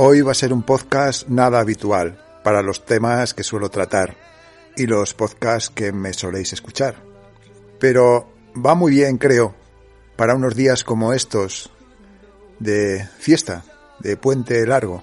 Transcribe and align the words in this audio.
Hoy 0.00 0.20
va 0.20 0.30
a 0.30 0.34
ser 0.34 0.52
un 0.52 0.62
podcast 0.62 1.26
nada 1.26 1.58
habitual 1.58 2.24
para 2.44 2.62
los 2.62 2.84
temas 2.84 3.34
que 3.34 3.42
suelo 3.42 3.68
tratar 3.68 4.16
y 4.76 4.86
los 4.86 5.12
podcasts 5.12 5.70
que 5.70 5.90
me 5.90 6.12
soléis 6.12 6.52
escuchar. 6.52 7.02
Pero 7.80 8.32
va 8.54 8.76
muy 8.76 8.92
bien, 8.92 9.18
creo, 9.18 9.56
para 10.14 10.36
unos 10.36 10.54
días 10.54 10.84
como 10.84 11.12
estos 11.12 11.72
de 12.60 13.08
fiesta, 13.18 13.64
de 13.98 14.16
puente 14.16 14.64
largo, 14.68 15.02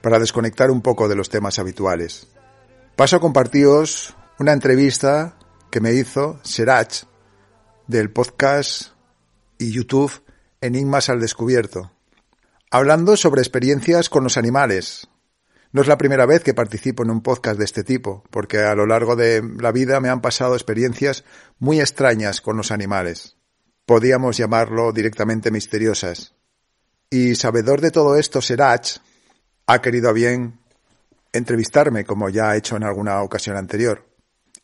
para 0.00 0.18
desconectar 0.18 0.70
un 0.70 0.80
poco 0.80 1.06
de 1.06 1.16
los 1.16 1.28
temas 1.28 1.58
habituales. 1.58 2.26
Paso 2.96 3.16
a 3.16 3.20
compartiros 3.20 4.16
una 4.38 4.54
entrevista 4.54 5.36
que 5.70 5.82
me 5.82 5.92
hizo 5.92 6.40
Serach 6.42 7.02
del 7.86 8.10
podcast 8.10 8.92
y 9.58 9.72
YouTube 9.72 10.22
Enigmas 10.62 11.10
al 11.10 11.20
Descubierto 11.20 11.93
hablando 12.74 13.16
sobre 13.16 13.40
experiencias 13.40 14.08
con 14.08 14.24
los 14.24 14.36
animales. 14.36 15.06
No 15.70 15.82
es 15.82 15.86
la 15.86 15.96
primera 15.96 16.26
vez 16.26 16.42
que 16.42 16.54
participo 16.54 17.04
en 17.04 17.10
un 17.10 17.20
podcast 17.20 17.56
de 17.56 17.64
este 17.64 17.84
tipo, 17.84 18.24
porque 18.30 18.62
a 18.62 18.74
lo 18.74 18.84
largo 18.84 19.14
de 19.14 19.44
la 19.60 19.70
vida 19.70 20.00
me 20.00 20.08
han 20.08 20.20
pasado 20.20 20.54
experiencias 20.54 21.22
muy 21.60 21.78
extrañas 21.78 22.40
con 22.40 22.56
los 22.56 22.72
animales. 22.72 23.36
Podíamos 23.86 24.38
llamarlo 24.38 24.90
directamente 24.90 25.52
misteriosas. 25.52 26.34
Y 27.10 27.36
sabedor 27.36 27.80
de 27.80 27.92
todo 27.92 28.16
esto, 28.16 28.42
Serach 28.42 28.98
ha 29.68 29.80
querido 29.80 30.12
bien 30.12 30.58
entrevistarme, 31.32 32.04
como 32.04 32.28
ya 32.28 32.50
ha 32.50 32.56
hecho 32.56 32.74
en 32.74 32.82
alguna 32.82 33.22
ocasión 33.22 33.56
anterior. 33.56 34.04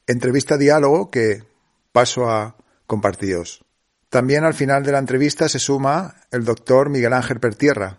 Entrevista 0.09 0.57
diálogo 0.57 1.13
que 1.13 1.45
paso 1.93 2.29
a 2.29 2.57
compartiros. 2.89 3.65
También 4.11 4.43
al 4.43 4.55
final 4.55 4.83
de 4.83 4.91
la 4.91 4.99
entrevista 4.99 5.49
se 5.49 5.61
suma 5.61 6.17
el 6.33 6.45
doctor 6.45 6.91
Miguel 6.91 7.13
Ángel 7.13 7.39
Pertierra, 7.39 7.99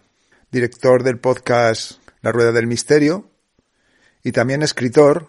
director 0.51 1.03
del 1.03 1.19
podcast 1.19 2.01
La 2.21 2.33
Rueda 2.33 2.51
del 2.51 2.67
Misterio 2.67 3.29
y 4.21 4.33
también 4.33 4.61
escritor. 4.61 5.27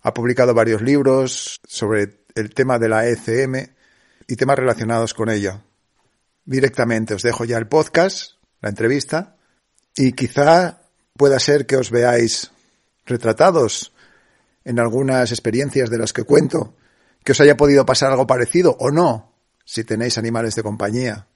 Ha 0.00 0.14
publicado 0.14 0.54
varios 0.54 0.80
libros 0.80 1.60
sobre 1.66 2.24
el 2.34 2.54
tema 2.54 2.78
de 2.78 2.88
la 2.88 3.06
ECM 3.06 3.74
y 4.26 4.36
temas 4.36 4.58
relacionados 4.58 5.12
con 5.12 5.28
ella. 5.28 5.62
Directamente 6.46 7.12
os 7.12 7.22
dejo 7.22 7.44
ya 7.44 7.58
el 7.58 7.68
podcast, 7.68 8.36
la 8.62 8.70
entrevista, 8.70 9.36
y 9.94 10.12
quizá 10.12 10.80
pueda 11.12 11.38
ser 11.38 11.66
que 11.66 11.76
os 11.76 11.90
veáis 11.90 12.52
retratados 13.04 13.92
en 14.64 14.80
algunas 14.80 15.30
experiencias 15.30 15.90
de 15.90 15.98
las 15.98 16.14
que 16.14 16.22
cuento, 16.22 16.74
que 17.22 17.32
os 17.32 17.40
haya 17.42 17.58
podido 17.58 17.84
pasar 17.84 18.12
algo 18.12 18.26
parecido 18.26 18.78
o 18.80 18.90
no, 18.90 19.35
si 19.66 19.84
tenéis 19.84 20.16
animales 20.16 20.54
de 20.54 20.62
compañía. 20.62 21.26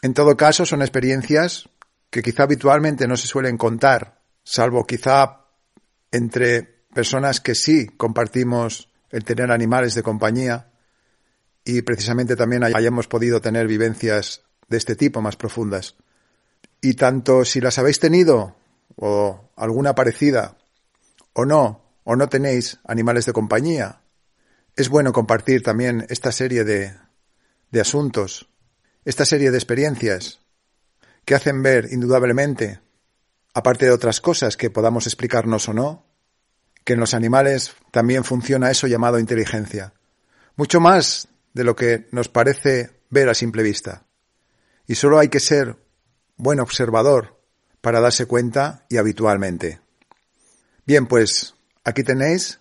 En 0.00 0.14
todo 0.14 0.36
caso, 0.36 0.66
son 0.66 0.80
experiencias 0.82 1.68
que 2.10 2.22
quizá 2.22 2.44
habitualmente 2.44 3.06
no 3.06 3.16
se 3.16 3.28
suelen 3.28 3.56
contar, 3.56 4.20
salvo 4.42 4.84
quizá 4.84 5.46
entre 6.10 6.62
personas 6.92 7.40
que 7.40 7.54
sí 7.54 7.86
compartimos 7.86 8.88
el 9.10 9.24
tener 9.24 9.52
animales 9.52 9.94
de 9.94 10.02
compañía 10.02 10.72
y 11.64 11.82
precisamente 11.82 12.36
también 12.36 12.64
hayamos 12.64 13.06
podido 13.06 13.40
tener 13.40 13.66
vivencias 13.68 14.42
de 14.68 14.78
este 14.78 14.96
tipo 14.96 15.20
más 15.20 15.36
profundas. 15.36 15.96
Y 16.80 16.94
tanto 16.94 17.44
si 17.44 17.60
las 17.60 17.78
habéis 17.78 18.00
tenido 18.00 18.56
o 18.96 19.50
alguna 19.56 19.94
parecida 19.94 20.56
o 21.34 21.44
no, 21.44 21.84
o 22.04 22.16
no 22.16 22.28
tenéis 22.28 22.80
animales 22.84 23.26
de 23.26 23.32
compañía, 23.32 24.00
es 24.74 24.88
bueno 24.88 25.12
compartir 25.12 25.62
también 25.62 26.06
esta 26.08 26.32
serie 26.32 26.64
de, 26.64 26.94
de 27.72 27.80
asuntos, 27.80 28.48
esta 29.04 29.24
serie 29.24 29.50
de 29.50 29.58
experiencias 29.58 30.40
que 31.24 31.34
hacen 31.34 31.62
ver 31.62 31.88
indudablemente, 31.90 32.80
aparte 33.54 33.86
de 33.86 33.90
otras 33.90 34.20
cosas 34.20 34.56
que 34.56 34.70
podamos 34.70 35.06
explicarnos 35.06 35.68
o 35.68 35.72
no, 35.72 36.06
que 36.84 36.92
en 36.92 37.00
los 37.00 37.14
animales 37.14 37.74
también 37.90 38.24
funciona 38.24 38.70
eso 38.70 38.86
llamado 38.86 39.18
inteligencia, 39.18 39.94
mucho 40.56 40.80
más 40.80 41.28
de 41.54 41.64
lo 41.64 41.74
que 41.74 42.08
nos 42.12 42.28
parece 42.28 42.90
ver 43.10 43.28
a 43.28 43.34
simple 43.34 43.62
vista. 43.62 44.04
Y 44.86 44.94
solo 44.94 45.18
hay 45.18 45.28
que 45.28 45.40
ser 45.40 45.76
buen 46.36 46.60
observador 46.60 47.40
para 47.80 48.00
darse 48.00 48.26
cuenta 48.26 48.84
y 48.88 48.96
habitualmente. 48.96 49.80
Bien, 50.84 51.06
pues 51.06 51.54
aquí 51.84 52.02
tenéis 52.02 52.60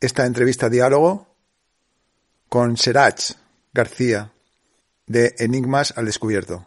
esta 0.00 0.26
entrevista 0.26 0.68
diálogo 0.68 1.34
con 2.48 2.76
Serach, 2.76 3.34
García, 3.74 4.32
de 5.08 5.34
Enigmas 5.38 5.92
al 5.96 6.06
Descubierto. 6.06 6.64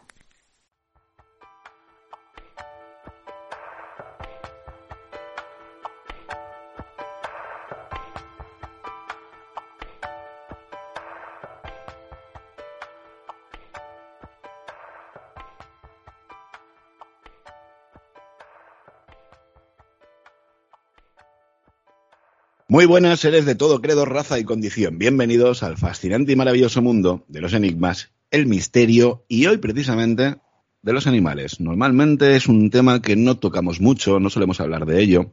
Muy 22.70 22.84
buenas 22.84 23.20
seres 23.20 23.46
de 23.46 23.54
todo 23.54 23.80
credo, 23.80 24.04
raza 24.04 24.38
y 24.38 24.44
condición. 24.44 24.98
Bienvenidos 24.98 25.62
al 25.62 25.78
fascinante 25.78 26.32
y 26.32 26.36
maravilloso 26.36 26.82
mundo 26.82 27.24
de 27.26 27.40
los 27.40 27.54
enigmas, 27.54 28.12
el 28.30 28.44
misterio 28.44 29.24
y 29.26 29.46
hoy 29.46 29.56
precisamente 29.56 30.36
de 30.82 30.92
los 30.92 31.06
animales. 31.06 31.60
Normalmente 31.60 32.36
es 32.36 32.46
un 32.46 32.68
tema 32.68 33.00
que 33.00 33.16
no 33.16 33.38
tocamos 33.38 33.80
mucho, 33.80 34.20
no 34.20 34.28
solemos 34.28 34.60
hablar 34.60 34.84
de 34.84 35.00
ello, 35.00 35.32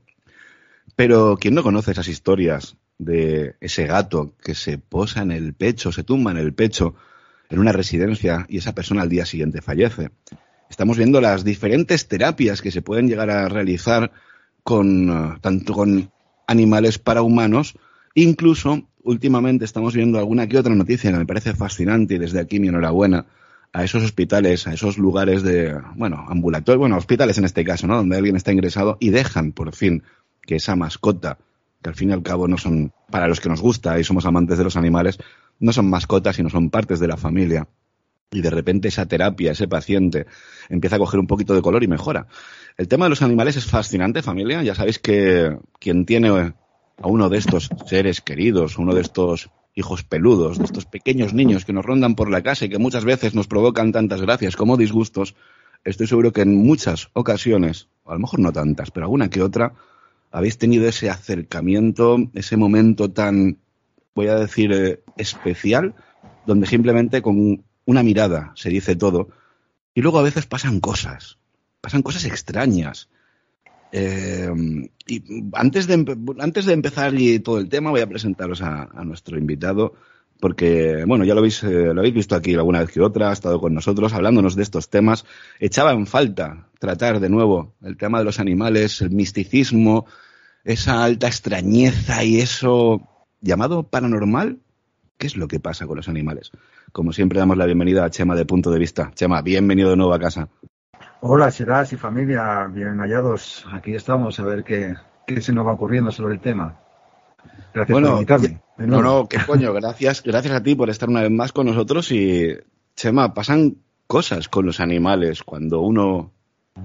pero 0.95 1.35
quien 1.35 1.56
no 1.56 1.63
conoce 1.63 1.91
esas 1.91 2.07
historias 2.07 2.78
de 3.00 3.56
ese 3.59 3.85
gato 3.85 4.34
que 4.41 4.56
se 4.56 4.78
posa 4.78 5.22
en 5.22 5.31
el 5.31 5.53
pecho, 5.53 5.91
se 5.91 6.06
tumba 6.06 6.31
en 6.31 6.38
el 6.38 6.53
pecho 6.53 6.95
en 7.50 7.59
una 7.59 7.74
residencia 7.74 8.45
y 8.47 8.59
esa 8.59 8.74
persona 8.74 9.01
al 9.01 9.09
día 9.09 9.25
siguiente 9.25 9.62
fallece. 9.62 10.12
Estamos 10.69 10.95
viendo 10.95 11.19
las 11.19 11.44
diferentes 11.44 12.07
terapias 12.07 12.62
que 12.62 12.72
se 12.72 12.81
pueden 12.81 13.09
llegar 13.09 13.29
a 13.29 13.50
realizar 13.50 14.13
con 14.63 15.38
tanto 15.41 15.74
con 15.74 16.14
animales 16.47 17.00
para 17.00 17.22
humanos. 17.22 17.75
Incluso 18.13 18.88
últimamente 19.03 19.65
estamos 19.65 19.94
viendo 19.94 20.18
alguna 20.19 20.47
que 20.47 20.57
otra 20.57 20.75
noticia 20.75 21.12
que 21.12 21.18
me 21.18 21.25
parece 21.25 21.53
fascinante 21.53 22.15
y 22.15 22.18
desde 22.18 22.39
aquí 22.39 22.59
mi 22.59 22.68
enhorabuena 22.68 23.25
a 23.71 23.83
esos 23.83 24.03
hospitales, 24.03 24.68
a 24.68 24.74
esos 24.74 24.97
lugares 24.97 25.44
de, 25.44 25.77
bueno, 25.95 26.25
ambulatorios, 26.30 26.80
bueno, 26.80 26.97
hospitales 26.97 27.38
en 27.38 27.45
este 27.45 27.65
caso, 27.65 27.88
¿no? 27.88 27.97
Donde 27.97 28.15
alguien 28.15 28.38
está 28.38 28.53
ingresado 28.53 28.97
y 29.01 29.09
dejan 29.09 29.51
por 29.51 29.75
fin 29.75 30.03
que 30.42 30.56
esa 30.56 30.75
mascota, 30.75 31.38
que 31.83 31.89
al 31.89 31.95
fin 31.95 32.09
y 32.09 32.13
al 32.13 32.24
cabo 32.24 32.47
no 32.47 32.57
son, 32.57 32.94
para 33.12 33.27
los 33.27 33.42
que 33.42 33.50
nos 33.50 33.62
gusta 33.62 34.00
y 34.00 34.03
somos 34.06 34.25
amantes 34.25 34.57
de 34.57 34.63
los 34.63 34.77
animales, 34.77 35.19
no 35.59 35.74
son 35.74 35.89
mascotas, 35.89 36.38
sino 36.38 36.50
son 36.50 36.69
partes 36.69 37.00
de 37.00 37.07
la 37.07 37.18
familia. 37.18 37.68
Y 38.35 38.41
de 38.41 38.49
repente 38.49 38.89
esa 38.89 39.05
terapia, 39.05 39.53
ese 39.53 39.67
paciente, 39.67 40.25
empieza 40.69 40.97
a 40.97 40.99
coger 40.99 41.19
un 41.19 41.27
poquito 41.27 41.55
de 41.55 41.61
color 41.61 41.83
y 41.83 41.87
mejora. 41.87 42.27
El 42.77 42.87
tema 42.87 43.05
de 43.05 43.09
los 43.09 43.21
animales 43.21 43.55
es 43.55 43.65
fascinante, 43.65 44.21
familia. 44.21 44.61
Ya 44.61 44.75
sabéis 44.75 44.99
que 44.99 45.57
quien 45.79 46.05
tiene 46.05 46.29
a 46.29 47.07
uno 47.07 47.29
de 47.29 47.37
estos 47.37 47.69
seres 47.85 48.19
queridos, 48.19 48.77
uno 48.77 48.93
de 48.93 49.01
estos 49.01 49.49
hijos 49.73 50.03
peludos, 50.03 50.57
de 50.57 50.65
estos 50.65 50.85
pequeños 50.85 51.33
niños 51.33 51.65
que 51.65 51.73
nos 51.73 51.85
rondan 51.85 52.15
por 52.15 52.29
la 52.29 52.41
casa 52.41 52.65
y 52.65 52.69
que 52.69 52.77
muchas 52.77 53.05
veces 53.05 53.35
nos 53.35 53.47
provocan 53.47 53.91
tantas 53.91 54.21
gracias 54.21 54.55
como 54.55 54.77
disgustos, 54.77 55.35
estoy 55.83 56.07
seguro 56.07 56.31
que 56.31 56.41
en 56.41 56.55
muchas 56.55 57.09
ocasiones, 57.13 57.89
o 58.03 58.11
a 58.11 58.15
lo 58.15 58.21
mejor 58.21 58.39
no 58.39 58.53
tantas, 58.53 58.91
pero 58.91 59.05
alguna 59.05 59.29
que 59.29 59.41
otra, 59.41 59.73
habéis 60.31 60.57
tenido 60.57 60.87
ese 60.87 61.09
acercamiento, 61.09 62.17
ese 62.33 62.55
momento 62.55 63.11
tan 63.11 63.57
voy 64.15 64.27
a 64.27 64.35
decir, 64.35 64.71
eh, 64.71 65.01
especial, 65.17 65.93
donde 66.45 66.67
simplemente 66.67 67.21
con 67.21 67.63
una 67.85 68.03
mirada 68.03 68.51
se 68.55 68.69
dice 68.69 68.95
todo. 68.95 69.29
Y 69.93 70.01
luego 70.01 70.19
a 70.19 70.23
veces 70.23 70.45
pasan 70.45 70.79
cosas, 70.79 71.37
pasan 71.81 72.01
cosas 72.01 72.25
extrañas. 72.25 73.09
Eh, 73.91 74.49
y 75.07 75.23
antes 75.53 75.87
de, 75.87 76.17
antes 76.39 76.65
de 76.65 76.73
empezar 76.73 77.13
y 77.13 77.39
todo 77.39 77.59
el 77.59 77.69
tema, 77.69 77.91
voy 77.91 78.01
a 78.01 78.09
presentaros 78.09 78.61
a, 78.61 78.87
nuestro 79.05 79.37
invitado, 79.37 79.93
porque, 80.39 81.05
bueno, 81.07 81.23
ya 81.23 81.33
lo 81.33 81.39
habéis, 81.39 81.63
eh, 81.63 81.93
lo 81.93 82.01
habéis 82.01 82.13
visto 82.13 82.35
aquí 82.35 82.53
alguna 82.55 82.79
vez 82.79 82.91
que 82.91 82.99
otra, 82.99 83.29
ha 83.29 83.33
estado 83.33 83.61
con 83.61 83.73
nosotros 83.73 84.13
hablándonos 84.13 84.55
de 84.55 84.63
estos 84.63 84.89
temas. 84.89 85.25
Echaba 85.59 85.93
en 85.93 86.07
falta 86.07 86.67
tratar 86.79 87.19
de 87.19 87.29
nuevo 87.29 87.75
el 87.81 87.95
tema 87.95 88.19
de 88.19 88.25
los 88.25 88.39
animales, 88.39 89.01
el 89.01 89.11
misticismo, 89.11 90.05
esa 90.65 91.03
alta 91.03 91.27
extrañeza 91.27 92.23
y 92.23 92.41
eso 92.41 93.07
llamado 93.39 93.83
paranormal. 93.83 94.59
¿Qué 95.17 95.27
es 95.27 95.38
lo 95.38 95.47
que 95.47 95.59
pasa 95.59 95.88
con 95.88 95.95
los 95.95 96.09
animales? 96.09 96.51
Como 96.91 97.13
siempre, 97.13 97.39
damos 97.39 97.57
la 97.57 97.65
bienvenida 97.65 98.03
a 98.03 98.09
Chema 98.09 98.35
de 98.35 98.45
Punto 98.45 98.69
de 98.69 98.79
Vista. 98.79 99.12
Chema, 99.13 99.41
bienvenido 99.41 99.89
de 99.89 99.95
nuevo 99.95 100.13
a 100.13 100.19
casa. 100.19 100.50
Hola, 101.21 101.51
Serás 101.51 101.94
y 101.94 101.95
familia, 101.95 102.67
bien 102.67 102.97
hallados. 103.00 103.65
Aquí 103.71 103.95
estamos 103.95 104.39
a 104.39 104.44
ver 104.44 104.63
qué, 104.65 104.95
se 105.41 105.53
nos 105.53 105.65
va 105.65 105.71
ocurriendo 105.71 106.12
sobre 106.12 106.33
el 106.33 106.41
tema. 106.41 106.77
Gracias 107.73 107.97
por 107.97 108.12
invitarme. 108.12 108.62
No, 108.77 109.01
no, 109.01 109.27
qué 109.29 109.38
coño, 109.45 109.71
gracias, 109.73 110.21
gracias 110.21 110.53
a 110.53 110.62
ti 110.62 110.75
por 110.75 110.89
estar 110.89 111.07
una 111.07 111.21
vez 111.21 111.31
más 111.31 111.53
con 111.53 111.68
nosotros 111.68 112.11
y, 112.11 112.57
Chema, 112.95 113.33
pasan 113.33 113.77
cosas 114.07 114.50
con 114.50 114.65
los 114.65 114.81
animales 114.81 115.44
cuando 115.44 115.79
uno 115.79 116.33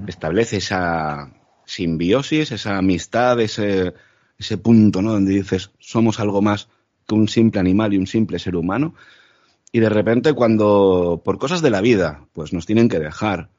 establece 0.06 0.58
esa 0.58 1.32
simbiosis, 1.64 2.52
esa 2.52 2.78
amistad, 2.78 3.40
ese, 3.40 3.92
ese 4.38 4.56
punto, 4.56 5.02
¿no? 5.02 5.12
Donde 5.12 5.32
dices, 5.32 5.72
somos 5.80 6.20
algo 6.20 6.42
más 6.42 6.68
que 7.06 7.14
un 7.14 7.28
simple 7.28 7.60
animal 7.60 7.94
y 7.94 7.98
un 7.98 8.06
simple 8.06 8.38
ser 8.38 8.56
humano. 8.56 8.94
Y 9.72 9.80
de 9.80 9.88
repente 9.88 10.32
cuando, 10.32 11.22
por 11.24 11.38
cosas 11.38 11.62
de 11.62 11.70
la 11.70 11.80
vida, 11.80 12.26
pues 12.32 12.52
nos 12.52 12.66
tienen 12.66 12.88
que 12.88 12.98
dejar, 12.98 13.50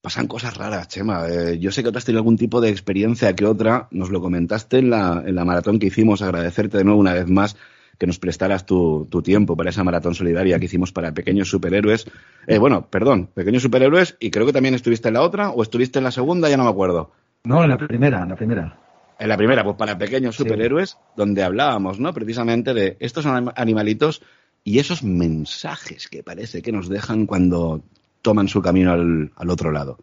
pasan 0.00 0.28
cosas 0.28 0.56
raras, 0.56 0.88
Chema. 0.88 1.26
Eh, 1.28 1.58
yo 1.58 1.72
sé 1.72 1.82
que 1.82 1.90
tú 1.90 1.98
has 1.98 2.04
tenido 2.04 2.20
algún 2.20 2.36
tipo 2.36 2.60
de 2.60 2.70
experiencia 2.70 3.34
que 3.34 3.44
otra, 3.44 3.88
nos 3.90 4.10
lo 4.10 4.20
comentaste 4.20 4.78
en 4.78 4.90
la, 4.90 5.22
en 5.26 5.34
la 5.34 5.44
maratón 5.44 5.78
que 5.78 5.86
hicimos, 5.86 6.22
agradecerte 6.22 6.78
de 6.78 6.84
nuevo 6.84 7.00
una 7.00 7.14
vez 7.14 7.28
más 7.28 7.56
que 7.98 8.06
nos 8.06 8.20
prestaras 8.20 8.64
tu, 8.64 9.08
tu 9.10 9.22
tiempo 9.22 9.56
para 9.56 9.70
esa 9.70 9.82
maratón 9.82 10.14
solidaria 10.14 10.58
que 10.58 10.66
hicimos 10.66 10.92
para 10.92 11.12
pequeños 11.12 11.48
superhéroes. 11.48 12.06
Eh, 12.46 12.58
bueno, 12.58 12.86
perdón, 12.88 13.28
pequeños 13.34 13.62
superhéroes, 13.62 14.16
y 14.20 14.30
creo 14.30 14.46
que 14.46 14.52
también 14.52 14.74
estuviste 14.74 15.08
en 15.08 15.14
la 15.14 15.22
otra, 15.22 15.50
o 15.50 15.62
estuviste 15.62 15.98
en 15.98 16.04
la 16.04 16.12
segunda, 16.12 16.48
ya 16.48 16.56
no 16.56 16.64
me 16.64 16.70
acuerdo. 16.70 17.10
No, 17.44 17.64
en 17.64 17.70
la 17.70 17.76
primera, 17.76 18.22
en 18.22 18.28
la 18.28 18.36
primera. 18.36 18.78
En 19.18 19.28
la 19.28 19.36
primera, 19.36 19.64
pues 19.64 19.76
para 19.76 19.98
pequeños 19.98 20.36
superhéroes, 20.36 20.96
donde 21.16 21.42
hablábamos, 21.42 21.98
¿no? 21.98 22.12
Precisamente 22.14 22.72
de 22.72 22.96
estos 23.00 23.26
animalitos 23.26 24.22
y 24.62 24.78
esos 24.78 25.02
mensajes 25.02 26.08
que 26.08 26.22
parece 26.22 26.62
que 26.62 26.70
nos 26.70 26.88
dejan 26.88 27.26
cuando 27.26 27.82
toman 28.22 28.46
su 28.46 28.62
camino 28.62 28.92
al, 28.92 29.50
otro 29.50 29.72
lado. 29.72 29.98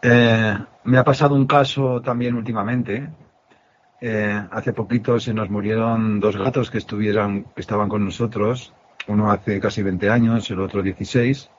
Eh, 0.00 0.56
me 0.84 0.98
ha 0.98 1.04
pasado 1.04 1.34
un 1.34 1.46
caso 1.46 2.00
también 2.00 2.36
últimamente. 2.36 3.08
Eh, 4.00 4.46
hace 4.52 4.72
poquito 4.72 5.18
se 5.18 5.34
nos 5.34 5.50
murieron 5.50 6.20
dos 6.20 6.36
gatos 6.36 6.70
que 6.70 6.78
estuvieran, 6.78 7.46
que 7.54 7.60
estaban 7.60 7.88
con 7.88 8.04
nosotros. 8.04 8.72
Uno 9.08 9.32
hace 9.32 9.58
casi 9.58 9.82
20 9.82 10.08
años, 10.08 10.48
el 10.50 10.60
otro 10.60 10.82
16. 10.82 11.50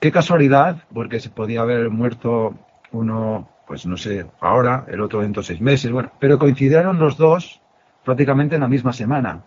Qué 0.00 0.12
casualidad, 0.12 0.82
porque 0.92 1.18
se 1.20 1.30
podía 1.30 1.62
haber 1.62 1.88
muerto 1.88 2.54
uno 2.92 3.48
pues 3.66 3.86
no 3.86 3.96
sé, 3.96 4.26
ahora, 4.40 4.84
el 4.88 5.00
otro 5.00 5.20
dentro 5.20 5.42
de 5.42 5.48
seis 5.48 5.60
meses, 5.60 5.90
bueno, 5.90 6.10
pero 6.18 6.38
coincidieron 6.38 6.98
los 6.98 7.16
dos 7.16 7.60
prácticamente 8.04 8.54
en 8.54 8.60
la 8.62 8.68
misma 8.68 8.92
semana. 8.92 9.42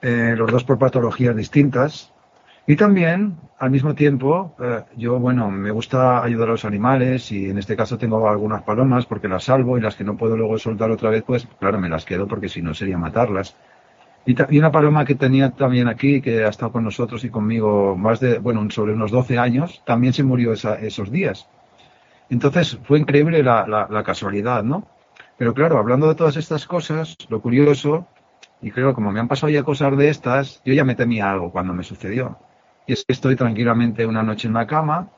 Eh, 0.00 0.34
los 0.36 0.50
dos 0.50 0.64
por 0.64 0.78
patologías 0.78 1.36
distintas. 1.36 2.12
Y 2.66 2.76
también, 2.76 3.36
al 3.58 3.70
mismo 3.70 3.94
tiempo, 3.94 4.56
eh, 4.58 4.82
yo, 4.96 5.18
bueno, 5.18 5.50
me 5.50 5.70
gusta 5.70 6.22
ayudar 6.22 6.48
a 6.48 6.52
los 6.52 6.64
animales 6.64 7.30
y 7.30 7.50
en 7.50 7.58
este 7.58 7.76
caso 7.76 7.98
tengo 7.98 8.28
algunas 8.28 8.62
palomas 8.62 9.04
porque 9.04 9.28
las 9.28 9.44
salvo 9.44 9.76
y 9.76 9.82
las 9.82 9.96
que 9.96 10.04
no 10.04 10.16
puedo 10.16 10.36
luego 10.36 10.56
soltar 10.58 10.90
otra 10.90 11.10
vez, 11.10 11.22
pues 11.26 11.46
claro, 11.58 11.78
me 11.78 11.90
las 11.90 12.06
quedo 12.06 12.26
porque 12.26 12.48
si 12.48 12.62
no 12.62 12.72
sería 12.72 12.96
matarlas. 12.96 13.56
Y, 14.24 14.34
y, 14.54 14.58
una 14.58 14.72
paloma 14.72 15.04
que 15.04 15.14
tenía 15.14 15.50
también 15.50 15.88
aquí, 15.88 16.22
que 16.22 16.44
ha 16.44 16.48
estado 16.48 16.72
con 16.72 16.84
nosotros 16.84 17.22
y 17.24 17.28
conmigo 17.28 17.94
más 17.96 18.20
de, 18.20 18.38
bueno, 18.38 18.66
sobre 18.70 18.94
unos 18.94 19.10
12 19.10 19.38
años, 19.38 19.82
también 19.84 20.14
se 20.14 20.22
murió 20.22 20.54
esos 20.54 21.10
días. 21.10 21.46
Entonces 22.30 22.78
fue 22.84 22.98
increíble 22.98 23.42
la, 23.42 24.02
casualidad, 24.04 24.62
¿no? 24.62 24.86
Pero 25.36 25.54
claro, 25.54 25.78
hablando 25.78 26.08
de 26.08 26.14
todas 26.14 26.36
estas 26.36 26.66
cosas, 26.66 27.16
lo 27.28 27.40
curioso, 27.40 28.06
y 28.62 28.70
creo 28.70 28.94
como 28.94 29.12
me 29.12 29.20
han 29.20 29.28
pasado 29.28 29.50
ya 29.50 29.62
cosas 29.62 29.96
de 29.96 30.08
estas, 30.08 30.62
yo 30.64 30.72
ya 30.72 30.84
me 30.84 30.94
temía 30.94 31.30
algo 31.30 31.50
cuando 31.50 31.74
me 31.74 31.82
sucedió. 31.82 32.38
Y 32.86 32.92
es 32.92 33.04
que 33.04 33.12
estoy 33.12 33.36
tranquilamente 33.36 34.06
una 34.06 34.22
noche 34.22 34.48
en 34.48 34.54
la 34.54 34.66
cama. 34.66 35.10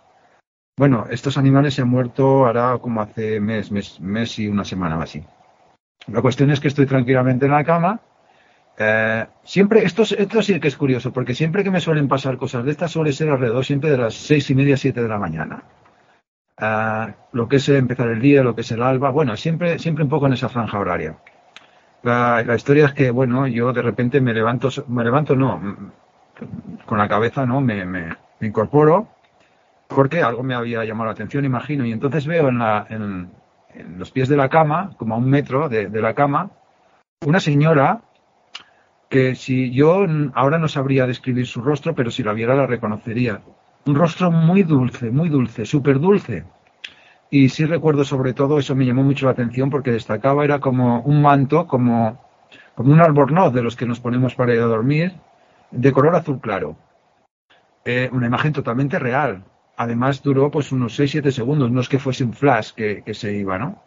Bueno, 0.77 1.07
estos 1.11 1.39
animales 1.39 1.75
se 1.75 1.83
han 1.83 1.89
muerto 1.89 2.47
ahora 2.47 2.79
como 2.79 3.01
hace 3.01 3.41
mes, 3.41 3.71
mes, 3.71 4.01
mes 4.01 4.39
y 4.39 4.49
una 4.49 4.65
semana 4.65 4.99
o 4.99 5.03
así. 5.03 5.25
La 6.09 6.23
cuestión 6.23 6.51
es 6.51 6.61
que 6.61 6.69
estoy 6.69 6.87
tranquilamente 6.87 7.47
en 7.47 7.53
la 7.53 7.65
cama. 7.65 8.01
Eh, 8.79 9.27
siempre, 9.43 9.85
esto, 9.85 10.03
esto 10.03 10.43
sí 10.43 10.61
que 10.61 10.69
es 10.69 10.77
curioso, 10.77 11.13
porque 11.13 11.35
siempre 11.35 11.65
que 11.65 11.71
me 11.71 11.81
suelen 11.81 12.09
pasar 12.09 12.37
cosas 12.37 12.65
de 12.65 12.73
estas 12.73 12.91
suele 12.91 13.13
ser 13.13 13.31
alrededor 13.31 13.65
siempre 13.65 13.91
de 13.91 13.99
las 13.99 14.15
seis 14.15 14.51
y 14.51 14.55
media, 14.55 14.77
siete 14.77 15.03
de 15.03 15.09
la 15.09 15.19
mañana 15.19 15.63
lo 16.59 17.49
que 17.49 17.57
es 17.57 17.69
empezar 17.69 18.09
el 18.09 18.21
día, 18.21 18.43
lo 18.43 18.55
que 18.55 18.63
es 18.63 18.71
el 18.73 18.83
alba, 18.83 19.11
bueno, 19.11 19.37
siempre, 19.37 19.79
siempre 19.79 20.05
un 20.05 20.11
poco 20.11 20.27
en 20.27 20.33
esa 20.33 20.49
franja 20.49 20.79
horaria. 20.79 21.17
La, 22.03 22.55
historia 22.55 22.87
es 22.87 22.93
que, 22.93 23.11
bueno, 23.11 23.47
yo 23.47 23.73
de 23.73 23.83
repente 23.83 24.21
me 24.21 24.33
levanto, 24.33 24.69
me 24.89 25.05
levanto, 25.05 25.35
no, 25.35 25.61
con 26.87 26.99
la 26.99 27.09
cabeza, 27.09 27.45
¿no? 27.47 27.61
Me, 27.61 28.17
incorporo 28.41 29.09
porque 29.89 30.23
algo 30.23 30.43
me 30.43 30.55
había 30.55 30.85
llamado 30.85 31.07
la 31.07 31.13
atención, 31.13 31.45
imagino, 31.45 31.85
y 31.87 31.93
entonces 31.93 32.27
veo 32.27 32.49
en, 32.49 32.59
la, 32.59 32.87
en, 32.91 33.31
los 33.99 34.11
pies 34.11 34.29
de 34.29 34.37
la 34.37 34.49
cama, 34.49 34.91
como 34.97 35.15
a 35.15 35.19
un 35.19 35.29
metro 35.29 35.69
de, 35.69 35.89
de 35.89 36.03
la 36.03 36.15
cama, 36.15 36.51
una 37.25 37.41
señora 37.41 38.01
que 39.09 39.35
si 39.35 39.71
yo 39.73 40.05
ahora 40.35 40.59
no 40.59 40.69
sabría 40.69 41.07
describir 41.07 41.47
su 41.47 41.61
rostro, 41.63 41.95
pero 41.95 42.11
si 42.11 42.23
la 42.23 42.33
viera 42.33 42.55
la 42.55 42.67
reconocería 42.67 43.41
un 43.87 43.95
rostro 43.95 44.31
muy 44.31 44.65
dulce, 44.65 45.11
muy 45.11 45.29
dulce, 45.29 45.65
súper 45.65 46.01
dulce. 46.01 46.45
Y 47.31 47.49
sí 47.49 47.65
recuerdo 47.65 48.05
sobre 48.05 48.35
todo, 48.35 48.59
eso 48.59 48.75
me 48.75 48.85
llamó 48.85 49.03
mucho 49.03 49.27
la 49.27 49.33
atención 49.33 49.71
porque 49.71 49.93
destacaba, 49.93 50.45
era 50.45 50.61
como 50.61 51.01
un 51.03 51.23
manto, 51.23 51.67
como, 51.67 52.21
como 52.75 52.93
un 52.93 53.01
albornoz 53.01 53.53
de 53.53 53.63
los 53.63 53.77
que 53.77 53.87
nos 53.87 54.01
ponemos 54.01 54.35
para 54.35 54.55
ir 54.55 54.61
a 54.61 54.67
dormir, 54.67 55.15
de 55.71 55.93
color 55.93 56.15
azul 56.15 56.41
claro. 56.41 56.77
Eh, 57.85 58.11
una 58.13 58.27
imagen 58.27 58.53
totalmente 58.53 58.99
real. 58.99 59.45
Además 59.77 60.23
duró 60.23 60.51
pues 60.51 60.73
unos 60.73 60.99
6-7 60.99 61.31
segundos, 61.31 61.71
no 61.71 61.81
es 61.81 61.89
que 61.89 61.99
fuese 61.99 62.25
un 62.25 62.33
flash 62.33 62.73
que, 62.73 63.03
que, 63.05 63.15
se 63.15 63.33
iba, 63.37 63.59
¿no? 63.59 63.83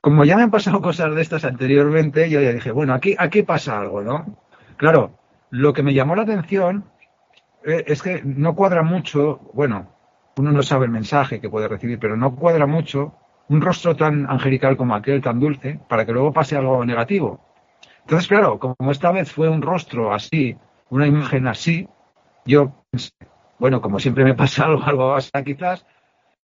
Como 0.00 0.24
ya 0.24 0.36
me 0.36 0.42
han 0.42 0.50
pasado 0.50 0.80
cosas 0.82 1.14
de 1.14 1.20
estas 1.20 1.44
anteriormente, 1.44 2.30
yo 2.30 2.40
ya 2.40 2.52
dije, 2.52 2.70
bueno, 2.70 2.94
aquí, 2.94 3.16
aquí 3.18 3.42
pasa 3.42 3.80
algo, 3.80 4.02
¿no? 4.02 4.38
Claro, 4.76 5.18
lo 5.50 5.72
que 5.72 5.82
me 5.82 5.92
llamó 5.92 6.14
la 6.14 6.22
atención 6.22 6.84
es 7.64 8.02
que 8.02 8.22
no 8.24 8.54
cuadra 8.54 8.82
mucho, 8.82 9.40
bueno, 9.52 9.88
uno 10.36 10.52
no 10.52 10.62
sabe 10.62 10.86
el 10.86 10.90
mensaje 10.90 11.40
que 11.40 11.50
puede 11.50 11.68
recibir, 11.68 11.98
pero 11.98 12.16
no 12.16 12.34
cuadra 12.34 12.66
mucho 12.66 13.14
un 13.48 13.60
rostro 13.60 13.96
tan 13.96 14.30
angelical 14.30 14.76
como 14.76 14.94
aquel, 14.94 15.20
tan 15.20 15.40
dulce, 15.40 15.80
para 15.88 16.06
que 16.06 16.12
luego 16.12 16.32
pase 16.32 16.56
algo 16.56 16.84
negativo. 16.84 17.40
Entonces, 18.02 18.28
claro, 18.28 18.58
como 18.58 18.90
esta 18.90 19.10
vez 19.12 19.32
fue 19.32 19.48
un 19.48 19.60
rostro 19.60 20.14
así, 20.14 20.56
una 20.88 21.06
imagen 21.06 21.46
así, 21.48 21.88
yo 22.44 22.84
pensé, 22.90 23.10
bueno, 23.58 23.80
como 23.80 23.98
siempre 23.98 24.24
me 24.24 24.34
pasa 24.34 24.64
algo, 24.66 24.82
algo 24.84 25.14
así 25.14 25.30
quizás, 25.44 25.84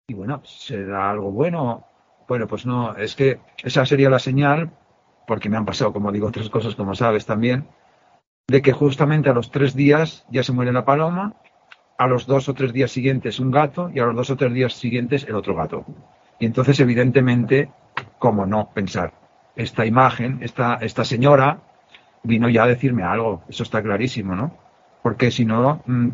y 0.07 0.13
bueno, 0.13 0.41
será 0.45 1.11
algo 1.11 1.31
bueno. 1.31 1.85
Bueno, 2.27 2.47
pues 2.47 2.65
no, 2.65 2.95
es 2.95 3.15
que 3.15 3.39
esa 3.63 3.85
sería 3.85 4.09
la 4.09 4.19
señal, 4.19 4.71
porque 5.27 5.49
me 5.49 5.57
han 5.57 5.65
pasado, 5.65 5.93
como 5.93 6.11
digo, 6.11 6.27
otras 6.27 6.49
cosas, 6.49 6.75
como 6.75 6.95
sabes 6.95 7.25
también, 7.25 7.67
de 8.47 8.61
que 8.61 8.73
justamente 8.73 9.29
a 9.29 9.33
los 9.33 9.51
tres 9.51 9.75
días 9.75 10.25
ya 10.29 10.43
se 10.43 10.51
muere 10.51 10.71
la 10.71 10.85
paloma, 10.85 11.33
a 11.97 12.07
los 12.07 12.25
dos 12.25 12.49
o 12.49 12.53
tres 12.53 12.73
días 12.73 12.91
siguientes 12.91 13.39
un 13.39 13.51
gato 13.51 13.89
y 13.93 13.99
a 13.99 14.05
los 14.05 14.15
dos 14.15 14.29
o 14.31 14.35
tres 14.35 14.53
días 14.53 14.73
siguientes 14.73 15.25
el 15.27 15.35
otro 15.35 15.55
gato. 15.55 15.85
Y 16.39 16.45
entonces, 16.45 16.79
evidentemente, 16.79 17.69
¿cómo 18.19 18.45
no 18.45 18.69
pensar? 18.73 19.13
Esta 19.55 19.85
imagen, 19.85 20.39
esta, 20.41 20.75
esta 20.75 21.05
señora 21.05 21.61
vino 22.23 22.49
ya 22.49 22.63
a 22.63 22.67
decirme 22.67 23.03
algo, 23.03 23.43
eso 23.47 23.63
está 23.63 23.81
clarísimo, 23.81 24.35
¿no? 24.35 24.57
Porque 25.01 25.31
si 25.31 25.45
no, 25.45 25.83
mm, 25.85 26.09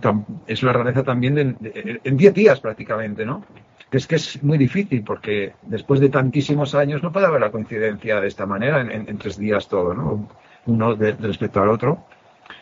es 0.48 0.64
la 0.64 0.74
rareza 0.74 1.04
también 1.04 1.36
de, 1.36 2.00
en 2.04 2.18
diez 2.18 2.34
días 2.34 2.60
prácticamente, 2.60 3.26
¿no? 3.26 3.44
Es 3.92 4.06
que 4.06 4.16
es 4.16 4.44
muy 4.44 4.58
difícil 4.58 5.04
porque 5.04 5.54
después 5.64 6.00
de 6.00 6.10
tantísimos 6.10 6.76
años 6.76 7.02
no 7.02 7.12
puede 7.12 7.26
haber 7.26 7.42
la 7.42 7.52
coincidencia 7.52 8.20
de 8.20 8.28
esta 8.28 8.46
manera 8.46 8.82
en, 8.82 9.18
tres 9.18 9.38
días 9.38 9.68
todo, 9.68 9.94
¿no? 9.94 10.28
Uno 10.68 10.96
respecto 10.96 11.62
al 11.62 11.70
otro. 11.70 12.06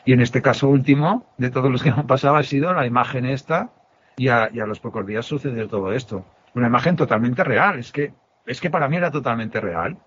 Y 0.08 0.14
en 0.14 0.22
este 0.22 0.42
caso 0.42 0.70
último, 0.70 1.26
de 1.38 1.50
todos 1.50 1.70
los 1.70 1.84
que 1.84 1.90
han 1.90 2.08
pasado, 2.08 2.38
ha 2.38 2.44
sido 2.44 2.74
la 2.74 2.86
imagen 2.86 3.26
esta, 3.26 3.72
y 4.16 4.30
a, 4.30 4.50
los 4.54 4.80
pocos 4.80 5.06
días 5.06 5.26
sucede 5.26 5.68
todo 5.68 5.92
esto. 5.92 6.24
Una 6.56 6.68
imagen 6.68 6.96
totalmente 6.96 7.44
real, 7.44 7.78
es 7.78 7.92
que, 7.92 8.14
es 8.46 8.62
que 8.62 8.70
para 8.70 8.88
mí 8.88 8.96
era 8.96 9.12
totalmente 9.12 9.60
real. 9.60 9.98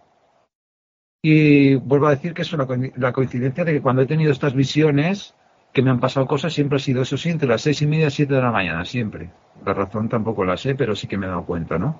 Y 1.21 1.75
vuelvo 1.75 2.07
a 2.07 2.13
decir 2.13 2.33
que 2.33 2.41
es 2.41 2.57
la 2.97 3.13
coincidencia 3.13 3.63
de 3.63 3.75
que 3.75 3.83
cuando 3.83 4.01
he 4.01 4.07
tenido 4.07 4.33
estas 4.33 4.55
visiones, 4.55 5.35
que 5.71 5.83
me 5.83 5.91
han 5.91 6.01
pasado 6.01 6.27
cosas, 6.27 6.55
siempre 6.55 6.77
ha 6.77 6.81
sido 6.81 7.03
eso 7.03 7.19
sí, 7.19 7.29
entre 7.29 7.51
las 7.51 7.61
seis 7.61 7.83
y 7.83 7.87
media 7.87 8.07
y 8.07 8.11
siete 8.11 8.33
de 8.33 8.41
la 8.41 8.53
mañana, 8.53 8.87
siempre. 8.87 9.29
La 9.67 9.75
razón 9.75 10.09
tampoco 10.09 10.47
la 10.47 10.57
sé, 10.57 10.75
pero 10.77 10.97
sí 10.97 11.09
que 11.09 11.19
me 11.19 11.27
he 11.27 11.29
dado 11.29 11.45
cuenta, 11.45 11.79
¿no? 11.79 11.99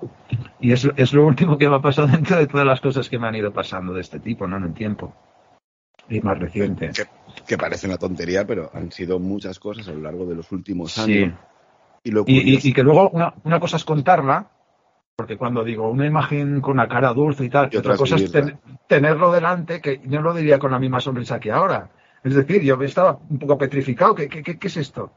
Y 0.59 0.71
es, 0.71 0.89
es 0.95 1.13
lo 1.13 1.27
último 1.27 1.55
que 1.55 1.69
me 1.69 1.75
ha 1.75 1.81
pasado 1.81 2.07
dentro 2.11 2.37
de 2.37 2.47
todas 2.47 2.65
las 2.65 2.81
cosas 2.81 3.07
que 3.07 3.19
me 3.19 3.27
han 3.27 3.35
ido 3.35 3.53
pasando 3.53 3.93
de 3.93 4.01
este 4.01 4.19
tipo, 4.19 4.47
¿no? 4.47 4.57
En 4.57 4.63
el 4.63 4.73
tiempo. 4.73 5.13
Y 6.09 6.19
más 6.19 6.39
reciente. 6.39 6.89
Parece 7.57 7.87
una 7.87 7.97
tontería, 7.97 8.45
pero 8.45 8.69
han 8.73 8.91
sido 8.91 9.19
muchas 9.19 9.59
cosas 9.59 9.87
a 9.87 9.91
lo 9.91 10.01
largo 10.01 10.25
de 10.25 10.35
los 10.35 10.51
últimos 10.51 10.97
años. 10.97 11.33
Sí. 12.03 12.11
Y, 12.25 12.67
y, 12.67 12.73
que 12.73 12.83
luego 12.83 13.09
una, 13.09 13.33
una 13.43 13.59
cosa 13.59 13.77
es 13.77 13.85
contarla, 13.85 14.49
porque 15.15 15.37
cuando 15.37 15.63
digo 15.63 15.89
una 15.89 16.07
imagen 16.07 16.61
con 16.61 16.73
una 16.73 16.87
cara 16.87 17.13
dulce 17.13 17.45
y 17.45 17.49
tal, 17.49 17.69
y 17.71 17.77
otra 17.77 17.95
cosa 17.95 18.15
es 18.15 18.31
tenerlo 18.87 19.31
delante, 19.31 19.81
que 19.81 19.99
no 20.05 20.21
lo 20.21 20.33
diría 20.33 20.57
con 20.57 20.71
la 20.71 20.79
misma 20.79 20.99
sonrisa 20.99 21.39
que 21.39 21.51
ahora. 21.51 21.91
Es 22.23 22.35
decir, 22.35 22.61
yo 22.61 22.81
estaba 22.81 23.19
un 23.29 23.39
poco 23.39 23.57
petrificado. 23.57 24.15
¿Qué, 24.15 24.29
qué, 24.29 24.43
qué, 24.43 24.67
es 24.67 24.77
esto? 24.77 25.11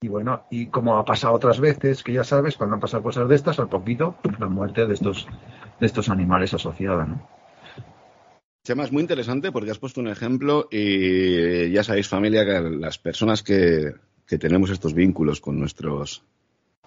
Y 0.00 0.08
bueno, 0.08 0.44
y 0.50 0.66
como 0.66 0.98
ha 0.98 1.04
pasado 1.04 1.34
otras 1.34 1.60
veces, 1.60 2.02
que 2.02 2.12
ya 2.12 2.24
sabes, 2.24 2.56
cuando 2.56 2.74
han 2.74 2.80
pasado 2.80 3.02
cosas 3.02 3.28
de 3.28 3.34
estas, 3.34 3.58
al 3.58 3.68
poquito, 3.68 4.16
la 4.38 4.48
muerte 4.48 4.86
de 4.86 4.94
estos, 4.94 5.28
de 5.78 5.86
estos 5.86 6.08
animales 6.08 6.52
asociada, 6.54 7.04
¿no? 7.04 7.26
Chema, 8.64 8.84
es 8.84 8.92
muy 8.92 9.02
interesante 9.02 9.50
porque 9.50 9.72
has 9.72 9.78
puesto 9.80 10.00
un 10.00 10.06
ejemplo 10.06 10.68
y 10.70 11.72
ya 11.72 11.82
sabéis, 11.82 12.06
familia, 12.06 12.44
que 12.44 12.60
las 12.78 12.96
personas 12.96 13.42
que, 13.42 13.92
que 14.24 14.38
tenemos 14.38 14.70
estos 14.70 14.94
vínculos 14.94 15.40
con 15.40 15.58
nuestros 15.58 16.22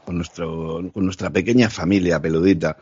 con 0.05 0.15
nuestro 0.15 0.89
con 0.93 1.03
nuestra 1.03 1.31
pequeña 1.31 1.69
familia 1.69 2.21
peludita. 2.21 2.77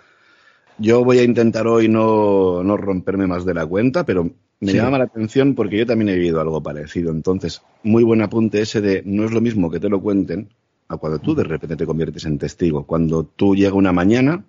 Yo 0.78 1.04
voy 1.04 1.18
a 1.20 1.24
intentar 1.24 1.66
hoy 1.66 1.88
no, 1.88 2.64
no 2.64 2.78
romperme 2.78 3.26
más 3.26 3.46
de 3.46 3.56
la 3.56 3.66
cuenta, 3.66 4.06
pero 4.06 4.30
me 4.60 4.74
llama 4.74 5.00
la 5.00 5.06
atención 5.06 5.56
porque 5.56 5.78
yo 5.78 5.86
también 5.88 6.10
he 6.10 6.16
vivido 6.16 6.40
algo 6.40 6.62
parecido. 6.62 7.12
Entonces, 7.12 7.64
muy 7.82 8.04
buen 8.04 8.22
apunte 8.22 8.62
ese 8.62 8.80
de 8.80 9.02
no 9.06 9.26
es 9.26 9.32
lo 9.32 9.42
mismo 9.42 9.72
que 9.72 9.80
te 9.80 9.90
lo 9.90 10.02
cuenten 10.02 10.50
a 10.88 10.98
cuando 10.98 11.18
tú 11.18 11.34
de 11.34 11.44
repente 11.44 11.76
te 11.76 11.86
conviertes 11.86 12.26
en 12.26 12.38
testigo. 12.38 12.86
Cuando 12.86 13.24
tú 13.24 13.56
llega 13.56 13.74
una 13.74 13.92
mañana, 13.92 14.46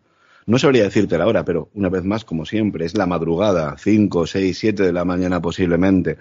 no 0.47 0.59
sabría 0.59 0.85
decirte 0.85 1.19
la 1.19 1.27
hora, 1.27 1.45
pero 1.45 1.69
una 1.75 1.89
vez 1.89 2.05
más, 2.05 2.25
como 2.25 2.45
siempre, 2.45 2.85
es 2.85 2.97
la 2.97 3.07
madrugada, 3.07 3.77
5, 3.79 4.27
6, 4.27 4.59
7 4.59 4.83
de 4.83 4.93
la 4.93 5.05
mañana 5.05 5.41
posiblemente. 5.41 6.19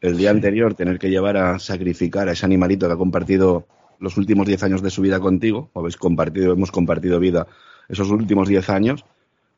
El 0.00 0.16
día 0.16 0.30
anterior 0.30 0.74
tener 0.74 0.98
que 0.98 1.10
llevar 1.10 1.36
a 1.36 1.58
sacrificar 1.58 2.28
a 2.28 2.32
ese 2.32 2.46
animalito 2.46 2.86
que 2.86 2.94
ha 2.94 2.96
compartido 2.96 3.66
los 3.98 4.16
últimos 4.16 4.46
10 4.46 4.62
años 4.62 4.82
de 4.82 4.90
su 4.90 5.02
vida 5.02 5.20
contigo, 5.20 5.70
o 5.72 5.80
habéis 5.80 5.96
compartido, 5.96 6.52
hemos 6.52 6.70
compartido 6.70 7.18
vida 7.20 7.46
esos 7.88 8.10
últimos 8.10 8.48
10 8.48 8.70
años, 8.70 9.04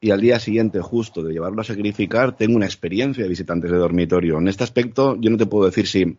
y 0.00 0.10
al 0.10 0.20
día 0.20 0.38
siguiente 0.38 0.80
justo 0.80 1.22
de 1.22 1.32
llevarlo 1.32 1.60
a 1.60 1.64
sacrificar 1.64 2.37
tengo 2.37 2.56
una 2.56 2.66
experiencia 2.66 3.22
de 3.22 3.28
visitantes 3.28 3.70
de 3.70 3.76
dormitorio. 3.76 4.38
En 4.38 4.48
este 4.48 4.64
aspecto 4.64 5.16
yo 5.20 5.30
no 5.30 5.37
te 5.37 5.46
puedo 5.46 5.66
decir 5.66 5.87
si 5.87 6.16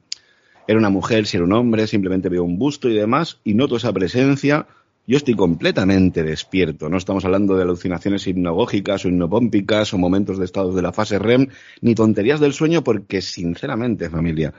era 0.67 0.77
una 0.77 0.89
mujer, 0.89 1.25
si 1.25 1.37
era 1.37 1.45
un 1.45 1.53
hombre, 1.53 1.87
simplemente 1.87 2.29
veo 2.29 2.43
un 2.43 2.59
busto 2.59 2.89
y 2.89 2.95
demás 2.95 3.39
y 3.43 3.53
noto 3.53 3.77
esa 3.77 3.93
presencia. 3.93 4.67
Yo 5.09 5.17
estoy 5.17 5.33
completamente 5.33 6.21
despierto. 6.21 6.87
No 6.87 6.97
estamos 6.97 7.25
hablando 7.25 7.55
de 7.55 7.63
alucinaciones 7.63 8.27
hipnogógicas 8.27 9.03
o 9.03 9.07
hipnopómpicas 9.07 9.91
o 9.91 9.97
momentos 9.97 10.37
de 10.37 10.45
estados 10.45 10.75
de 10.75 10.83
la 10.83 10.93
fase 10.93 11.17
REM, 11.17 11.47
ni 11.81 11.95
tonterías 11.95 12.39
del 12.39 12.53
sueño, 12.53 12.83
porque 12.83 13.23
sinceramente, 13.23 14.07
familia, 14.11 14.53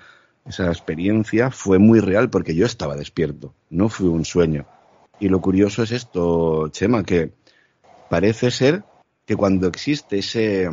esa 0.45 0.67
experiencia 0.67 1.53
fue 1.53 1.79
muy 1.79 2.01
real 2.01 2.31
porque 2.31 2.57
yo 2.57 2.67
estaba 2.67 2.97
despierto, 2.97 3.55
no 3.71 3.89
fue 3.89 4.09
un 4.09 4.25
sueño. 4.25 4.67
Y 5.21 5.29
lo 5.29 5.41
curioso 5.41 5.85
es 5.85 5.93
esto, 5.93 6.67
Chema, 6.71 7.05
que 7.05 7.31
parece 8.09 8.51
ser 8.51 8.83
que 9.25 9.37
cuando 9.37 9.69
existe 9.69 10.19
ese, 10.19 10.69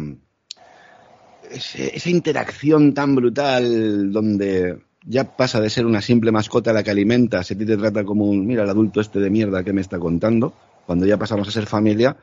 esa 1.51 2.10
interacción 2.10 2.96
tan 2.96 3.13
brutal 3.13 4.12
donde 4.12 4.87
ya 5.06 5.36
pasa 5.36 5.62
de 5.62 5.70
ser 5.70 5.86
una 5.86 6.01
simple 6.01 6.32
mascota 6.32 6.72
a 6.72 6.74
la 6.74 6.84
que 6.84 6.92
alimentas, 6.92 7.51
a 7.51 7.56
ti 7.56 7.66
te 7.66 7.77
trata 7.77 8.04
como 8.04 8.25
un, 8.25 8.46
mira, 8.46 8.63
el 8.63 8.70
adulto 8.70 9.01
este 9.01 9.20
de 9.20 9.30
mierda 9.30 9.63
que 9.63 9.74
me 9.74 9.82
está 9.82 10.00
contando, 10.00 10.54
cuando 10.86 11.06
ya 11.06 11.18
pasamos 11.18 11.48
a 11.48 11.51
ser 11.51 11.66
familia, 11.66 12.18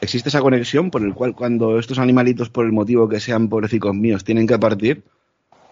existe 0.00 0.28
esa 0.28 0.40
conexión 0.40 0.90
por 0.90 1.02
el 1.02 1.14
cual 1.14 1.34
cuando 1.34 1.78
estos 1.78 1.98
animalitos, 1.98 2.50
por 2.50 2.64
el 2.64 2.72
motivo 2.72 3.08
que 3.08 3.20
sean 3.20 3.48
pobrecicos 3.48 3.94
míos, 3.94 4.24
tienen 4.24 4.46
que 4.46 4.58
partir, 4.58 5.02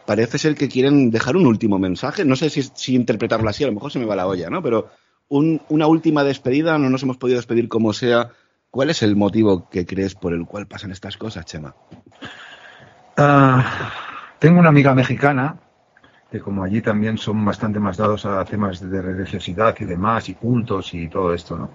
parece 0.06 0.38
ser 0.38 0.54
que 0.54 0.68
quieren 0.68 1.10
dejar 1.10 1.36
un 1.36 1.46
último 1.46 1.78
mensaje. 1.78 2.24
No 2.24 2.36
sé 2.36 2.50
si, 2.50 2.62
si 2.62 2.94
interpretarlo 2.94 3.48
así, 3.48 3.64
a 3.64 3.66
lo 3.66 3.74
mejor 3.74 3.92
se 3.92 3.98
me 3.98 4.06
va 4.06 4.16
la 4.16 4.26
olla, 4.26 4.48
¿no? 4.50 4.62
Pero 4.62 4.88
una 5.28 5.86
última 5.86 6.24
despedida, 6.24 6.78
no 6.78 6.88
nos 6.88 7.02
hemos 7.02 7.18
podido 7.18 7.36
despedir 7.36 7.68
como 7.68 7.92
sea, 7.92 8.30
¿Cuál 8.70 8.90
es 8.90 9.02
el 9.02 9.16
motivo 9.16 9.68
que 9.70 9.86
crees 9.86 10.14
por 10.14 10.34
el 10.34 10.44
cual 10.44 10.66
pasan 10.66 10.90
estas 10.90 11.16
cosas, 11.16 11.46
Chema? 11.46 11.74
Ah, 13.16 13.92
tengo 14.38 14.60
una 14.60 14.68
amiga 14.68 14.94
mexicana 14.94 15.56
que 16.30 16.40
como 16.40 16.62
allí 16.62 16.82
también 16.82 17.16
son 17.16 17.44
bastante 17.44 17.78
más 17.78 17.96
dados 17.96 18.26
a 18.26 18.44
temas 18.44 18.80
de 18.80 19.00
religiosidad 19.00 19.74
y 19.78 19.84
demás, 19.84 20.28
y 20.28 20.34
cultos 20.34 20.92
y 20.94 21.08
todo 21.08 21.32
esto, 21.32 21.56
¿no? 21.56 21.70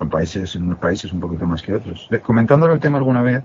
En 0.00 0.10
países, 0.10 0.56
en 0.56 0.64
unos 0.64 0.78
países 0.78 1.12
un 1.12 1.20
poquito 1.20 1.46
más 1.46 1.62
que 1.62 1.74
otros. 1.74 2.08
Comentándole 2.22 2.74
el 2.74 2.80
tema 2.80 2.98
alguna 2.98 3.22
vez, 3.22 3.44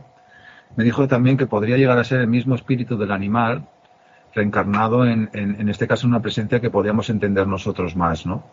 me 0.76 0.84
dijo 0.84 1.08
también 1.08 1.38
que 1.38 1.46
podría 1.46 1.78
llegar 1.78 1.98
a 2.00 2.04
ser 2.04 2.22
el 2.22 2.28
mismo 2.28 2.56
espíritu 2.56 2.98
del 2.98 3.12
animal 3.12 3.68
reencarnado 4.34 5.06
en, 5.06 5.30
en, 5.34 5.60
en 5.60 5.70
este 5.70 5.88
caso 5.88 6.08
una 6.08 6.22
presencia 6.22 6.60
que 6.60 6.70
podríamos 6.70 7.10
entender 7.10 7.48
nosotros 7.48 7.96
más, 7.96 8.26
¿no? 8.26 8.44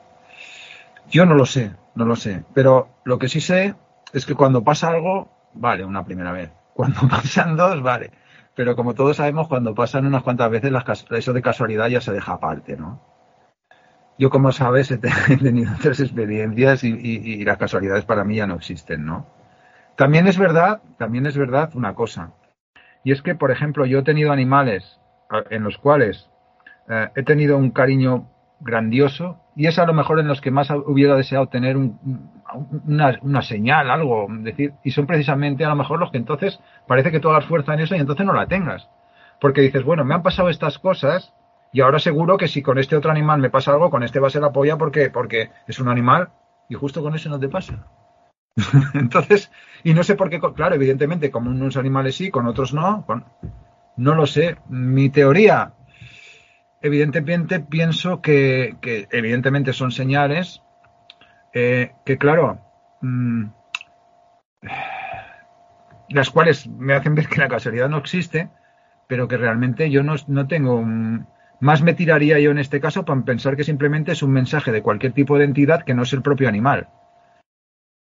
Yo 1.08 1.24
no 1.24 1.34
lo 1.34 1.46
sé, 1.46 1.72
no 1.94 2.04
lo 2.04 2.16
sé, 2.16 2.44
pero 2.52 2.88
lo 3.04 3.18
que 3.18 3.28
sí 3.28 3.40
sé 3.40 3.74
es 4.12 4.26
que 4.26 4.34
cuando 4.34 4.64
pasa 4.64 4.88
algo, 4.88 5.30
vale, 5.54 5.84
una 5.84 6.04
primera 6.04 6.32
vez. 6.32 6.50
Cuando 6.74 7.00
pasan 7.08 7.56
dos, 7.56 7.82
vale. 7.82 8.10
Pero 8.56 8.74
como 8.74 8.94
todos 8.94 9.18
sabemos, 9.18 9.48
cuando 9.48 9.74
pasan 9.74 10.06
unas 10.06 10.22
cuantas 10.22 10.50
veces, 10.50 10.72
eso 11.10 11.32
de 11.34 11.42
casualidad 11.42 11.88
ya 11.88 12.00
se 12.00 12.12
deja 12.12 12.32
aparte, 12.32 12.74
¿no? 12.74 13.02
Yo, 14.18 14.30
como 14.30 14.50
sabes, 14.50 14.90
he, 14.90 14.96
tenido 15.38 15.72
tres 15.80 16.00
experiencias 16.00 16.82
y, 16.82 17.44
las 17.44 17.58
casualidades 17.58 18.06
para 18.06 18.24
mí 18.24 18.36
ya 18.36 18.46
no 18.46 18.54
existen, 18.54 19.04
¿no? 19.04 19.26
También 19.94 20.26
es 20.26 20.38
verdad, 20.38 20.80
también 20.96 21.26
es 21.26 21.36
verdad 21.36 21.70
una 21.74 21.94
cosa. 21.94 22.32
Y 23.04 23.12
es 23.12 23.20
que, 23.20 23.34
por 23.34 23.50
ejemplo, 23.50 23.84
yo 23.84 23.98
he 23.98 24.02
tenido 24.02 24.32
animales 24.32 25.00
en 25.50 25.62
los 25.62 25.76
cuales 25.76 26.30
eh, 26.88 27.10
he 27.14 27.22
tenido 27.24 27.58
un 27.58 27.70
cariño 27.70 28.30
grandioso 28.60 29.38
y 29.54 29.66
es 29.66 29.78
a 29.78 29.84
lo 29.84 29.92
mejor 29.92 30.18
en 30.18 30.28
los 30.28 30.40
que 30.40 30.50
más 30.50 30.70
hubiera 30.70 31.14
deseado 31.14 31.48
tener 31.48 31.76
una, 32.86 33.18
una, 33.22 33.42
señal, 33.42 33.90
algo, 33.90 34.26
decir, 34.30 34.74
y 34.84 34.90
son 34.90 35.06
precisamente 35.06 35.64
a 35.64 35.68
lo 35.68 35.76
mejor 35.76 35.98
los 35.98 36.10
que 36.10 36.18
entonces 36.18 36.60
parece 36.86 37.10
que 37.10 37.20
tú 37.20 37.30
hagas 37.30 37.46
fuerza 37.46 37.74
en 37.74 37.80
eso 37.80 37.94
y 37.94 38.00
entonces 38.00 38.26
no 38.26 38.32
la 38.32 38.46
tengas. 38.46 38.88
Porque 39.40 39.60
dices, 39.60 39.84
bueno, 39.84 40.04
me 40.04 40.14
han 40.14 40.22
pasado 40.22 40.48
estas 40.48 40.78
cosas 40.78 41.34
y 41.72 41.80
ahora 41.80 41.98
seguro 41.98 42.36
que 42.38 42.48
si 42.48 42.62
con 42.62 42.78
este 42.78 42.96
otro 42.96 43.10
animal 43.10 43.40
me 43.40 43.50
pasa 43.50 43.72
algo, 43.72 43.90
con 43.90 44.02
este 44.02 44.20
va 44.20 44.28
a 44.28 44.30
ser 44.30 44.42
la 44.42 44.52
polla 44.52 44.76
porque, 44.76 45.10
porque 45.10 45.50
es 45.66 45.78
un 45.78 45.88
animal 45.88 46.30
y 46.68 46.74
justo 46.74 47.02
con 47.02 47.14
ese 47.14 47.28
no 47.28 47.38
te 47.38 47.48
pasa. 47.48 47.86
entonces, 48.94 49.50
y 49.84 49.92
no 49.92 50.02
sé 50.02 50.14
por 50.14 50.30
qué, 50.30 50.40
claro, 50.40 50.74
evidentemente, 50.74 51.30
como 51.30 51.50
unos 51.50 51.76
animales 51.76 52.16
sí, 52.16 52.30
con 52.30 52.46
otros 52.46 52.72
no, 52.72 53.04
no 53.96 54.14
lo 54.14 54.26
sé. 54.26 54.56
Mi 54.68 55.10
teoría, 55.10 55.74
evidentemente 56.80 57.60
pienso 57.60 58.20
que, 58.20 58.76
evidentemente 59.10 59.72
son 59.72 59.90
señales 59.90 60.62
eh, 61.58 61.92
que, 62.04 62.18
claro, 62.18 62.60
mm, 63.00 63.46
las 66.10 66.28
cuales 66.28 66.66
me 66.68 66.92
hacen 66.92 67.14
ver 67.14 67.28
que 67.28 67.40
la 67.40 67.48
casualidad 67.48 67.88
no 67.88 67.96
existe, 67.96 68.50
pero 69.08 69.26
que 69.26 69.38
realmente 69.38 69.90
yo 69.90 70.02
no, 70.02 70.16
no 70.26 70.46
tengo... 70.48 70.84
más 71.60 71.80
me 71.80 71.94
tiraría 71.94 72.38
yo 72.40 72.50
en 72.50 72.58
este 72.58 72.78
caso 72.78 73.06
para 73.06 73.22
pensar 73.22 73.56
que 73.56 73.64
simplemente 73.64 74.12
es 74.12 74.22
un 74.22 74.32
mensaje 74.32 74.70
de 74.70 74.82
cualquier 74.82 75.12
tipo 75.12 75.38
de 75.38 75.46
entidad 75.46 75.84
que 75.84 75.94
no 75.94 76.02
es 76.02 76.12
el 76.12 76.20
propio 76.20 76.46
animal. 76.46 76.88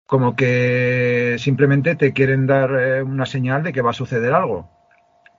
Como 0.07 0.35
que 0.35 1.35
simplemente 1.37 1.95
te 1.95 2.13
quieren 2.13 2.47
dar 2.47 2.71
eh, 2.71 3.03
una 3.03 3.27
señal 3.27 3.61
de 3.61 3.71
que 3.71 3.83
va 3.83 3.91
a 3.91 4.01
suceder 4.01 4.33
algo 4.33 4.76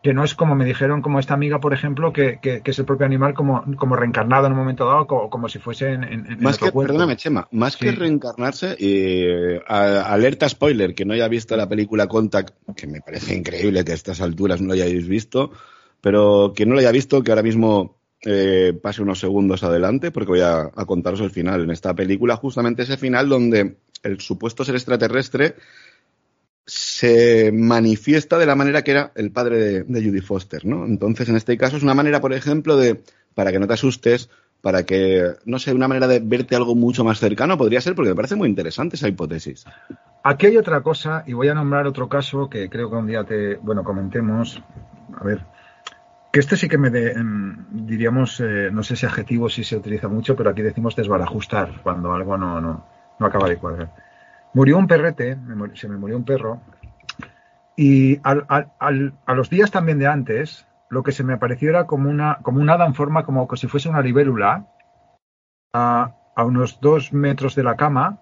que 0.03 0.15
no 0.15 0.23
es 0.23 0.35
como 0.35 0.55
me 0.55 0.65
dijeron 0.65 1.03
como 1.03 1.19
esta 1.19 1.35
amiga, 1.35 1.61
por 1.61 1.75
ejemplo, 1.75 2.13
que, 2.13 2.39
que, 2.41 2.63
es 2.65 2.79
el 2.79 2.85
propio 2.85 3.07
animal 3.07 3.35
como, 3.35 3.65
como 3.77 3.97
reencarnado 3.97 4.47
en 4.47 4.53
un 4.53 4.59
momento 4.59 4.87
dado, 4.87 5.07
como, 5.07 5.29
como 5.29 5.49
si 5.49 5.59
fuese 5.59 5.93
en, 5.93 6.05
en 6.05 6.41
más 6.41 6.59
que, 6.59 6.71
Perdóname, 6.71 7.17
Chema, 7.17 7.49
más 7.51 7.77
que 7.77 7.91
reencarnarse, 7.91 8.77
eh, 8.79 9.61
alerta 9.67 10.49
spoiler, 10.49 10.95
que 10.95 11.05
no 11.05 11.15
haya 11.15 11.27
visto 11.27 11.57
la 11.57 11.69
película 11.69 12.07
Contact, 12.07 12.55
que 12.77 12.87
me 12.87 13.01
parece 13.01 13.35
increíble 13.35 13.85
que 13.85 13.93
a 13.93 13.97
estas 13.97 14.21
alturas 14.21 14.61
no 14.61 14.69
lo 14.69 14.75
hayáis 14.75 15.09
visto, 15.09 15.51
pero 16.01 16.53
que 16.55 16.65
no 16.65 16.75
lo 16.75 16.81
haya 16.81 16.93
visto, 16.93 17.23
que 17.25 17.33
ahora 17.33 17.43
mismo 17.43 17.99
eh, 18.25 18.79
pase 18.81 19.03
unos 19.03 19.19
segundos 19.19 19.65
adelante, 19.65 20.13
porque 20.13 20.31
voy 20.31 20.41
a, 20.41 20.71
a 20.75 20.85
contaros 20.87 21.21
el 21.21 21.31
final. 21.31 21.65
En 21.65 21.71
esta 21.71 21.95
película, 21.95 22.37
justamente 22.37 22.85
ese 22.85 22.97
final 22.97 23.29
donde 23.29 23.79
el 24.05 24.21
supuesto 24.21 24.65
ser 24.65 24.77
extraterrestre 24.77 25.57
se 26.69 27.51
manifiesta 27.51 28.37
de 28.37 28.45
la 28.45 28.55
manera 28.55 28.83
que 28.83 28.91
era 28.91 29.11
el 29.15 29.33
padre 29.33 29.85
de, 29.85 30.03
Judy 30.03 30.21
Foster, 30.21 30.67
¿no? 30.67 30.85
Entonces, 30.85 31.27
en 31.31 31.37
este 31.37 31.57
caso 31.57 31.79
es 31.79 31.83
una 31.83 31.95
manera, 31.95 32.21
por 32.21 32.35
ejemplo, 32.35 32.77
de, 32.77 33.01
para 33.35 33.51
que 33.51 33.59
no 33.59 33.67
te 33.67 33.73
asustes, 33.73 34.29
para 34.61 34.85
que, 34.85 35.33
no 35.47 35.59
sé, 35.59 35.73
una 35.73 35.89
manera 35.89 36.07
de 36.07 36.21
verte 36.21 36.57
algo 36.57 36.75
mucho 36.75 37.05
más 37.05 37.21
cercano 37.21 37.57
podría 37.57 37.81
ser, 37.81 37.95
porque 37.95 38.11
me 38.11 38.17
parece 38.17 38.37
muy 38.37 38.51
interesante 38.51 38.97
esa 38.97 39.09
hipótesis. 39.09 39.65
Aquí 40.23 40.47
hay 40.47 40.59
otra 40.59 40.83
cosa, 40.83 41.25
y 41.27 41.33
voy 41.33 41.49
a 41.49 41.55
nombrar 41.55 41.87
otro 41.87 42.07
caso 42.07 42.51
que 42.51 42.69
creo 42.69 42.91
que 42.91 42.97
un 42.97 43.07
día 43.07 43.25
te, 43.25 43.57
bueno, 43.57 43.83
comentemos. 43.83 44.63
A 45.19 45.25
ver, 45.25 45.47
que 46.31 46.41
este 46.41 46.59
sí 46.59 46.69
que 46.69 46.77
me 46.77 46.91
de, 46.91 47.13
em, 47.13 47.65
diríamos, 47.71 48.41
eh, 48.41 48.69
no 48.71 48.83
sé 48.83 48.95
si 48.95 49.07
adjetivo 49.07 49.49
si 49.49 49.65
se 49.65 49.77
utiliza 49.77 50.09
mucho, 50.09 50.37
pero 50.37 50.51
aquí 50.51 50.61
decimos 50.61 50.95
desbarajustar, 50.95 51.81
cuando 51.83 52.13
algo 52.13 52.37
no, 52.37 52.61
no, 52.61 52.85
no 53.19 53.27
acaba 53.27 53.49
de 53.49 53.57
cuadrar. 53.57 54.08
Murió 54.55 54.79
un 54.79 54.87
perrete, 54.87 55.37
se 55.75 55.89
me 55.89 55.97
murió 55.97 56.17
un 56.17 56.25
perro, 56.25 56.61
y 57.77 58.19
al, 58.25 58.45
al, 58.49 59.15
a 59.25 59.35
los 59.35 59.51
días 59.51 59.71
también 59.71 59.99
de 59.99 60.07
antes, 60.09 60.67
lo 60.91 61.03
que 61.03 61.13
se 61.13 61.23
me 61.23 61.35
apareció 61.35 61.71
era 61.71 61.87
como 61.87 62.11
una, 62.11 62.39
como 62.43 62.61
hada 62.71 62.87
en 62.87 62.95
forma, 62.95 63.25
como 63.25 63.49
si 63.57 63.69
fuese 63.69 63.89
una 63.89 64.03
libélula, 64.03 64.67
a, 65.73 66.15
unos 66.45 66.81
dos 66.81 67.13
metros 67.13 67.55
de 67.55 67.63
la 67.63 67.77
cama. 67.77 68.21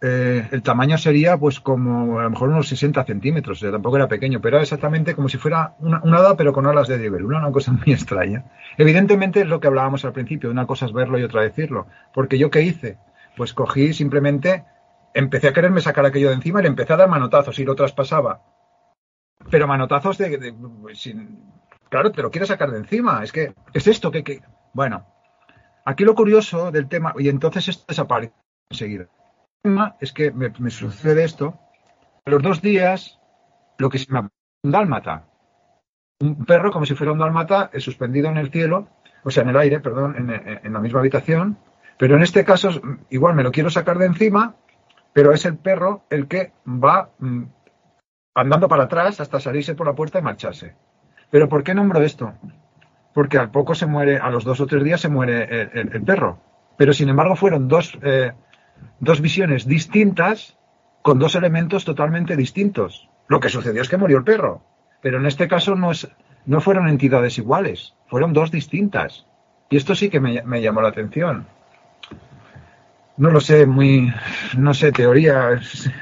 Eh, 0.00 0.48
el 0.50 0.62
tamaño 0.62 0.98
sería 0.98 1.36
pues 1.38 1.60
como 1.60 2.18
a 2.18 2.24
lo 2.24 2.30
mejor 2.30 2.48
unos 2.48 2.68
60 2.68 3.04
centímetros, 3.04 3.60
tampoco 3.60 3.96
era 3.96 4.08
pequeño, 4.08 4.40
pero 4.40 4.56
era 4.56 4.62
exactamente 4.62 5.14
como 5.14 5.28
si 5.28 5.38
fuera 5.38 5.76
una, 5.78 5.98
hada 6.18 6.36
pero 6.36 6.52
con 6.52 6.66
alas 6.66 6.88
de 6.88 6.98
libélula, 6.98 7.38
una 7.38 7.52
cosa 7.52 7.72
muy 7.84 7.92
extraña. 7.92 8.44
Evidentemente 8.76 9.40
es 9.40 9.46
lo 9.46 9.60
que 9.60 9.68
hablábamos 9.68 10.04
al 10.04 10.12
principio, 10.12 10.50
una 10.50 10.66
cosa 10.66 10.86
es 10.86 10.92
verlo 10.92 11.18
y 11.18 11.22
otra 11.22 11.42
decirlo, 11.42 11.86
porque 12.12 12.38
yo 12.38 12.50
qué 12.50 12.62
hice, 12.62 12.98
pues 13.36 13.54
cogí 13.54 13.92
simplemente, 13.92 14.64
empecé 15.14 15.48
a 15.48 15.52
quererme 15.52 15.80
sacar 15.80 16.04
aquello 16.04 16.28
de 16.28 16.34
encima 16.34 16.60
y 16.60 16.62
le 16.64 16.68
empecé 16.68 16.92
a 16.92 16.96
dar 16.96 17.08
manotazos 17.08 17.58
y 17.58 17.64
lo 17.64 17.74
traspasaba 17.74 18.42
pero 19.50 19.66
manotazos 19.66 20.18
de, 20.18 20.54
claro, 21.88 22.12
te 22.12 22.22
lo 22.22 22.30
quieres 22.30 22.48
sacar 22.48 22.70
de 22.70 22.78
encima. 22.78 23.22
Es 23.22 23.32
que, 23.32 23.54
es 23.72 23.86
esto 23.86 24.10
que, 24.10 24.42
bueno, 24.72 25.06
aquí 25.84 26.04
lo 26.04 26.14
curioso 26.14 26.70
del 26.70 26.88
tema, 26.88 27.14
y 27.18 27.28
entonces 27.28 27.68
esto 27.68 27.84
desaparece 27.88 28.34
enseguida. 28.70 29.06
Es 30.00 30.12
que 30.12 30.30
me, 30.32 30.70
sucede 30.70 31.24
esto, 31.24 31.58
a 32.24 32.30
los 32.30 32.42
dos 32.42 32.62
días, 32.62 33.20
lo 33.78 33.90
que 33.90 33.98
se 33.98 34.12
me 34.12 34.20
un 34.64 34.70
dálmata. 34.70 35.28
Un 36.20 36.44
perro 36.44 36.70
como 36.70 36.86
si 36.86 36.94
fuera 36.94 37.12
un 37.12 37.18
dálmata 37.18 37.70
suspendido 37.78 38.28
en 38.28 38.36
el 38.36 38.50
cielo, 38.50 38.88
o 39.24 39.30
sea, 39.30 39.42
en 39.42 39.50
el 39.50 39.56
aire, 39.56 39.80
perdón, 39.80 40.14
en, 40.16 40.30
en 40.64 40.72
la 40.72 40.78
misma 40.78 41.00
habitación, 41.00 41.58
pero 41.98 42.16
en 42.16 42.22
este 42.22 42.44
caso 42.44 42.70
igual 43.10 43.34
me 43.34 43.42
lo 43.42 43.50
quiero 43.50 43.70
sacar 43.70 43.98
de 43.98 44.06
encima, 44.06 44.56
pero 45.12 45.32
es 45.32 45.44
el 45.44 45.56
perro 45.56 46.04
el 46.10 46.26
que 46.28 46.52
va 46.66 47.10
mm, 47.18 47.44
andando 48.34 48.68
para 48.68 48.84
atrás 48.84 49.20
hasta 49.20 49.40
salirse 49.40 49.74
por 49.74 49.86
la 49.86 49.94
puerta 49.94 50.18
y 50.18 50.22
marcharse. 50.22 50.74
Pero 51.30 51.48
¿por 51.48 51.62
qué 51.62 51.74
nombro 51.74 52.00
esto? 52.02 52.34
Porque 53.14 53.38
al 53.38 53.50
poco 53.50 53.74
se 53.74 53.86
muere, 53.86 54.18
a 54.18 54.30
los 54.30 54.44
dos 54.44 54.60
o 54.60 54.66
tres 54.66 54.84
días 54.84 55.00
se 55.00 55.08
muere 55.08 55.70
el, 55.72 56.02
perro. 56.02 56.38
Pero 56.76 56.92
sin 56.92 57.08
embargo 57.08 57.36
fueron 57.36 57.68
dos, 57.68 57.98
eh, 58.02 58.32
dos 59.00 59.20
visiones 59.20 59.66
distintas 59.66 60.58
con 61.02 61.18
dos 61.18 61.34
elementos 61.34 61.84
totalmente 61.84 62.36
distintos. 62.36 63.08
Lo 63.28 63.40
que 63.40 63.48
sucedió 63.48 63.82
es 63.82 63.88
que 63.88 63.96
murió 63.96 64.18
el 64.18 64.24
perro. 64.24 64.62
Pero 65.02 65.18
en 65.18 65.26
este 65.26 65.48
caso 65.48 65.74
no, 65.74 65.90
es, 65.90 66.08
no 66.46 66.60
fueron 66.60 66.88
entidades 66.88 67.38
iguales, 67.38 67.94
fueron 68.06 68.32
dos 68.32 68.50
distintas. 68.50 69.26
Y 69.68 69.76
esto 69.76 69.94
sí 69.94 70.10
que 70.10 70.20
me, 70.20 70.42
me 70.42 70.62
llamó 70.62 70.80
la 70.80 70.88
atención. 70.88 71.46
No 73.16 73.30
lo 73.30 73.40
sé, 73.40 73.66
muy, 73.66 74.12
no 74.56 74.72
sé, 74.72 74.90
teoría, 74.90 75.60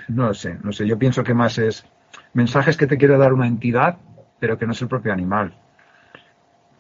no 0.08 0.28
lo 0.28 0.34
sé, 0.34 0.58
no 0.62 0.72
sé. 0.72 0.86
Yo 0.86 0.98
pienso 0.98 1.24
que 1.24 1.34
más 1.34 1.58
es 1.58 1.84
mensajes 2.32 2.76
que 2.76 2.86
te 2.86 2.98
quiere 2.98 3.18
dar 3.18 3.32
una 3.32 3.46
entidad, 3.46 3.98
pero 4.38 4.58
que 4.58 4.66
no 4.66 4.72
es 4.72 4.82
el 4.82 4.88
propio 4.88 5.12
animal. 5.12 5.54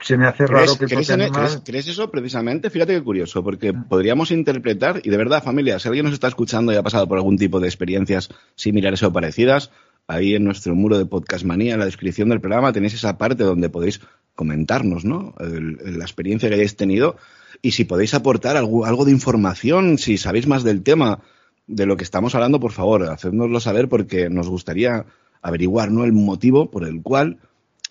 Se 0.00 0.16
me 0.16 0.26
hace 0.26 0.46
raro 0.46 0.78
que 0.78 0.86
¿crees, 0.86 1.10
animal... 1.10 1.62
¿crees, 1.62 1.88
eso 1.88 2.10
precisamente? 2.10 2.70
Fíjate 2.70 2.94
qué 2.94 3.02
curioso, 3.02 3.44
porque 3.44 3.74
podríamos 3.74 4.30
interpretar, 4.30 5.00
y 5.04 5.10
de 5.10 5.16
verdad, 5.16 5.42
familia, 5.42 5.78
si 5.78 5.88
alguien 5.88 6.06
nos 6.06 6.14
está 6.14 6.28
escuchando 6.28 6.72
y 6.72 6.76
ha 6.76 6.82
pasado 6.82 7.06
por 7.06 7.18
algún 7.18 7.36
tipo 7.36 7.60
de 7.60 7.66
experiencias 7.66 8.30
similares 8.54 9.02
o 9.02 9.12
parecidas, 9.12 9.70
ahí 10.06 10.34
en 10.34 10.44
nuestro 10.44 10.74
muro 10.74 10.96
de 10.96 11.04
Podcast 11.04 11.44
Manía, 11.44 11.74
en 11.74 11.80
la 11.80 11.84
descripción 11.84 12.30
del 12.30 12.40
programa, 12.40 12.72
tenéis 12.72 12.94
esa 12.94 13.18
parte 13.18 13.44
donde 13.44 13.68
podéis 13.68 14.00
comentarnos, 14.34 15.04
¿no? 15.04 15.34
la 15.38 16.04
experiencia 16.04 16.48
que 16.48 16.54
hayáis 16.54 16.76
tenido 16.76 17.16
y 17.62 17.72
si 17.72 17.84
podéis 17.84 18.14
aportar 18.14 18.56
algo, 18.56 18.84
algo 18.84 19.04
de 19.04 19.12
información, 19.12 19.98
si 19.98 20.18
sabéis 20.18 20.46
más 20.46 20.64
del 20.64 20.82
tema 20.82 21.20
de 21.66 21.86
lo 21.86 21.96
que 21.96 22.04
estamos 22.04 22.34
hablando, 22.34 22.58
por 22.58 22.72
favor, 22.72 23.04
hacednoslo 23.04 23.60
saber 23.60 23.88
porque 23.88 24.28
nos 24.28 24.48
gustaría 24.48 25.06
averiguar 25.42 25.90
¿no? 25.90 26.04
el 26.04 26.12
motivo 26.12 26.70
por 26.70 26.84
el 26.84 27.02
cual 27.02 27.38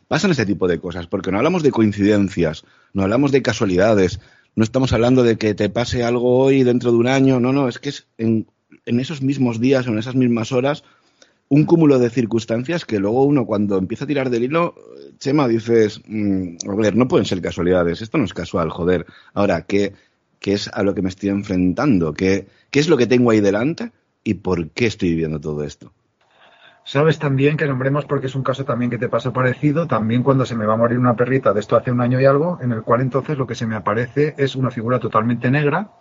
pasan 0.07 0.31
este 0.31 0.45
tipo 0.45 0.67
de 0.67 0.79
cosas, 0.79 1.07
porque 1.07 1.31
no 1.31 1.37
hablamos 1.37 1.63
de 1.63 1.71
coincidencias, 1.71 2.65
no 2.93 3.03
hablamos 3.03 3.31
de 3.31 3.41
casualidades, 3.41 4.19
no 4.55 4.63
estamos 4.63 4.91
hablando 4.91 5.23
de 5.23 5.37
que 5.37 5.53
te 5.53 5.69
pase 5.69 6.03
algo 6.03 6.39
hoy 6.39 6.63
dentro 6.63 6.91
de 6.91 6.97
un 6.97 7.07
año, 7.07 7.39
no, 7.39 7.53
no, 7.53 7.69
es 7.69 7.79
que 7.79 7.89
es 7.89 8.07
en, 8.17 8.47
esos 8.85 9.21
mismos 9.21 9.59
días 9.59 9.87
o 9.87 9.91
en 9.91 9.99
esas 9.99 10.15
mismas 10.15 10.51
horas 10.51 10.83
un 11.47 11.65
cúmulo 11.65 11.99
de 11.99 12.09
circunstancias 12.09 12.85
que 12.85 12.99
luego 12.99 13.23
uno 13.23 13.45
cuando 13.45 13.77
empieza 13.77 14.03
a 14.03 14.07
tirar 14.07 14.29
del 14.29 14.43
hilo, 14.43 14.75
Chema, 15.19 15.47
dices, 15.49 16.01
mm, 16.07 16.69
a 16.69 16.75
ver, 16.75 16.95
no 16.95 17.07
pueden 17.07 17.25
ser 17.25 17.41
casualidades, 17.41 18.01
esto 18.01 18.17
no 18.17 18.23
es 18.23 18.33
casual, 18.33 18.69
joder. 18.69 19.05
Ahora, 19.33 19.63
¿qué, 19.63 19.93
qué 20.39 20.53
es 20.53 20.69
a 20.69 20.81
lo 20.81 20.95
que 20.95 21.01
me 21.01 21.09
estoy 21.09 21.29
enfrentando? 21.29 22.13
¿Qué, 22.13 22.47
¿Qué 22.71 22.79
es 22.79 22.87
lo 22.87 22.95
que 22.95 23.05
tengo 23.05 23.31
ahí 23.31 23.41
delante? 23.41 23.91
¿Y 24.23 24.35
por 24.35 24.69
qué 24.69 24.85
estoy 24.85 25.09
viviendo 25.09 25.39
todo 25.39 25.63
esto? 25.63 25.91
Sabes 26.85 27.19
también 27.19 27.57
que 27.57 27.67
nombremos, 27.67 28.05
porque 28.05 28.27
es 28.27 28.35
un 28.35 28.43
caso 28.43 28.63
también 28.63 28.89
que 28.89 28.97
te 28.97 29.09
pasa 29.09 29.33
parecido, 29.33 29.87
también 29.87 30.23
cuando 30.23 30.45
se 30.45 30.55
me 30.55 30.65
va 30.65 30.73
a 30.73 30.77
morir 30.77 30.97
una 30.97 31.15
perrita 31.15 31.53
de 31.53 31.59
esto 31.59 31.75
hace 31.75 31.91
un 31.91 32.01
año 32.01 32.19
y 32.19 32.25
algo, 32.25 32.57
en 32.61 32.71
el 32.71 32.81
cual 32.81 33.01
entonces 33.01 33.37
lo 33.37 33.45
que 33.45 33.55
se 33.55 33.67
me 33.67 33.75
aparece 33.75 34.33
es 34.37 34.55
una 34.55 34.71
figura 34.71 34.99
totalmente 34.99 35.51
negra, 35.51 35.91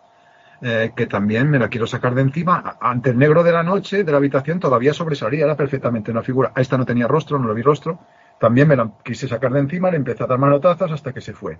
eh, 0.62 0.92
que 0.96 1.06
también 1.06 1.50
me 1.50 1.58
la 1.58 1.68
quiero 1.68 1.86
sacar 1.86 2.14
de 2.14 2.22
encima. 2.22 2.78
Ante 2.80 3.10
el 3.10 3.18
negro 3.18 3.42
de 3.42 3.52
la 3.52 3.64
noche, 3.64 4.04
de 4.04 4.12
la 4.12 4.18
habitación, 4.18 4.60
todavía 4.60 4.94
sobresalía, 4.94 5.44
era 5.44 5.56
perfectamente 5.56 6.10
una 6.12 6.22
figura. 6.22 6.52
Esta 6.56 6.78
no 6.78 6.86
tenía 6.86 7.08
rostro, 7.08 7.38
no 7.38 7.48
lo 7.48 7.54
vi 7.54 7.62
rostro. 7.62 7.98
También 8.40 8.68
me 8.68 8.76
la 8.76 8.92
quise 9.04 9.28
sacar 9.28 9.52
de 9.52 9.60
encima, 9.60 9.90
le 9.90 9.96
empecé 9.96 10.24
a 10.24 10.26
dar 10.26 10.38
manotazas 10.38 10.92
hasta 10.92 11.12
que 11.12 11.20
se 11.20 11.32
fue. 11.32 11.58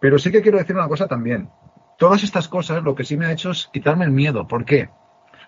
Pero 0.00 0.18
sí 0.18 0.30
que 0.30 0.42
quiero 0.42 0.58
decir 0.58 0.76
una 0.76 0.88
cosa 0.88 1.06
también. 1.06 1.50
Todas 1.98 2.24
estas 2.24 2.48
cosas 2.48 2.82
lo 2.82 2.94
que 2.94 3.04
sí 3.04 3.16
me 3.16 3.26
ha 3.26 3.32
hecho 3.32 3.50
es 3.50 3.68
quitarme 3.72 4.04
el 4.04 4.10
miedo. 4.10 4.48
¿Por 4.48 4.64
qué? 4.64 4.90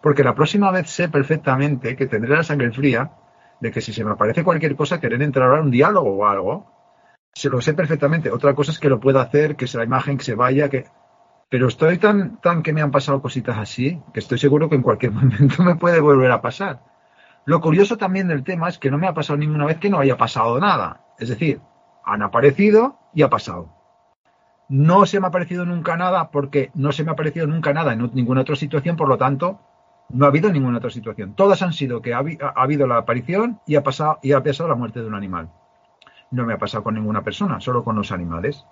Porque 0.02 0.22
la 0.22 0.34
próxima 0.34 0.70
vez 0.70 0.88
sé 0.88 1.08
perfectamente 1.08 1.96
que 1.96 2.06
tendré 2.06 2.36
la 2.36 2.42
sangre 2.42 2.70
fría 2.70 3.10
de 3.60 3.70
que 3.70 3.80
si 3.80 3.92
se 3.92 4.04
me 4.04 4.12
aparece 4.12 4.44
cualquier 4.44 4.76
cosa, 4.76 5.00
querer 5.00 5.22
entrar 5.22 5.50
a 5.50 5.60
un 5.60 5.70
diálogo 5.70 6.10
o 6.10 6.26
algo. 6.26 6.72
Se 7.32 7.48
lo 7.48 7.60
sé 7.60 7.74
perfectamente. 7.74 8.30
Otra 8.30 8.54
cosa 8.54 8.70
es 8.70 8.78
que 8.78 8.88
lo 8.88 9.00
pueda 9.00 9.22
hacer, 9.22 9.56
que 9.56 9.66
la 9.74 9.84
imagen 9.84 10.18
que 10.18 10.24
se 10.24 10.34
vaya, 10.34 10.68
que. 10.68 10.84
Pero 11.48 11.68
estoy 11.68 11.98
tan, 11.98 12.40
tan 12.40 12.62
que 12.62 12.72
me 12.72 12.82
han 12.82 12.90
pasado 12.90 13.22
cositas 13.22 13.56
así, 13.56 14.02
que 14.12 14.20
estoy 14.20 14.38
seguro 14.38 14.68
que 14.68 14.76
en 14.76 14.82
cualquier 14.82 15.12
momento 15.12 15.62
me 15.62 15.76
puede 15.76 16.00
volver 16.00 16.30
a 16.30 16.42
pasar. 16.42 16.82
Lo 17.46 17.60
curioso 17.60 17.96
también 17.96 18.26
del 18.26 18.42
tema 18.42 18.68
es 18.68 18.76
que 18.76 18.90
no 18.90 18.98
me 18.98 19.06
ha 19.06 19.14
pasado 19.14 19.38
ninguna 19.38 19.66
vez 19.66 19.78
que 19.78 19.88
no 19.88 20.00
haya 20.00 20.16
pasado 20.16 20.58
nada. 20.58 21.06
Es 21.18 21.28
decir, 21.28 21.60
han 22.04 22.22
aparecido 22.22 22.98
y 23.14 23.22
ha 23.22 23.30
pasado. 23.30 23.72
No 24.68 25.06
se 25.06 25.20
me 25.20 25.26
ha 25.26 25.28
aparecido 25.28 25.64
nunca 25.64 25.96
nada 25.96 26.30
porque 26.32 26.72
no 26.74 26.90
se 26.90 27.04
me 27.04 27.10
ha 27.10 27.12
aparecido 27.12 27.46
nunca 27.46 27.72
nada 27.72 27.92
en 27.92 28.10
ninguna 28.14 28.40
otra 28.40 28.56
situación, 28.56 28.96
por 28.96 29.08
lo 29.08 29.16
tanto, 29.16 29.60
no 30.08 30.24
ha 30.24 30.28
habido 30.28 30.50
ninguna 30.50 30.78
otra 30.78 30.90
situación. 30.90 31.34
Todas 31.34 31.62
han 31.62 31.72
sido 31.72 32.02
que 32.02 32.14
ha, 32.14 32.24
habido 32.56 32.88
la 32.88 32.96
aparición 32.96 33.60
y 33.64 33.76
ha, 33.76 33.84
pasado, 33.84 34.18
y 34.22 34.32
ha 34.32 34.42
pasado 34.42 34.68
la 34.68 34.74
muerte 34.74 35.00
de 35.00 35.06
un 35.06 35.14
animal. 35.14 35.50
No 36.32 36.44
me 36.44 36.54
ha 36.54 36.58
pasado 36.58 36.82
con 36.82 36.94
ninguna 36.94 37.22
persona, 37.22 37.60
solo 37.60 37.84
con 37.84 37.94
los 37.94 38.10
animales. 38.10 38.66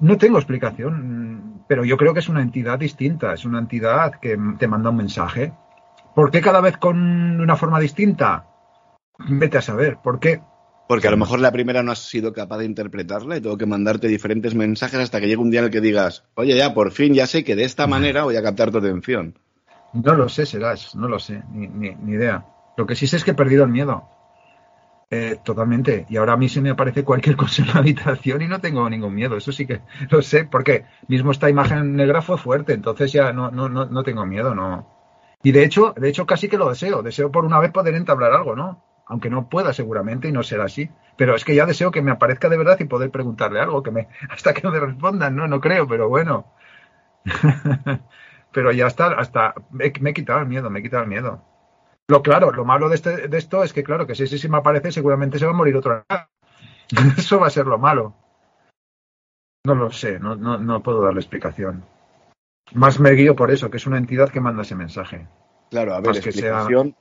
No 0.00 0.16
tengo 0.16 0.38
explicación, 0.38 1.64
pero 1.66 1.84
yo 1.84 1.96
creo 1.96 2.14
que 2.14 2.20
es 2.20 2.28
una 2.28 2.42
entidad 2.42 2.78
distinta, 2.78 3.32
es 3.32 3.44
una 3.44 3.58
entidad 3.58 4.14
que 4.20 4.38
te 4.58 4.68
manda 4.68 4.90
un 4.90 4.96
mensaje. 4.96 5.52
¿Por 6.14 6.30
qué 6.30 6.40
cada 6.40 6.60
vez 6.60 6.76
con 6.76 7.40
una 7.40 7.56
forma 7.56 7.80
distinta? 7.80 8.46
Vete 9.18 9.58
a 9.58 9.62
saber, 9.62 9.98
¿por 10.02 10.18
qué? 10.20 10.42
Porque 10.88 11.08
a 11.08 11.10
lo 11.10 11.16
mejor 11.16 11.40
la 11.40 11.52
primera 11.52 11.82
no 11.82 11.92
has 11.92 12.00
sido 12.00 12.32
capaz 12.32 12.58
de 12.58 12.66
interpretarla 12.66 13.36
y 13.36 13.40
tengo 13.40 13.56
que 13.56 13.66
mandarte 13.66 14.08
diferentes 14.08 14.54
mensajes 14.54 15.00
hasta 15.00 15.20
que 15.20 15.26
llegue 15.26 15.40
un 15.40 15.50
día 15.50 15.60
en 15.60 15.66
el 15.66 15.70
que 15.70 15.80
digas, 15.80 16.24
oye, 16.34 16.56
ya, 16.56 16.74
por 16.74 16.90
fin 16.90 17.14
ya 17.14 17.26
sé 17.26 17.44
que 17.44 17.56
de 17.56 17.64
esta 17.64 17.86
manera 17.86 18.24
voy 18.24 18.36
a 18.36 18.42
captar 18.42 18.70
tu 18.70 18.78
atención. 18.78 19.38
No 19.94 20.14
lo 20.14 20.28
sé, 20.28 20.44
serás, 20.44 20.94
no 20.94 21.08
lo 21.08 21.18
sé, 21.18 21.42
ni, 21.52 21.68
ni, 21.68 22.12
idea. 22.12 22.44
Lo 22.76 22.86
que 22.86 22.94
sí 22.94 23.06
sé 23.06 23.16
es 23.16 23.24
que 23.24 23.30
he 23.30 23.34
perdido 23.34 23.64
el 23.64 23.70
miedo. 23.70 24.08
Eh, 25.10 25.38
totalmente. 25.42 26.06
Y 26.08 26.16
ahora 26.16 26.32
a 26.32 26.36
mí 26.36 26.48
se 26.48 26.60
me 26.60 26.70
aparece 26.70 27.04
cualquier 27.04 27.36
cosa 27.38 27.62
en 27.62 27.68
la 27.68 27.74
habitación 27.74 28.42
y 28.42 28.48
no 28.48 28.60
tengo 28.60 28.88
ningún 28.90 29.14
miedo. 29.14 29.36
Eso 29.36 29.52
sí 29.52 29.66
que 29.66 29.80
lo 30.10 30.20
sé, 30.20 30.44
porque 30.44 30.84
mismo 31.08 31.30
esta 31.30 31.48
imagen 31.48 31.96
negra 31.96 32.20
fue 32.22 32.38
fuerte, 32.38 32.72
entonces 32.72 33.12
ya 33.12 33.32
no, 33.32 33.50
no, 33.50 33.68
no, 33.68 33.86
no 33.86 34.02
tengo 34.02 34.26
miedo, 34.26 34.54
no. 34.54 34.91
Y 35.42 35.52
de 35.52 35.64
hecho, 35.64 35.94
de 35.96 36.08
hecho 36.08 36.26
casi 36.26 36.48
que 36.48 36.58
lo 36.58 36.68
deseo. 36.68 37.02
Deseo 37.02 37.30
por 37.30 37.44
una 37.44 37.58
vez 37.58 37.72
poder 37.72 37.94
entablar 37.94 38.32
algo, 38.32 38.54
¿no? 38.54 38.84
Aunque 39.06 39.30
no 39.30 39.48
pueda 39.48 39.72
seguramente 39.72 40.28
y 40.28 40.32
no 40.32 40.42
será 40.42 40.64
así. 40.64 40.88
Pero 41.16 41.34
es 41.34 41.44
que 41.44 41.54
ya 41.54 41.66
deseo 41.66 41.90
que 41.90 42.02
me 42.02 42.12
aparezca 42.12 42.48
de 42.48 42.56
verdad 42.56 42.78
y 42.80 42.84
poder 42.84 43.10
preguntarle 43.10 43.60
algo, 43.60 43.82
que 43.82 43.90
me, 43.90 44.08
hasta 44.30 44.54
que 44.54 44.62
no 44.62 44.70
me 44.70 44.80
respondan, 44.80 45.36
no, 45.36 45.48
no 45.48 45.60
creo, 45.60 45.86
pero 45.86 46.08
bueno. 46.08 46.52
pero 48.52 48.72
ya 48.72 48.86
está, 48.86 49.08
hasta 49.08 49.54
me, 49.70 49.86
he 49.86 50.14
quitado 50.14 50.40
el 50.40 50.46
miedo, 50.46 50.70
me 50.70 50.80
he 50.80 50.82
quitado 50.82 51.02
el 51.02 51.08
miedo. 51.08 51.42
Lo 52.08 52.22
claro, 52.22 52.52
lo 52.52 52.64
malo 52.64 52.88
de, 52.88 52.96
este, 52.96 53.28
de 53.28 53.38
esto 53.38 53.62
es 53.62 53.72
que, 53.72 53.84
claro, 53.84 54.06
que 54.06 54.14
si, 54.14 54.26
si, 54.26 54.38
si 54.38 54.48
me 54.48 54.58
aparece, 54.58 54.92
seguramente 54.92 55.38
se 55.38 55.46
va 55.46 55.52
a 55.52 55.56
morir 55.56 55.76
otro. 55.76 56.04
Eso 57.16 57.40
va 57.40 57.46
a 57.46 57.50
ser 57.50 57.66
lo 57.66 57.78
malo. 57.78 58.14
No 59.64 59.74
lo 59.74 59.90
sé, 59.92 60.18
no, 60.18 60.34
no, 60.34 60.58
no 60.58 60.82
puedo 60.82 61.02
darle 61.02 61.20
explicación. 61.20 61.84
Más 62.72 63.00
me 63.00 63.10
guío 63.12 63.36
por 63.36 63.50
eso, 63.50 63.70
que 63.70 63.76
es 63.76 63.86
una 63.86 63.98
entidad 63.98 64.30
que 64.30 64.40
manda 64.40 64.62
ese 64.62 64.74
mensaje. 64.74 65.26
Claro, 65.70 65.94
a 65.94 66.00
ver, 66.00 66.16
explicación. 66.16 66.96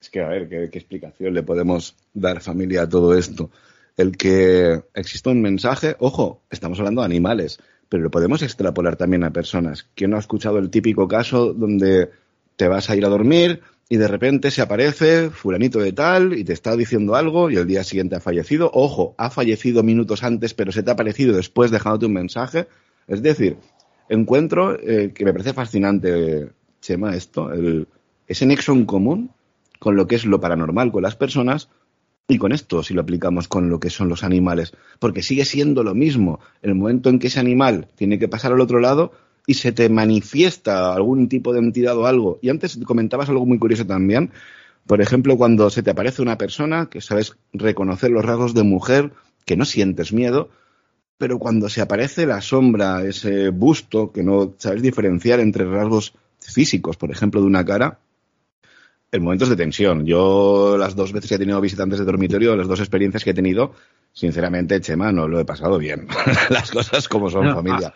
Es 0.00 0.10
que, 0.10 0.20
a 0.20 0.28
ver, 0.28 0.48
¿qué, 0.48 0.68
¿qué, 0.70 0.78
explicación 0.78 1.34
le 1.34 1.42
podemos 1.42 1.96
dar, 2.12 2.40
familia, 2.40 2.82
a 2.82 2.88
todo 2.88 3.16
esto? 3.16 3.50
El 3.96 4.16
que 4.16 4.82
exista 4.94 5.30
un 5.30 5.42
mensaje, 5.42 5.96
ojo, 5.98 6.42
estamos 6.50 6.78
hablando 6.78 7.02
de 7.02 7.06
animales, 7.06 7.60
pero 7.88 8.02
lo 8.02 8.10
podemos 8.10 8.42
extrapolar 8.42 8.96
también 8.96 9.22
a 9.22 9.32
personas. 9.32 9.86
¿Quién 9.94 10.10
no 10.10 10.16
ha 10.16 10.20
escuchado 10.20 10.58
el 10.58 10.70
típico 10.70 11.06
caso 11.06 11.52
donde 11.52 12.10
te 12.56 12.66
vas 12.66 12.88
a 12.88 12.96
ir 12.96 13.04
a 13.04 13.10
dormir 13.10 13.60
y 13.88 13.98
de 13.98 14.08
repente 14.08 14.50
se 14.50 14.62
aparece 14.62 15.28
fulanito 15.28 15.78
de 15.78 15.92
tal 15.92 16.32
y 16.32 16.44
te 16.44 16.54
está 16.54 16.74
diciendo 16.74 17.14
algo 17.14 17.50
y 17.50 17.56
el 17.56 17.66
día 17.66 17.84
siguiente 17.84 18.16
ha 18.16 18.20
fallecido? 18.20 18.70
Ojo, 18.72 19.14
ha 19.18 19.28
fallecido 19.28 19.82
minutos 19.82 20.22
antes, 20.22 20.54
pero 20.54 20.72
se 20.72 20.82
te 20.82 20.90
ha 20.90 20.94
aparecido 20.94 21.36
después 21.36 21.70
dejándote 21.70 22.06
un 22.06 22.14
mensaje. 22.14 22.66
Es 23.06 23.22
decir, 23.22 23.58
encuentro 24.12 24.78
eh, 24.78 25.12
que 25.14 25.24
me 25.24 25.32
parece 25.32 25.52
fascinante, 25.52 26.50
Chema, 26.80 27.14
esto, 27.14 27.52
el, 27.52 27.86
ese 28.26 28.46
nexo 28.46 28.72
en 28.72 28.84
común 28.84 29.30
con 29.78 29.96
lo 29.96 30.06
que 30.06 30.14
es 30.14 30.24
lo 30.24 30.40
paranormal 30.40 30.92
con 30.92 31.02
las 31.02 31.16
personas 31.16 31.68
y 32.28 32.38
con 32.38 32.52
esto 32.52 32.82
si 32.82 32.94
lo 32.94 33.02
aplicamos 33.02 33.48
con 33.48 33.68
lo 33.68 33.80
que 33.80 33.90
son 33.90 34.08
los 34.08 34.22
animales, 34.22 34.72
porque 34.98 35.22
sigue 35.22 35.44
siendo 35.44 35.82
lo 35.82 35.94
mismo. 35.94 36.40
El 36.62 36.74
momento 36.74 37.10
en 37.10 37.18
que 37.18 37.26
ese 37.26 37.40
animal 37.40 37.88
tiene 37.96 38.18
que 38.18 38.28
pasar 38.28 38.52
al 38.52 38.60
otro 38.60 38.78
lado 38.78 39.12
y 39.46 39.54
se 39.54 39.72
te 39.72 39.88
manifiesta 39.88 40.94
algún 40.94 41.28
tipo 41.28 41.52
de 41.52 41.58
entidad 41.58 41.96
o 41.96 42.06
algo. 42.06 42.38
Y 42.42 42.48
antes 42.48 42.78
comentabas 42.84 43.28
algo 43.28 43.44
muy 43.44 43.58
curioso 43.58 43.86
también. 43.86 44.30
Por 44.86 45.00
ejemplo, 45.00 45.36
cuando 45.36 45.68
se 45.70 45.82
te 45.82 45.90
aparece 45.90 46.22
una 46.22 46.38
persona 46.38 46.86
que 46.86 47.00
sabes 47.00 47.36
reconocer 47.52 48.10
los 48.10 48.24
rasgos 48.24 48.54
de 48.54 48.62
mujer, 48.62 49.12
que 49.44 49.56
no 49.56 49.64
sientes 49.64 50.12
miedo, 50.12 50.50
pero 51.22 51.38
cuando 51.38 51.68
se 51.68 51.80
aparece 51.80 52.26
la 52.26 52.40
sombra, 52.40 53.04
ese 53.04 53.50
busto, 53.50 54.10
que 54.10 54.24
no 54.24 54.54
sabes 54.58 54.82
diferenciar 54.82 55.38
entre 55.38 55.64
rasgos 55.64 56.14
físicos, 56.40 56.96
por 56.96 57.12
ejemplo, 57.12 57.40
de 57.40 57.46
una 57.46 57.64
cara, 57.64 58.00
en 59.12 59.22
momentos 59.22 59.48
de 59.48 59.54
tensión. 59.54 60.04
Yo 60.04 60.76
las 60.76 60.96
dos 60.96 61.12
veces 61.12 61.28
que 61.28 61.36
he 61.36 61.38
tenido 61.38 61.60
visitantes 61.60 62.00
de 62.00 62.04
dormitorio, 62.04 62.56
las 62.56 62.66
dos 62.66 62.80
experiencias 62.80 63.22
que 63.22 63.30
he 63.30 63.34
tenido, 63.34 63.72
sinceramente, 64.12 64.80
Chema, 64.80 65.12
no 65.12 65.28
lo 65.28 65.38
he 65.38 65.44
pasado 65.44 65.78
bien. 65.78 66.08
las 66.50 66.72
cosas 66.72 67.06
como 67.06 67.30
son, 67.30 67.54
familia. 67.54 67.94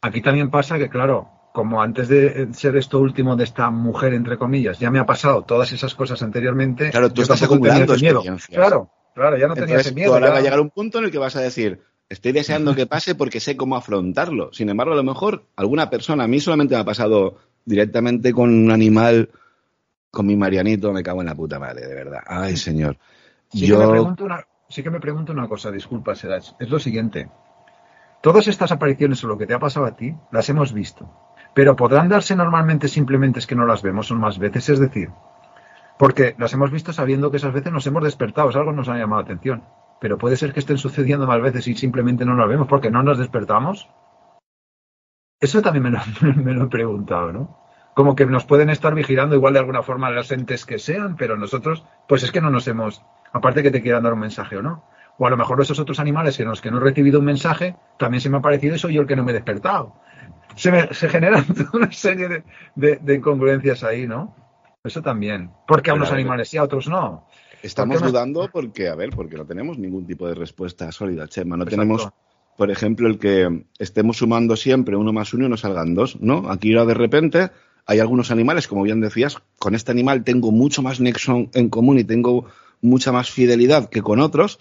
Aquí 0.00 0.20
también 0.20 0.50
pasa 0.50 0.76
que, 0.76 0.88
claro, 0.88 1.30
como 1.52 1.80
antes 1.80 2.08
de 2.08 2.48
ser 2.52 2.76
esto 2.76 2.98
último 2.98 3.36
de 3.36 3.44
esta 3.44 3.70
mujer, 3.70 4.12
entre 4.12 4.38
comillas, 4.38 4.80
ya 4.80 4.90
me 4.90 4.98
ha 4.98 5.06
pasado 5.06 5.44
todas 5.44 5.70
esas 5.70 5.94
cosas 5.94 6.20
anteriormente. 6.20 6.90
Claro, 6.90 7.12
tú 7.12 7.22
estás 7.22 7.44
acumulando 7.44 7.92
experiencias. 7.92 8.48
Claro, 8.48 8.90
claro, 9.14 9.38
ya 9.38 9.46
no 9.46 9.54
tenía 9.54 9.76
ese 9.76 9.92
miedo. 9.92 10.14
ahora 10.14 10.30
va 10.30 10.38
a 10.38 10.40
llegar 10.40 10.58
un 10.58 10.70
punto 10.70 10.98
en 10.98 11.04
el 11.04 11.12
que 11.12 11.18
vas 11.18 11.36
a 11.36 11.40
decir, 11.40 11.80
Estoy 12.08 12.32
deseando 12.32 12.74
que 12.74 12.86
pase 12.86 13.14
porque 13.14 13.40
sé 13.40 13.56
cómo 13.56 13.76
afrontarlo. 13.76 14.52
Sin 14.52 14.68
embargo, 14.68 14.92
a 14.92 14.96
lo 14.96 15.04
mejor 15.04 15.46
alguna 15.56 15.90
persona, 15.90 16.24
a 16.24 16.28
mí 16.28 16.40
solamente 16.40 16.74
me 16.74 16.80
ha 16.80 16.84
pasado 16.84 17.38
directamente 17.64 18.32
con 18.32 18.52
un 18.52 18.70
animal, 18.70 19.30
con 20.10 20.26
mi 20.26 20.36
Marianito, 20.36 20.92
me 20.92 21.02
cago 21.02 21.20
en 21.20 21.26
la 21.26 21.34
puta 21.34 21.58
madre, 21.58 21.86
de 21.86 21.94
verdad. 21.94 22.20
Ay, 22.26 22.56
señor. 22.56 22.98
Sí, 23.52 23.66
Yo... 23.66 23.78
que, 23.78 23.86
me 23.86 23.92
pregunto 23.92 24.24
una, 24.24 24.46
sí 24.68 24.82
que 24.82 24.90
me 24.90 25.00
pregunto 25.00 25.32
una 25.32 25.48
cosa, 25.48 25.70
disculpa, 25.70 26.14
Serach. 26.14 26.52
Es 26.58 26.70
lo 26.70 26.78
siguiente. 26.78 27.28
Todas 28.22 28.48
estas 28.48 28.72
apariciones 28.72 29.22
o 29.24 29.28
lo 29.28 29.38
que 29.38 29.46
te 29.46 29.54
ha 29.54 29.58
pasado 29.58 29.86
a 29.86 29.96
ti, 29.96 30.14
las 30.30 30.48
hemos 30.48 30.72
visto. 30.72 31.10
Pero 31.54 31.76
podrán 31.76 32.08
darse 32.08 32.36
normalmente 32.36 32.88
simplemente 32.88 33.38
es 33.38 33.46
que 33.46 33.54
no 33.54 33.66
las 33.66 33.82
vemos 33.82 34.08
son 34.08 34.20
más 34.20 34.38
veces, 34.38 34.68
es 34.68 34.78
decir, 34.78 35.10
porque 35.98 36.34
las 36.38 36.52
hemos 36.52 36.70
visto 36.70 36.92
sabiendo 36.92 37.30
que 37.30 37.38
esas 37.38 37.52
veces 37.52 37.72
nos 37.72 37.86
hemos 37.86 38.04
despertado, 38.04 38.50
es 38.50 38.56
algo 38.56 38.72
nos 38.72 38.88
ha 38.88 38.98
llamado 38.98 39.22
la 39.22 39.26
atención 39.26 39.62
pero 40.00 40.18
puede 40.18 40.36
ser 40.36 40.52
que 40.52 40.60
estén 40.60 40.78
sucediendo 40.78 41.26
más 41.26 41.40
veces 41.40 41.66
y 41.68 41.74
simplemente 41.74 42.24
no 42.24 42.34
lo 42.34 42.46
vemos 42.48 42.68
porque 42.68 42.90
no 42.90 43.02
nos 43.02 43.18
despertamos. 43.18 43.88
Eso 45.40 45.62
también 45.62 45.84
me 45.84 45.90
lo, 45.90 45.98
me 46.42 46.54
lo, 46.54 46.64
he 46.64 46.68
preguntado, 46.68 47.32
¿no? 47.32 47.58
Como 47.94 48.14
que 48.14 48.26
nos 48.26 48.44
pueden 48.44 48.68
estar 48.68 48.94
vigilando 48.94 49.36
igual 49.36 49.54
de 49.54 49.60
alguna 49.60 49.82
forma 49.82 50.10
las 50.10 50.30
entes 50.30 50.66
que 50.66 50.78
sean, 50.78 51.16
pero 51.16 51.36
nosotros, 51.36 51.84
pues 52.08 52.22
es 52.22 52.30
que 52.30 52.42
no 52.42 52.50
nos 52.50 52.68
hemos, 52.68 53.02
aparte 53.32 53.62
que 53.62 53.70
te 53.70 53.80
quieran 53.80 54.02
dar 54.02 54.12
un 54.12 54.20
mensaje 54.20 54.56
o 54.56 54.62
no. 54.62 54.84
O 55.18 55.26
a 55.26 55.30
lo 55.30 55.38
mejor 55.38 55.60
esos 55.62 55.78
otros 55.78 55.98
animales 55.98 56.38
en 56.40 56.48
los 56.48 56.60
que 56.60 56.70
no 56.70 56.76
he 56.76 56.80
recibido 56.80 57.20
un 57.20 57.24
mensaje, 57.24 57.74
también 57.98 58.20
se 58.20 58.28
me 58.28 58.36
ha 58.36 58.42
parecido 58.42 58.74
y 58.74 58.78
soy 58.78 58.94
yo 58.94 59.00
el 59.00 59.06
que 59.06 59.16
no 59.16 59.24
me 59.24 59.30
he 59.30 59.34
despertado. 59.34 59.94
Se, 60.56 60.94
se 60.94 61.08
generan 61.08 61.44
una 61.72 61.90
serie 61.90 62.28
de, 62.28 62.44
de, 62.74 62.96
de, 62.96 63.14
incongruencias 63.14 63.82
ahí, 63.82 64.06
¿no? 64.06 64.34
Eso 64.84 65.00
también. 65.00 65.50
Porque 65.66 65.90
a 65.90 65.94
unos 65.94 66.12
animales 66.12 66.50
sí, 66.50 66.58
a 66.58 66.62
otros 66.62 66.88
no. 66.88 67.26
Estamos 67.66 68.00
dudando 68.00 68.48
porque, 68.52 68.88
a 68.88 68.94
ver, 68.94 69.10
porque 69.10 69.36
no 69.36 69.44
tenemos 69.44 69.78
ningún 69.78 70.06
tipo 70.06 70.28
de 70.28 70.34
respuesta 70.34 70.90
sólida, 70.92 71.26
Chema. 71.28 71.56
No 71.56 71.66
tenemos, 71.66 72.08
por 72.56 72.70
ejemplo, 72.70 73.08
el 73.08 73.18
que 73.18 73.64
estemos 73.78 74.18
sumando 74.18 74.56
siempre 74.56 74.96
uno 74.96 75.12
más 75.12 75.34
uno 75.34 75.46
y 75.46 75.48
no 75.48 75.56
salgan 75.56 75.94
dos, 75.94 76.20
¿no? 76.20 76.50
Aquí 76.50 76.72
de 76.72 76.94
repente 76.94 77.50
hay 77.86 78.00
algunos 78.00 78.30
animales, 78.30 78.68
como 78.68 78.82
bien 78.82 79.00
decías, 79.00 79.36
con 79.58 79.74
este 79.74 79.92
animal 79.92 80.24
tengo 80.24 80.50
mucho 80.52 80.82
más 80.82 81.00
nexo 81.00 81.48
en 81.52 81.68
común 81.68 81.98
y 81.98 82.04
tengo 82.04 82.46
mucha 82.80 83.12
más 83.12 83.30
fidelidad 83.30 83.88
que 83.88 84.02
con 84.02 84.20
otros, 84.20 84.58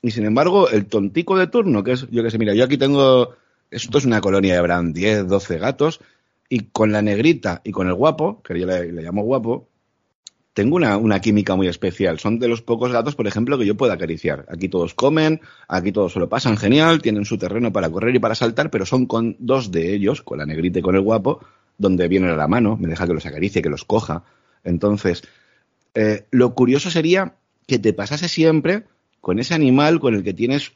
y 0.00 0.12
sin 0.12 0.24
embargo, 0.24 0.68
el 0.70 0.86
tontico 0.86 1.36
de 1.36 1.48
turno, 1.48 1.82
que 1.82 1.92
es, 1.92 2.08
yo 2.10 2.22
que 2.22 2.30
sé, 2.30 2.38
mira, 2.38 2.54
yo 2.54 2.64
aquí 2.64 2.78
tengo, 2.78 3.34
esto 3.70 3.98
es 3.98 4.04
una 4.04 4.20
colonia 4.20 4.54
de 4.54 4.60
Brand, 4.62 4.94
10, 4.94 5.26
12 5.26 5.58
gatos, 5.58 6.00
y 6.48 6.60
con 6.70 6.92
la 6.92 7.02
negrita 7.02 7.60
y 7.64 7.72
con 7.72 7.88
el 7.88 7.94
guapo, 7.94 8.42
que 8.42 8.58
yo 8.58 8.66
le 8.66 9.02
llamo 9.02 9.22
guapo, 9.22 9.68
tengo 10.58 10.74
una, 10.74 11.20
química 11.20 11.54
muy 11.54 11.68
especial. 11.68 12.18
Son 12.18 12.40
de 12.40 12.48
los 12.48 12.62
pocos 12.62 12.90
gatos, 12.90 13.14
por 13.14 13.28
ejemplo, 13.28 13.56
que 13.56 13.64
yo 13.64 13.76
puedo 13.76 13.92
acariciar. 13.92 14.44
Aquí 14.48 14.68
todos 14.68 14.92
comen, 14.92 15.40
aquí 15.68 15.92
todos 15.92 16.14
se 16.14 16.18
lo 16.18 16.28
pasan 16.28 16.56
genial, 16.56 17.00
tienen 17.00 17.24
su 17.24 17.38
terreno 17.38 17.72
para 17.72 17.88
correr 17.90 18.16
y 18.16 18.18
para 18.18 18.34
saltar, 18.34 18.68
pero 18.68 18.84
son 18.84 19.06
con 19.06 19.36
dos 19.38 19.70
de 19.70 19.94
ellos, 19.94 20.20
con 20.20 20.38
la 20.38 20.46
negrita 20.46 20.80
y 20.80 20.82
con 20.82 20.96
el 20.96 21.02
guapo, 21.02 21.38
donde 21.76 22.08
vienen 22.08 22.30
a 22.30 22.36
la 22.36 22.48
mano, 22.48 22.76
me 22.76 22.88
deja 22.88 23.06
que 23.06 23.14
los 23.14 23.24
acaricie, 23.24 23.62
que 23.62 23.68
los 23.68 23.84
coja. 23.84 24.24
Entonces, 24.64 25.22
eh, 25.94 26.26
lo 26.32 26.52
curioso 26.54 26.90
sería 26.90 27.36
que 27.68 27.78
te 27.78 27.92
pasase 27.92 28.28
siempre 28.28 28.82
con 29.20 29.38
ese 29.38 29.54
animal 29.54 30.00
con 30.00 30.16
el 30.16 30.24
que 30.24 30.34
tienes 30.34 30.72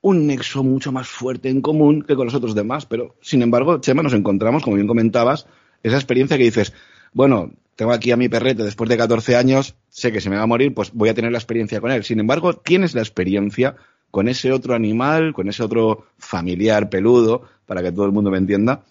un 0.00 0.26
nexo 0.26 0.64
mucho 0.64 0.90
más 0.90 1.06
fuerte 1.06 1.50
en 1.50 1.60
común 1.60 2.02
que 2.02 2.16
con 2.16 2.24
los 2.24 2.34
otros 2.34 2.56
demás. 2.56 2.84
Pero, 2.84 3.14
sin 3.20 3.42
embargo, 3.42 3.78
Chema, 3.78 4.02
nos 4.02 4.12
encontramos, 4.12 4.64
como 4.64 4.74
bien 4.74 4.88
comentabas, 4.88 5.46
esa 5.84 5.94
experiencia 5.94 6.36
que 6.36 6.42
dices, 6.42 6.72
bueno, 7.12 7.52
tengo 7.80 7.92
aquí 7.94 8.10
a 8.12 8.18
mi 8.18 8.28
perrete 8.28 8.62
después 8.62 8.90
de 8.90 8.98
14 8.98 9.36
años, 9.36 9.74
sé 9.88 10.12
que 10.12 10.20
se 10.20 10.28
me 10.28 10.36
va 10.36 10.42
a 10.42 10.46
morir, 10.46 10.74
pues 10.74 10.92
voy 10.92 11.08
a 11.08 11.14
tener 11.14 11.32
la 11.32 11.38
experiencia 11.38 11.80
con 11.80 11.90
él. 11.90 12.04
Sin 12.04 12.20
embargo, 12.20 12.52
tienes 12.52 12.94
la 12.94 13.00
experiencia 13.00 13.74
con 14.10 14.28
ese 14.28 14.52
otro 14.52 14.74
animal, 14.74 15.32
con 15.32 15.48
ese 15.48 15.62
otro 15.62 16.04
familiar 16.18 16.90
peludo, 16.90 17.44
para 17.64 17.82
que 17.82 17.90
todo 17.90 18.04
el 18.04 18.12
mundo 18.12 18.30
me 18.30 18.36
entienda, 18.36 18.82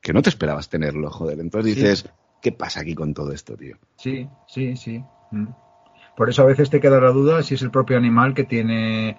que 0.00 0.14
no 0.14 0.22
te 0.22 0.30
esperabas 0.30 0.70
tenerlo, 0.70 1.10
joder. 1.10 1.38
Entonces 1.38 1.76
dices, 1.76 2.10
¿qué 2.40 2.50
pasa 2.50 2.80
aquí 2.80 2.94
con 2.94 3.12
todo 3.12 3.30
esto, 3.30 3.58
tío? 3.58 3.76
Sí, 3.96 4.26
sí, 4.46 4.74
sí. 4.74 5.04
Mm. 5.32 5.48
Por 6.16 6.30
eso 6.30 6.40
a 6.40 6.46
veces 6.46 6.70
te 6.70 6.80
queda 6.80 6.98
la 6.98 7.10
duda 7.10 7.42
si 7.42 7.56
es 7.56 7.60
el 7.60 7.70
propio 7.70 7.98
animal 7.98 8.32
que 8.32 8.44
tiene 8.44 9.18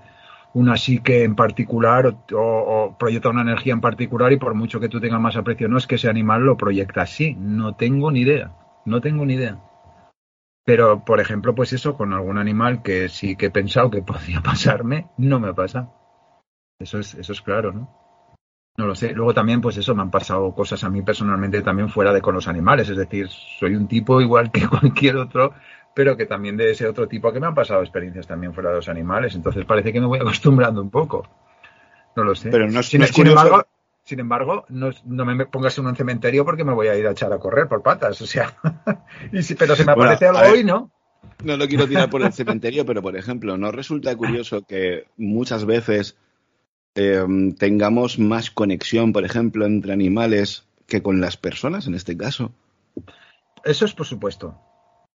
una 0.56 0.78
psique 0.78 1.24
en 1.24 1.36
particular 1.36 2.08
o, 2.08 2.36
o, 2.36 2.98
proyecta 2.98 3.30
una 3.30 3.44
energía 3.44 3.74
en 3.74 3.82
particular 3.82 4.34
y 4.34 4.38
por 4.38 4.56
mucho 4.56 4.80
que 4.80 4.90
tú 4.90 5.00
tengas 5.00 5.22
más 5.22 5.36
aprecio, 5.36 5.68
no 5.68 5.78
es 5.78 5.86
que 5.86 5.94
ese 5.94 6.10
animal 6.10 6.42
lo 6.42 6.58
proyecta 6.58 7.04
así, 7.04 7.36
no 7.36 7.76
tengo 7.76 8.10
ni 8.10 8.22
idea. 8.22 8.56
No 8.86 9.02
tengo 9.02 9.26
ni 9.26 9.36
idea. 9.36 9.60
Pero, 10.64 11.04
por 11.04 11.20
ejemplo, 11.20 11.56
pues 11.56 11.74
eso, 11.74 11.96
con 11.96 12.14
algún 12.14 12.38
animal 12.38 12.84
que 12.84 13.10
sí 13.10 13.36
que 13.36 13.48
he 13.48 13.52
pensado 13.52 13.90
que 13.90 14.02
podía 14.04 14.42
pasarme, 14.42 15.10
no 15.18 15.40
me 15.40 15.54
pasa. 15.54 15.92
Eso 16.80 17.00
es, 17.00 17.14
eso 17.16 17.34
es 17.34 17.42
claro, 17.42 17.72
¿no? 17.72 18.02
No 18.78 18.88
lo 18.88 18.96
sé. 18.96 19.14
Luego 19.14 19.34
también, 19.34 19.62
pues 19.62 19.78
eso, 19.78 19.94
me 19.94 20.02
han 20.02 20.12
pasado 20.12 20.54
cosas 20.56 20.84
a 20.84 20.90
mí 20.90 21.02
personalmente 21.02 21.62
también 21.62 21.90
fuera 21.90 22.14
de 22.14 22.22
con 22.22 22.34
los 22.34 22.48
animales. 22.48 22.90
Es 22.90 22.98
decir, 22.98 23.28
soy 23.30 23.76
un 23.76 23.88
tipo 23.88 24.22
igual 24.22 24.52
que 24.52 24.68
cualquier 24.68 25.18
otro, 25.18 25.54
pero 25.94 26.16
que 26.16 26.26
también 26.26 26.58
de 26.58 26.72
ese 26.72 26.88
otro 26.88 27.08
tipo 27.08 27.32
que 27.32 27.40
me 27.40 27.48
han 27.48 27.56
pasado 27.56 27.82
experiencias 27.82 28.28
también 28.28 28.54
fuera 28.54 28.70
de 28.70 28.78
los 28.78 28.90
animales. 28.90 29.36
Entonces 29.36 29.66
parece 29.66 29.92
que 29.92 30.00
me 30.00 30.08
voy 30.08 30.20
acostumbrando 30.20 30.82
un 30.82 30.90
poco. 30.90 31.28
No 32.16 32.24
lo 32.24 32.36
sé. 32.36 32.50
Pero 32.50 32.68
no, 32.70 32.82
sin, 32.82 33.02
no 33.02 33.08
sin 33.08 33.28
embargo, 33.28 33.64
sin 34.04 34.20
embargo, 34.20 34.66
no, 34.70 34.90
no, 35.06 35.26
me 35.26 35.46
pongas 35.46 35.78
en 35.78 35.86
un 35.86 35.96
cementerio 35.96 36.44
porque 36.44 36.64
me 36.64 36.74
voy 36.74 36.88
a 36.88 36.98
ir 36.98 37.08
a 37.08 37.12
echar 37.12 37.32
a 37.34 37.40
correr 37.40 37.68
por 37.68 37.84
patas. 37.84 38.22
O 38.22 38.26
sea, 38.26 38.58
y 39.32 39.44
si, 39.44 39.56
pero 39.56 39.76
si 39.76 39.84
me 39.84 39.92
aparece 39.92 40.26
bueno, 40.26 40.40
algo 40.40 40.54
hoy, 40.54 40.64
¿no? 40.64 40.92
No 41.44 41.58
lo 41.58 41.68
quiero 41.68 41.88
tirar 41.88 42.10
por 42.10 42.22
el 42.22 42.34
cementerio, 42.34 42.86
pero 42.86 43.02
por 43.02 43.16
ejemplo, 43.16 43.58
¿no 43.58 43.72
resulta 43.72 44.16
curioso 44.16 44.64
que 44.64 45.06
muchas 45.18 45.66
veces 45.66 46.18
eh, 46.96 47.26
tengamos 47.58 48.20
más 48.20 48.52
conexión, 48.52 49.14
por 49.14 49.24
ejemplo, 49.24 49.66
entre 49.66 49.94
animales 49.94 50.66
que 50.88 51.02
con 51.02 51.22
las 51.22 51.38
personas 51.38 51.88
en 51.88 51.96
este 51.96 52.18
caso? 52.18 52.52
Eso 53.64 53.86
es 53.86 53.94
por 53.94 54.06
supuesto. 54.08 54.60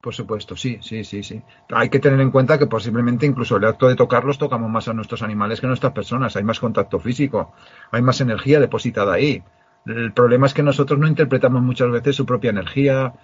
Por 0.04 0.14
supuesto, 0.14 0.54
sí, 0.54 0.76
sí, 0.82 1.02
sí, 1.02 1.22
sí. 1.22 1.40
Hay 1.70 1.88
que 1.88 1.98
tener 1.98 2.20
en 2.20 2.30
cuenta 2.30 2.58
que 2.58 2.66
posiblemente 2.66 3.24
incluso 3.24 3.56
el 3.56 3.64
acto 3.64 3.88
de 3.88 3.96
tocarlos 3.96 4.36
tocamos 4.36 4.70
más 4.70 4.86
a 4.86 4.92
nuestros 4.92 5.22
animales 5.22 5.60
que 5.60 5.66
a 5.66 5.70
nuestras 5.70 5.94
personas. 5.94 6.36
Hay 6.36 6.44
más 6.44 6.60
contacto 6.60 7.00
físico, 7.00 7.54
hay 7.90 8.02
más 8.02 8.20
energía 8.20 8.60
depositada 8.60 9.14
ahí. 9.14 9.42
El 9.86 10.12
problema 10.12 10.46
es 10.46 10.52
que 10.52 10.62
nosotros 10.62 11.00
no 11.00 11.08
interpretamos 11.08 11.62
muchas 11.62 11.90
veces 11.90 12.16
su 12.16 12.26
propia 12.26 12.50
energía. 12.50 13.14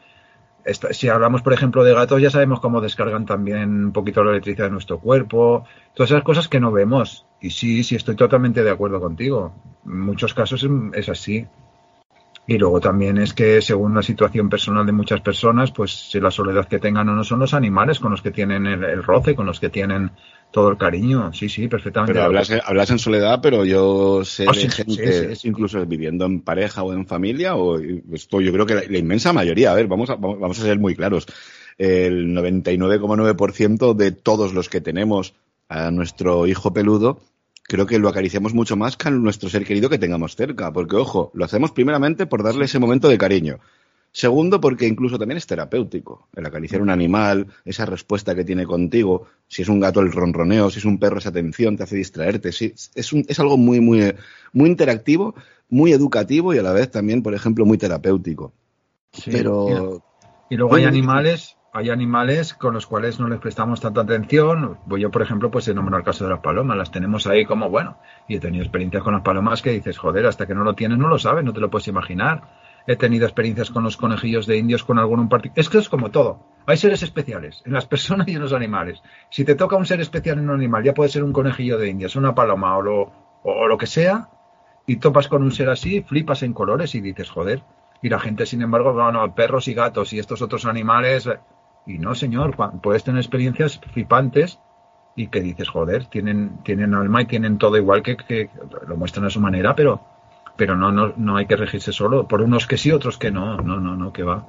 Si 0.92 1.10
hablamos, 1.10 1.42
por 1.42 1.52
ejemplo, 1.52 1.84
de 1.84 1.92
gatos, 1.92 2.22
ya 2.22 2.30
sabemos 2.30 2.60
cómo 2.60 2.80
descargan 2.80 3.26
también 3.26 3.84
un 3.84 3.92
poquito 3.92 4.24
la 4.24 4.30
electricidad 4.30 4.68
de 4.68 4.72
nuestro 4.72 5.00
cuerpo. 5.00 5.66
Todas 5.92 6.12
esas 6.12 6.22
cosas 6.22 6.48
que 6.48 6.60
no 6.60 6.72
vemos. 6.72 7.26
Y 7.42 7.50
sí, 7.50 7.84
sí, 7.84 7.94
estoy 7.94 8.16
totalmente 8.16 8.64
de 8.64 8.70
acuerdo 8.70 9.02
contigo. 9.02 9.52
En 9.84 10.00
muchos 10.00 10.32
casos 10.32 10.66
es 10.94 11.08
así. 11.10 11.46
Y 12.50 12.58
luego 12.58 12.80
también 12.80 13.16
es 13.18 13.32
que 13.32 13.62
según 13.62 13.94
la 13.94 14.02
situación 14.02 14.48
personal 14.48 14.84
de 14.84 14.90
muchas 14.90 15.20
personas, 15.20 15.70
pues 15.70 15.92
si 16.10 16.18
la 16.18 16.32
soledad 16.32 16.66
que 16.66 16.80
tengan 16.80 17.08
o 17.08 17.14
no 17.14 17.22
son 17.22 17.38
los 17.38 17.54
animales 17.54 18.00
con 18.00 18.10
los 18.10 18.22
que 18.22 18.32
tienen 18.32 18.66
el, 18.66 19.04
roce, 19.04 19.36
con 19.36 19.46
los 19.46 19.60
que 19.60 19.68
tienen 19.68 20.10
todo 20.50 20.68
el 20.68 20.76
cariño. 20.76 21.32
Sí, 21.32 21.48
sí, 21.48 21.68
perfectamente. 21.68 22.12
Pero 22.12 22.24
hablas, 22.24 22.90
en 22.90 22.98
soledad, 22.98 23.38
pero 23.40 23.64
yo 23.64 24.24
sé 24.24 24.48
oh, 24.48 24.52
de 24.52 24.68
gente, 24.68 25.38
incluso 25.44 25.86
viviendo 25.86 26.24
en 26.24 26.40
pareja 26.40 26.82
o 26.82 26.92
en 26.92 27.06
familia, 27.06 27.54
o 27.54 27.78
esto 27.78 28.40
yo 28.40 28.52
creo 28.52 28.66
que 28.66 28.74
la, 28.74 28.98
inmensa 28.98 29.32
mayoría, 29.32 29.70
a 29.70 29.76
ver, 29.76 29.86
vamos 29.86 30.10
a, 30.10 30.16
vamos 30.16 30.58
a 30.58 30.62
ser 30.64 30.80
muy 30.80 30.96
claros. 30.96 31.28
El 31.78 32.34
99,9% 32.36 33.94
de 33.94 34.10
todos 34.10 34.54
los 34.54 34.68
que 34.68 34.80
tenemos 34.80 35.34
a 35.68 35.92
nuestro 35.92 36.48
hijo 36.48 36.72
peludo 36.72 37.20
creo 37.70 37.86
que 37.86 38.00
lo 38.00 38.08
acariciamos 38.08 38.52
mucho 38.52 38.76
más 38.76 38.96
que 38.96 39.06
a 39.06 39.10
nuestro 39.12 39.48
ser 39.48 39.64
querido 39.64 39.88
que 39.88 39.98
tengamos 39.98 40.34
cerca. 40.34 40.72
Porque, 40.72 40.96
ojo, 40.96 41.30
lo 41.34 41.44
hacemos 41.44 41.70
primeramente 41.70 42.26
por 42.26 42.42
darle 42.42 42.64
ese 42.64 42.80
momento 42.80 43.08
de 43.08 43.16
cariño. 43.16 43.60
Segundo, 44.10 44.60
porque 44.60 44.88
incluso 44.88 45.20
también 45.20 45.38
es 45.38 45.46
terapéutico. 45.46 46.26
El 46.34 46.44
acariciar 46.46 46.82
un 46.82 46.90
animal, 46.90 47.46
esa 47.64 47.86
respuesta 47.86 48.34
que 48.34 48.44
tiene 48.44 48.66
contigo, 48.66 49.28
si 49.46 49.62
es 49.62 49.68
un 49.68 49.78
gato 49.78 50.00
el 50.00 50.10
ronroneo, 50.10 50.68
si 50.68 50.80
es 50.80 50.84
un 50.84 50.98
perro 50.98 51.18
esa 51.18 51.28
atención, 51.28 51.76
te 51.76 51.84
hace 51.84 51.94
distraerte. 51.94 52.50
Sí, 52.50 52.74
es, 52.96 53.12
un, 53.12 53.24
es 53.28 53.38
algo 53.38 53.56
muy, 53.56 53.78
muy, 53.78 54.14
muy 54.52 54.68
interactivo, 54.68 55.36
muy 55.68 55.92
educativo 55.92 56.52
y 56.52 56.58
a 56.58 56.62
la 56.62 56.72
vez 56.72 56.90
también, 56.90 57.22
por 57.22 57.34
ejemplo, 57.34 57.64
muy 57.64 57.78
terapéutico. 57.78 58.52
Pero... 59.26 60.02
Y 60.50 60.56
luego 60.56 60.74
hay 60.74 60.86
animales 60.86 61.56
hay 61.72 61.90
animales 61.90 62.54
con 62.54 62.74
los 62.74 62.86
cuales 62.86 63.20
no 63.20 63.28
les 63.28 63.38
prestamos 63.38 63.80
tanta 63.80 64.00
atención. 64.00 64.78
Yo, 64.98 65.10
por 65.10 65.22
ejemplo, 65.22 65.50
pues 65.50 65.68
he 65.68 65.74
nombrado 65.74 65.98
el 65.98 66.04
caso 66.04 66.24
de 66.24 66.30
las 66.30 66.40
palomas. 66.40 66.76
Las 66.76 66.90
tenemos 66.90 67.26
ahí 67.28 67.44
como, 67.44 67.70
bueno, 67.70 67.98
y 68.26 68.36
he 68.36 68.40
tenido 68.40 68.64
experiencias 68.64 69.04
con 69.04 69.14
las 69.14 69.22
palomas 69.22 69.62
que 69.62 69.70
dices, 69.70 69.96
joder, 69.96 70.26
hasta 70.26 70.46
que 70.46 70.54
no 70.54 70.64
lo 70.64 70.74
tienes 70.74 70.98
no 70.98 71.08
lo 71.08 71.18
sabes, 71.18 71.44
no 71.44 71.52
te 71.52 71.60
lo 71.60 71.70
puedes 71.70 71.86
imaginar. 71.86 72.42
He 72.86 72.96
tenido 72.96 73.24
experiencias 73.24 73.70
con 73.70 73.84
los 73.84 73.96
conejillos 73.96 74.46
de 74.46 74.56
indios, 74.56 74.82
con 74.82 74.98
alguno 74.98 75.22
en 75.22 75.28
particular. 75.28 75.60
Es 75.60 75.68
que 75.68 75.78
es 75.78 75.88
como 75.88 76.10
todo. 76.10 76.44
Hay 76.66 76.76
seres 76.76 77.04
especiales 77.04 77.62
en 77.64 77.72
las 77.72 77.86
personas 77.88 78.26
y 78.26 78.34
en 78.34 78.40
los 78.40 78.52
animales. 78.52 79.00
Si 79.30 79.44
te 79.44 79.54
toca 79.54 79.76
un 79.76 79.86
ser 79.86 80.00
especial 80.00 80.38
en 80.38 80.50
un 80.50 80.56
animal, 80.56 80.82
ya 80.82 80.94
puede 80.94 81.10
ser 81.10 81.22
un 81.22 81.32
conejillo 81.32 81.78
de 81.78 81.88
indios, 81.88 82.16
una 82.16 82.34
paloma 82.34 82.76
o 82.76 82.82
lo, 82.82 83.12
o 83.44 83.68
lo 83.68 83.78
que 83.78 83.86
sea, 83.86 84.28
y 84.86 84.96
topas 84.96 85.28
con 85.28 85.44
un 85.44 85.52
ser 85.52 85.70
así, 85.70 86.02
flipas 86.02 86.42
en 86.42 86.52
colores 86.52 86.96
y 86.96 87.00
dices, 87.00 87.30
joder. 87.30 87.62
Y 88.02 88.08
la 88.08 88.18
gente, 88.18 88.44
sin 88.46 88.62
embargo, 88.62 88.92
bueno, 88.92 89.34
perros 89.34 89.68
y 89.68 89.74
gatos 89.74 90.12
y 90.12 90.18
estos 90.18 90.42
otros 90.42 90.64
animales, 90.64 91.28
y 91.94 91.98
no, 91.98 92.14
señor, 92.14 92.56
puedes 92.82 93.04
tener 93.04 93.20
experiencias 93.20 93.80
flipantes 93.92 94.58
y 95.16 95.28
que 95.28 95.40
dices, 95.40 95.68
joder, 95.68 96.06
tienen, 96.06 96.62
tienen 96.64 96.94
alma 96.94 97.22
y 97.22 97.26
tienen 97.26 97.58
todo 97.58 97.76
igual 97.76 98.02
que, 98.02 98.16
que 98.16 98.50
lo 98.86 98.96
muestran 98.96 99.26
a 99.26 99.30
su 99.30 99.40
manera, 99.40 99.74
pero, 99.74 100.00
pero 100.56 100.76
no, 100.76 100.92
no, 100.92 101.12
no 101.16 101.36
hay 101.36 101.46
que 101.46 101.56
regirse 101.56 101.92
solo 101.92 102.28
por 102.28 102.40
unos 102.40 102.66
que 102.66 102.76
sí, 102.76 102.92
otros 102.92 103.18
que 103.18 103.30
no, 103.30 103.56
no, 103.56 103.80
no, 103.80 103.96
no, 103.96 104.12
que 104.12 104.22
va. 104.22 104.46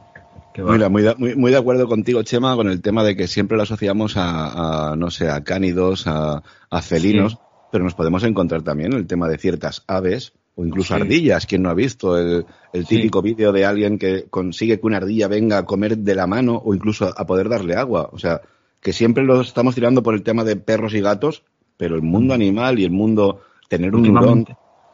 Mira, 0.56 0.90
muy 0.90 1.02
de, 1.02 1.16
muy, 1.16 1.52
de 1.52 1.58
acuerdo 1.58 1.88
contigo, 1.88 2.24
Chema, 2.24 2.56
con 2.56 2.68
el 2.70 2.82
tema 2.82 3.04
de 3.04 3.16
que 3.16 3.28
siempre 3.28 3.56
lo 3.56 3.64
asociamos 3.64 4.16
a, 4.18 4.96
no 4.98 5.10
sé, 5.10 5.30
a 5.30 5.44
cánidos, 5.44 6.06
a, 6.08 6.42
felinos, 6.82 7.38
pero 7.72 7.86
nos 7.86 7.96
podemos 7.96 8.24
encontrar 8.24 8.62
también 8.62 8.92
el 8.92 9.08
tema 9.08 9.30
de 9.30 9.38
ciertas 9.38 9.84
aves 9.88 10.34
o 10.62 10.66
incluso 10.66 10.94
ardillas. 10.94 11.46
¿Quién 11.46 11.64
no 11.64 11.70
ha 11.70 11.74
visto 11.74 12.18
el, 12.18 12.46
típico 12.88 13.22
vídeo 13.22 13.52
de 13.52 13.66
alguien 13.66 13.98
que 13.98 14.26
consigue 14.30 14.80
que 14.80 14.86
una 14.86 14.98
ardilla 14.98 15.28
venga 15.28 15.58
a 15.58 15.66
comer 15.66 15.98
de 15.98 16.16
la 16.16 16.28
mano 16.28 16.62
o 16.64 16.74
incluso 16.74 17.12
a 17.16 17.26
poder 17.26 17.50
darle 17.50 17.76
agua? 17.76 18.10
O 18.14 18.20
sea, 18.20 18.42
que 18.80 18.94
siempre 18.94 19.24
lo 19.24 19.42
estamos 19.42 19.76
tirando 19.76 20.04
por 20.04 20.14
el 20.14 20.24
tema 20.24 20.44
de 20.44 20.56
perros 20.56 20.94
y 20.94 21.02
gatos, 21.02 21.44
pero 21.78 21.96
el 21.96 22.04
mundo 22.04 22.34
animal 22.34 22.80
y 22.80 22.86
el 22.86 22.92
mundo 22.92 23.42
tener 23.68 23.96
un 23.96 24.08
hurón. 24.10 24.46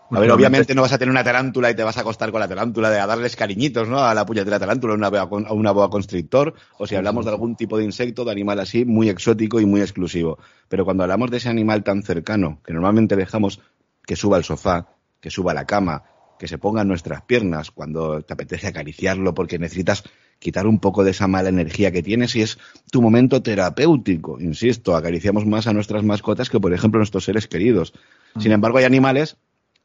A 0.09 0.21
ver, 0.21 0.31
obviamente 0.31 0.73
no 0.73 0.83
vas 0.83 0.93
a 0.93 0.97
tener 0.97 1.11
una 1.11 1.23
tarántula 1.23 1.69
y 1.69 1.75
te 1.75 1.83
vas 1.83 1.97
a 1.97 2.01
acostar 2.01 2.31
con 2.31 2.39
la 2.39 2.47
tarántula 2.47 2.89
de 2.89 2.97
a 2.97 3.05
darles 3.05 3.35
cariñitos, 3.35 3.89
¿no? 3.89 3.99
A 3.99 4.13
la 4.13 4.25
puñetera 4.25 4.57
tarántula, 4.57 4.93
una 4.93 5.07
a 5.07 5.53
una 5.53 5.71
boa 5.71 5.89
constrictor, 5.89 6.53
o 6.77 6.87
si 6.87 6.95
hablamos 6.95 7.25
de 7.25 7.31
algún 7.31 7.57
tipo 7.57 7.77
de 7.77 7.83
insecto, 7.83 8.23
de 8.23 8.31
animal 8.31 8.61
así, 8.61 8.85
muy 8.85 9.09
exótico 9.09 9.59
y 9.59 9.65
muy 9.65 9.81
exclusivo. 9.81 10.39
Pero 10.69 10.85
cuando 10.85 11.03
hablamos 11.03 11.29
de 11.29 11.37
ese 11.37 11.49
animal 11.49 11.83
tan 11.83 12.03
cercano, 12.03 12.61
que 12.65 12.71
normalmente 12.71 13.17
dejamos 13.17 13.59
que 14.05 14.15
suba 14.15 14.37
al 14.37 14.45
sofá, 14.45 14.87
que 15.27 15.31
suba 15.31 15.51
a 15.51 15.55
la 15.55 15.65
cama, 15.65 16.03
que 16.39 16.47
se 16.47 16.57
ponga 16.57 16.83
en 16.83 16.87
nuestras 16.87 17.21
piernas 17.23 17.69
cuando 17.69 18.21
te 18.21 18.31
apetece 18.31 18.67
acariciarlo 18.67 19.33
porque 19.33 19.59
necesitas 19.59 20.05
quitar 20.39 20.67
un 20.67 20.79
poco 20.79 21.03
de 21.03 21.11
esa 21.11 21.27
mala 21.27 21.49
energía 21.49 21.91
que 21.91 22.01
tienes 22.01 22.33
y 22.37 22.43
es 22.43 22.57
tu 22.91 23.01
momento 23.01 23.41
terapéutico. 23.41 24.39
Insisto, 24.39 24.95
acariciamos 24.95 25.45
más 25.45 25.67
a 25.67 25.73
nuestras 25.73 26.03
mascotas 26.05 26.49
que, 26.49 26.61
por 26.61 26.73
ejemplo, 26.73 26.99
a 26.99 27.01
nuestros 27.01 27.25
seres 27.25 27.47
queridos. 27.47 27.93
Sin 28.39 28.53
embargo, 28.53 28.77
hay 28.77 28.85
animales 28.85 29.35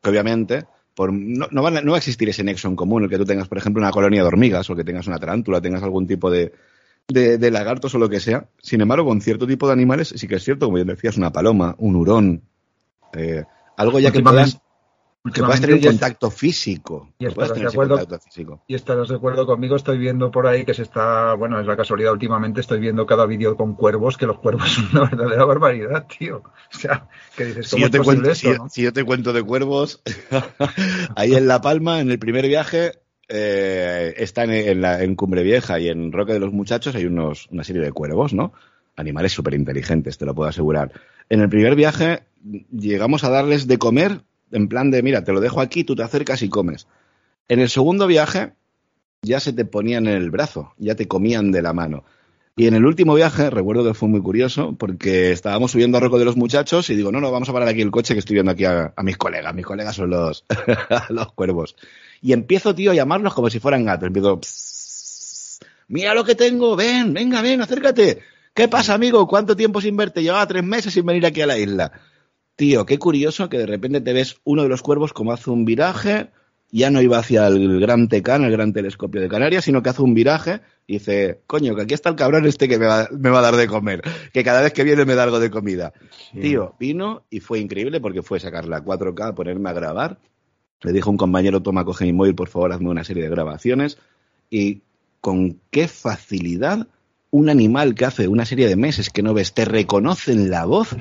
que 0.00 0.10
obviamente 0.10 0.66
por, 0.94 1.12
no, 1.12 1.48
no, 1.50 1.62
va, 1.62 1.70
a 1.70 1.96
existir 1.96 2.28
ese 2.28 2.44
nexo 2.44 2.68
en 2.68 2.76
común, 2.76 3.02
el 3.02 3.10
que 3.10 3.18
tú 3.18 3.24
tengas, 3.24 3.48
por 3.48 3.58
ejemplo, 3.58 3.82
una 3.82 3.90
colonia 3.90 4.20
de 4.20 4.28
hormigas 4.28 4.70
o 4.70 4.76
que 4.76 4.84
tengas 4.84 5.08
una 5.08 5.18
tarántula, 5.18 5.60
tengas 5.60 5.82
algún 5.82 6.06
tipo 6.06 6.30
de, 6.30 6.52
de, 7.08 7.50
lagartos 7.50 7.96
o 7.96 7.98
lo 7.98 8.08
que 8.08 8.20
sea. 8.20 8.46
Sin 8.60 8.80
embargo, 8.80 9.06
con 9.06 9.20
cierto 9.20 9.48
tipo 9.48 9.66
de 9.66 9.72
animales 9.72 10.14
sí 10.14 10.28
que 10.28 10.36
es 10.36 10.44
cierto, 10.44 10.66
como 10.66 10.76
bien 10.76 10.86
decías, 10.86 11.16
una 11.16 11.32
paloma, 11.32 11.74
un 11.78 11.96
hurón, 11.96 12.42
eh, 13.14 13.42
algo 13.76 13.98
ya 13.98 14.12
que 14.12 14.20
puedas 14.20 14.60
que 15.30 15.40
puedas 15.40 15.60
tener 15.60 15.76
un 15.76 15.82
contacto 15.82 16.30
físico. 16.30 17.14
Y 17.18 17.26
estarás, 17.26 17.54
de 17.54 17.66
acuerdo, 17.66 18.00
y 18.66 18.74
estarás 18.74 19.08
de 19.08 19.14
acuerdo 19.14 19.46
conmigo, 19.46 19.76
estoy 19.76 19.96
viendo 19.98 20.32
por 20.32 20.48
ahí 20.48 20.64
que 20.64 20.74
se 20.74 20.82
está, 20.82 21.34
bueno, 21.34 21.60
es 21.60 21.66
la 21.66 21.76
casualidad 21.76 22.12
últimamente, 22.12 22.60
estoy 22.60 22.80
viendo 22.80 23.06
cada 23.06 23.24
vídeo 23.26 23.56
con 23.56 23.74
cuervos, 23.74 24.16
que 24.16 24.26
los 24.26 24.40
cuervos 24.40 24.68
son 24.72 24.88
una 24.92 25.08
verdadera 25.08 25.44
barbaridad, 25.44 26.06
tío. 26.06 26.42
O 26.74 26.78
sea, 26.78 27.08
que 27.36 27.44
dices, 27.44 27.68
si 27.68 27.80
yo, 27.80 27.90
te 27.90 28.00
cuento, 28.00 28.34
si, 28.34 28.82
yo 28.82 28.92
te 28.92 29.04
cuento 29.04 29.32
de 29.32 29.44
cuervos, 29.44 30.02
ahí 31.16 31.34
en 31.34 31.46
La 31.46 31.60
Palma, 31.60 32.00
en 32.00 32.10
el 32.10 32.18
primer 32.18 32.48
viaje, 32.48 32.92
eh, 33.28 34.14
está 34.16 34.42
en, 34.42 34.80
la, 34.80 35.04
en 35.04 35.14
Cumbre 35.14 35.44
Vieja 35.44 35.78
y 35.78 35.88
en 35.88 36.10
Roque 36.10 36.32
de 36.32 36.40
los 36.40 36.52
Muchachos 36.52 36.96
hay 36.96 37.04
unos, 37.04 37.46
una 37.52 37.62
serie 37.62 37.82
de 37.82 37.92
cuervos, 37.92 38.34
¿no? 38.34 38.52
Animales 38.96 39.32
súper 39.32 39.54
inteligentes, 39.54 40.18
te 40.18 40.26
lo 40.26 40.34
puedo 40.34 40.50
asegurar. 40.50 40.90
En 41.28 41.40
el 41.40 41.48
primer 41.48 41.76
viaje 41.76 42.24
llegamos 42.72 43.22
a 43.22 43.30
darles 43.30 43.68
de 43.68 43.78
comer 43.78 44.22
en 44.52 44.68
plan 44.68 44.90
de, 44.90 45.02
mira, 45.02 45.24
te 45.24 45.32
lo 45.32 45.40
dejo 45.40 45.60
aquí, 45.60 45.84
tú 45.84 45.96
te 45.96 46.02
acercas 46.02 46.42
y 46.42 46.48
comes. 46.48 46.86
En 47.48 47.60
el 47.60 47.68
segundo 47.68 48.06
viaje 48.06 48.52
ya 49.22 49.40
se 49.40 49.52
te 49.52 49.64
ponían 49.64 50.06
en 50.06 50.14
el 50.14 50.30
brazo, 50.30 50.74
ya 50.78 50.94
te 50.94 51.08
comían 51.08 51.52
de 51.52 51.62
la 51.62 51.72
mano. 51.72 52.04
Y 52.54 52.66
en 52.66 52.74
el 52.74 52.84
último 52.84 53.14
viaje, 53.14 53.48
recuerdo 53.48 53.82
que 53.82 53.94
fue 53.94 54.08
muy 54.08 54.20
curioso, 54.20 54.74
porque 54.78 55.32
estábamos 55.32 55.70
subiendo 55.70 55.96
a 55.96 56.00
Roco 56.00 56.18
de 56.18 56.26
los 56.26 56.36
muchachos 56.36 56.90
y 56.90 56.96
digo, 56.96 57.10
no, 57.10 57.20
no, 57.20 57.30
vamos 57.30 57.48
a 57.48 57.52
parar 57.52 57.68
aquí 57.68 57.80
el 57.80 57.90
coche 57.90 58.12
que 58.12 58.20
estoy 58.20 58.34
viendo 58.34 58.52
aquí 58.52 58.66
a, 58.66 58.92
mis 59.02 59.16
colegas. 59.16 59.54
Mis 59.54 59.64
colegas 59.64 59.96
son 59.96 60.10
los, 60.10 60.44
los 61.08 61.32
cuervos. 61.32 61.76
Y 62.20 62.34
empiezo, 62.34 62.74
tío, 62.74 62.90
a 62.90 62.94
llamarlos 62.94 63.32
como 63.32 63.48
si 63.48 63.58
fueran 63.58 63.86
gatos. 63.86 64.08
Empiezo, 64.08 64.38
mira 65.88 66.14
lo 66.14 66.24
que 66.24 66.34
tengo, 66.34 66.76
ven, 66.76 67.14
venga, 67.14 67.40
ven, 67.40 67.62
acércate. 67.62 68.20
¿Qué 68.52 68.68
pasa, 68.68 68.92
amigo? 68.92 69.26
¿Cuánto 69.26 69.56
tiempo 69.56 69.80
sin 69.80 69.96
verte? 69.96 70.22
Llevaba 70.22 70.46
tres 70.46 70.62
meses 70.62 70.92
sin 70.92 71.06
venir 71.06 71.24
aquí 71.24 71.40
a 71.40 71.46
la 71.46 71.56
isla. 71.56 71.92
Tío, 72.62 72.86
qué 72.86 72.96
curioso 72.96 73.48
que 73.48 73.58
de 73.58 73.66
repente 73.66 74.00
te 74.00 74.12
ves 74.12 74.36
uno 74.44 74.62
de 74.62 74.68
los 74.68 74.82
cuervos 74.82 75.12
como 75.12 75.32
hace 75.32 75.50
un 75.50 75.64
viraje, 75.64 76.28
ya 76.70 76.92
no 76.92 77.02
iba 77.02 77.18
hacia 77.18 77.48
el 77.48 77.80
gran 77.80 78.06
Tecán, 78.06 78.44
el 78.44 78.52
gran 78.52 78.72
telescopio 78.72 79.20
de 79.20 79.28
Canarias, 79.28 79.64
sino 79.64 79.82
que 79.82 79.88
hace 79.88 80.00
un 80.00 80.14
viraje 80.14 80.60
y 80.86 80.92
dice, 80.92 81.40
coño, 81.48 81.74
que 81.74 81.82
aquí 81.82 81.94
está 81.94 82.10
el 82.10 82.14
cabrón 82.14 82.46
este 82.46 82.68
que 82.68 82.78
me 82.78 82.86
va, 82.86 83.08
a 83.10 83.42
dar 83.42 83.56
de 83.56 83.66
comer, 83.66 84.02
que 84.32 84.44
cada 84.44 84.62
vez 84.62 84.72
que 84.72 84.84
viene 84.84 85.04
me 85.04 85.16
da 85.16 85.24
algo 85.24 85.40
de 85.40 85.50
comida. 85.50 85.92
Tío, 86.40 86.76
vino 86.78 87.24
y 87.30 87.40
fue 87.40 87.58
increíble 87.58 88.00
porque 88.00 88.22
fue 88.22 88.38
sacar 88.38 88.68
la 88.68 88.84
4K, 88.84 89.34
ponerme 89.34 89.68
a 89.68 89.72
grabar. 89.72 90.20
Le 90.82 90.92
dijo 90.92 91.10
un 91.10 91.16
compañero, 91.16 91.62
toma, 91.62 91.84
coge 91.84 92.04
mi 92.04 92.12
móvil, 92.12 92.36
por 92.36 92.46
favor, 92.46 92.72
hazme 92.72 92.90
una 92.90 93.02
serie 93.02 93.24
de 93.24 93.28
grabaciones. 93.28 93.98
Y 94.50 94.82
con 95.20 95.58
qué 95.72 95.88
facilidad 95.88 96.86
un 97.32 97.48
animal 97.48 97.96
que 97.96 98.04
hace 98.04 98.28
una 98.28 98.44
serie 98.44 98.68
de 98.68 98.76
meses 98.76 99.10
que 99.10 99.24
no 99.24 99.34
ves 99.34 99.52
te 99.52 99.64
reconoce 99.64 100.30
en 100.30 100.48
la 100.48 100.64
voz 100.64 100.94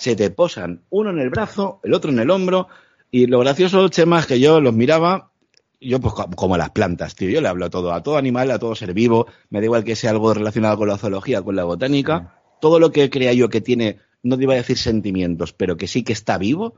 se 0.00 0.16
te 0.16 0.30
posan 0.30 0.80
uno 0.88 1.10
en 1.10 1.18
el 1.18 1.28
brazo, 1.28 1.78
el 1.84 1.92
otro 1.92 2.10
en 2.10 2.20
el 2.20 2.30
hombro, 2.30 2.68
y 3.10 3.26
lo 3.26 3.40
gracioso, 3.40 3.86
Chema, 3.90 4.20
es 4.20 4.26
que 4.26 4.40
yo 4.40 4.58
los 4.58 4.72
miraba, 4.72 5.30
yo 5.78 6.00
pues 6.00 6.14
como 6.36 6.56
las 6.56 6.70
plantas, 6.70 7.14
tío, 7.14 7.28
yo 7.28 7.42
le 7.42 7.48
hablo 7.48 7.66
a 7.66 7.70
todo, 7.70 7.92
a 7.92 8.02
todo 8.02 8.16
animal, 8.16 8.50
a 8.50 8.58
todo 8.58 8.74
ser 8.74 8.94
vivo, 8.94 9.26
me 9.50 9.58
da 9.58 9.66
igual 9.66 9.84
que 9.84 9.94
sea 9.96 10.12
algo 10.12 10.32
relacionado 10.32 10.78
con 10.78 10.88
la 10.88 10.96
zoología, 10.96 11.42
con 11.42 11.54
la 11.54 11.64
botánica, 11.64 12.40
todo 12.62 12.80
lo 12.80 12.92
que 12.92 13.10
crea 13.10 13.34
yo 13.34 13.50
que 13.50 13.60
tiene, 13.60 13.98
no 14.22 14.38
te 14.38 14.44
iba 14.44 14.54
a 14.54 14.56
decir 14.56 14.78
sentimientos, 14.78 15.52
pero 15.52 15.76
que 15.76 15.86
sí 15.86 16.02
que 16.02 16.14
está 16.14 16.38
vivo, 16.38 16.76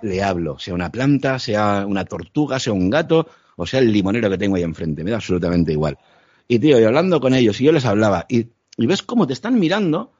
le 0.00 0.22
hablo, 0.22 0.58
sea 0.58 0.72
una 0.72 0.90
planta, 0.90 1.38
sea 1.38 1.84
una 1.86 2.06
tortuga, 2.06 2.58
sea 2.58 2.72
un 2.72 2.88
gato, 2.88 3.26
o 3.56 3.66
sea 3.66 3.80
el 3.80 3.92
limonero 3.92 4.30
que 4.30 4.38
tengo 4.38 4.56
ahí 4.56 4.62
enfrente, 4.62 5.04
me 5.04 5.10
da 5.10 5.16
absolutamente 5.16 5.72
igual. 5.72 5.98
Y 6.48 6.58
tío, 6.58 6.80
y 6.80 6.84
hablando 6.84 7.20
con 7.20 7.34
ellos, 7.34 7.60
y 7.60 7.64
yo 7.64 7.72
les 7.72 7.84
hablaba, 7.84 8.24
y, 8.30 8.46
y 8.78 8.86
ves 8.86 9.02
cómo 9.02 9.26
te 9.26 9.34
están 9.34 9.60
mirando, 9.60 10.10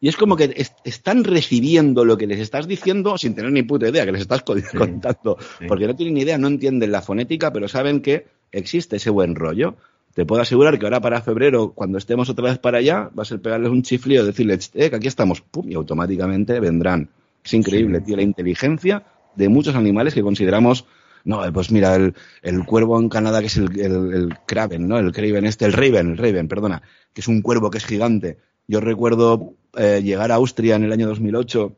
y 0.00 0.08
es 0.08 0.16
como 0.16 0.36
que 0.36 0.66
están 0.84 1.24
recibiendo 1.24 2.04
lo 2.04 2.16
que 2.16 2.26
les 2.26 2.40
estás 2.40 2.66
diciendo 2.66 3.18
sin 3.18 3.34
tener 3.34 3.52
ni 3.52 3.62
puta 3.62 3.88
idea 3.88 4.06
que 4.06 4.12
les 4.12 4.22
estás 4.22 4.42
contando. 4.42 5.36
Porque 5.68 5.86
no 5.86 5.94
tienen 5.94 6.14
ni 6.14 6.22
idea, 6.22 6.38
no 6.38 6.48
entienden 6.48 6.90
la 6.90 7.02
fonética, 7.02 7.52
pero 7.52 7.68
saben 7.68 8.00
que 8.00 8.26
existe 8.50 8.96
ese 8.96 9.10
buen 9.10 9.34
rollo. 9.34 9.76
Te 10.14 10.24
puedo 10.24 10.42
asegurar 10.42 10.78
que 10.78 10.86
ahora 10.86 11.00
para 11.00 11.20
febrero, 11.20 11.72
cuando 11.72 11.98
estemos 11.98 12.28
otra 12.30 12.46
vez 12.46 12.58
para 12.58 12.78
allá, 12.78 13.10
va 13.16 13.22
a 13.22 13.26
ser 13.26 13.40
pegarles 13.40 13.70
un 13.70 13.82
chiflío, 13.82 14.24
decirles, 14.24 14.70
eh, 14.74 14.90
que 14.90 14.96
aquí 14.96 15.06
estamos, 15.06 15.42
pum, 15.42 15.70
y 15.70 15.74
automáticamente 15.74 16.58
vendrán. 16.60 17.10
Es 17.44 17.54
increíble, 17.54 18.00
tío, 18.00 18.16
la 18.16 18.22
inteligencia 18.22 19.04
de 19.36 19.48
muchos 19.48 19.74
animales 19.76 20.14
que 20.14 20.22
consideramos 20.22 20.86
No, 21.24 21.44
eh, 21.44 21.52
pues 21.52 21.70
mira, 21.70 21.94
el, 21.94 22.14
el 22.42 22.64
cuervo 22.64 22.98
en 22.98 23.08
Canadá, 23.08 23.40
que 23.40 23.46
es 23.46 23.56
el, 23.56 23.78
el, 23.78 24.14
el 24.14 24.38
Kraven, 24.46 24.88
¿no? 24.88 24.98
El 24.98 25.12
Kraven 25.12 25.44
este, 25.44 25.66
el 25.66 25.72
Raven, 25.74 26.12
el 26.12 26.16
Raven, 26.16 26.48
perdona, 26.48 26.82
que 27.12 27.20
es 27.20 27.28
un 27.28 27.42
cuervo 27.42 27.70
que 27.70 27.78
es 27.78 27.84
gigante. 27.84 28.38
Yo 28.70 28.78
recuerdo 28.78 29.54
eh, 29.76 30.00
llegar 30.00 30.30
a 30.30 30.36
Austria 30.36 30.76
en 30.76 30.84
el 30.84 30.92
año 30.92 31.08
2008 31.08 31.72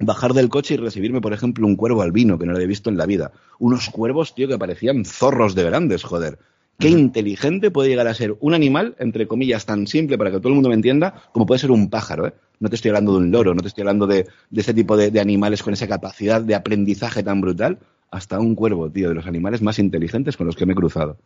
bajar 0.00 0.34
del 0.34 0.50
coche 0.50 0.74
y 0.74 0.76
recibirme, 0.76 1.22
por 1.22 1.32
ejemplo, 1.32 1.66
un 1.66 1.76
cuervo 1.76 2.02
albino 2.02 2.38
que 2.38 2.44
no 2.44 2.52
lo 2.52 2.58
había 2.58 2.68
visto 2.68 2.90
en 2.90 2.98
la 2.98 3.06
vida. 3.06 3.32
Unos 3.58 3.88
cuervos, 3.88 4.34
tío, 4.34 4.46
que 4.46 4.58
parecían 4.58 5.06
zorros 5.06 5.54
de 5.54 5.64
grandes, 5.64 6.04
joder. 6.04 6.38
Qué 6.78 6.90
inteligente 6.90 7.70
puede 7.70 7.88
llegar 7.88 8.06
a 8.06 8.12
ser 8.12 8.36
un 8.40 8.52
animal, 8.52 8.96
entre 8.98 9.26
comillas, 9.26 9.64
tan 9.64 9.86
simple 9.86 10.18
para 10.18 10.30
que 10.30 10.36
todo 10.36 10.48
el 10.48 10.56
mundo 10.56 10.68
me 10.68 10.74
entienda, 10.74 11.14
como 11.32 11.46
puede 11.46 11.58
ser 11.58 11.70
un 11.70 11.88
pájaro, 11.88 12.26
¿eh? 12.26 12.34
No 12.60 12.68
te 12.68 12.74
estoy 12.74 12.90
hablando 12.90 13.12
de 13.12 13.18
un 13.18 13.30
loro, 13.30 13.54
no 13.54 13.62
te 13.62 13.68
estoy 13.68 13.80
hablando 13.80 14.06
de, 14.06 14.26
de 14.50 14.60
ese 14.60 14.74
tipo 14.74 14.94
de, 14.98 15.10
de, 15.10 15.20
animales 15.20 15.62
con 15.62 15.72
esa 15.72 15.88
capacidad 15.88 16.42
de 16.42 16.54
aprendizaje 16.54 17.22
tan 17.22 17.40
brutal, 17.40 17.78
hasta 18.10 18.38
un 18.38 18.54
cuervo, 18.54 18.90
tío, 18.90 19.08
de 19.08 19.14
los 19.14 19.26
animales 19.26 19.62
más 19.62 19.78
inteligentes 19.78 20.36
con 20.36 20.46
los 20.46 20.54
que 20.54 20.66
me 20.66 20.74
he 20.74 20.76
cruzado. 20.76 21.16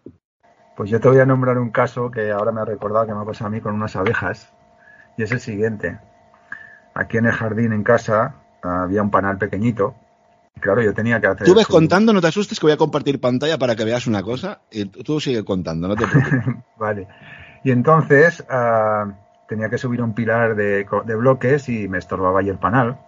Pues 0.76 0.88
yo 0.88 1.00
te 1.00 1.08
voy 1.08 1.18
a 1.18 1.26
nombrar 1.26 1.58
un 1.58 1.70
caso 1.70 2.12
que 2.12 2.30
ahora 2.30 2.52
me 2.52 2.60
ha 2.60 2.64
recordado 2.64 3.08
que 3.08 3.12
me 3.12 3.22
ha 3.22 3.24
pasado 3.24 3.48
a 3.48 3.50
mí 3.50 3.60
con 3.60 3.74
unas 3.74 3.96
abejas, 3.96 4.52
y 5.16 5.22
es 5.22 5.32
el 5.32 5.40
siguiente. 5.40 5.98
Aquí 6.94 7.18
en 7.18 7.26
el 7.26 7.32
jardín, 7.32 7.72
en 7.72 7.82
casa, 7.82 8.34
había 8.62 9.02
un 9.02 9.10
panal 9.10 9.38
pequeñito. 9.38 9.94
Claro, 10.60 10.82
yo 10.82 10.92
tenía 10.92 11.20
que 11.20 11.26
hacer. 11.26 11.46
Tú 11.46 11.54
ves 11.54 11.66
su... 11.66 11.72
contando, 11.72 12.12
no 12.12 12.20
te 12.20 12.26
asustes 12.26 12.58
que 12.58 12.66
voy 12.66 12.72
a 12.72 12.76
compartir 12.76 13.20
pantalla 13.20 13.58
para 13.58 13.76
que 13.76 13.84
veas 13.84 14.06
una 14.06 14.22
cosa 14.22 14.60
y 14.70 14.84
tú 14.86 15.20
sigue 15.20 15.44
contando, 15.44 15.88
no 15.88 15.96
te 15.96 16.06
preocupes. 16.06 16.56
vale. 16.78 17.08
Y 17.64 17.70
entonces 17.70 18.44
uh, 18.50 19.10
tenía 19.48 19.68
que 19.68 19.78
subir 19.78 20.02
un 20.02 20.14
pilar 20.14 20.54
de, 20.54 20.86
de, 21.04 21.14
bloques 21.14 21.68
y 21.68 21.88
me 21.88 21.98
estorbaba 21.98 22.40
ahí 22.40 22.48
el 22.48 22.58
panal. 22.58 22.98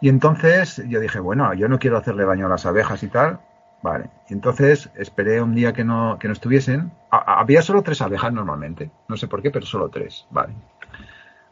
Y 0.00 0.08
entonces 0.08 0.82
yo 0.88 1.00
dije, 1.00 1.20
bueno, 1.20 1.52
yo 1.54 1.68
no 1.68 1.78
quiero 1.78 1.96
hacerle 1.96 2.24
daño 2.24 2.46
a 2.46 2.50
las 2.50 2.66
abejas 2.66 3.02
y 3.02 3.08
tal. 3.08 3.40
Vale. 3.82 4.10
Y 4.28 4.34
entonces 4.34 4.90
esperé 4.94 5.42
un 5.42 5.54
día 5.54 5.72
que 5.72 5.84
no, 5.84 6.16
que 6.18 6.28
no 6.28 6.32
estuviesen. 6.32 6.92
A, 7.10 7.40
había 7.40 7.62
solo 7.62 7.82
tres 7.82 8.00
abejas 8.00 8.32
normalmente. 8.32 8.90
No 9.08 9.16
sé 9.16 9.26
por 9.26 9.42
qué, 9.42 9.50
pero 9.50 9.66
solo 9.66 9.88
tres. 9.88 10.26
Vale. 10.30 10.54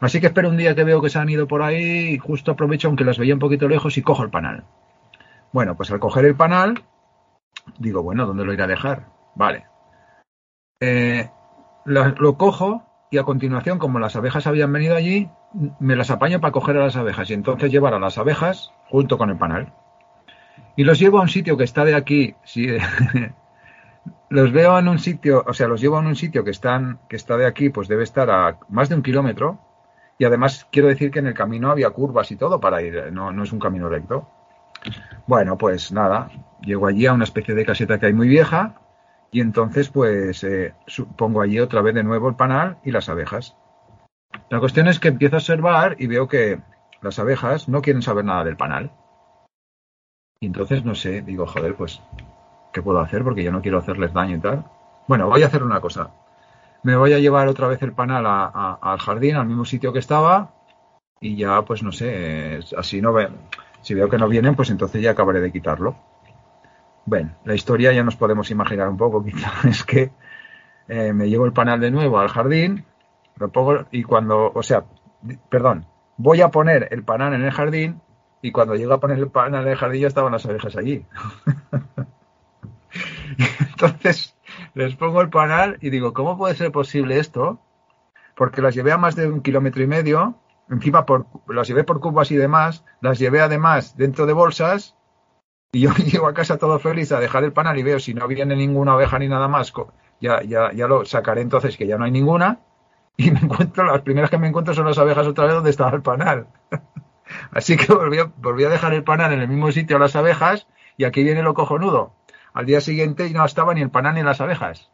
Así 0.00 0.18
que 0.20 0.28
espero 0.28 0.48
un 0.48 0.56
día 0.56 0.74
que 0.74 0.84
veo 0.84 1.02
que 1.02 1.10
se 1.10 1.18
han 1.18 1.28
ido 1.28 1.46
por 1.46 1.62
ahí 1.62 2.14
y 2.14 2.18
justo 2.18 2.52
aprovecho, 2.52 2.88
aunque 2.88 3.04
las 3.04 3.18
veía 3.18 3.34
un 3.34 3.40
poquito 3.40 3.68
lejos, 3.68 3.98
y 3.98 4.02
cojo 4.02 4.22
el 4.22 4.30
panal. 4.30 4.64
Bueno, 5.52 5.76
pues 5.76 5.90
al 5.90 6.00
coger 6.00 6.24
el 6.24 6.36
panal, 6.36 6.82
digo, 7.78 8.02
bueno, 8.02 8.26
¿dónde 8.26 8.44
lo 8.44 8.52
iré 8.52 8.62
a 8.62 8.68
dejar? 8.68 9.08
Vale. 9.34 9.66
Eh, 10.80 11.28
lo, 11.84 12.38
cojo 12.38 13.06
y 13.10 13.18
a 13.18 13.24
continuación, 13.24 13.78
como 13.78 13.98
las 13.98 14.16
abejas 14.16 14.46
habían 14.46 14.72
venido 14.72 14.96
allí, 14.96 15.28
me 15.80 15.96
las 15.96 16.10
apaño 16.10 16.40
para 16.40 16.52
coger 16.52 16.78
a 16.78 16.84
las 16.84 16.96
abejas 16.96 17.28
y 17.28 17.34
entonces 17.34 17.70
llevar 17.70 17.92
a 17.92 17.98
las 17.98 18.16
abejas 18.16 18.72
junto 18.88 19.18
con 19.18 19.28
el 19.28 19.36
panal. 19.36 19.74
Y 20.76 20.84
los 20.84 20.98
llevo 20.98 21.18
a 21.18 21.22
un 21.22 21.28
sitio 21.28 21.58
que 21.58 21.64
está 21.64 21.84
de 21.84 21.94
aquí, 21.94 22.36
los 24.30 24.52
veo 24.52 24.78
en 24.78 24.88
un 24.88 24.98
sitio, 24.98 25.44
o 25.46 25.52
sea, 25.52 25.68
los 25.68 25.80
llevo 25.80 25.98
a 25.98 26.00
un 26.00 26.16
sitio 26.16 26.42
que 26.42 26.52
están, 26.52 27.00
que 27.08 27.16
está 27.16 27.36
de 27.36 27.46
aquí, 27.46 27.68
pues 27.68 27.88
debe 27.88 28.04
estar 28.04 28.30
a 28.30 28.58
más 28.70 28.88
de 28.88 28.94
un 28.94 29.02
kilómetro, 29.02 29.69
y 30.20 30.24
además 30.26 30.68
quiero 30.70 30.88
decir 30.88 31.10
que 31.10 31.20
en 31.20 31.28
el 31.28 31.32
camino 31.32 31.70
había 31.70 31.88
curvas 31.88 32.30
y 32.30 32.36
todo 32.36 32.60
para 32.60 32.82
ir, 32.82 33.10
no, 33.10 33.32
no 33.32 33.42
es 33.42 33.52
un 33.52 33.58
camino 33.58 33.88
recto. 33.88 34.28
Bueno, 35.26 35.56
pues 35.56 35.92
nada, 35.92 36.30
llego 36.60 36.86
allí 36.86 37.06
a 37.06 37.14
una 37.14 37.24
especie 37.24 37.54
de 37.54 37.64
caseta 37.64 37.98
que 37.98 38.04
hay 38.04 38.12
muy 38.12 38.28
vieja 38.28 38.82
y 39.32 39.40
entonces 39.40 39.88
pues 39.88 40.44
eh, 40.44 40.74
pongo 41.16 41.40
allí 41.40 41.58
otra 41.58 41.80
vez 41.80 41.94
de 41.94 42.02
nuevo 42.02 42.28
el 42.28 42.36
panal 42.36 42.76
y 42.84 42.90
las 42.90 43.08
abejas. 43.08 43.56
La 44.50 44.60
cuestión 44.60 44.88
es 44.88 45.00
que 45.00 45.08
empiezo 45.08 45.36
a 45.36 45.38
observar 45.38 45.96
y 45.98 46.06
veo 46.06 46.28
que 46.28 46.60
las 47.00 47.18
abejas 47.18 47.70
no 47.70 47.80
quieren 47.80 48.02
saber 48.02 48.26
nada 48.26 48.44
del 48.44 48.58
panal. 48.58 48.92
Y 50.38 50.48
entonces 50.48 50.84
no 50.84 50.94
sé, 50.94 51.22
digo, 51.22 51.46
joder, 51.46 51.76
pues, 51.76 52.02
¿qué 52.74 52.82
puedo 52.82 53.00
hacer? 53.00 53.24
Porque 53.24 53.42
yo 53.42 53.52
no 53.52 53.62
quiero 53.62 53.78
hacerles 53.78 54.12
daño 54.12 54.36
y 54.36 54.40
tal. 54.40 54.66
Bueno, 55.08 55.28
voy 55.28 55.44
a 55.44 55.46
hacer 55.46 55.62
una 55.62 55.80
cosa 55.80 56.10
me 56.82 56.96
voy 56.96 57.12
a 57.12 57.18
llevar 57.18 57.48
otra 57.48 57.66
vez 57.66 57.82
el 57.82 57.92
panal 57.92 58.26
a, 58.26 58.78
al 58.80 58.98
jardín, 58.98 59.36
al 59.36 59.46
mismo 59.46 59.64
sitio 59.64 59.92
que 59.92 59.98
estaba, 59.98 60.54
y 61.20 61.36
ya, 61.36 61.62
pues 61.62 61.82
no 61.82 61.92
sé, 61.92 62.60
así 62.76 63.02
no 63.02 63.12
ve. 63.12 63.28
Si 63.82 63.94
veo 63.94 64.08
que 64.08 64.18
no 64.18 64.28
vienen, 64.28 64.54
pues 64.54 64.70
entonces 64.70 65.02
ya 65.02 65.12
acabaré 65.12 65.40
de 65.40 65.52
quitarlo. 65.52 65.96
Bueno, 67.04 67.36
la 67.44 67.54
historia 67.54 67.92
ya 67.92 68.02
nos 68.02 68.16
podemos 68.16 68.50
imaginar 68.50 68.88
un 68.88 68.96
poco, 68.96 69.24
quizás 69.24 69.64
es 69.64 69.84
que 69.84 70.10
eh, 70.88 71.12
me 71.12 71.28
llevo 71.28 71.46
el 71.46 71.52
panal 71.52 71.80
de 71.80 71.90
nuevo 71.90 72.18
al 72.18 72.28
jardín, 72.28 72.84
lo 73.36 73.48
pongo 73.50 73.86
y 73.90 74.02
cuando, 74.02 74.52
o 74.54 74.62
sea, 74.62 74.84
perdón, 75.48 75.86
voy 76.16 76.40
a 76.40 76.48
poner 76.48 76.88
el 76.90 77.04
panal 77.04 77.34
en 77.34 77.42
el 77.42 77.50
jardín 77.50 78.00
y 78.42 78.52
cuando 78.52 78.74
llego 78.74 78.94
a 78.94 79.00
poner 79.00 79.18
el 79.18 79.30
panal 79.30 79.64
en 79.66 79.72
el 79.72 79.76
jardín 79.76 80.02
ya 80.02 80.08
estaban 80.08 80.32
las 80.32 80.46
abejas 80.46 80.76
allí. 80.76 81.04
entonces, 83.70 84.36
les 84.74 84.94
pongo 84.96 85.20
el 85.20 85.30
panal 85.30 85.78
y 85.80 85.90
digo, 85.90 86.12
¿cómo 86.12 86.36
puede 86.36 86.54
ser 86.54 86.72
posible 86.72 87.18
esto? 87.18 87.60
Porque 88.36 88.62
las 88.62 88.74
llevé 88.74 88.92
a 88.92 88.98
más 88.98 89.16
de 89.16 89.28
un 89.28 89.42
kilómetro 89.42 89.82
y 89.82 89.86
medio, 89.86 90.34
encima 90.70 91.06
por, 91.06 91.26
las 91.48 91.68
llevé 91.68 91.84
por 91.84 92.00
cubas 92.00 92.30
y 92.30 92.36
demás, 92.36 92.84
las 93.00 93.18
llevé 93.18 93.40
además 93.40 93.96
dentro 93.96 94.26
de 94.26 94.32
bolsas 94.32 94.96
y 95.72 95.80
yo 95.80 95.92
llego 96.04 96.28
a 96.28 96.34
casa 96.34 96.58
todo 96.58 96.78
feliz 96.78 97.12
a 97.12 97.20
dejar 97.20 97.44
el 97.44 97.52
panal 97.52 97.78
y 97.78 97.82
veo 97.82 98.00
si 98.00 98.14
no 98.14 98.26
viene 98.28 98.56
ninguna 98.56 98.96
oveja 98.96 99.18
ni 99.18 99.28
nada 99.28 99.48
más, 99.48 99.72
ya, 100.20 100.42
ya, 100.42 100.72
ya 100.72 100.86
lo 100.86 101.04
sacaré 101.04 101.40
entonces 101.40 101.76
que 101.76 101.86
ya 101.86 101.98
no 101.98 102.04
hay 102.04 102.10
ninguna 102.10 102.60
y 103.16 103.30
me 103.30 103.40
encuentro, 103.40 103.84
las 103.84 104.00
primeras 104.00 104.30
que 104.30 104.38
me 104.38 104.48
encuentro 104.48 104.72
son 104.72 104.86
las 104.86 104.98
abejas 104.98 105.26
otra 105.26 105.44
vez 105.44 105.54
donde 105.54 105.70
estaba 105.70 105.90
el 105.90 106.02
panal. 106.02 106.46
Así 107.52 107.76
que 107.76 107.92
volví 107.92 108.18
a, 108.18 108.24
volví 108.38 108.64
a 108.64 108.70
dejar 108.70 108.94
el 108.94 109.04
panal 109.04 109.32
en 109.32 109.40
el 109.40 109.48
mismo 109.48 109.70
sitio 109.72 109.96
a 109.96 110.00
las 110.00 110.16
abejas 110.16 110.66
y 110.96 111.04
aquí 111.04 111.22
viene 111.22 111.42
lo 111.42 111.54
cojonudo 111.54 112.14
al 112.52 112.66
día 112.66 112.80
siguiente 112.80 113.28
no 113.30 113.44
estaba 113.44 113.74
ni 113.74 113.82
el 113.82 113.90
panal 113.90 114.14
ni 114.14 114.22
las 114.22 114.40
abejas. 114.40 114.90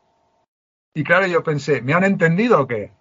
Y 0.95 1.05
claro, 1.05 1.27
yo 1.27 1.43
pensé, 1.43 1.83
¿me 1.83 1.95
han 1.95 2.05
entendido 2.05 2.61
o 2.61 2.67
qué? 2.67 2.93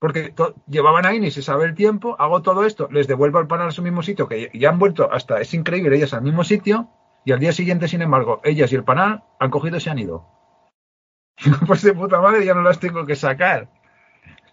Porque 0.00 0.34
llevaban 0.66 1.06
ahí 1.06 1.20
ni 1.20 1.30
se 1.30 1.42
sabe 1.42 1.66
el 1.66 1.74
tiempo, 1.74 2.16
hago 2.18 2.42
todo 2.42 2.64
esto, 2.64 2.88
les 2.90 3.06
devuelvo 3.06 3.38
el 3.38 3.46
panal 3.46 3.68
a 3.68 3.72
su 3.72 3.82
mismo 3.82 4.02
sitio, 4.02 4.26
que 4.26 4.50
ya 4.52 4.70
han 4.70 4.80
vuelto 4.80 5.12
hasta, 5.12 5.40
es 5.40 5.54
increíble, 5.54 5.96
ellas 5.96 6.14
al 6.14 6.22
mismo 6.22 6.42
sitio, 6.42 6.88
y 7.24 7.30
al 7.30 7.38
día 7.38 7.52
siguiente, 7.52 7.86
sin 7.86 8.02
embargo, 8.02 8.40
ellas 8.42 8.72
y 8.72 8.74
el 8.74 8.82
panal 8.84 9.22
han 9.38 9.50
cogido 9.50 9.76
y 9.76 9.80
se 9.80 9.90
han 9.90 10.00
ido. 10.00 10.26
pues 11.66 11.82
de 11.82 11.92
puta 11.92 12.20
madre 12.20 12.44
ya 12.44 12.54
no 12.54 12.62
las 12.62 12.80
tengo 12.80 13.06
que 13.06 13.16
sacar. 13.16 13.68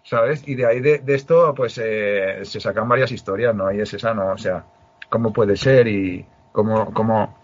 ¿Sabes? 0.02 0.46
Y 0.46 0.54
de 0.54 0.66
ahí 0.66 0.80
de, 0.80 1.02
esto, 1.08 1.52
pues 1.54 1.78
eh, 1.82 2.40
se 2.44 2.60
sacan 2.60 2.88
varias 2.88 3.12
historias, 3.12 3.54
¿no? 3.54 3.70
Y 3.70 3.80
es 3.80 3.92
esa, 3.92 4.14
¿no? 4.14 4.32
O 4.32 4.38
sea, 4.38 4.64
cómo 5.08 5.32
puede 5.32 5.56
ser 5.56 5.88
y 5.88 6.26
cómo, 6.52 6.92
cómo, 6.94 7.39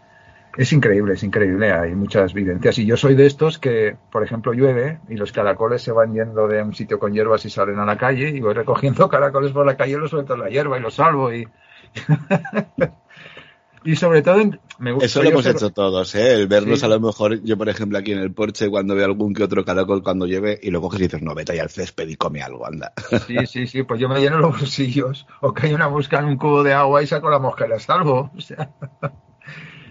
es 0.56 0.72
increíble, 0.72 1.14
es 1.14 1.22
increíble, 1.22 1.70
hay 1.70 1.94
muchas 1.94 2.32
vivencias. 2.32 2.78
Y 2.78 2.86
yo 2.86 2.96
soy 2.96 3.14
de 3.14 3.26
estos 3.26 3.58
que, 3.58 3.96
por 4.10 4.24
ejemplo, 4.24 4.54
llueve 4.54 5.00
y 5.08 5.16
los 5.16 5.30
caracoles 5.30 5.82
se 5.82 5.92
van 5.92 6.14
yendo 6.14 6.48
de 6.48 6.62
un 6.62 6.74
sitio 6.74 6.98
con 6.98 7.12
hierbas 7.12 7.44
y 7.44 7.50
salen 7.50 7.78
a 7.78 7.84
la 7.84 7.98
calle 7.98 8.30
y 8.30 8.40
voy 8.40 8.54
recogiendo 8.54 9.08
caracoles 9.10 9.52
por 9.52 9.66
la 9.66 9.76
calle 9.76 9.92
y 9.92 9.96
los 9.96 10.10
suelto 10.10 10.34
en 10.34 10.40
la 10.40 10.48
hierba 10.48 10.78
y 10.78 10.80
los 10.80 10.94
salvo 10.94 11.32
y... 11.32 11.46
y 13.84 13.96
sobre 13.96 14.22
todo 14.22 14.38
me 14.78 14.92
gusta... 14.92 15.04
Eso 15.04 15.22
lo 15.22 15.28
hemos 15.28 15.44
ser... 15.44 15.56
hecho 15.56 15.70
todos, 15.70 16.14
¿eh? 16.14 16.32
El 16.32 16.48
verlos 16.48 16.80
sí. 16.80 16.86
a 16.86 16.88
lo 16.88 17.00
mejor, 17.00 17.42
yo 17.42 17.58
por 17.58 17.68
ejemplo 17.68 17.98
aquí 17.98 18.12
en 18.12 18.18
el 18.18 18.32
porche 18.32 18.70
cuando 18.70 18.94
veo 18.94 19.04
algún 19.04 19.34
que 19.34 19.42
otro 19.42 19.62
caracol 19.62 20.02
cuando 20.02 20.26
llueve 20.26 20.58
y 20.62 20.70
lo 20.70 20.80
coges 20.80 21.00
y 21.00 21.02
dices, 21.04 21.20
no, 21.20 21.34
vete 21.34 21.52
ahí 21.52 21.58
al 21.58 21.68
césped 21.68 22.08
y 22.08 22.16
come 22.16 22.40
algo, 22.40 22.66
anda. 22.66 22.94
Sí, 23.26 23.36
sí, 23.46 23.66
sí, 23.66 23.82
pues 23.82 24.00
yo 24.00 24.08
me 24.08 24.20
lleno 24.20 24.38
los 24.38 24.58
bolsillos 24.58 25.26
o 25.42 25.52
que 25.52 25.66
hay 25.66 25.74
una 25.74 25.90
mosca 25.90 26.18
en 26.18 26.24
un 26.24 26.38
cubo 26.38 26.62
de 26.62 26.72
agua 26.72 27.02
y 27.02 27.06
saco 27.06 27.28
la 27.28 27.38
mosca 27.38 27.66
y 27.66 27.68
la 27.68 27.78
salvo. 27.78 28.30
O 28.34 28.40
sea... 28.40 28.70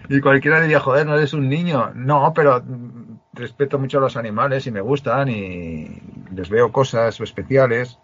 Y 0.08 0.20
cualquiera 0.20 0.60
diría, 0.60 0.80
joder, 0.80 1.06
no 1.06 1.16
eres 1.16 1.32
un 1.32 1.48
niño. 1.48 1.92
No, 1.94 2.32
pero 2.34 2.62
respeto 3.32 3.78
mucho 3.78 3.98
a 3.98 4.00
los 4.00 4.16
animales 4.16 4.66
y 4.66 4.70
me 4.70 4.80
gustan 4.80 5.28
y 5.28 6.00
les 6.32 6.48
veo 6.48 6.72
cosas 6.72 7.20
especiales 7.20 7.98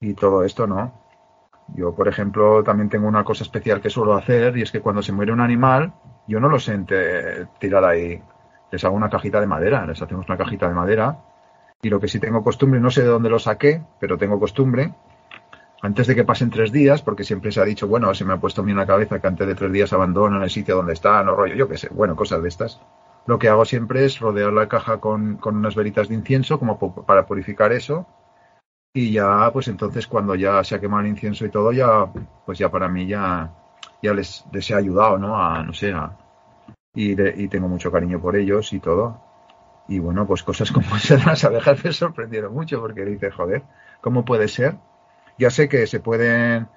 y 0.00 0.14
todo 0.14 0.44
esto, 0.44 0.66
¿no? 0.66 1.06
Yo, 1.74 1.94
por 1.94 2.08
ejemplo, 2.08 2.62
también 2.62 2.88
tengo 2.88 3.08
una 3.08 3.24
cosa 3.24 3.44
especial 3.44 3.80
que 3.80 3.90
suelo 3.90 4.14
hacer 4.14 4.56
y 4.56 4.62
es 4.62 4.70
que 4.70 4.80
cuando 4.80 5.02
se 5.02 5.12
muere 5.12 5.32
un 5.32 5.40
animal, 5.40 5.92
yo 6.26 6.40
no 6.40 6.48
lo 6.48 6.58
sé 6.58 6.78
tirar 7.58 7.84
ahí. 7.84 8.22
Les 8.70 8.84
hago 8.84 8.96
una 8.96 9.10
cajita 9.10 9.40
de 9.40 9.46
madera, 9.46 9.86
les 9.86 10.00
hacemos 10.00 10.26
una 10.28 10.38
cajita 10.38 10.68
de 10.68 10.74
madera 10.74 11.18
y 11.80 11.90
lo 11.90 12.00
que 12.00 12.08
sí 12.08 12.18
tengo 12.18 12.42
costumbre, 12.42 12.80
no 12.80 12.90
sé 12.90 13.02
de 13.02 13.08
dónde 13.08 13.30
lo 13.30 13.38
saqué, 13.38 13.82
pero 14.00 14.18
tengo 14.18 14.38
costumbre, 14.40 14.94
antes 15.80 16.06
de 16.06 16.14
que 16.14 16.24
pasen 16.24 16.50
tres 16.50 16.72
días, 16.72 17.02
porque 17.02 17.24
siempre 17.24 17.52
se 17.52 17.60
ha 17.60 17.64
dicho, 17.64 17.86
bueno, 17.86 18.12
se 18.14 18.24
me 18.24 18.32
ha 18.32 18.40
puesto 18.40 18.62
a 18.62 18.64
mí 18.64 18.72
en 18.72 18.78
la 18.78 18.86
cabeza 18.86 19.20
que 19.20 19.26
antes 19.26 19.46
de 19.46 19.54
tres 19.54 19.72
días 19.72 19.92
abandonan 19.92 20.42
el 20.42 20.50
sitio 20.50 20.76
donde 20.76 20.94
están, 20.94 21.28
o 21.28 21.34
rollo, 21.34 21.54
yo 21.54 21.68
qué 21.68 21.78
sé, 21.78 21.88
bueno, 21.90 22.16
cosas 22.16 22.42
de 22.42 22.48
estas. 22.48 22.80
Lo 23.26 23.38
que 23.38 23.48
hago 23.48 23.64
siempre 23.64 24.04
es 24.04 24.18
rodear 24.18 24.52
la 24.52 24.68
caja 24.68 24.98
con, 24.98 25.36
con 25.36 25.56
unas 25.56 25.74
veritas 25.74 26.08
de 26.08 26.14
incienso, 26.14 26.58
como 26.58 26.78
para 27.04 27.26
purificar 27.26 27.72
eso, 27.72 28.06
y 28.92 29.12
ya, 29.12 29.50
pues 29.52 29.68
entonces 29.68 30.06
cuando 30.06 30.34
ya 30.34 30.64
se 30.64 30.74
ha 30.74 30.80
quemado 30.80 31.02
el 31.02 31.08
incienso 31.08 31.44
y 31.44 31.50
todo, 31.50 31.72
ya, 31.72 32.06
pues 32.44 32.58
ya 32.58 32.70
para 32.70 32.88
mí 32.88 33.06
ya, 33.06 33.54
ya 34.02 34.14
les, 34.14 34.44
les 34.52 34.70
he 34.70 34.74
ayudado, 34.74 35.18
¿no? 35.18 35.38
A, 35.38 35.62
no 35.62 35.72
sé, 35.72 35.92
a, 35.92 36.16
y, 36.94 37.14
de, 37.14 37.34
y 37.36 37.48
tengo 37.48 37.68
mucho 37.68 37.92
cariño 37.92 38.20
por 38.20 38.34
ellos 38.36 38.72
y 38.72 38.80
todo. 38.80 39.22
Y 39.88 40.00
bueno, 40.00 40.26
pues 40.26 40.42
cosas 40.42 40.72
como 40.72 40.96
esas 40.96 41.24
las 41.24 41.44
abejas 41.44 41.84
me 41.84 41.92
sorprendieron 41.92 42.52
mucho 42.52 42.80
porque 42.80 43.04
dice, 43.04 43.30
joder, 43.30 43.62
¿cómo 44.00 44.24
puede 44.24 44.48
ser? 44.48 44.76
Ya 45.38 45.50
sé 45.50 45.68
que 45.68 45.86
se 45.86 46.00
pueden, 46.00 46.68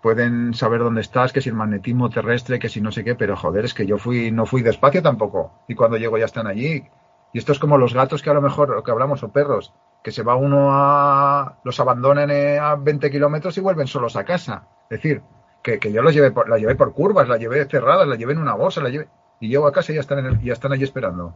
pueden 0.00 0.54
saber 0.54 0.80
dónde 0.80 1.00
estás, 1.00 1.32
que 1.32 1.40
si 1.40 1.50
el 1.50 1.54
magnetismo 1.54 2.10
terrestre, 2.10 2.58
que 2.58 2.68
si 2.68 2.80
no 2.80 2.92
sé 2.92 3.04
qué, 3.04 3.14
pero 3.14 3.36
joder, 3.36 3.64
es 3.64 3.74
que 3.74 3.86
yo 3.86 3.98
fui, 3.98 4.30
no 4.30 4.46
fui 4.46 4.62
despacio 4.62 5.02
tampoco. 5.02 5.52
Y 5.68 5.74
cuando 5.74 5.96
llego 5.96 6.18
ya 6.18 6.24
están 6.24 6.46
allí. 6.46 6.84
Y 7.32 7.38
esto 7.38 7.52
es 7.52 7.58
como 7.58 7.76
los 7.76 7.94
gatos 7.94 8.22
que 8.22 8.30
a 8.30 8.34
lo 8.34 8.40
mejor, 8.40 8.70
lo 8.70 8.82
que 8.82 8.90
hablamos, 8.90 9.22
o 9.22 9.28
perros, 9.30 9.74
que 10.02 10.12
se 10.12 10.22
va 10.22 10.36
uno 10.36 10.68
a, 10.70 11.58
los 11.64 11.78
abandonan 11.80 12.30
eh, 12.30 12.58
a 12.58 12.76
20 12.76 13.10
kilómetros 13.10 13.58
y 13.58 13.60
vuelven 13.60 13.86
solos 13.86 14.16
a 14.16 14.24
casa. 14.24 14.68
Es 14.90 15.02
decir, 15.02 15.22
que, 15.62 15.92
yo 15.92 16.02
los 16.02 16.14
llevé 16.14 16.30
por, 16.30 16.48
la 16.48 16.56
llevé 16.56 16.74
por 16.74 16.94
curvas, 16.94 17.28
la 17.28 17.36
llevé 17.36 17.64
cerradas, 17.66 18.08
la 18.08 18.16
llevé 18.16 18.32
en 18.32 18.38
una 18.38 18.54
bolsa, 18.54 18.80
la 18.80 18.88
llevé, 18.88 19.08
y 19.40 19.48
llego 19.48 19.66
a 19.66 19.72
casa 19.72 19.92
y 19.92 19.96
ya 19.96 20.00
están, 20.00 20.24
en 20.24 20.40
ya 20.40 20.52
están 20.52 20.72
allí 20.72 20.84
esperando. 20.84 21.34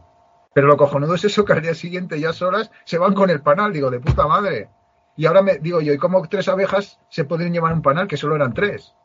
Pero 0.53 0.67
lo 0.67 0.77
cojonudo 0.77 1.15
es 1.15 1.25
eso 1.25 1.45
que 1.45 1.53
al 1.53 1.61
día 1.61 1.73
siguiente 1.73 2.19
ya 2.19 2.33
solas 2.33 2.71
se 2.85 2.97
van 2.97 3.13
con 3.13 3.29
el 3.29 3.41
panal, 3.41 3.73
digo, 3.73 3.89
de 3.89 3.99
puta 3.99 4.27
madre. 4.27 4.69
Y 5.15 5.25
ahora 5.25 5.41
me 5.41 5.57
digo 5.59 5.81
yo, 5.81 5.93
¿y 5.93 5.97
cómo 5.97 6.27
tres 6.27 6.47
abejas 6.47 6.99
se 7.09 7.25
podrían 7.25 7.53
llevar 7.53 7.73
un 7.73 7.81
panal 7.81 8.07
que 8.07 8.17
solo 8.17 8.35
eran 8.35 8.53
tres? 8.53 8.95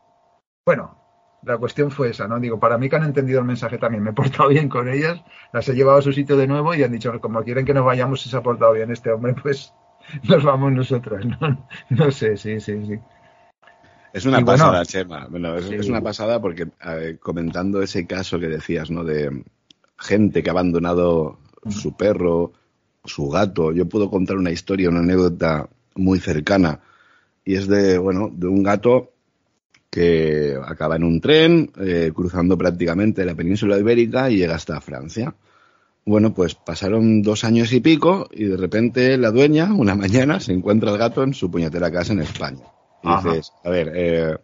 Bueno, 0.64 0.96
la 1.42 1.59
cuestión 1.59 1.90
fue 1.90 2.11
esa, 2.11 2.26
¿no? 2.26 2.40
Digo, 2.40 2.59
para 2.59 2.78
mí 2.78 2.88
que 2.88 2.96
han 2.96 3.04
entendido 3.04 3.40
el 3.40 3.44
mensaje 3.44 3.78
también, 3.78 4.02
me 4.02 4.11
he 4.11 4.14
portado 4.14 4.48
bien 4.48 4.68
con 4.68 4.88
ellas, 4.88 5.22
las 5.52 5.68
he 5.68 5.74
llevado 5.74 5.98
a 5.98 6.02
su 6.02 6.12
sitio 6.12 6.36
de 6.36 6.46
nuevo 6.46 6.74
y 6.74 6.82
han 6.82 6.92
dicho, 6.92 7.18
como 7.20 7.42
quieren 7.42 7.64
que 7.64 7.74
nos 7.74 7.84
vayamos, 7.84 8.22
si 8.22 8.28
se 8.28 8.36
ha 8.36 8.42
portado 8.42 8.72
bien 8.72 8.90
este 8.90 9.11
hombre, 9.11 9.34
pues 9.40 9.72
nos 10.28 10.42
vamos 10.42 10.72
nosotras, 10.72 11.24
¿no? 11.24 11.68
No 11.90 12.11
sé, 12.11 12.36
sí, 12.36 12.61
sí, 12.61 12.86
sí. 12.86 12.98
Es 14.12 14.24
una 14.24 14.44
pasada, 14.44 14.84
Chema. 14.84 15.26
Bueno, 15.28 15.56
es, 15.56 15.88
una 15.88 16.00
pasada 16.00 16.40
porque 16.40 16.66
comentando 17.20 17.82
ese 17.82 18.06
caso 18.06 18.40
que 18.40 18.48
decías, 18.48 18.90
¿no? 18.90 19.04
De 19.04 19.44
gente 19.98 20.42
que 20.42 20.48
ha 20.48 20.52
abandonado 20.52 21.38
su 21.68 21.94
perro, 21.94 22.52
su 23.04 23.28
gato. 23.28 23.72
Yo 23.72 23.86
puedo 23.86 24.11
contar 24.11 24.36
una 24.36 24.50
historia, 24.50 24.88
una 24.88 25.00
anécdota 25.00 25.68
muy 25.99 26.20
cercana. 26.20 26.80
Y 27.44 27.57
es 27.57 27.66
de, 27.66 27.99
bueno, 27.99 28.30
de 28.32 28.46
un 28.46 28.62
gato 28.62 29.12
que 29.90 30.57
acaba 30.64 30.96
en 30.96 31.05
un 31.05 31.20
tren, 31.20 31.70
eh, 31.80 32.12
cruzando 32.14 32.57
prácticamente 32.57 33.24
la 33.24 33.34
península 33.34 33.78
ibérica 33.78 34.30
y 34.30 34.36
llega 34.36 34.55
hasta 34.55 34.80
Francia. 34.80 35.34
Bueno, 36.05 36.32
pues 36.32 36.55
pasaron 36.55 37.22
dos 37.22 37.44
años 37.44 37.72
y 37.72 37.80
pico 37.80 38.28
y 38.30 38.44
de 38.44 38.57
repente 38.57 39.18
la 39.18 39.30
dueña, 39.30 39.74
una 39.74 39.94
mañana, 39.94 40.40
se 40.40 40.53
encuentra 40.53 40.90
el 40.90 40.99
gato 40.99 41.22
en 41.22 41.34
su 41.34 41.51
puñetera 41.51 41.90
casa 41.90 42.12
en 42.12 42.20
España. 42.20 42.64
Y 43.03 43.09
dices, 43.16 43.53
a 43.64 43.70
ver, 43.70 43.92
eh, 43.94 44.36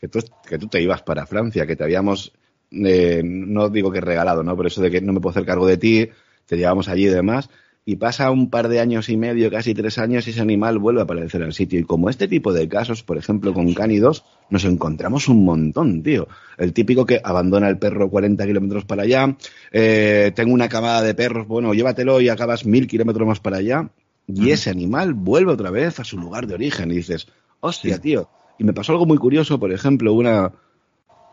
que, 0.00 0.08
tú, 0.08 0.20
que 0.46 0.58
tú 0.58 0.66
te 0.68 0.80
ibas 0.80 1.02
para 1.02 1.26
Francia, 1.26 1.66
que 1.66 1.76
te 1.76 1.84
habíamos, 1.84 2.32
eh, 2.70 3.22
no 3.24 3.68
digo 3.68 3.90
que 3.90 4.00
regalado, 4.00 4.42
¿no? 4.42 4.56
Por 4.56 4.66
eso 4.66 4.80
de 4.80 4.90
que 4.90 5.00
no 5.00 5.12
me 5.12 5.20
puedo 5.20 5.32
hacer 5.32 5.46
cargo 5.46 5.66
de 5.66 5.76
ti, 5.76 6.08
te 6.46 6.56
llevamos 6.56 6.88
allí 6.88 7.06
y 7.06 7.10
demás 7.10 7.48
y 7.84 7.96
pasa 7.96 8.30
un 8.30 8.50
par 8.50 8.68
de 8.68 8.80
años 8.80 9.08
y 9.08 9.16
medio, 9.16 9.50
casi 9.50 9.74
tres 9.74 9.98
años, 9.98 10.26
y 10.26 10.30
ese 10.30 10.40
animal 10.40 10.78
vuelve 10.78 11.00
a 11.00 11.04
aparecer 11.04 11.42
al 11.42 11.52
sitio. 11.52 11.80
Y 11.80 11.84
como 11.84 12.10
este 12.10 12.28
tipo 12.28 12.52
de 12.52 12.68
casos, 12.68 13.02
por 13.02 13.16
ejemplo, 13.16 13.54
con 13.54 13.72
cánidos, 13.72 14.24
nos 14.50 14.64
encontramos 14.64 15.28
un 15.28 15.44
montón, 15.44 16.02
tío. 16.02 16.28
El 16.58 16.72
típico 16.72 17.06
que 17.06 17.20
abandona 17.22 17.68
el 17.68 17.78
perro 17.78 18.10
40 18.10 18.46
kilómetros 18.46 18.84
para 18.84 19.04
allá, 19.04 19.36
eh, 19.72 20.32
tengo 20.34 20.52
una 20.52 20.68
camada 20.68 21.02
de 21.02 21.14
perros, 21.14 21.48
bueno, 21.48 21.72
llévatelo 21.72 22.20
y 22.20 22.28
acabas 22.28 22.66
mil 22.66 22.86
kilómetros 22.86 23.26
más 23.26 23.40
para 23.40 23.56
allá, 23.56 23.90
y 24.26 24.50
ese 24.50 24.70
animal 24.70 25.14
vuelve 25.14 25.52
otra 25.52 25.70
vez 25.70 25.98
a 26.00 26.04
su 26.04 26.18
lugar 26.18 26.46
de 26.46 26.54
origen. 26.54 26.90
Y 26.90 26.96
dices, 26.96 27.26
hostia, 27.60 27.98
tío. 27.98 28.28
Y 28.58 28.64
me 28.64 28.74
pasó 28.74 28.92
algo 28.92 29.06
muy 29.06 29.18
curioso, 29.18 29.58
por 29.58 29.72
ejemplo, 29.72 30.12
una, 30.12 30.52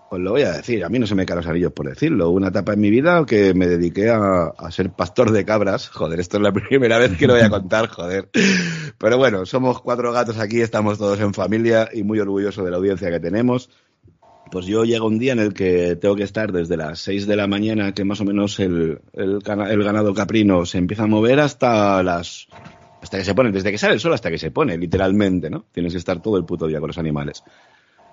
pues 0.10 0.22
lo 0.22 0.32
voy 0.32 0.43
a 0.43 0.53
decir, 0.53 0.84
a 0.86 0.89
mí 0.89 0.99
no 0.99 1.08
se 1.08 1.16
me 1.16 1.26
caen 1.26 1.38
los 1.38 1.47
anillos 1.47 1.74
por 1.74 1.88
decirlo. 1.88 2.30
Una 2.30 2.47
etapa 2.47 2.74
en 2.74 2.80
mi 2.80 2.89
vida 2.89 3.26
que 3.26 3.53
me 3.53 3.68
dediqué 3.68 4.10
a, 4.10 4.51
ser 4.72 4.91
pastor 4.91 5.32
de 5.32 5.43
cabras. 5.43 5.89
Joder, 5.89 6.20
esto 6.20 6.38
es 6.38 6.43
la 6.43 6.53
primera 6.53 6.97
vez 6.97 7.18
que 7.18 7.28
lo 7.28 7.34
voy 7.34 7.43
a 7.43 7.49
contar, 7.49 7.88
joder. 7.88 8.30
Pero 8.97 9.18
bueno, 9.18 9.45
somos 9.45 9.82
cuatro 9.82 10.12
gatos 10.14 10.39
aquí, 10.39 10.62
estamos 10.62 10.97
todos 10.97 11.20
en 11.20 11.34
familia 11.34 11.89
y 11.91 12.03
muy 12.03 12.20
orgulloso 12.20 12.64
de 12.64 12.72
la 12.72 12.78
audiencia 12.78 13.12
que 13.12 13.20
tenemos. 13.20 13.70
Pues 14.49 14.66
yo 14.66 14.86
llego 14.86 15.08
un 15.08 15.20
día 15.20 15.34
en 15.34 15.39
el 15.39 15.53
que 15.53 15.97
tengo 15.97 16.16
que 16.16 16.24
estar 16.24 16.53
desde 16.53 16.78
las 16.78 16.99
seis 16.99 17.28
de 17.28 17.36
la 17.36 17.47
mañana, 17.47 17.93
que 17.93 18.05
más 18.05 18.22
o 18.22 18.26
menos 18.26 18.60
el, 18.62 19.01
el, 19.12 19.39
el 19.45 19.84
ganado 19.84 20.14
caprino 20.14 20.66
se 20.66 20.78
empieza 20.78 21.03
a 21.03 21.08
mover 21.08 21.41
hasta 21.41 22.01
las 22.01 22.47
hasta 23.01 23.18
que 23.18 23.26
se 23.26 23.36
pone, 23.36 23.51
desde 23.51 23.72
que 23.72 23.78
sale 23.78 23.93
el 23.93 23.99
sol 23.99 24.14
hasta 24.14 24.32
que 24.32 24.38
se 24.38 24.51
pone, 24.51 24.78
literalmente, 24.78 25.49
¿no? 25.49 25.66
Tienes 25.72 25.93
que 25.93 25.99
estar 25.99 26.22
todo 26.22 26.38
el 26.38 26.45
puto 26.45 26.66
día 26.66 26.80
con 26.80 26.88
los 26.88 26.97
animales. 26.97 27.43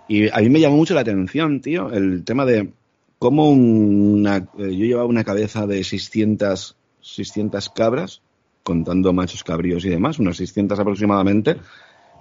Y 0.08 0.28
a 0.28 0.38
mí 0.38 0.50
me 0.50 0.60
llamó 0.60 0.76
mucho 0.76 0.94
la 0.94 1.00
atención, 1.00 1.60
tío, 1.60 1.90
el 1.90 2.24
tema 2.24 2.44
de 2.44 2.70
cómo 3.18 3.50
una, 3.50 4.36
eh, 4.36 4.76
yo 4.76 4.84
llevaba 4.84 5.06
una 5.06 5.24
cabeza 5.24 5.66
de 5.66 5.82
600, 5.82 6.76
600 7.00 7.70
cabras, 7.70 8.20
contando 8.62 9.12
machos 9.12 9.44
cabríos 9.44 9.84
y 9.84 9.88
demás, 9.88 10.18
unas 10.18 10.36
600 10.36 10.78
aproximadamente, 10.78 11.56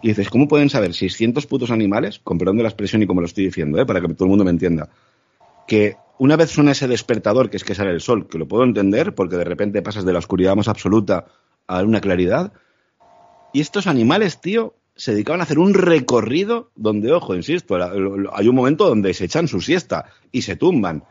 y 0.02 0.10
dices, 0.10 0.30
¿cómo 0.30 0.48
pueden 0.48 0.70
saber 0.70 0.94
600 0.94 1.46
putos 1.46 1.72
animales, 1.72 2.20
con 2.24 2.38
perdón 2.38 2.58
de 2.58 2.64
la 2.64 2.70
expresión 2.70 3.02
y 3.02 3.08
como 3.08 3.22
lo 3.22 3.28
estoy 3.28 3.46
diciendo, 3.46 3.82
eh, 3.82 3.86
para 3.86 4.02
que 4.02 4.08
todo 4.14 4.26
el 4.26 4.30
mundo 4.30 4.46
me 4.46 4.52
entienda, 4.52 4.90
que 5.68 5.96
una 6.20 6.36
vez 6.36 6.52
suena 6.52 6.72
ese 6.72 6.88
despertador, 6.88 7.50
que 7.50 7.58
es 7.58 7.64
que 7.64 7.76
sale 7.76 7.92
el 7.92 8.02
sol, 8.02 8.28
que 8.28 8.38
lo 8.38 8.48
puedo 8.48 8.64
entender, 8.64 9.16
porque 9.16 9.36
de 9.36 9.44
repente 9.44 9.82
pasas 9.82 10.06
de 10.06 10.14
la 10.14 10.20
oscuridad 10.20 10.56
más 10.56 10.68
absoluta 10.68 11.26
a 11.68 11.84
una 11.84 12.02
claridad, 12.02 12.54
y 13.54 13.62
estos 13.62 13.88
animales, 13.88 14.42
tío, 14.42 14.76
se 14.96 15.12
dedicaban 15.12 15.42
a 15.42 15.44
hacer 15.44 15.60
un 15.60 15.74
recorrido 15.74 16.72
donde, 16.76 17.12
ojo, 17.12 17.36
insisto, 17.36 17.76
hay 18.34 18.48
un 18.48 18.56
momento 18.56 18.88
donde 18.88 19.14
se 19.14 19.26
echan 19.26 19.48
su 19.48 19.62
siesta 19.62 20.06
y 20.32 20.44
se 20.44 20.56
tumban, 20.56 21.04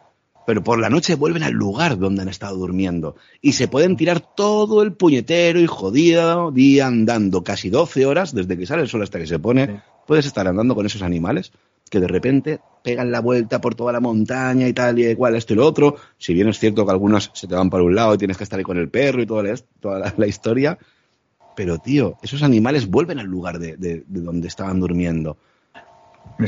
pero 0.47 0.63
por 0.63 0.79
la 0.79 0.91
noche 0.91 1.15
vuelven 1.15 1.43
al 1.43 1.53
lugar 1.53 1.99
donde 1.99 2.23
han 2.23 2.29
estado 2.29 2.57
durmiendo 2.57 3.17
y 3.41 3.53
se 3.53 3.69
pueden 3.69 3.97
tirar 3.97 4.21
todo 4.21 4.83
el 4.83 4.93
puñetero 4.93 5.61
y 5.61 5.67
jodido 5.67 6.51
día 6.51 6.87
andando, 6.87 7.43
casi 7.43 7.71
12 7.71 8.07
horas, 8.07 8.35
desde 8.35 8.57
que 8.57 8.67
sale 8.67 8.83
el 8.83 8.89
sol 8.89 9.03
hasta 9.03 9.19
que 9.19 9.27
se 9.27 9.39
pone, 9.39 9.83
puedes 10.07 10.27
estar 10.27 10.47
andando 10.47 10.75
con 10.75 10.87
esos 10.87 11.03
animales 11.03 11.53
que 11.91 12.01
de 12.01 12.09
repente 12.09 12.61
pegan 12.83 13.11
la 13.11 13.21
vuelta 13.21 13.61
por 13.61 13.75
toda 13.75 13.93
la 13.93 14.01
montaña 14.01 14.67
y 14.67 14.73
tal 14.73 14.99
y 14.99 15.05
igual 15.05 15.37
esto 15.37 15.53
y 15.53 15.57
lo 15.57 15.67
otro, 15.67 15.97
si 16.17 16.33
bien 16.33 16.49
es 16.49 16.59
cierto 16.59 16.87
que 16.87 16.91
algunos 16.91 17.31
se 17.35 17.47
te 17.47 17.55
van 17.55 17.69
para 17.69 17.85
un 17.85 17.95
lado 17.95 18.15
y 18.15 18.19
tienes 18.19 18.39
que 18.39 18.45
estar 18.45 18.59
ahí 18.59 18.65
con 18.65 18.79
el 18.79 18.89
perro 18.89 19.21
y 19.21 19.27
toda 19.27 19.55
toda 19.79 20.15
la 20.17 20.27
historia, 20.27 20.79
pero, 21.55 21.79
tío, 21.79 22.17
esos 22.23 22.43
animales 22.43 22.89
vuelven 22.89 23.19
al 23.19 23.27
lugar 23.27 23.59
de, 23.59 24.05
donde 24.09 24.49
estaban 24.49 24.81
durmiendo. 24.81 25.37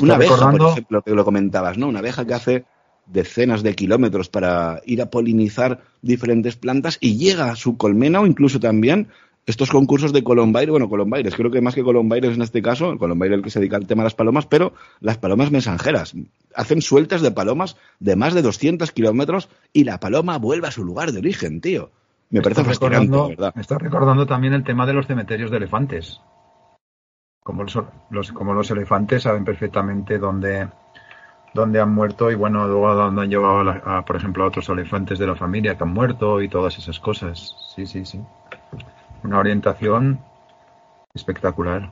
Una 0.00 0.14
abeja, 0.14 0.50
por 0.50 0.70
ejemplo, 0.70 1.02
que 1.02 1.10
lo 1.12 1.24
comentabas, 1.24 1.78
¿no? 1.78 1.88
Una 1.88 1.98
abeja 1.98 2.26
que 2.26 2.34
hace 2.34 2.64
decenas 3.06 3.62
de 3.62 3.74
kilómetros 3.74 4.28
para 4.28 4.80
ir 4.86 5.02
a 5.02 5.10
polinizar 5.10 5.82
diferentes 6.00 6.56
plantas 6.56 6.96
y 7.00 7.16
llega 7.16 7.50
a 7.50 7.56
su 7.56 7.76
colmena 7.76 8.20
o 8.20 8.26
incluso 8.26 8.60
también 8.60 9.08
estos 9.46 9.68
concursos 9.70 10.12
de 10.14 10.24
colombaires, 10.24 10.70
bueno, 10.70 10.88
colombaires, 10.88 11.34
creo 11.34 11.50
que 11.50 11.60
más 11.60 11.74
que 11.74 11.82
colombaires 11.82 12.34
en 12.34 12.42
este 12.42 12.62
caso, 12.62 12.92
el 12.92 12.98
colombaire 12.98 13.34
el 13.34 13.42
que 13.42 13.50
se 13.50 13.58
dedica 13.58 13.76
al 13.76 13.86
tema 13.86 14.02
de 14.02 14.06
las 14.06 14.14
palomas, 14.14 14.46
pero 14.46 14.72
las 15.00 15.18
palomas 15.18 15.50
mensajeras. 15.50 16.14
Hacen 16.54 16.80
sueltas 16.80 17.20
de 17.20 17.30
palomas 17.30 17.76
de 18.00 18.16
más 18.16 18.32
de 18.32 18.40
200 18.40 18.90
kilómetros 18.92 19.50
y 19.72 19.84
la 19.84 20.00
paloma 20.00 20.38
vuelve 20.38 20.68
a 20.68 20.70
su 20.70 20.82
lugar 20.82 21.12
de 21.12 21.18
origen, 21.18 21.60
tío. 21.60 21.90
Me 22.30 22.42
parece 22.42 22.64
fascinante, 22.64 23.28
¿verdad? 23.28 23.54
Me 23.54 23.62
está 23.62 23.78
recordando 23.78 24.26
también 24.26 24.54
el 24.54 24.64
tema 24.64 24.86
de 24.86 24.92
los 24.92 25.06
cementerios 25.06 25.50
de 25.50 25.58
elefantes. 25.58 26.20
Como 27.42 27.64
los, 28.10 28.32
como 28.32 28.54
los 28.54 28.70
elefantes 28.70 29.22
saben 29.22 29.44
perfectamente 29.44 30.18
dónde, 30.18 30.68
dónde 31.52 31.80
han 31.80 31.92
muerto 31.92 32.30
y 32.30 32.34
bueno, 32.34 32.66
luego 32.66 32.94
dónde 32.94 33.22
han 33.22 33.30
llevado, 33.30 33.70
a, 33.70 34.04
por 34.04 34.16
ejemplo, 34.16 34.44
a 34.44 34.48
otros 34.48 34.68
elefantes 34.70 35.18
de 35.18 35.26
la 35.26 35.36
familia 35.36 35.76
que 35.76 35.84
han 35.84 35.92
muerto 35.92 36.40
y 36.40 36.48
todas 36.48 36.78
esas 36.78 36.98
cosas. 36.98 37.54
Sí, 37.74 37.86
sí, 37.86 38.04
sí. 38.04 38.20
Una 39.22 39.38
orientación 39.38 40.20
espectacular. 41.14 41.90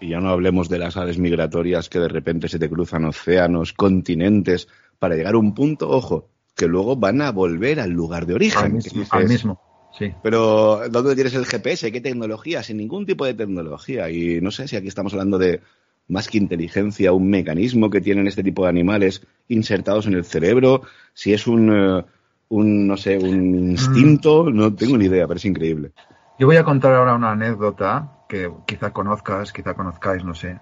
Y 0.00 0.10
ya 0.10 0.20
no 0.20 0.30
hablemos 0.30 0.68
de 0.68 0.78
las 0.78 0.96
aves 0.96 1.18
migratorias 1.18 1.88
que 1.88 1.98
de 1.98 2.08
repente 2.08 2.48
se 2.48 2.58
te 2.58 2.70
cruzan 2.70 3.04
océanos, 3.04 3.72
continentes, 3.72 4.68
para 4.98 5.14
llegar 5.14 5.34
a 5.34 5.38
un 5.38 5.54
punto, 5.54 5.90
ojo, 5.90 6.28
que 6.56 6.66
luego 6.66 6.96
van 6.96 7.20
a 7.20 7.30
volver 7.30 7.80
al 7.80 7.90
lugar 7.90 8.26
de 8.26 8.34
origen. 8.34 8.80
Al 9.10 9.28
mismo. 9.28 9.60
Sí. 9.96 10.12
Pero, 10.22 10.88
¿dónde 10.90 11.14
tienes 11.14 11.34
el 11.34 11.46
GPS? 11.46 11.90
¿Qué 11.92 12.00
tecnología? 12.00 12.62
Sin 12.62 12.78
ningún 12.78 13.06
tipo 13.06 13.24
de 13.24 13.34
tecnología. 13.34 14.10
Y 14.10 14.40
no 14.40 14.50
sé 14.50 14.66
si 14.68 14.76
aquí 14.76 14.88
estamos 14.88 15.12
hablando 15.12 15.38
de 15.38 15.60
más 16.08 16.28
que 16.28 16.38
inteligencia, 16.38 17.12
un 17.12 17.28
mecanismo 17.28 17.90
que 17.90 18.00
tienen 18.00 18.26
este 18.26 18.42
tipo 18.42 18.62
de 18.62 18.70
animales 18.70 19.26
insertados 19.48 20.06
en 20.06 20.14
el 20.14 20.24
cerebro, 20.24 20.82
si 21.14 21.32
es 21.32 21.46
un, 21.46 21.72
eh, 21.72 22.04
un 22.48 22.86
no 22.86 22.96
sé, 22.96 23.18
un 23.18 23.70
instinto, 23.70 24.44
mm. 24.44 24.54
no 24.54 24.74
tengo 24.74 24.96
ni 24.96 25.06
idea, 25.06 25.26
pero 25.26 25.38
es 25.38 25.44
increíble. 25.44 25.92
Yo 26.38 26.46
voy 26.46 26.56
a 26.56 26.64
contar 26.64 26.94
ahora 26.94 27.14
una 27.14 27.32
anécdota 27.32 28.24
que 28.28 28.50
quizá 28.66 28.92
conozcas, 28.92 29.52
quizá 29.52 29.74
conozcáis, 29.74 30.24
no 30.24 30.34
sé. 30.34 30.60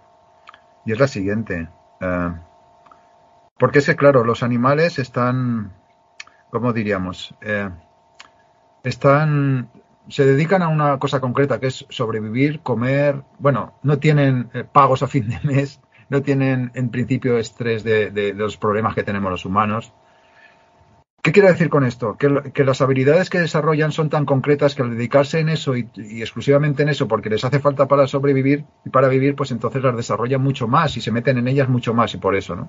Y 0.86 0.92
es 0.92 0.98
la 0.98 1.08
siguiente. 1.08 1.68
Eh, 2.00 2.30
porque 3.58 3.80
es 3.80 3.86
que, 3.86 3.96
claro, 3.96 4.24
los 4.24 4.42
animales 4.42 4.98
están, 4.98 5.72
¿cómo 6.54 6.72
diríamos? 6.72 7.34
Eh, 7.42 7.68
están 8.84 9.68
se 10.08 10.24
dedican 10.24 10.62
a 10.62 10.68
una 10.68 11.00
cosa 11.00 11.20
concreta 11.20 11.58
que 11.58 11.66
es 11.66 11.84
sobrevivir, 11.88 12.60
comer, 12.60 13.24
bueno, 13.40 13.74
no 13.82 13.98
tienen 13.98 14.50
eh, 14.54 14.62
pagos 14.62 15.02
a 15.02 15.08
fin 15.08 15.28
de 15.28 15.40
mes, 15.42 15.80
no 16.08 16.22
tienen 16.22 16.70
en 16.76 16.90
principio 16.90 17.38
estrés 17.38 17.82
de, 17.82 18.32
los 18.36 18.56
problemas 18.56 18.94
que 18.94 19.02
tenemos 19.02 19.32
los 19.32 19.44
humanos. 19.44 19.92
¿Qué 21.22 21.32
quiero 21.32 21.48
decir 21.48 21.70
con 21.70 21.82
esto? 21.82 22.16
Que, 22.16 22.64
las 22.64 22.82
habilidades 22.82 23.30
que 23.30 23.40
desarrollan 23.40 23.90
son 23.90 24.08
tan 24.08 24.24
concretas 24.24 24.76
que 24.76 24.82
al 24.82 24.90
dedicarse 24.90 25.40
en 25.40 25.48
eso 25.48 25.74
y, 25.76 25.88
exclusivamente 26.20 26.84
en 26.84 26.90
eso, 26.90 27.08
porque 27.08 27.30
les 27.30 27.44
hace 27.44 27.58
falta 27.58 27.88
para 27.88 28.06
sobrevivir 28.06 28.64
y 28.84 28.90
para 28.90 29.08
vivir, 29.08 29.34
pues 29.34 29.50
entonces 29.50 29.82
las 29.82 29.96
desarrollan 29.96 30.40
mucho 30.40 30.68
más 30.68 30.96
y 30.96 31.00
se 31.00 31.10
meten 31.10 31.38
en 31.38 31.48
ellas 31.48 31.68
mucho 31.68 31.94
más 31.94 32.14
y 32.14 32.18
por 32.18 32.36
eso, 32.36 32.54
¿no? 32.54 32.68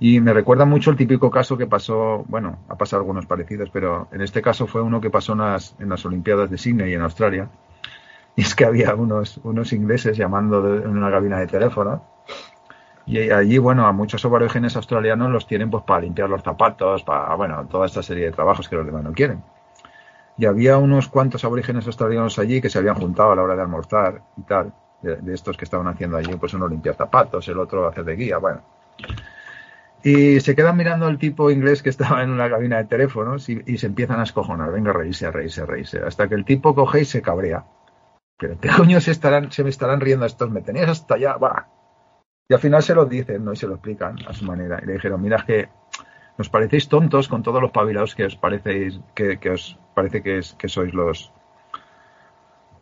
Y 0.00 0.20
me 0.20 0.32
recuerda 0.32 0.64
mucho 0.64 0.90
el 0.90 0.96
típico 0.96 1.30
caso 1.30 1.56
que 1.56 1.66
pasó, 1.66 2.24
bueno, 2.28 2.58
ha 2.68 2.76
pasado 2.76 3.00
algunos 3.00 3.26
parecidos, 3.26 3.70
pero 3.70 4.08
en 4.12 4.20
este 4.20 4.42
caso 4.42 4.66
fue 4.66 4.82
uno 4.82 5.00
que 5.00 5.10
pasó 5.10 5.32
en 5.32 5.38
las, 5.38 5.76
en 5.78 5.88
las 5.88 6.04
Olimpiadas 6.04 6.50
de 6.50 6.58
Sydney 6.58 6.92
en 6.94 7.02
Australia. 7.02 7.48
Y 8.34 8.42
es 8.42 8.54
que 8.54 8.64
había 8.64 8.94
unos, 8.94 9.38
unos 9.44 9.72
ingleses 9.72 10.16
llamando 10.16 10.76
en 10.76 10.96
una 10.96 11.10
cabina 11.10 11.38
de 11.38 11.46
teléfono 11.46 12.02
y 13.06 13.30
allí, 13.30 13.58
bueno, 13.58 13.86
a 13.86 13.92
muchos 13.92 14.24
aborígenes 14.24 14.76
australianos 14.76 15.30
los 15.30 15.46
tienen 15.46 15.70
pues 15.70 15.82
para 15.84 16.02
limpiar 16.02 16.28
los 16.28 16.42
zapatos, 16.42 17.02
para, 17.02 17.34
bueno, 17.34 17.66
toda 17.68 17.86
esta 17.86 18.02
serie 18.02 18.26
de 18.26 18.32
trabajos 18.32 18.68
que 18.68 18.76
los 18.76 18.86
demás 18.86 19.02
no 19.02 19.12
quieren. 19.12 19.42
Y 20.38 20.46
había 20.46 20.78
unos 20.78 21.08
cuantos 21.08 21.44
aborígenes 21.44 21.86
australianos 21.86 22.38
allí 22.38 22.60
que 22.60 22.70
se 22.70 22.78
habían 22.78 22.94
juntado 22.94 23.32
a 23.32 23.36
la 23.36 23.42
hora 23.42 23.56
de 23.56 23.62
almorzar 23.62 24.22
y 24.36 24.42
tal, 24.42 24.72
de, 25.02 25.34
estos 25.34 25.56
que 25.56 25.64
estaban 25.64 25.88
haciendo 25.88 26.16
allí, 26.16 26.34
pues 26.36 26.54
uno 26.54 26.68
limpiar 26.68 26.94
zapatos, 26.94 27.46
el 27.48 27.58
otro 27.58 27.86
hacer 27.88 28.04
de 28.04 28.16
guía, 28.16 28.38
bueno. 28.38 28.60
Y 30.04 30.40
se 30.40 30.56
quedan 30.56 30.76
mirando 30.76 31.06
al 31.06 31.18
tipo 31.18 31.50
inglés 31.50 31.82
que 31.82 31.90
estaba 31.90 32.22
en 32.22 32.30
una 32.30 32.50
cabina 32.50 32.78
de 32.78 32.84
teléfonos 32.84 33.48
y, 33.48 33.78
se 33.78 33.86
empiezan 33.86 34.18
a 34.18 34.24
escojonar, 34.24 34.72
venga 34.72 34.90
a 34.90 34.94
reírse, 34.94 35.26
a 35.26 35.30
reírse, 35.30 35.64
reírse, 35.64 36.00
hasta 36.00 36.28
que 36.28 36.34
el 36.34 36.44
tipo 36.44 36.74
coge 36.74 37.02
y 37.02 37.04
se 37.04 37.22
cabrea. 37.22 37.64
Pero 38.36 38.58
¿qué 38.58 38.68
coño 38.68 39.00
se, 39.00 39.12
estarán, 39.12 39.52
se 39.52 39.62
me 39.62 39.70
estarán 39.70 40.00
riendo 40.00 40.26
estos? 40.26 40.50
Me 40.50 40.62
tenías 40.62 40.90
hasta 40.90 41.14
allá, 41.14 41.36
va. 41.36 41.68
Y 42.48 42.54
al 42.54 42.60
final 42.60 42.82
se 42.82 42.94
lo 42.94 43.06
dicen, 43.06 43.44
¿no? 43.44 43.52
Y 43.52 43.56
se 43.56 43.68
lo 43.68 43.74
explican 43.74 44.16
a 44.26 44.32
su 44.32 44.44
manera. 44.44 44.80
Y 44.82 44.86
le 44.86 44.94
dijeron, 44.94 45.22
mira, 45.22 45.44
que 45.46 45.68
nos 46.36 46.48
parecéis 46.48 46.88
tontos 46.88 47.28
con 47.28 47.44
todos 47.44 47.62
los 47.62 47.70
pabilados 47.70 48.16
que 48.16 48.24
os 48.24 48.36
parecéis, 48.36 48.98
que, 49.14 49.38
os 49.50 49.78
parece 49.94 50.22
que, 50.22 50.38
es, 50.38 50.54
que 50.54 50.68
sois 50.68 50.92
los, 50.92 51.32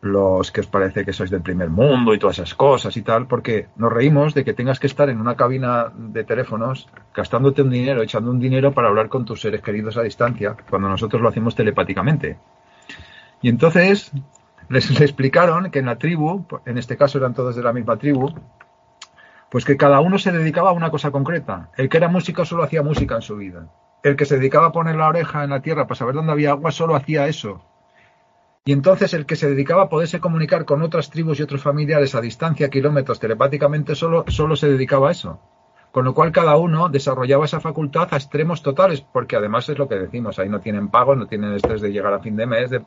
los 0.03 0.51
que 0.51 0.61
os 0.61 0.67
parece 0.67 1.05
que 1.05 1.13
sois 1.13 1.31
del 1.31 1.43
primer 1.43 1.69
mundo 1.69 2.15
y 2.15 2.19
todas 2.19 2.39
esas 2.39 2.55
cosas 2.55 2.97
y 2.97 3.03
tal, 3.03 3.27
porque 3.27 3.69
nos 3.77 3.93
reímos 3.93 4.33
de 4.33 4.45
que 4.45 4.55
tengas 4.55 4.81
que 4.81 4.87
estar 4.87 5.11
en 5.11 5.21
una 5.21 5.37
cabina 5.37 5.93
de 5.95 6.25
teléfonos 6.25 6.89
gastándote 7.15 7.63
un 7.63 7.71
dinero, 7.71 8.03
echando 8.03 8.31
un 8.31 8.41
dinero 8.41 8.73
para 8.73 8.89
hablar 8.89 9.09
con 9.09 9.27
tus 9.27 9.43
seres 9.43 9.61
queridos 9.61 9.99
a 9.99 10.03
distancia, 10.03 10.57
cuando 10.71 10.89
nosotros 10.89 11.21
lo 11.21 11.29
hacemos 11.29 11.55
telepáticamente. 11.55 12.39
Y 13.43 13.51
entonces 13.51 14.13
les, 14.71 15.01
explicaron 15.01 15.71
que 15.71 15.81
en 15.81 15.87
la 15.87 15.99
tribu, 15.99 16.47
en 16.65 16.79
este 16.79 16.97
caso 16.97 17.19
eran 17.19 17.35
todos 17.35 17.57
de 17.57 17.63
la 17.63 17.73
misma 17.73 17.99
tribu, 17.99 18.33
pues 19.51 19.65
que 19.65 19.77
cada 19.77 20.01
uno 20.01 20.19
se 20.19 20.33
dedicaba 20.33 20.71
a 20.71 20.73
una 20.75 20.91
cosa 20.91 21.11
concreta. 21.11 21.71
El 21.77 21.89
que 21.89 21.99
era 21.99 22.09
músico 22.09 22.45
solo 22.45 22.63
hacía 22.63 22.83
música 22.83 23.17
en 23.17 23.23
su 23.23 23.37
vida. 23.37 23.67
El 24.03 24.17
que 24.17 24.25
se 24.25 24.37
dedicaba 24.37 24.69
a 24.69 24.73
poner 24.73 24.97
la 24.97 25.09
oreja 25.09 25.45
en 25.45 25.51
la 25.51 25.61
tierra 25.61 25.87
para 25.87 25.99
saber 25.99 26.15
dónde 26.15 26.33
había 26.33 26.51
agua 26.51 26.71
solo 26.71 26.95
hacía 26.95 27.27
eso. 27.27 27.63
Y 28.65 28.73
entonces 28.73 29.15
el 29.15 29.25
que 29.25 29.37
se 29.37 29.49
dedicaba 29.49 29.85
a 29.85 29.89
poderse 29.89 30.21
comunicar 30.21 30.65
con 30.65 30.83
otras 30.83 31.11
tribus 31.11 31.41
y 31.41 31.43
otros 31.43 31.63
familiares 31.63 32.15
a 32.15 32.21
distancia, 32.21 32.69
kilómetros, 32.69 33.19
telepáticamente, 33.19 33.95
solo, 33.95 34.25
solo 34.29 34.55
se 34.55 34.69
dedicaba 34.69 35.09
a 35.09 35.13
eso. 35.13 35.41
Con 35.93 36.05
lo 36.05 36.15
cual 36.15 36.31
cada 36.31 36.57
uno 36.57 36.89
desarrollaba 36.89 37.47
esa 37.47 37.61
facultad 37.61 38.09
a 38.13 38.17
extremos 38.17 38.63
totales, 38.63 39.01
porque 39.01 39.37
además 39.37 39.69
es 39.69 39.79
lo 39.79 39.89
que 39.89 39.97
decimos, 39.97 40.39
ahí 40.39 40.49
no 40.49 40.61
tienen 40.61 40.89
pago, 40.89 41.17
no 41.17 41.27
tienen 41.27 41.55
estrés 41.55 41.81
de 41.81 41.91
llegar 41.91 42.13
a 42.13 42.21
fin 42.21 42.37
de 42.37 42.47
mes. 42.47 42.71
De... 42.71 42.85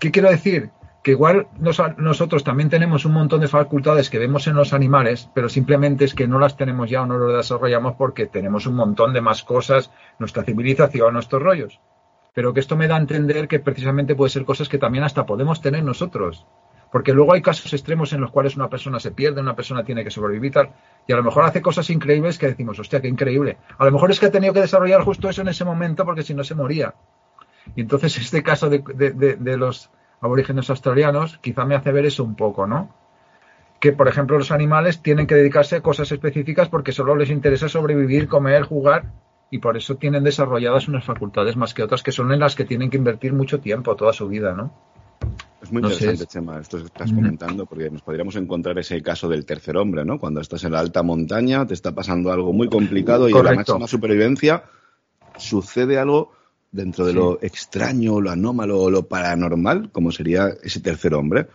¿Qué 0.00 0.10
quiero 0.10 0.28
decir? 0.28 0.70
que 1.04 1.10
igual 1.10 1.48
nosotros 1.58 2.44
también 2.44 2.70
tenemos 2.70 3.04
un 3.04 3.12
montón 3.12 3.42
de 3.42 3.48
facultades 3.48 4.08
que 4.08 4.18
vemos 4.18 4.46
en 4.46 4.56
los 4.56 4.72
animales, 4.72 5.28
pero 5.34 5.50
simplemente 5.50 6.06
es 6.06 6.14
que 6.14 6.26
no 6.26 6.38
las 6.38 6.56
tenemos 6.56 6.88
ya 6.88 7.02
o 7.02 7.06
no 7.06 7.18
lo 7.18 7.36
desarrollamos 7.36 7.96
porque 7.96 8.24
tenemos 8.24 8.66
un 8.66 8.74
montón 8.74 9.12
de 9.12 9.20
más 9.20 9.44
cosas, 9.44 9.90
nuestra 10.18 10.44
civilización, 10.44 11.12
nuestros 11.12 11.42
rollos. 11.42 11.78
Pero 12.34 12.52
que 12.52 12.60
esto 12.60 12.76
me 12.76 12.88
da 12.88 12.96
a 12.96 13.00
entender 13.00 13.48
que 13.48 13.60
precisamente 13.60 14.14
puede 14.14 14.30
ser 14.30 14.44
cosas 14.44 14.68
que 14.68 14.78
también 14.78 15.04
hasta 15.04 15.24
podemos 15.24 15.62
tener 15.62 15.82
nosotros. 15.82 16.46
Porque 16.92 17.12
luego 17.12 17.32
hay 17.32 17.42
casos 17.42 17.72
extremos 17.72 18.12
en 18.12 18.20
los 18.20 18.30
cuales 18.30 18.56
una 18.56 18.68
persona 18.68 19.00
se 19.00 19.10
pierde, 19.10 19.40
una 19.40 19.56
persona 19.56 19.84
tiene 19.84 20.04
que 20.04 20.10
sobrevivir 20.10 20.52
tal, 20.52 20.70
y 21.06 21.12
a 21.12 21.16
lo 21.16 21.24
mejor 21.24 21.44
hace 21.44 21.62
cosas 21.62 21.90
increíbles 21.90 22.38
que 22.38 22.46
decimos, 22.46 22.78
hostia, 22.78 23.00
qué 23.00 23.08
increíble. 23.08 23.56
A 23.78 23.84
lo 23.84 23.92
mejor 23.92 24.10
es 24.10 24.20
que 24.20 24.26
ha 24.26 24.30
tenido 24.30 24.52
que 24.52 24.60
desarrollar 24.60 25.02
justo 25.02 25.28
eso 25.28 25.42
en 25.42 25.48
ese 25.48 25.64
momento 25.64 26.04
porque 26.04 26.22
si 26.22 26.34
no 26.34 26.44
se 26.44 26.54
moría. 26.54 26.94
Y 27.74 27.80
entonces 27.80 28.16
este 28.18 28.42
caso 28.42 28.68
de 28.68 29.56
los 29.56 29.90
aborígenes 30.24 30.70
australianos, 30.70 31.38
quizá 31.38 31.64
me 31.64 31.74
hace 31.74 31.92
ver 31.92 32.06
eso 32.06 32.24
un 32.24 32.34
poco, 32.34 32.66
¿no? 32.66 32.94
Que, 33.78 33.92
por 33.92 34.08
ejemplo, 34.08 34.38
los 34.38 34.50
animales 34.50 35.02
tienen 35.02 35.26
que 35.26 35.34
dedicarse 35.34 35.76
a 35.76 35.80
cosas 35.82 36.10
específicas 36.10 36.70
porque 36.70 36.92
solo 36.92 37.14
les 37.14 37.28
interesa 37.28 37.68
sobrevivir, 37.68 38.28
comer, 38.28 38.62
jugar, 38.62 39.12
y 39.50 39.58
por 39.58 39.76
eso 39.76 39.96
tienen 39.96 40.24
desarrolladas 40.24 40.88
unas 40.88 41.04
facultades 41.04 41.56
más 41.56 41.74
que 41.74 41.82
otras 41.82 42.02
que 42.02 42.12
son 42.12 42.32
en 42.32 42.40
las 42.40 42.54
que 42.54 42.64
tienen 42.64 42.90
que 42.90 42.96
invertir 42.96 43.32
mucho 43.32 43.60
tiempo, 43.60 43.94
toda 43.96 44.12
su 44.12 44.28
vida, 44.28 44.52
¿no? 44.52 44.72
Es 45.62 45.72
muy 45.72 45.82
interesante, 45.82 46.26
Chema, 46.26 46.60
esto 46.60 46.76
que 46.76 46.84
estás 46.84 47.10
comentando, 47.10 47.64
porque 47.64 47.90
nos 47.90 48.02
podríamos 48.02 48.36
encontrar 48.36 48.78
ese 48.78 49.00
caso 49.02 49.28
del 49.28 49.46
tercer 49.46 49.78
hombre, 49.78 50.04
¿no? 50.04 50.18
Cuando 50.18 50.40
estás 50.40 50.62
en 50.64 50.72
la 50.72 50.80
alta 50.80 51.02
montaña, 51.02 51.66
te 51.66 51.72
está 51.72 51.94
pasando 51.94 52.30
algo 52.30 52.52
muy 52.52 52.68
complicado 52.68 53.28
y 53.28 53.32
en 53.32 53.44
la 53.44 53.54
máxima 53.54 53.86
supervivencia 53.86 54.64
sucede 55.38 55.98
algo 55.98 56.32
dentro 56.70 57.06
de 57.06 57.14
lo 57.14 57.38
extraño, 57.40 58.20
lo 58.20 58.30
anómalo, 58.30 58.90
lo 58.90 59.06
paranormal, 59.06 59.90
como 59.90 60.10
sería 60.10 60.48
ese 60.62 60.80
tercer 60.80 61.14
hombre. 61.14 61.46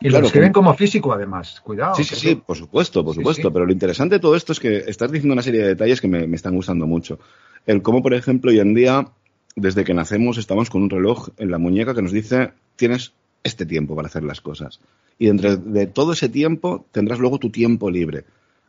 Y 0.00 0.10
lo 0.10 0.18
escriben 0.18 0.52
como... 0.52 0.74
físico, 0.74 1.12
además. 1.12 1.60
Cuidado. 1.60 1.94
Sí, 1.94 2.04
sí, 2.04 2.14
sí, 2.14 2.34
por 2.34 2.56
supuesto, 2.56 3.04
por 3.04 3.14
supuesto. 3.14 3.52
Pero 3.52 3.66
lo 3.66 3.72
interesante 3.72 4.16
de 4.16 4.20
todo 4.20 4.36
esto 4.36 4.52
es 4.52 4.60
que 4.60 4.84
estás 4.86 5.10
diciendo 5.10 5.32
una 5.32 5.42
serie 5.42 5.62
de 5.62 5.68
detalles 5.68 6.00
que 6.00 6.08
me, 6.08 6.24
están 6.34 6.54
gustando 6.54 6.86
mucho. 6.86 7.18
El 7.66 7.82
cómo, 7.82 8.02
por 8.02 8.14
ejemplo, 8.14 8.50
hoy 8.50 8.60
en 8.60 8.74
día, 8.74 9.08
desde 9.54 9.84
que 9.84 9.94
nacemos, 9.94 10.38
estamos 10.38 10.70
con 10.70 10.82
un 10.82 10.90
reloj 10.90 11.30
en 11.38 11.50
la 11.50 11.58
muñeca 11.58 11.94
que 11.94 12.02
nos 12.02 12.12
dice 12.12 12.52
tienes 12.76 13.14
este 13.42 13.64
tiempo 13.64 13.96
para 13.96 14.08
hacer 14.08 14.22
las 14.22 14.40
cosas. 14.40 14.80
Y 15.18 15.26
dentro 15.26 15.56
de 15.56 15.86
todo 15.86 16.12
ese 16.12 16.28
tiempo 16.28 16.86
tendrás 16.92 17.18
luego 17.18 17.38
tu 17.38 17.50
tiempo 17.50 17.90
libre. 17.90 18.24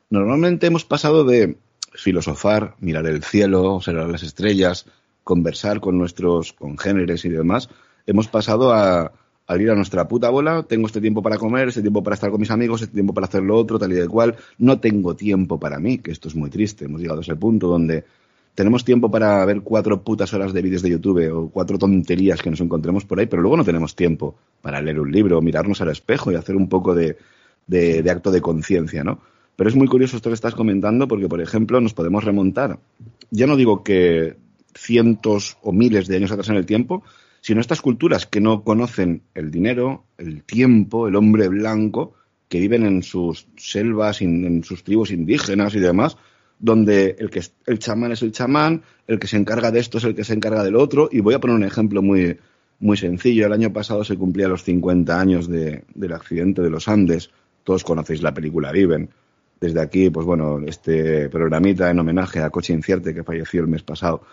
Normalmente 0.10 0.68
hemos 0.68 0.86
pasado 0.86 1.26
de 1.26 1.58
filosofar, 1.94 2.76
mirar 2.80 3.06
el 3.08 3.24
cielo, 3.24 3.74
observar 3.76 4.08
las 4.08 4.24
estrellas, 4.24 4.86
conversar 5.24 5.82
con 5.82 5.98
nuestros 5.98 6.54
congéneres 6.54 7.26
y 7.26 7.30
demás, 7.30 7.70
hemos 8.06 8.30
pasado 8.30 8.74
a, 8.74 9.12
ir 9.56 9.72
a 9.72 9.76
nuestra 9.76 10.08
puta 10.08 10.30
bola, 10.30 10.64
tengo 10.64 10.88
este 10.88 11.00
tiempo 11.00 11.22
para 11.22 11.38
comer, 11.38 11.70
este 11.70 11.82
tiempo 11.82 12.04
para 12.04 12.16
estar 12.16 12.30
con 12.30 12.40
mis 12.40 12.52
amigos, 12.52 12.82
este 12.82 12.94
tiempo 12.94 13.14
para 13.14 13.28
hacer 13.28 13.44
lo 13.44 13.56
otro, 13.56 13.80
tal 13.80 13.92
y 13.94 13.96
de 13.96 14.08
cual, 14.08 14.36
no 14.58 14.80
tengo 14.80 15.16
tiempo 15.16 15.60
para 15.60 15.80
mí, 15.80 16.00
que 16.00 16.12
esto 16.12 16.28
es 16.28 16.36
muy 16.36 16.50
triste, 16.50 16.86
hemos 16.86 17.02
llegado 17.02 17.20
a 17.20 17.24
ese 17.24 17.36
punto 17.36 17.68
donde 17.68 18.04
tenemos 18.54 18.84
tiempo 18.84 19.10
para 19.10 19.46
ver 19.46 19.62
cuatro 19.62 20.02
putas 20.02 20.34
horas 20.34 20.52
de 20.52 20.62
vídeos 20.62 20.82
de 20.82 20.90
YouTube 20.90 21.32
o 21.32 21.50
cuatro 21.50 21.78
tonterías 21.78 22.42
que 22.42 22.50
nos 22.50 22.60
encontremos 22.60 23.06
por 23.06 23.20
ahí, 23.20 23.28
pero 23.28 23.42
luego 23.42 23.56
no 23.56 23.64
tenemos 23.64 23.96
tiempo 23.96 24.36
para 24.62 24.82
leer 24.82 25.00
un 25.00 25.12
libro, 25.12 25.42
mirarnos 25.42 25.80
al 25.82 25.90
espejo 25.90 26.32
y 26.32 26.36
hacer 26.36 26.56
un 26.56 26.68
poco 26.68 26.94
de, 26.94 27.18
de 27.68 28.12
acto 28.12 28.32
de 28.32 28.42
conciencia, 28.42 29.04
¿no? 29.04 29.20
Pero 29.58 29.70
es 29.72 29.76
muy 29.76 29.88
curioso 29.88 30.18
esto 30.18 30.30
que 30.30 30.36
estás 30.36 30.54
comentando 30.54 31.08
porque, 31.08 31.28
por 31.28 31.42
ejemplo, 31.42 31.82
nos 31.82 31.94
podemos 31.94 32.24
remontar. 32.24 32.80
Ya 33.32 33.48
no 33.48 33.56
digo 33.56 33.84
que 33.84 34.38
cientos 34.76 35.58
o 35.64 35.72
miles 35.72 36.08
de 36.08 36.16
años 36.16 36.32
atrás 36.32 36.50
en 36.50 36.58
el 36.58 36.66
tiempo, 36.68 37.04
sino 37.48 37.62
estas 37.62 37.82
culturas 37.82 38.26
que 38.26 38.42
no 38.42 38.66
conocen 38.66 39.22
el 39.34 39.52
dinero, 39.52 40.04
el 40.18 40.44
tiempo, 40.44 41.08
el 41.08 41.16
hombre 41.16 41.48
blanco, 41.48 42.14
que 42.50 42.60
viven 42.60 42.86
en 42.86 43.04
sus 43.04 43.48
selvas, 43.56 44.22
en 44.22 44.66
sus 44.66 44.84
tribus 44.84 45.12
indígenas 45.12 45.74
y 45.74 45.80
demás, 45.80 46.18
donde 46.60 47.16
el 47.18 47.30
que 47.30 47.42
el 47.66 47.80
chamán 47.80 48.12
es 48.12 48.22
el 48.22 48.34
chamán, 48.34 48.82
el 49.08 49.18
que 49.18 49.28
se 49.28 49.38
encarga 49.38 49.72
de 49.72 49.80
esto 49.80 49.98
es 49.98 50.04
el 50.04 50.14
que 50.14 50.26
se 50.26 50.34
encarga 50.34 50.62
del 50.62 50.76
otro, 50.76 51.08
y 51.10 51.22
voy 51.22 51.36
a 51.36 51.40
poner 51.40 51.56
un 51.56 51.64
ejemplo 51.64 52.02
muy, 52.02 52.38
muy 52.82 52.98
sencillo. 52.98 53.46
El 53.46 53.54
año 53.54 53.72
pasado 53.72 54.04
se 54.04 54.18
cumplía 54.18 54.50
los 54.50 54.64
50 54.64 55.18
años 55.18 55.48
de, 55.48 55.86
del 55.96 56.12
accidente 56.12 56.62
de 56.62 56.70
los 56.70 56.90
Andes. 56.90 57.32
Todos 57.64 57.86
conocéis 57.86 58.22
la 58.24 58.34
película 58.34 58.74
Viven. 58.74 59.10
Desde 59.62 59.80
aquí, 59.80 60.10
pues 60.10 60.26
bueno, 60.26 60.60
este 60.68 61.30
programita 61.30 61.90
en 61.90 62.00
homenaje 62.00 62.42
a 62.42 62.50
Coche 62.50 62.74
Incierte 62.74 63.14
que 63.14 63.24
falleció 63.24 63.62
el 63.62 63.70
mes 63.70 63.84
pasado. 63.84 64.24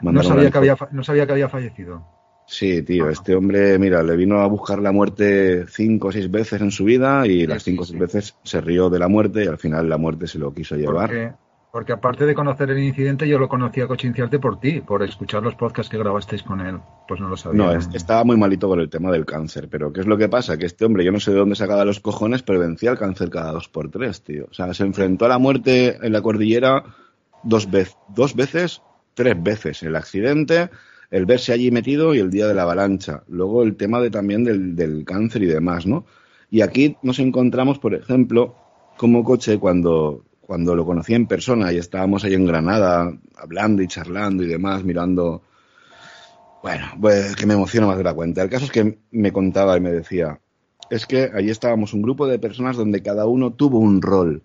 No 0.00 0.22
sabía, 0.22 0.50
que 0.50 0.56
había, 0.56 0.78
no 0.90 1.04
sabía 1.04 1.26
que 1.26 1.32
había 1.32 1.50
fallecido. 1.50 2.21
Sí, 2.52 2.82
tío, 2.82 3.08
este 3.08 3.34
hombre, 3.34 3.78
mira, 3.78 4.02
le 4.02 4.14
vino 4.14 4.40
a 4.40 4.46
buscar 4.46 4.78
la 4.78 4.92
muerte 4.92 5.64
cinco 5.68 6.08
o 6.08 6.12
seis 6.12 6.30
veces 6.30 6.60
en 6.60 6.70
su 6.70 6.84
vida 6.84 7.26
y 7.26 7.46
las 7.46 7.62
cinco 7.62 7.84
o 7.84 7.86
seis 7.86 7.98
veces 7.98 8.36
se 8.42 8.60
rió 8.60 8.90
de 8.90 8.98
la 8.98 9.08
muerte 9.08 9.44
y 9.44 9.46
al 9.46 9.56
final 9.56 9.88
la 9.88 9.96
muerte 9.96 10.26
se 10.26 10.38
lo 10.38 10.52
quiso 10.52 10.76
llevar. 10.76 11.38
Porque, 11.70 11.94
aparte 11.94 12.26
de 12.26 12.34
conocer 12.34 12.68
el 12.68 12.80
incidente, 12.80 13.26
yo 13.26 13.38
lo 13.38 13.48
conocí 13.48 13.80
a 13.80 13.86
Cochinciarte 13.86 14.38
por 14.38 14.60
ti, 14.60 14.82
por 14.82 15.02
escuchar 15.02 15.42
los 15.42 15.54
podcasts 15.54 15.88
que 15.88 15.96
grabasteis 15.96 16.42
con 16.42 16.60
él. 16.60 16.78
Pues 17.08 17.22
no 17.22 17.28
lo 17.30 17.38
sabía. 17.38 17.64
No, 17.64 17.72
estaba 17.72 18.22
muy 18.22 18.36
malito 18.36 18.68
con 18.68 18.80
el 18.80 18.90
tema 18.90 19.10
del 19.10 19.24
cáncer, 19.24 19.68
pero 19.70 19.90
¿qué 19.90 20.00
es 20.00 20.06
lo 20.06 20.18
que 20.18 20.28
pasa? 20.28 20.58
Que 20.58 20.66
este 20.66 20.84
hombre, 20.84 21.06
yo 21.06 21.12
no 21.12 21.20
sé 21.20 21.30
de 21.30 21.38
dónde 21.38 21.54
sacaba 21.54 21.86
los 21.86 22.00
cojones, 22.00 22.42
pero 22.42 22.60
vencía 22.60 22.90
el 22.90 22.98
cáncer 22.98 23.30
cada 23.30 23.52
dos 23.52 23.70
por 23.70 23.90
tres, 23.90 24.22
tío. 24.22 24.48
O 24.50 24.52
sea, 24.52 24.74
se 24.74 24.84
enfrentó 24.84 25.24
a 25.24 25.28
la 25.28 25.38
muerte 25.38 25.96
en 26.02 26.12
la 26.12 26.20
cordillera 26.20 26.84
dos, 27.44 27.70
veces 27.70 27.96
dos 28.14 28.36
veces 28.36 28.82
tres 29.14 29.42
veces 29.42 29.82
el 29.82 29.96
accidente, 29.96 30.68
el 31.12 31.26
verse 31.26 31.52
allí 31.52 31.70
metido 31.70 32.14
y 32.14 32.18
el 32.18 32.30
día 32.30 32.48
de 32.48 32.54
la 32.54 32.62
avalancha. 32.62 33.22
Luego 33.28 33.62
el 33.62 33.76
tema 33.76 34.00
de, 34.00 34.10
también 34.10 34.44
del, 34.44 35.04
cáncer 35.04 35.42
y 35.42 35.46
demás, 35.46 35.86
¿no? 35.86 36.06
Y 36.50 36.62
aquí 36.62 36.96
nos 37.02 37.18
encontramos, 37.18 37.78
por 37.78 37.94
ejemplo, 37.94 38.56
como 38.96 39.22
coche 39.22 39.58
cuando 39.58 40.24
cuando 40.40 40.74
lo 40.74 40.84
conocí 40.84 41.14
en 41.14 41.26
persona 41.26 41.72
y 41.72 41.78
estábamos 41.78 42.24
ahí 42.24 42.34
en 42.34 42.46
Granada 42.46 43.16
hablando 43.36 43.82
y 43.82 43.88
charlando 43.88 44.42
y 44.42 44.48
demás, 44.48 44.84
mirando. 44.84 45.42
Bueno, 46.62 46.86
pues 47.00 47.36
que 47.36 47.46
me 47.46 47.54
emociona 47.54 47.86
más 47.86 47.98
de 47.98 48.04
la 48.04 48.14
cuenta. 48.14 48.42
El 48.42 48.50
caso 48.50 48.64
es 48.64 48.70
que 48.70 48.98
me 49.10 49.32
contaba 49.32 49.76
y 49.76 49.80
me 49.80 49.92
decía, 49.92 50.40
es 50.90 51.06
que 51.06 51.30
allí 51.34 51.50
estábamos 51.50 51.92
un 51.92 52.02
grupo 52.02 52.26
de 52.26 52.38
personas 52.38 52.76
donde 52.76 53.02
cada 53.02 53.26
uno 53.26 53.52
tuvo 53.52 53.78
un 53.78 54.00
rol. 54.00 54.42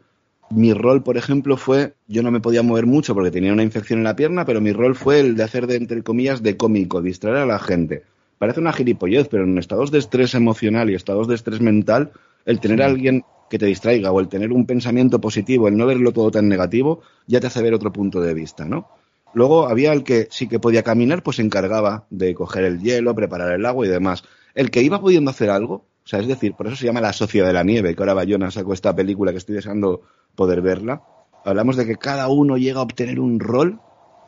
Mi 0.50 0.74
rol, 0.74 1.04
por 1.04 1.18
ejemplo, 1.18 1.58
fue, 1.58 1.94
yo 2.08 2.24
no 2.24 2.32
me 2.32 2.40
podía 2.40 2.64
mover 2.64 2.86
mucho 2.86 3.14
porque 3.14 3.32
tenía 3.32 3.52
una 3.52 3.64
infección 3.64 4.00
en 4.00 4.06
la 4.06 4.16
pierna, 4.16 4.46
pero 4.46 4.62
mi 4.62 4.72
rol 4.72 4.96
fue 4.96 5.20
el 5.20 5.36
de 5.36 5.44
hacer 5.44 5.68
de, 5.68 5.76
entre 5.76 6.04
comillas, 6.04 6.42
de 6.42 6.56
cómico, 6.56 7.02
distraer 7.02 7.38
a 7.38 7.46
la 7.46 7.60
gente. 7.60 8.04
Parece 8.38 8.60
una 8.60 8.72
gilipollez, 8.72 9.28
pero 9.28 9.44
en 9.44 9.58
estados 9.58 9.92
de 9.92 10.00
estrés 10.00 10.36
emocional 10.36 10.90
y 10.90 10.96
estados 10.96 11.28
de 11.28 11.36
estrés 11.36 11.60
mental, 11.60 12.12
el 12.46 12.60
tener 12.60 12.82
a 12.82 12.86
alguien 12.86 13.24
que 13.50 13.60
te 13.60 13.66
distraiga 13.66 14.12
o 14.12 14.20
el 14.20 14.30
tener 14.30 14.52
un 14.52 14.66
pensamiento 14.66 15.20
positivo, 15.20 15.68
el 15.68 15.76
no 15.76 15.86
verlo 15.86 16.12
todo 16.12 16.32
tan 16.32 16.48
negativo, 16.48 17.02
ya 17.26 17.40
te 17.40 17.48
hace 17.48 17.62
ver 17.62 17.74
otro 17.74 17.92
punto 17.92 18.22
de 18.22 18.34
vista, 18.34 18.66
¿no? 18.66 18.88
Luego 19.34 19.68
había 19.68 19.92
el 19.94 20.04
que 20.04 20.28
sí 20.32 20.48
que 20.48 20.60
podía 20.60 20.84
caminar, 20.84 21.24
pues 21.24 21.38
se 21.38 21.42
encargaba 21.42 22.06
de 22.10 22.34
coger 22.34 22.64
el 22.64 22.82
hielo, 22.82 23.16
preparar 23.16 23.52
el 23.52 23.66
agua 23.66 23.86
y 23.86 23.90
demás. 23.90 24.24
El 24.56 24.72
que 24.72 24.82
iba 24.82 25.02
pudiendo 25.02 25.30
hacer 25.32 25.50
algo, 25.50 25.86
o 26.08 26.10
sea, 26.10 26.22
es 26.22 26.28
decir, 26.30 26.54
por 26.54 26.68
eso 26.68 26.78
se 26.78 26.86
llama 26.86 27.02
La 27.02 27.12
Sociedad 27.12 27.48
de 27.48 27.52
la 27.52 27.66
Nieve, 27.66 27.94
que 27.94 28.02
ahora 28.02 28.14
Bayona 28.14 28.50
sacó 28.50 28.72
esta 28.72 28.96
película 28.96 29.34
que 29.34 29.40
estoy 29.40 29.56
deseando 29.56 30.04
poder 30.36 30.62
verla. 30.62 31.02
Hablamos 31.44 31.76
de 31.76 31.86
que 31.86 31.98
cada 31.98 32.30
uno 32.30 32.56
llega 32.56 32.80
a 32.80 32.84
obtener 32.84 33.20
un 33.20 33.42
rol 33.42 33.82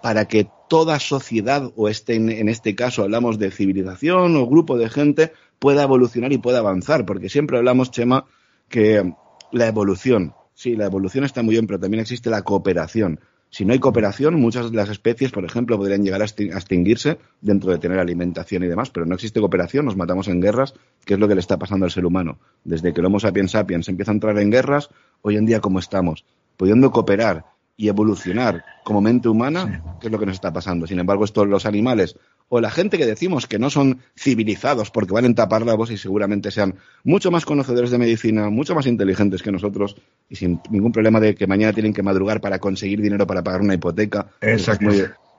para 0.03 0.25
que 0.25 0.45
toda 0.67 0.99
sociedad, 0.99 1.71
o 1.77 1.87
este, 1.87 2.15
en 2.15 2.49
este 2.49 2.75
caso 2.75 3.03
hablamos 3.03 3.39
de 3.39 3.49
civilización 3.49 4.35
o 4.35 4.45
grupo 4.45 4.77
de 4.77 4.89
gente, 4.89 5.31
pueda 5.57 5.83
evolucionar 5.83 6.33
y 6.33 6.37
pueda 6.37 6.59
avanzar, 6.59 7.05
porque 7.05 7.29
siempre 7.29 7.57
hablamos, 7.57 7.91
Chema, 7.91 8.25
que 8.67 9.13
la 9.53 9.67
evolución, 9.67 10.33
sí, 10.53 10.75
la 10.75 10.85
evolución 10.85 11.23
está 11.23 11.43
muy 11.43 11.53
bien, 11.53 11.65
pero 11.65 11.79
también 11.79 12.01
existe 12.01 12.29
la 12.29 12.41
cooperación. 12.41 13.21
Si 13.51 13.65
no 13.65 13.73
hay 13.73 13.79
cooperación, 13.79 14.39
muchas 14.39 14.69
de 14.69 14.77
las 14.77 14.89
especies, 14.89 15.31
por 15.31 15.43
ejemplo, 15.43 15.77
podrían 15.77 16.03
llegar 16.03 16.21
a 16.21 16.25
extinguirse 16.25 17.17
dentro 17.41 17.71
de 17.71 17.79
tener 17.79 17.97
alimentación 17.97 18.63
y 18.63 18.67
demás, 18.67 18.91
pero 18.91 19.07
no 19.07 19.15
existe 19.15 19.39
cooperación, 19.39 19.85
nos 19.85 19.97
matamos 19.97 20.27
en 20.27 20.39
guerras, 20.39 20.75
que 21.03 21.15
es 21.15 21.19
lo 21.19 21.27
que 21.27 21.33
le 21.33 21.41
está 21.41 21.57
pasando 21.57 21.85
al 21.85 21.91
ser 21.91 22.05
humano. 22.05 22.37
Desde 22.63 22.93
que 22.93 23.01
el 23.01 23.07
Homo 23.07 23.19
sapiens 23.19 23.51
sapiens 23.51 23.89
empieza 23.89 24.11
a 24.11 24.13
entrar 24.13 24.37
en 24.37 24.51
guerras, 24.51 24.89
hoy 25.23 25.37
en 25.37 25.47
día 25.47 25.61
como 25.61 25.79
estamos, 25.79 26.25
pudiendo 26.57 26.91
cooperar 26.91 27.45
y 27.75 27.87
evolucionar 27.87 28.63
como 28.83 29.01
mente 29.01 29.29
humana, 29.29 29.97
¿qué 29.99 30.07
es 30.07 30.11
lo 30.11 30.19
que 30.19 30.25
nos 30.27 30.35
está 30.35 30.53
pasando? 30.53 30.85
Sin 30.85 30.99
embargo, 30.99 31.25
estos 31.25 31.47
los 31.47 31.65
animales 31.65 32.17
o 32.49 32.59
la 32.59 32.71
gente 32.71 32.97
que 32.97 33.05
decimos 33.05 33.47
que 33.47 33.59
no 33.59 33.69
son 33.69 34.01
civilizados 34.17 34.91
porque 34.91 35.13
van 35.13 35.25
en 35.25 35.35
tapar 35.35 35.65
la 35.65 35.75
voz 35.75 35.91
y 35.91 35.97
seguramente 35.97 36.51
sean 36.51 36.75
mucho 37.03 37.31
más 37.31 37.45
conocedores 37.45 37.91
de 37.91 37.97
medicina, 37.97 38.49
mucho 38.49 38.75
más 38.75 38.87
inteligentes 38.87 39.41
que 39.41 39.51
nosotros 39.51 39.95
y 40.27 40.35
sin 40.35 40.59
ningún 40.69 40.91
problema 40.91 41.19
de 41.19 41.35
que 41.35 41.47
mañana 41.47 41.73
tienen 41.73 41.93
que 41.93 42.03
madrugar 42.03 42.41
para 42.41 42.59
conseguir 42.59 43.01
dinero 43.01 43.25
para 43.27 43.43
pagar 43.43 43.61
una 43.61 43.75
hipoteca. 43.75 44.27
Exacto. 44.41 44.89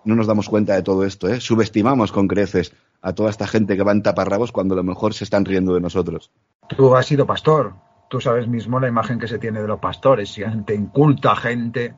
no 0.04 0.16
nos 0.16 0.26
damos 0.26 0.48
cuenta 0.48 0.74
de 0.74 0.82
todo 0.82 1.04
esto, 1.04 1.28
¿eh? 1.28 1.40
Subestimamos 1.40 2.12
con 2.12 2.28
creces 2.28 2.72
a 3.02 3.12
toda 3.12 3.30
esta 3.30 3.46
gente 3.46 3.76
que 3.76 3.82
va 3.82 3.92
en 3.92 4.02
taparrabos 4.02 4.52
cuando 4.52 4.74
a 4.74 4.76
lo 4.76 4.84
mejor 4.84 5.12
se 5.12 5.24
están 5.24 5.44
riendo 5.44 5.74
de 5.74 5.80
nosotros. 5.80 6.30
Tú 6.68 6.94
has 6.94 7.06
sido 7.06 7.26
pastor. 7.26 7.74
Tú 8.08 8.20
sabes 8.20 8.48
mismo 8.48 8.80
la 8.80 8.88
imagen 8.88 9.18
que 9.18 9.28
se 9.28 9.38
tiene 9.38 9.60
de 9.60 9.68
los 9.68 9.78
pastores, 9.78 10.34
gente 10.34 10.74
inculta, 10.74 11.36
gente 11.36 11.94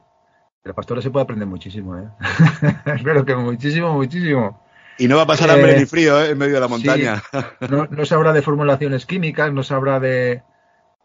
de 0.62 0.68
los 0.68 0.76
pastores 0.76 1.02
se 1.02 1.10
puede 1.10 1.24
aprender 1.24 1.48
muchísimo, 1.48 1.98
¿eh? 1.98 2.08
Espero 2.86 3.24
que 3.24 3.34
muchísimo, 3.34 3.94
muchísimo. 3.94 4.61
Y 4.98 5.08
no 5.08 5.16
va 5.16 5.22
a 5.22 5.26
pasar 5.26 5.50
hambre 5.50 5.76
eh, 5.76 5.80
ni 5.80 5.86
frío 5.86 6.20
¿eh? 6.20 6.30
en 6.30 6.38
medio 6.38 6.54
de 6.54 6.60
la 6.60 6.68
montaña. 6.68 7.22
no, 7.70 7.86
no 7.90 8.04
se 8.04 8.14
habla 8.14 8.32
de 8.32 8.42
formulaciones 8.42 9.06
químicas, 9.06 9.52
no 9.52 9.62
se 9.62 9.74
habla 9.74 10.00
de. 10.00 10.42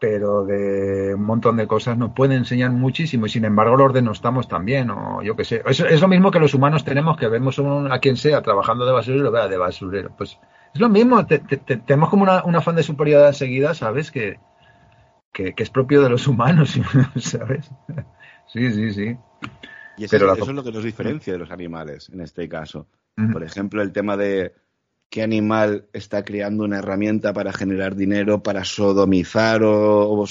Pero 0.00 0.44
de 0.44 1.14
un 1.14 1.24
montón 1.24 1.56
de 1.56 1.66
cosas 1.66 1.98
nos 1.98 2.12
puede 2.12 2.36
enseñar 2.36 2.70
muchísimo 2.70 3.26
y 3.26 3.30
sin 3.30 3.44
embargo 3.44 3.76
los 3.76 3.92
denostamos 3.92 4.46
también, 4.46 4.90
o 4.90 5.22
yo 5.22 5.34
qué 5.34 5.44
sé. 5.44 5.62
Es, 5.66 5.80
es, 5.80 6.00
lo 6.00 6.06
mismo 6.06 6.30
que 6.30 6.38
los 6.38 6.54
humanos 6.54 6.84
tenemos, 6.84 7.16
que 7.16 7.26
vemos 7.26 7.58
a 7.58 7.98
quien 7.98 8.16
sea 8.16 8.40
trabajando 8.40 8.86
de 8.86 8.92
basurero 8.92 9.22
y 9.22 9.24
lo 9.24 9.32
vea 9.32 9.48
de 9.48 9.56
basurero. 9.56 10.14
Pues 10.16 10.38
es 10.72 10.80
lo 10.80 10.88
mismo, 10.88 11.26
tenemos 11.26 12.10
como 12.10 12.22
una, 12.22 12.44
un 12.44 12.54
afán 12.54 12.76
de 12.76 12.84
superioridad 12.84 13.26
enseguida, 13.26 13.74
¿sabes? 13.74 14.12
Que, 14.12 14.38
que, 15.32 15.54
que 15.54 15.62
es 15.64 15.70
propio 15.70 16.00
de 16.00 16.10
los 16.10 16.28
humanos, 16.28 16.78
¿sabes? 17.16 17.68
Sí, 18.46 18.70
sí, 18.70 18.92
sí. 18.92 19.16
Y 19.98 20.04
eso, 20.04 20.16
es 20.16 20.48
lo 20.48 20.64
que 20.64 20.72
nos 20.72 20.84
diferencia 20.84 21.32
de 21.32 21.38
los 21.38 21.50
animales 21.50 22.08
en 22.10 22.20
este 22.20 22.48
caso. 22.48 22.86
Por 23.32 23.42
ejemplo, 23.42 23.82
el 23.82 23.90
tema 23.90 24.16
de 24.16 24.52
qué 25.10 25.22
animal 25.22 25.86
está 25.92 26.24
creando 26.24 26.64
una 26.64 26.78
herramienta 26.78 27.32
para 27.32 27.52
generar 27.52 27.96
dinero, 27.96 28.42
para 28.42 28.64
sodomizar 28.64 29.62
o, 29.64 30.24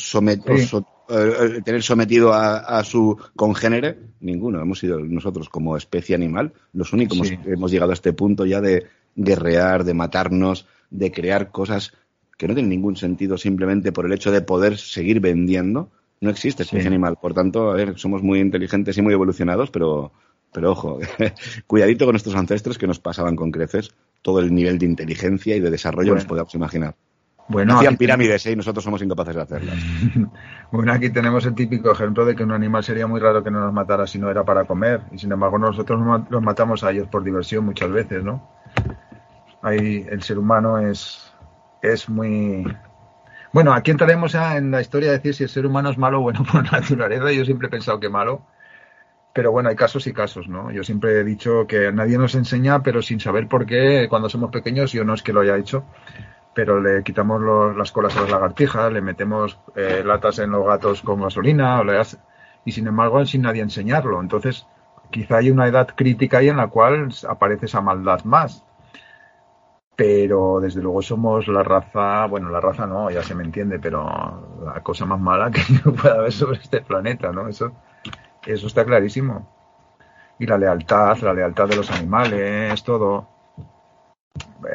eh, 1.09 1.61
tener 1.65 1.84
sometido 1.84 2.34
a, 2.34 2.84
su 2.84 3.18
congénere. 3.36 3.97
Ninguno. 4.22 4.61
Hemos 4.61 4.80
sido 4.80 4.99
nosotros 4.99 5.49
como 5.49 5.76
especie 5.76 6.15
animal 6.15 6.53
los 6.74 6.93
únicos 6.93 7.22
que 7.22 7.51
hemos 7.51 7.72
llegado 7.72 7.91
a 7.91 7.93
este 7.93 8.13
punto 8.13 8.45
ya 8.45 8.61
de 8.61 8.88
guerrear, 9.15 9.84
de 9.84 9.93
matarnos, 9.93 10.65
de 10.89 11.11
crear 11.11 11.51
cosas 11.51 11.93
que 12.38 12.47
no 12.47 12.53
tienen 12.53 12.70
ningún 12.70 12.95
sentido 12.95 13.38
simplemente 13.38 13.91
por 13.91 14.05
el 14.05 14.13
hecho 14.13 14.32
de 14.32 14.41
poder 14.41 14.78
seguir 14.78 15.20
vendiendo 15.20 15.89
no 16.22 16.30
existe 16.30 16.63
especie 16.63 16.88
animal. 16.88 17.18
Por 17.22 17.34
tanto, 17.34 17.72
a 17.72 17.74
ver, 17.74 17.97
somos 17.97 18.24
muy 18.24 18.39
inteligentes 18.39 18.97
y 18.97 19.01
muy 19.01 19.13
evolucionados, 19.13 19.72
pero, 19.72 20.11
pero 20.51 20.72
ojo, 20.72 20.99
cuidadito 21.68 22.05
con 22.05 22.13
nuestros 22.13 22.36
ancestros 22.36 22.78
que 22.78 22.88
nos 22.88 22.99
pasaban 22.99 23.36
con 23.36 23.51
creces 23.51 23.91
todo 24.22 24.39
el 24.39 24.53
nivel 24.53 24.78
de 24.78 24.86
inteligencia 24.86 25.55
y 25.55 25.59
de 25.59 25.72
desarrollo 25.72 26.13
que 26.13 26.20
nos 26.20 26.26
podemos 26.26 26.53
imaginar. 26.55 26.95
Bueno, 27.49 27.78
Hacían 27.78 27.95
pirámides 27.95 28.45
¿eh? 28.45 28.51
y 28.51 28.55
nosotros 28.57 28.84
somos 28.84 29.01
incapaces 29.01 29.36
de 29.36 29.41
hacerlas. 29.41 29.78
bueno, 30.72 30.91
aquí 30.91 31.09
tenemos 31.09 31.45
el 31.45 31.55
típico 31.55 31.91
ejemplo 31.91 32.26
de 32.26 32.36
que 32.36 32.43
un 32.43 32.51
animal 32.51 32.84
sería 32.84 33.07
muy 33.07 33.22
raro 33.22 33.41
que 33.41 33.51
no 33.51 33.61
nos 33.61 33.72
matara 33.72 34.05
si 34.05 34.20
no 34.20 34.30
era 34.30 34.43
para 34.43 34.65
comer. 34.65 35.01
Y 35.13 35.18
sin 35.18 35.32
embargo, 35.32 35.57
nosotros 35.57 36.26
los 36.30 36.41
matamos 36.41 36.84
a 36.84 36.91
ellos 36.91 37.07
por 37.07 37.24
diversión 37.24 37.63
muchas 37.63 37.89
veces, 37.89 38.22
¿no? 38.22 38.49
Ahí 39.61 40.05
el 40.09 40.22
ser 40.24 40.38
humano 40.38 40.78
es, 40.78 41.34
es 41.82 42.09
muy, 42.09 42.65
bueno, 43.53 43.73
aquí 43.73 43.91
entraremos 43.91 44.35
en 44.35 44.71
la 44.71 44.81
historia 44.81 45.09
de 45.09 45.17
decir 45.17 45.33
si 45.33 45.43
el 45.43 45.49
ser 45.49 45.65
humano 45.65 45.89
es 45.89 45.97
malo 45.97 46.19
o 46.19 46.21
bueno 46.21 46.43
por 46.51 46.71
naturaleza. 46.71 47.31
Yo 47.31 47.45
siempre 47.45 47.67
he 47.67 47.71
pensado 47.71 47.99
que 47.99 48.09
malo. 48.09 48.41
Pero 49.33 49.51
bueno, 49.51 49.69
hay 49.69 49.75
casos 49.75 50.07
y 50.07 50.13
casos, 50.13 50.47
¿no? 50.47 50.71
Yo 50.71 50.83
siempre 50.83 51.19
he 51.19 51.23
dicho 51.23 51.67
que 51.67 51.91
nadie 51.91 52.17
nos 52.17 52.33
enseña, 52.33 52.81
pero 52.81 53.03
sin 53.03 53.19
saber 53.19 53.47
por 53.47 53.67
qué, 53.67 54.07
cuando 54.09 54.29
somos 54.29 54.49
pequeños, 54.49 54.91
yo 54.91 55.03
no 55.03 55.13
es 55.13 55.21
que 55.21 55.31
lo 55.31 55.41
haya 55.41 55.57
hecho, 55.57 55.85
pero 56.55 56.81
le 56.81 57.03
quitamos 57.03 57.39
las 57.77 57.91
colas 57.91 58.17
a 58.17 58.21
las 58.21 58.31
lagartijas, 58.31 58.91
le 58.91 59.01
metemos 59.01 59.59
eh, 59.75 60.01
latas 60.03 60.39
en 60.39 60.49
los 60.49 60.65
gatos 60.65 61.03
con 61.03 61.21
gasolina, 61.21 61.83
y 62.65 62.71
sin 62.71 62.87
embargo, 62.87 63.23
sin 63.27 63.43
nadie 63.43 63.61
enseñarlo. 63.61 64.19
Entonces, 64.21 64.65
quizá 65.11 65.37
hay 65.37 65.51
una 65.51 65.67
edad 65.67 65.87
crítica 65.95 66.39
ahí 66.39 66.49
en 66.49 66.57
la 66.57 66.69
cual 66.69 67.09
aparece 67.29 67.67
esa 67.67 67.81
maldad 67.81 68.23
más 68.23 68.66
pero 69.97 70.59
desde 70.61 70.79
luego 70.79 71.01
somos 71.01 71.47
la 71.47 71.63
raza, 71.63 72.27
bueno, 72.27 72.51
la 72.51 72.61
raza 72.61 72.85
no, 72.85 73.09
ya 73.09 73.23
se 73.23 73.33
me 73.33 73.43
entiende, 73.43 73.79
pero 73.79 74.05
la 74.63 74.83
cosa 74.83 75.07
más 75.07 75.19
mala 75.19 75.49
que 75.49 75.61
pueda 75.91 76.19
haber 76.19 76.31
sobre 76.31 76.59
este 76.59 76.81
planeta, 76.81 77.31
¿no? 77.31 77.47
Eso, 77.47 77.71
eso 78.45 78.67
está 78.67 78.85
clarísimo. 78.85 79.51
Y 80.37 80.45
la 80.45 80.59
lealtad, 80.59 81.17
la 81.21 81.33
lealtad 81.33 81.67
de 81.67 81.77
los 81.77 81.89
animales, 81.89 82.83
todo. 82.83 83.27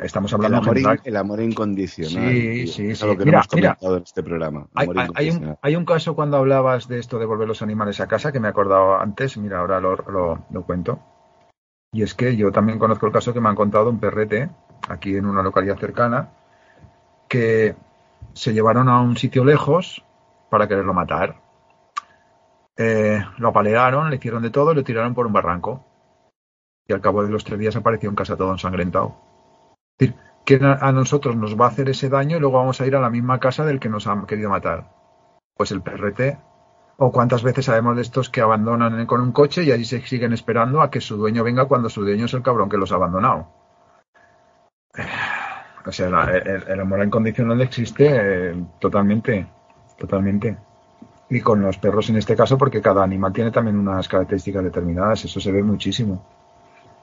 Estamos 0.02 0.34
hablando 0.34 0.72
el 0.72 0.84
amor, 0.84 1.00
el 1.04 1.16
amor 1.16 1.40
incondicional. 1.40 2.28
Sí, 2.28 2.66
sí, 2.66 2.90
es 2.90 3.02
lo 3.04 3.16
que 3.16 3.22
hemos 3.22 3.46
comentado 3.46 3.98
en 3.98 4.02
este 4.02 4.24
programa. 4.24 4.66
Hay, 4.74 4.88
un, 5.30 5.56
hay, 5.62 5.76
un, 5.76 5.84
caso 5.84 6.16
cuando 6.16 6.38
hablabas 6.38 6.88
de 6.88 6.98
esto 6.98 7.20
de 7.20 7.26
volver 7.26 7.46
los 7.46 7.62
animales 7.62 8.00
a 8.00 8.08
casa 8.08 8.32
que 8.32 8.40
me 8.40 8.48
he 8.48 8.50
acordado 8.50 8.98
antes, 8.98 9.38
mira, 9.38 9.60
ahora 9.60 9.80
lo, 9.80 9.94
lo, 9.94 10.46
lo 10.50 10.62
cuento. 10.64 10.98
Y 11.92 12.02
es 12.02 12.14
que 12.14 12.34
yo 12.36 12.50
también 12.50 12.80
conozco 12.80 13.06
el 13.06 13.12
caso 13.12 13.32
que 13.32 13.40
me 13.40 13.48
han 13.48 13.54
contado 13.54 13.88
un 13.88 14.00
perrete 14.00 14.50
aquí 14.88 15.16
en 15.16 15.26
una 15.26 15.42
localidad 15.42 15.78
cercana, 15.78 16.30
que 17.28 17.74
se 18.34 18.52
llevaron 18.52 18.88
a 18.88 19.00
un 19.00 19.16
sitio 19.16 19.44
lejos 19.44 20.04
para 20.50 20.68
quererlo 20.68 20.94
matar. 20.94 21.36
Eh, 22.76 23.22
lo 23.38 23.48
apalearon, 23.48 24.10
le 24.10 24.16
hicieron 24.16 24.42
de 24.42 24.50
todo 24.50 24.72
y 24.72 24.74
lo 24.74 24.84
tiraron 24.84 25.14
por 25.14 25.26
un 25.26 25.32
barranco. 25.32 25.84
Y 26.86 26.92
al 26.92 27.00
cabo 27.00 27.22
de 27.22 27.30
los 27.30 27.44
tres 27.44 27.58
días 27.58 27.76
apareció 27.76 28.08
en 28.08 28.16
casa 28.16 28.36
todo 28.36 28.52
ensangrentado. 28.52 29.16
Es 29.98 30.08
decir, 30.08 30.16
¿quién 30.44 30.64
a 30.64 30.92
nosotros 30.92 31.36
nos 31.36 31.58
va 31.58 31.66
a 31.66 31.68
hacer 31.68 31.88
ese 31.88 32.08
daño 32.08 32.36
y 32.36 32.40
luego 32.40 32.58
vamos 32.58 32.80
a 32.80 32.86
ir 32.86 32.96
a 32.96 33.00
la 33.00 33.10
misma 33.10 33.38
casa 33.38 33.64
del 33.64 33.78
que 33.78 33.88
nos 33.88 34.06
ha 34.06 34.26
querido 34.26 34.50
matar? 34.50 34.90
Pues 35.56 35.70
el 35.70 35.82
perrete. 35.82 36.38
O 36.96 37.10
cuántas 37.10 37.42
veces 37.42 37.64
sabemos 37.64 37.96
de 37.96 38.02
estos 38.02 38.28
que 38.28 38.40
abandonan 38.40 39.06
con 39.06 39.20
un 39.20 39.32
coche 39.32 39.64
y 39.64 39.72
allí 39.72 39.84
se 39.84 40.00
siguen 40.02 40.32
esperando 40.32 40.82
a 40.82 40.90
que 40.90 41.00
su 41.00 41.16
dueño 41.16 41.42
venga 41.44 41.64
cuando 41.66 41.88
su 41.88 42.02
dueño 42.02 42.26
es 42.26 42.34
el 42.34 42.42
cabrón 42.42 42.68
que 42.68 42.76
los 42.76 42.92
ha 42.92 42.96
abandonado. 42.96 43.61
O 45.84 45.90
sea, 45.90 46.06
el, 46.06 46.80
amor 46.80 47.04
incondicional 47.04 47.60
existe 47.60 48.06
eh, 48.08 48.54
totalmente, 48.78 49.46
totalmente. 49.98 50.56
Y 51.28 51.40
con 51.40 51.60
los 51.60 51.78
perros 51.78 52.08
en 52.10 52.16
este 52.16 52.36
caso, 52.36 52.56
porque 52.56 52.80
cada 52.80 53.02
animal 53.02 53.32
tiene 53.32 53.50
también 53.50 53.78
unas 53.78 54.06
características 54.06 54.62
determinadas, 54.62 55.24
eso 55.24 55.40
se 55.40 55.50
ve 55.50 55.62
muchísimo. 55.62 56.24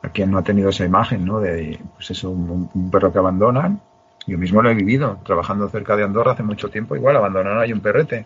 A 0.02 0.10
quien 0.10 0.32
no 0.32 0.38
ha 0.38 0.44
tenido 0.44 0.70
esa 0.70 0.86
imagen, 0.86 1.26
¿no? 1.26 1.42
De, 1.42 1.78
pues 1.96 2.12
eso, 2.12 2.30
un, 2.30 2.90
perro 2.90 3.12
que 3.12 3.20
abandonan. 3.20 3.82
Yo 4.26 4.38
mismo 4.38 4.62
lo 4.62 4.70
he 4.70 4.76
vivido, 4.76 5.20
trabajando 5.26 5.68
cerca 5.68 5.98
de 5.98 6.04
Andorra 6.04 6.34
hace 6.34 6.44
mucho 6.44 6.70
tiempo, 6.70 6.96
igual 6.96 7.18
abandonaron 7.18 7.60
ahí 7.60 7.74
un 7.74 7.82
perrete. 7.82 8.26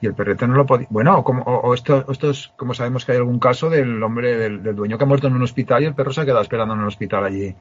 y 0.00 0.06
el 0.06 0.14
perrete 0.14 0.46
no 0.46 0.54
lo 0.54 0.64
podía. 0.64 0.86
Bueno, 0.88 1.22
como, 1.22 1.42
o, 1.42 1.74
esto, 1.74 2.06
esto 2.10 2.30
es 2.30 2.50
como 2.56 2.72
sabemos 2.72 3.04
que 3.04 3.12
hay 3.12 3.18
algún 3.18 3.38
caso 3.38 3.68
del 3.68 4.02
hombre, 4.02 4.38
del, 4.38 4.74
dueño 4.74 4.96
que 4.96 5.04
ha 5.04 5.06
muerto 5.06 5.26
en 5.26 5.34
un 5.34 5.42
hospital 5.42 5.82
y 5.82 5.86
el 5.86 5.94
perro 5.94 6.12
se 6.12 6.22
ha 6.22 6.24
quedado 6.24 6.40
esperando 6.40 6.72
en 6.74 6.80
el 6.80 6.86
hospital 6.86 7.24
allí 7.24 7.54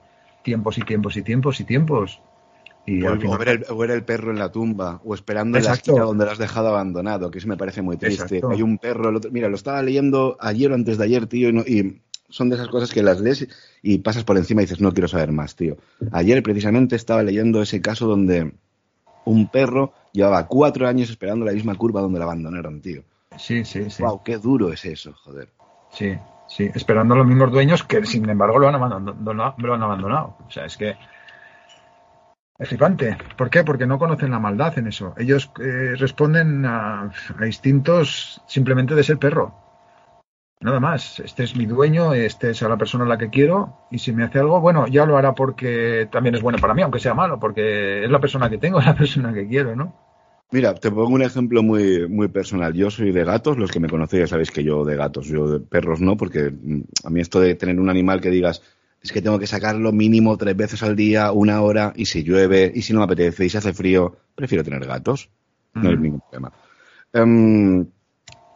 tiempos 0.44 0.78
y 0.78 0.82
tiempos 0.82 1.18
y 1.18 1.22
tiempos 1.22 1.60
y 1.60 1.64
tiempos. 1.64 2.22
Y 2.86 3.04
o, 3.04 3.38
ver 3.38 3.50
el, 3.50 3.92
el, 3.92 4.04
perro 4.04 4.32
en 4.32 4.40
la 4.40 4.52
tumba, 4.52 5.02
o 5.06 5.14
esperando 5.14 5.58
en 5.58 5.66
la 5.66 5.74
esquina 5.74 6.02
donde 6.02 6.26
lo 6.26 6.32
has 6.32 6.40
dejado 6.40 6.70
abandonado, 6.70 7.30
que 7.30 7.38
eso 7.38 7.48
me 7.48 7.58
parece 7.58 7.84
muy 7.84 7.98
triste. 7.98 8.42
Hay 8.50 8.62
un 8.64 8.80
perro, 8.80 9.20
mira, 9.32 9.50
lo 9.50 9.56
estaba 9.56 9.84
leyendo 9.84 10.36
ayer 10.40 10.72
o 10.72 10.76
antes 10.76 10.98
de 10.98 11.04
ayer, 11.04 11.28
tío, 11.28 11.50
y, 11.50 12.02
son 12.32 12.50
de 12.50 12.56
esas 12.56 12.70
cosas 12.70 12.92
que 12.92 13.04
las 13.04 13.20
lees 13.20 13.48
y 13.84 14.00
pasas 14.00 14.24
por 14.24 14.38
encima 14.38 14.62
y 14.62 14.66
dices, 14.66 14.82
no 14.82 14.94
quiero 14.94 15.08
saber 15.08 15.32
más, 15.32 15.56
tío. 15.56 15.78
Ayer 16.12 16.42
precisamente 16.42 16.96
estaba 16.96 17.24
leyendo 17.24 17.62
ese 17.62 17.82
caso 17.82 18.08
donde 18.08 18.54
un 19.26 19.48
perro 19.48 19.94
llevaba 20.14 20.48
cuatro 20.48 20.88
años 20.88 21.10
esperando 21.10 21.46
la 21.46 21.52
misma 21.52 21.76
curva 21.76 22.02
donde 22.02 22.20
la 22.20 22.26
abandonaron, 22.26 22.82
tío. 22.82 23.04
Sí, 23.38 23.64
sí, 23.66 23.90
sí. 23.90 24.02
Wow, 24.02 24.24
qué 24.24 24.38
duro 24.38 24.72
es 24.72 24.86
eso, 24.86 25.14
joder. 25.14 25.50
Sí, 25.92 26.16
sí, 26.56 26.70
esperando 26.74 27.16
los 27.16 27.26
mismos 27.26 27.52
dueños 27.52 27.84
que 27.84 28.06
sin 28.06 28.30
embargo 28.30 28.60
lo 28.60 28.68
han 28.68 28.76
abandonado. 28.76 29.56
Lo 29.58 29.74
han 29.74 29.84
abandonado. 29.84 30.38
O 30.46 30.52
sea, 30.52 30.66
es 30.66 30.78
que 30.78 30.98
es 32.58 32.68
flipante. 32.70 33.18
¿Por 33.38 33.50
qué? 33.50 33.64
Porque 33.64 33.88
no 33.88 33.98
conocen 33.98 34.32
la 34.32 34.40
maldad 34.40 34.78
en 34.78 34.88
eso. 34.88 35.14
Ellos 35.18 35.52
eh, 35.60 35.96
responden 35.98 36.66
a, 36.66 37.12
a, 37.40 37.46
instintos 37.46 38.42
simplemente 38.48 38.96
de 38.96 39.04
ser 39.04 39.18
perro. 39.18 39.56
Nada 40.60 40.80
más. 40.80 41.20
Este 41.20 41.44
es 41.44 41.56
mi 41.56 41.66
dueño, 41.66 42.14
este 42.14 42.52
es 42.52 42.62
a 42.62 42.70
la 42.70 42.78
persona 42.78 43.06
a 43.06 43.08
la 43.08 43.18
que 43.18 43.32
quiero 43.32 43.88
y 43.90 43.98
si 43.98 44.14
me 44.14 44.24
hace 44.24 44.40
algo, 44.40 44.62
bueno, 44.62 44.86
ya 44.88 45.08
lo 45.08 45.18
hará 45.18 45.34
porque 45.34 46.08
también 46.12 46.36
es 46.36 46.42
bueno 46.42 46.60
para 46.60 46.76
mí, 46.76 46.84
aunque 46.84 47.00
sea 47.00 47.16
malo, 47.16 47.40
porque 47.40 48.04
es 48.04 48.12
la 48.12 48.20
persona 48.20 48.50
que 48.50 48.60
tengo, 48.60 48.80
es 48.80 48.86
la 48.88 48.96
persona 48.96 49.34
que 49.34 49.48
quiero, 49.48 49.76
¿no? 49.76 50.11
Mira, 50.52 50.76
te 50.76 50.92
pongo 50.92 51.08
un 51.08 51.22
ejemplo 51.22 51.64
muy, 51.64 52.10
muy 52.10 52.28
personal. 52.28 52.74
Yo 52.74 52.92
soy 52.92 53.14
de 53.14 53.24
gatos, 53.24 53.58
los 53.58 53.72
que 53.72 53.80
me 53.80 53.88
conocéis 53.88 54.24
ya 54.24 54.28
sabéis 54.28 54.52
que 54.52 54.66
yo 54.66 54.84
de 54.84 54.98
gatos, 54.98 55.28
yo 55.28 55.48
de 55.48 55.60
perros 55.62 56.02
no, 56.02 56.18
porque 56.18 56.52
mm, 56.52 56.82
a 57.06 57.10
mí 57.10 57.22
esto 57.22 57.40
de 57.40 57.56
tener 57.56 57.80
un 57.80 57.90
animal 57.90 58.20
que 58.20 58.30
digas, 58.30 58.62
es 59.02 59.14
que 59.14 59.22
tengo 59.22 59.40
que 59.40 59.48
sacarlo 59.48 59.94
mínimo 59.94 60.38
tres 60.38 60.56
veces 60.58 60.84
al 60.84 60.98
día, 60.98 61.32
una 61.32 61.62
hora, 61.62 61.94
y 61.96 62.06
si 62.06 62.24
llueve, 62.24 62.70
y 62.76 62.82
si 62.82 62.92
no 62.92 63.00
me 63.00 63.06
apetece, 63.06 63.46
y 63.46 63.50
si 63.50 63.58
hace 63.58 63.74
frío, 63.74 64.18
prefiero 64.36 64.64
tener 64.64 64.86
gatos. 64.86 65.30
No 65.74 65.90
hay 65.90 65.96
ningún 65.96 66.20
problema. 66.20 66.52
Em, 67.14 67.86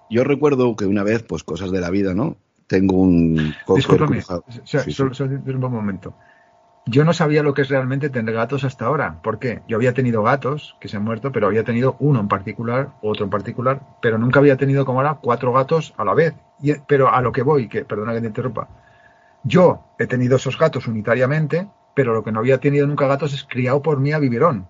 yo 0.09 0.23
recuerdo 0.25 0.75
que 0.75 0.85
una 0.85 1.03
vez, 1.03 1.23
pues 1.23 1.43
cosas 1.43 1.71
de 1.71 1.79
la 1.79 1.89
vida, 1.89 2.13
¿no? 2.13 2.35
Tengo 2.67 2.97
un... 2.97 3.55
Discúlpame, 3.73 4.19
o 4.19 4.43
sea, 4.65 4.83
solo, 4.89 5.11
un 5.17 5.59
momento. 5.71 6.15
Yo 6.87 7.03
no 7.03 7.13
sabía 7.13 7.41
lo 7.41 7.55
que 7.55 7.63
es 7.63 7.69
realmente 7.69 8.11
tener 8.11 8.35
gatos 8.35 8.63
hasta 8.63 8.85
ahora. 8.85 9.19
¿Por 9.23 9.39
qué? 9.39 9.63
Yo 9.67 9.75
había 9.75 9.95
tenido 9.95 10.21
gatos 10.21 10.77
que 10.79 10.87
se 10.87 10.97
han 10.97 11.03
muerto, 11.03 11.31
pero 11.31 11.47
había 11.47 11.63
tenido 11.63 11.95
uno 11.99 12.19
en 12.19 12.27
particular, 12.27 12.91
otro 13.01 13.25
en 13.25 13.31
particular, 13.31 13.81
pero 14.03 14.19
nunca 14.19 14.39
había 14.39 14.55
tenido 14.55 14.85
como 14.85 14.99
ahora 14.99 15.17
cuatro 15.19 15.51
gatos 15.51 15.95
a 15.97 16.05
la 16.05 16.13
vez. 16.13 16.35
Pero 16.87 17.11
a 17.11 17.21
lo 17.21 17.31
que 17.31 17.41
voy, 17.41 17.67
que 17.67 17.85
perdona 17.85 18.13
que 18.13 18.21
te 18.21 18.27
interrumpa. 18.27 18.67
Yo 19.43 19.95
he 19.97 20.05
tenido 20.05 20.35
esos 20.35 20.59
gatos 20.59 20.87
unitariamente, 20.87 21.67
pero 21.95 22.13
lo 22.13 22.23
que 22.23 22.31
no 22.31 22.39
había 22.39 22.59
tenido 22.59 22.85
nunca 22.85 23.07
gatos 23.07 23.33
es 23.33 23.43
criado 23.45 23.81
por 23.81 23.99
mí 23.99 24.13
a 24.13 24.19
biberón. 24.19 24.67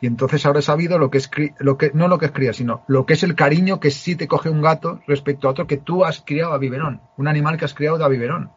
Y 0.00 0.06
entonces 0.06 0.46
ahora 0.46 0.60
he 0.60 0.62
sabido 0.62 0.98
lo 0.98 1.10
que 1.10 1.18
es, 1.18 1.30
lo 1.58 1.76
que, 1.78 1.90
no 1.94 2.06
lo 2.06 2.18
que 2.18 2.26
es 2.26 2.32
cría, 2.32 2.52
sino 2.52 2.84
lo 2.86 3.06
que 3.06 3.14
es 3.14 3.24
el 3.24 3.34
cariño 3.34 3.80
que 3.80 3.90
sí 3.90 4.14
te 4.14 4.28
coge 4.28 4.50
un 4.50 4.62
gato 4.62 5.00
respecto 5.08 5.48
a 5.48 5.50
otro 5.50 5.66
que 5.66 5.78
tú 5.78 6.04
has 6.04 6.20
criado 6.20 6.52
a 6.52 6.58
biberón, 6.58 7.00
un 7.16 7.26
animal 7.26 7.56
que 7.56 7.64
has 7.64 7.74
criado 7.74 8.04
a 8.04 8.08
biberón. 8.08 8.52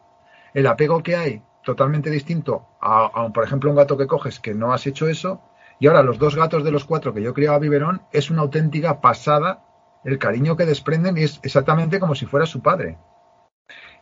El 0.54 0.66
apego 0.66 1.02
que 1.02 1.16
hay, 1.16 1.42
totalmente 1.68 2.08
distinto 2.08 2.66
a, 2.80 3.30
por 3.34 3.44
ejemplo, 3.44 3.68
un 3.68 3.76
gato 3.76 3.98
que 3.98 4.06
coges 4.06 4.40
que 4.40 4.54
no 4.54 4.72
has 4.72 4.86
hecho 4.86 5.06
eso, 5.06 5.42
y 5.78 5.86
ahora 5.86 6.02
los 6.02 6.18
dos 6.18 6.34
gatos 6.34 6.64
de 6.64 6.70
los 6.70 6.86
cuatro 6.86 7.12
que 7.12 7.20
yo 7.20 7.34
criaba 7.34 7.56
a 7.56 7.60
biberón, 7.60 8.00
es 8.10 8.30
una 8.30 8.40
auténtica 8.40 9.02
pasada 9.02 9.66
el 10.02 10.18
cariño 10.18 10.56
que 10.56 10.64
desprenden 10.64 11.18
y 11.18 11.24
es 11.24 11.40
exactamente 11.42 12.00
como 12.00 12.14
si 12.14 12.24
fuera 12.24 12.46
su 12.46 12.62
padre. 12.62 12.96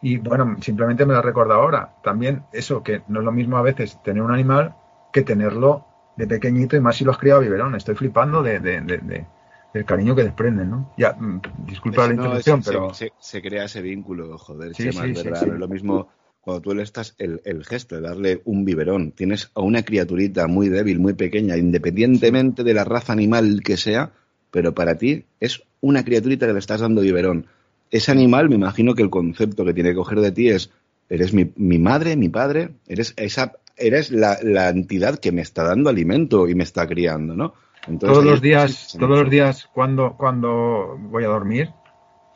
Y 0.01 0.19
bueno, 0.19 0.59
simplemente 0.61 1.07
me 1.07 1.15
lo 1.15 1.23
recuerdo 1.23 1.55
ahora. 1.55 1.97
También 2.05 2.45
eso, 2.53 2.85
que 2.85 3.03
no 3.09 3.19
es 3.19 3.25
lo 3.25 3.33
mismo 3.33 3.57
a 3.57 3.63
veces 3.63 4.01
tener 4.05 4.23
un 4.23 4.31
animal 4.31 4.77
que 5.13 5.23
tenerlo 5.23 5.89
de 6.17 6.29
pequeñito 6.29 6.77
y 6.77 6.81
más 6.81 6.95
si 6.95 7.05
lo 7.05 7.11
has 7.11 7.19
criado 7.19 7.41
a 7.41 7.43
biberón. 7.43 7.75
Estoy 7.75 7.97
flipando 7.97 8.45
de, 8.45 8.61
del 8.61 9.85
cariño 9.85 10.15
que 10.15 10.23
desprenden, 10.23 10.71
¿no? 10.71 10.95
Ya, 10.97 11.15
mm, 11.15 11.41
disculpa 11.67 12.07
la 12.07 12.15
interrupción, 12.15 12.63
pero... 12.65 12.93
Se, 12.95 13.43
crea 13.43 13.65
ese 13.65 13.83
vínculo, 13.83 14.39
joder, 14.39 14.73
sí, 14.73 14.93
sí, 14.93 15.13
verdad. 15.15 15.43
es 15.43 15.49
lo 15.49 15.67
mismo 15.67 16.09
cuando 16.47 16.63
tú 16.63 16.75
le 16.77 16.85
estás 16.85 17.17
el, 17.19 17.41
el, 17.45 17.65
gesto 17.65 17.97
de 17.97 18.03
darle 18.03 18.41
un 18.45 18.65
biberón. 18.65 19.11
Tienes 19.11 19.51
a 19.57 19.63
una 19.63 19.83
criaturita 19.83 20.47
muy 20.47 20.69
débil, 20.69 21.01
muy 21.01 21.15
pequeña, 21.15 21.57
independientemente 21.57 22.63
de 22.63 22.73
la 22.73 22.85
raza 22.85 23.13
animal 23.13 23.63
que 23.65 23.77
sea, 23.77 24.13
pero 24.53 24.73
para 24.73 24.97
ti 24.97 25.25
es 25.41 25.65
una 25.81 26.05
criaturita 26.05 26.47
que 26.47 26.53
le 26.53 26.61
estás 26.61 26.83
dando 26.83 27.01
biberón. 27.01 27.47
Ese 27.91 28.13
animal, 28.13 28.49
me 28.49 28.55
imagino 28.55 28.95
que 28.95 29.03
el 29.03 29.11
concepto 29.11 29.65
que 29.65 29.75
tiene 29.75 29.89
que 29.89 29.97
coger 29.97 30.21
de 30.21 30.31
ti 30.31 30.49
es, 30.49 30.71
eres 31.11 31.35
mi, 31.35 31.51
mi 31.57 31.81
madre, 31.81 32.15
mi 32.15 32.29
padre, 32.29 32.75
eres 32.87 33.13
esa 33.17 33.55
eres 33.77 34.13
la, 34.13 34.39
la, 34.41 34.69
entidad 34.69 35.19
que 35.19 35.33
me 35.33 35.43
está 35.43 35.65
dando 35.65 35.91
alimento 35.91 36.49
y 36.49 36.55
me 36.55 36.63
está 36.63 36.87
criando, 36.87 37.35
¿no? 37.35 37.55
todos 37.99 38.25
los 38.25 38.41
días, 38.41 38.97
todos 38.97 39.19
los 39.19 39.31
días 39.31 39.69
cuando, 39.75 40.15
cuando 40.17 40.97
voy 40.97 41.25
a 41.25 41.29
dormir, 41.29 41.71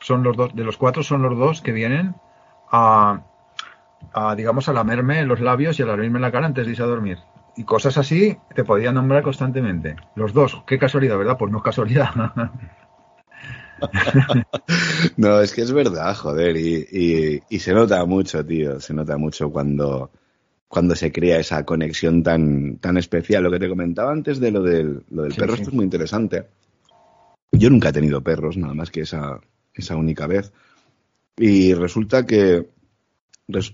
son 0.01 0.21
los 0.21 0.35
dos, 0.35 0.53
de 0.53 0.65
los 0.65 0.75
cuatro 0.75 1.01
son 1.01 1.21
los 1.21 1.37
dos 1.37 1.61
que 1.61 1.71
vienen 1.71 2.13
a, 2.71 3.23
a 4.13 4.35
digamos, 4.35 4.67
a 4.69 4.73
lamerme 4.73 5.25
los 5.25 5.39
labios 5.39 5.79
y 5.79 5.83
a 5.83 5.85
lamerme 5.85 6.19
la 6.19 6.31
cara 6.31 6.47
antes 6.47 6.65
de 6.65 6.71
irse 6.71 6.83
a 6.83 6.87
dormir. 6.87 7.19
Y 7.55 7.63
cosas 7.63 7.97
así 7.97 8.37
te 8.55 8.63
podía 8.63 8.91
nombrar 8.91 9.23
constantemente. 9.23 9.95
Los 10.15 10.33
dos, 10.33 10.63
qué 10.65 10.79
casualidad, 10.79 11.17
¿verdad? 11.17 11.37
Pues 11.37 11.51
no 11.51 11.57
es 11.57 11.63
casualidad. 11.63 12.09
no, 15.17 15.41
es 15.41 15.53
que 15.53 15.61
es 15.61 15.71
verdad, 15.71 16.15
joder, 16.15 16.55
y, 16.55 16.87
y, 16.91 17.43
y 17.49 17.59
se 17.59 17.73
nota 17.73 18.05
mucho, 18.05 18.45
tío, 18.45 18.79
se 18.79 18.93
nota 18.93 19.17
mucho 19.17 19.51
cuando, 19.51 20.11
cuando 20.71 20.95
se 20.95 21.11
crea 21.11 21.39
esa 21.39 21.65
conexión 21.65 22.23
tan, 22.23 22.77
tan 22.77 22.97
especial. 22.97 23.43
Lo 23.43 23.51
que 23.51 23.59
te 23.59 23.67
comentaba 23.67 24.11
antes 24.11 24.39
de 24.39 24.51
lo 24.51 24.63
del, 24.63 25.03
lo 25.09 25.23
del 25.23 25.35
perro, 25.35 25.55
esto 25.55 25.69
es 25.69 25.73
muy 25.73 25.83
interesante. 25.83 26.45
Yo 27.51 27.69
nunca 27.69 27.89
he 27.89 27.93
tenido 27.93 28.21
perros, 28.21 28.55
nada 28.55 28.73
más 28.73 28.89
que 28.89 29.01
esa, 29.01 29.41
esa 29.73 29.97
única 29.97 30.27
vez. 30.27 30.53
Y 31.37 31.73
resulta 31.73 32.25
que, 32.25 32.69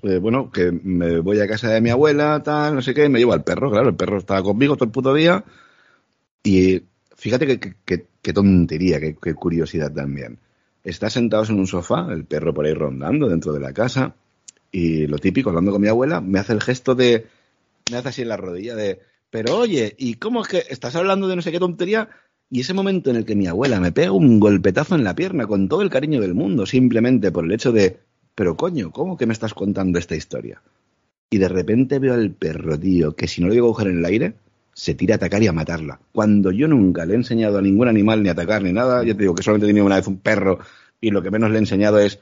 eh, 0.03 0.17
bueno, 0.17 0.51
que 0.51 0.71
me 0.71 1.19
voy 1.19 1.39
a 1.39 1.47
casa 1.47 1.69
de 1.69 1.81
mi 1.81 1.89
abuela, 1.89 2.41
tal, 2.43 2.75
no 2.75 2.81
sé 2.81 2.93
qué, 2.93 3.05
y 3.05 3.09
me 3.09 3.19
llevo 3.19 3.33
al 3.33 3.43
perro, 3.43 3.71
claro, 3.71 3.89
el 3.89 3.95
perro 3.95 4.17
estaba 4.17 4.43
conmigo 4.43 4.75
todo 4.75 4.85
el 4.85 4.91
puto 4.91 5.13
día. 5.13 5.43
Y 6.43 6.83
fíjate 7.15 7.59
qué 7.59 8.33
tontería, 8.33 8.99
qué 8.99 9.33
curiosidad 9.35 9.91
también. 9.91 10.39
Está 10.83 11.09
sentados 11.09 11.49
en 11.49 11.59
un 11.59 11.67
sofá, 11.67 12.07
el 12.11 12.25
perro 12.25 12.53
por 12.53 12.65
ahí 12.65 12.73
rondando 12.73 13.27
dentro 13.27 13.51
de 13.53 13.59
la 13.59 13.73
casa, 13.73 14.15
y 14.71 15.07
lo 15.07 15.17
típico, 15.17 15.49
hablando 15.49 15.71
con 15.71 15.81
mi 15.81 15.87
abuela, 15.87 16.21
me 16.21 16.39
hace 16.39 16.53
el 16.53 16.61
gesto 16.61 16.95
de, 16.95 17.27
me 17.91 17.97
hace 17.97 18.09
así 18.09 18.21
en 18.21 18.29
la 18.29 18.37
rodilla 18.37 18.75
de, 18.75 18.99
pero 19.29 19.57
oye, 19.57 19.95
¿y 19.97 20.15
cómo 20.15 20.41
es 20.41 20.47
que 20.47 20.63
estás 20.69 20.95
hablando 20.95 21.27
de 21.27 21.35
no 21.35 21.41
sé 21.41 21.51
qué 21.51 21.59
tontería? 21.59 22.09
Y 22.49 22.61
ese 22.61 22.73
momento 22.73 23.09
en 23.09 23.17
el 23.17 23.25
que 23.25 23.35
mi 23.35 23.47
abuela 23.47 23.79
me 23.79 23.91
pega 23.91 24.11
un 24.11 24.39
golpetazo 24.39 24.95
en 24.95 25.03
la 25.03 25.15
pierna 25.15 25.47
con 25.47 25.67
todo 25.67 25.81
el 25.81 25.89
cariño 25.89 26.21
del 26.21 26.33
mundo, 26.33 26.65
simplemente 26.65 27.31
por 27.31 27.45
el 27.45 27.51
hecho 27.51 27.71
de, 27.71 27.99
pero 28.37 28.55
coño, 28.55 28.91
¿cómo 28.91 29.17
que 29.17 29.25
me 29.25 29.33
estás 29.33 29.55
contando 29.55 29.97
esta 29.97 30.15
historia? 30.15 30.61
Y 31.27 31.39
de 31.39 31.49
repente 31.49 31.97
veo 31.97 32.13
al 32.13 32.29
perro, 32.29 32.79
tío, 32.79 33.15
que 33.15 33.27
si 33.27 33.41
no 33.41 33.47
lo 33.47 33.53
digo 33.55 33.69
coger 33.69 33.87
en 33.87 33.97
el 33.97 34.05
aire, 34.05 34.35
se 34.73 34.93
tira 34.93 35.15
a 35.15 35.17
atacar 35.17 35.41
y 35.41 35.47
a 35.47 35.53
matarla. 35.53 35.99
Cuando 36.11 36.51
yo 36.51 36.67
nunca 36.67 37.03
le 37.07 37.13
he 37.13 37.15
enseñado 37.15 37.57
a 37.57 37.63
ningún 37.63 37.87
animal 37.87 38.21
ni 38.21 38.29
a 38.29 38.33
atacar 38.33 38.61
ni 38.61 38.71
nada, 38.71 39.03
yo 39.03 39.15
te 39.15 39.23
digo 39.23 39.33
que 39.33 39.41
solamente 39.41 39.65
he 39.65 39.69
tenido 39.69 39.87
una 39.87 39.95
vez 39.95 40.05
un 40.05 40.19
perro 40.19 40.59
y 41.01 41.09
lo 41.09 41.23
que 41.23 41.31
menos 41.31 41.49
le 41.49 41.55
he 41.55 41.59
enseñado 41.61 41.97
es 41.97 42.19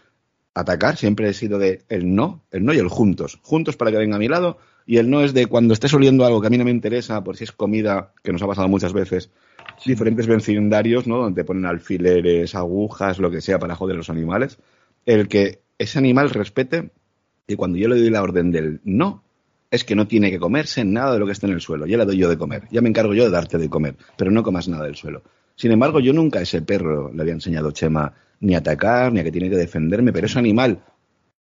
atacar 0.54 0.96
siempre 0.96 1.28
he 1.28 1.34
sido 1.34 1.60
de 1.60 1.82
el 1.90 2.16
no, 2.16 2.46
el 2.50 2.64
no 2.64 2.74
y 2.74 2.78
el 2.78 2.88
juntos. 2.88 3.42
Juntos 3.44 3.76
para 3.76 3.92
que 3.92 3.98
venga 3.98 4.16
a 4.16 4.20
mi 4.20 4.30
lado 4.30 4.58
y 4.86 5.00
el 5.00 5.10
no 5.10 5.22
es 5.22 5.34
de 5.34 5.48
cuando 5.48 5.74
estés 5.74 5.94
oliendo 5.94 6.26
algo 6.26 6.40
que 6.40 6.48
a 6.48 6.50
mí 6.50 6.58
no 6.58 6.64
me 6.64 6.72
interesa, 6.72 7.26
por 7.26 7.36
si 7.36 7.44
es 7.44 7.52
comida, 7.52 8.14
que 8.24 8.32
nos 8.32 8.42
ha 8.42 8.48
pasado 8.48 8.70
muchas 8.70 8.94
veces, 8.94 9.32
diferentes 9.86 10.28
vecindarios, 10.28 11.08
¿no? 11.08 11.18
Donde 11.18 11.44
ponen 11.44 11.66
alfileres, 11.66 12.56
agujas, 12.56 13.20
lo 13.20 13.30
que 13.30 13.42
sea 13.42 13.60
para 13.60 13.76
joder 13.76 13.96
a 13.96 13.98
los 13.98 14.10
animales. 14.10 14.60
El 15.06 15.28
que 15.28 15.65
ese 15.78 16.00
animal 16.00 16.30
respete 16.30 16.92
y 17.48 17.56
cuando 17.56 17.78
yo 17.78 17.88
le 17.88 18.00
doy 18.00 18.10
la 18.10 18.24
orden 18.24 18.52
del 18.52 18.82
no, 18.84 19.24
es 19.72 19.84
que 19.84 19.96
no 19.96 20.08
tiene 20.08 20.32
que 20.32 20.40
comerse 20.40 20.86
nada 20.86 21.14
de 21.14 21.20
lo 21.20 21.26
que 21.26 21.34
esté 21.34 21.48
en 21.48 21.54
el 21.54 21.62
suelo. 21.62 21.86
Ya 21.86 21.98
le 21.98 22.06
doy 22.06 22.18
yo 22.18 22.30
de 22.30 22.38
comer. 22.38 22.64
Ya 22.72 22.82
me 22.82 22.90
encargo 22.90 23.14
yo 23.14 23.26
de 23.26 23.30
darte 23.30 23.58
de 23.58 23.70
comer, 23.70 23.96
pero 24.18 24.32
no 24.32 24.44
comas 24.44 24.68
nada 24.68 24.86
del 24.86 24.96
suelo. 24.96 25.24
Sin 25.56 25.72
embargo, 25.72 26.00
yo 26.00 26.14
nunca 26.14 26.40
a 26.40 26.42
ese 26.42 26.62
perro 26.62 27.12
le 27.14 27.22
había 27.22 27.34
enseñado 27.34 27.72
Chema 27.72 28.14
ni 28.40 28.56
atacar, 28.56 29.12
ni 29.14 29.20
a 29.20 29.24
que 29.24 29.32
tiene 29.32 29.50
que 29.50 29.56
defenderme, 29.56 30.12
pero 30.12 30.28
ese 30.28 30.40
animal 30.40 30.84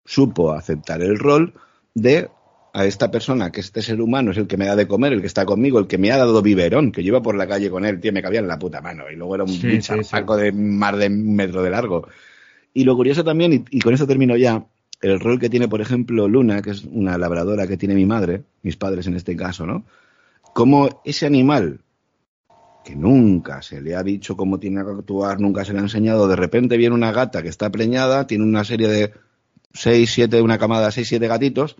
supo 0.03 0.53
aceptar 0.53 1.01
el 1.01 1.17
rol 1.17 1.53
de 1.93 2.29
a 2.73 2.85
esta 2.85 3.09
persona, 3.09 3.51
que 3.51 3.61
este 3.61 3.81
ser 3.81 4.01
humano 4.01 4.31
es 4.31 4.37
el 4.37 4.47
que 4.47 4.57
me 4.57 4.65
da 4.65 4.75
de 4.75 4.85
comer, 4.85 5.13
el 5.13 5.21
que 5.21 5.27
está 5.27 5.45
conmigo, 5.45 5.79
el 5.79 5.87
que 5.87 5.97
me 5.97 6.11
ha 6.11 6.17
dado 6.17 6.41
biberón, 6.41 6.91
que 6.91 7.03
yo 7.03 7.07
iba 7.07 7.21
por 7.21 7.37
la 7.37 7.47
calle 7.47 7.69
con 7.69 7.85
él, 7.85 8.01
tío, 8.01 8.11
me 8.11 8.21
cabía 8.21 8.41
en 8.41 8.49
la 8.49 8.59
puta 8.59 8.81
mano, 8.81 9.05
y 9.09 9.15
luego 9.15 9.35
era 9.35 9.45
un 9.45 9.49
sí, 9.49 9.79
de 9.79 10.51
más 10.51 10.97
de 10.97 11.07
un 11.07 11.35
metro 11.35 11.63
de 11.63 11.69
largo. 11.69 12.05
Y 12.77 12.83
lo 12.83 12.93
curioso 12.97 13.23
también, 13.23 13.65
y, 13.71 13.79
con 13.79 13.93
esto 13.93 14.05
termino 14.05 14.35
ya, 14.35 14.65
el 15.01 15.21
rol 15.21 15.39
que 15.39 15.49
tiene, 15.49 15.69
por 15.69 15.79
ejemplo, 15.79 16.27
Luna, 16.27 16.61
que 16.61 16.71
es 16.71 16.83
una 16.83 17.17
labradora 17.17 17.67
que 17.67 17.77
tiene 17.77 17.95
mi 17.95 18.05
madre, 18.05 18.43
mis 18.63 18.75
padres 18.75 19.07
en 19.07 19.15
este 19.15 19.33
caso, 19.37 19.65
¿no? 19.65 19.85
Como 20.53 21.01
ese 21.05 21.25
animal 21.25 21.79
que 22.83 22.93
nunca 22.97 23.61
se 23.61 23.79
le 23.79 23.95
ha 23.95 24.03
dicho 24.03 24.35
cómo 24.35 24.59
tiene 24.59 24.83
que 24.83 24.91
actuar, 24.91 25.39
nunca 25.39 25.63
se 25.63 25.71
le 25.71 25.79
ha 25.79 25.83
enseñado. 25.83 26.27
De 26.27 26.35
repente 26.35 26.75
viene 26.75 26.93
una 26.93 27.13
gata 27.13 27.41
que 27.41 27.47
está 27.47 27.69
preñada, 27.69 28.27
tiene 28.27 28.43
una 28.43 28.65
serie 28.65 28.89
de 28.89 29.13
seis, 29.73 30.11
siete, 30.11 30.41
una 30.41 30.57
camada 30.57 30.91
seis, 30.91 31.07
siete 31.07 31.29
gatitos, 31.29 31.77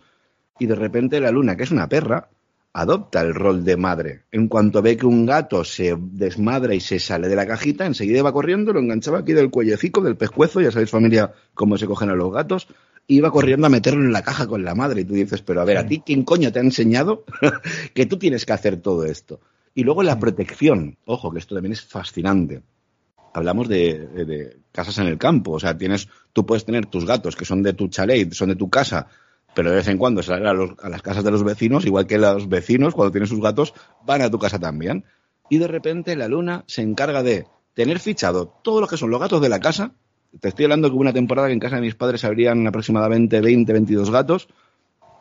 y 0.60 0.66
de 0.66 0.76
repente 0.76 1.20
la 1.20 1.32
luna, 1.32 1.58
que 1.58 1.64
es 1.64 1.72
una 1.72 1.90
perra, 1.90 2.30
adopta 2.76 3.22
el 3.22 3.34
rol 3.34 3.64
de 3.64 3.78
madre. 3.78 4.24
En 4.34 4.50
cuanto 4.50 4.82
ve 4.82 4.98
que 4.98 5.06
un 5.06 5.26
gato 5.26 5.64
se 5.64 5.96
desmadra 5.98 6.76
y 6.76 6.82
se 6.82 7.00
sale 7.00 7.30
de 7.30 7.36
la 7.36 7.48
cajita, 7.48 7.86
enseguida 7.86 8.22
va 8.22 8.34
corriendo, 8.34 8.74
lo 8.74 8.82
enganchaba 8.82 9.20
aquí 9.20 9.32
del 9.32 9.50
cuellecico, 9.50 10.02
del 10.02 10.18
pescuezo, 10.18 10.60
ya 10.60 10.72
sabéis 10.72 10.90
familia 10.90 11.32
cómo 11.54 11.78
se 11.78 11.88
cogen 11.88 12.10
a 12.10 12.16
los 12.16 12.34
gatos, 12.34 12.68
iba 13.08 13.32
corriendo 13.32 13.68
a 13.68 13.70
meterlo 13.70 14.04
en 14.04 14.12
la 14.12 14.24
caja 14.24 14.46
con 14.46 14.66
la 14.66 14.76
madre. 14.76 15.02
Y 15.02 15.06
tú 15.06 15.14
dices, 15.14 15.42
pero 15.42 15.62
a 15.62 15.66
ver, 15.66 15.78
¿a 15.78 15.88
ti 15.88 16.04
quién 16.06 16.24
coño 16.24 16.52
te 16.52 16.60
ha 16.60 16.64
enseñado 16.64 17.24
que 17.94 18.06
tú 18.08 18.18
tienes 18.20 18.46
que 18.46 18.52
hacer 18.52 18.76
todo 18.82 19.06
esto? 19.06 19.40
Y 19.74 19.86
luego 19.86 20.04
la 20.04 20.20
protección, 20.20 20.98
ojo, 21.06 21.32
que 21.32 21.40
esto 21.40 21.56
también 21.56 21.72
es 21.72 21.82
fascinante. 21.82 22.62
Hablamos 23.34 23.70
de, 23.70 24.06
de, 24.26 24.58
casas 24.74 24.98
en 24.98 25.08
el 25.08 25.18
campo, 25.18 25.52
o 25.52 25.60
sea, 25.62 25.78
tienes, 25.78 26.10
tú 26.34 26.46
puedes 26.46 26.66
tener 26.66 26.88
tus 26.88 27.06
gatos 27.06 27.38
que 27.38 27.46
son 27.46 27.64
de 27.64 27.72
tu 27.72 27.88
chalet, 27.88 28.34
son 28.34 28.50
de 28.50 28.56
tu 28.58 28.70
casa, 28.70 29.08
pero 29.56 29.72
de 29.72 29.78
vez 29.78 29.88
en 29.88 29.98
cuando 29.98 30.22
salen 30.22 30.46
a, 30.46 30.54
los, 30.54 30.72
a 30.84 30.90
las 30.90 31.02
casas 31.02 31.24
de 31.24 31.32
los 31.32 31.44
vecinos, 31.44 31.86
igual 31.86 32.06
que 32.06 32.20
los 32.20 32.48
vecinos, 32.48 32.94
cuando 32.94 33.12
tienen 33.12 33.28
sus 33.28 33.42
gatos, 33.42 33.74
van 34.06 34.22
a 34.22 34.30
tu 34.30 34.38
casa 34.38 34.60
también. 34.60 35.06
Y 35.50 35.58
de 35.58 35.68
repente 35.68 36.16
la 36.16 36.28
luna 36.28 36.64
se 36.68 36.82
encarga 36.82 37.24
de 37.24 37.48
tener 37.74 38.00
fichado 38.00 38.54
todo 38.64 38.82
lo 38.82 38.88
que 38.88 38.98
son 38.98 39.10
los 39.10 39.20
gatos 39.20 39.42
de 39.42 39.50
la 39.50 39.60
casa, 39.60 39.94
te 40.40 40.50
estoy 40.50 40.66
hablando 40.66 40.90
que 40.90 40.96
hubo 40.96 41.02
una 41.02 41.14
temporada 41.14 41.48
que 41.48 41.54
en 41.54 41.60
casa 41.60 41.76
de 41.76 41.82
mis 41.82 41.96
padres 41.96 42.24
habrían 42.26 42.68
aproximadamente 42.68 43.40
20, 43.42 43.72
22 43.72 44.10
gatos. 44.12 44.48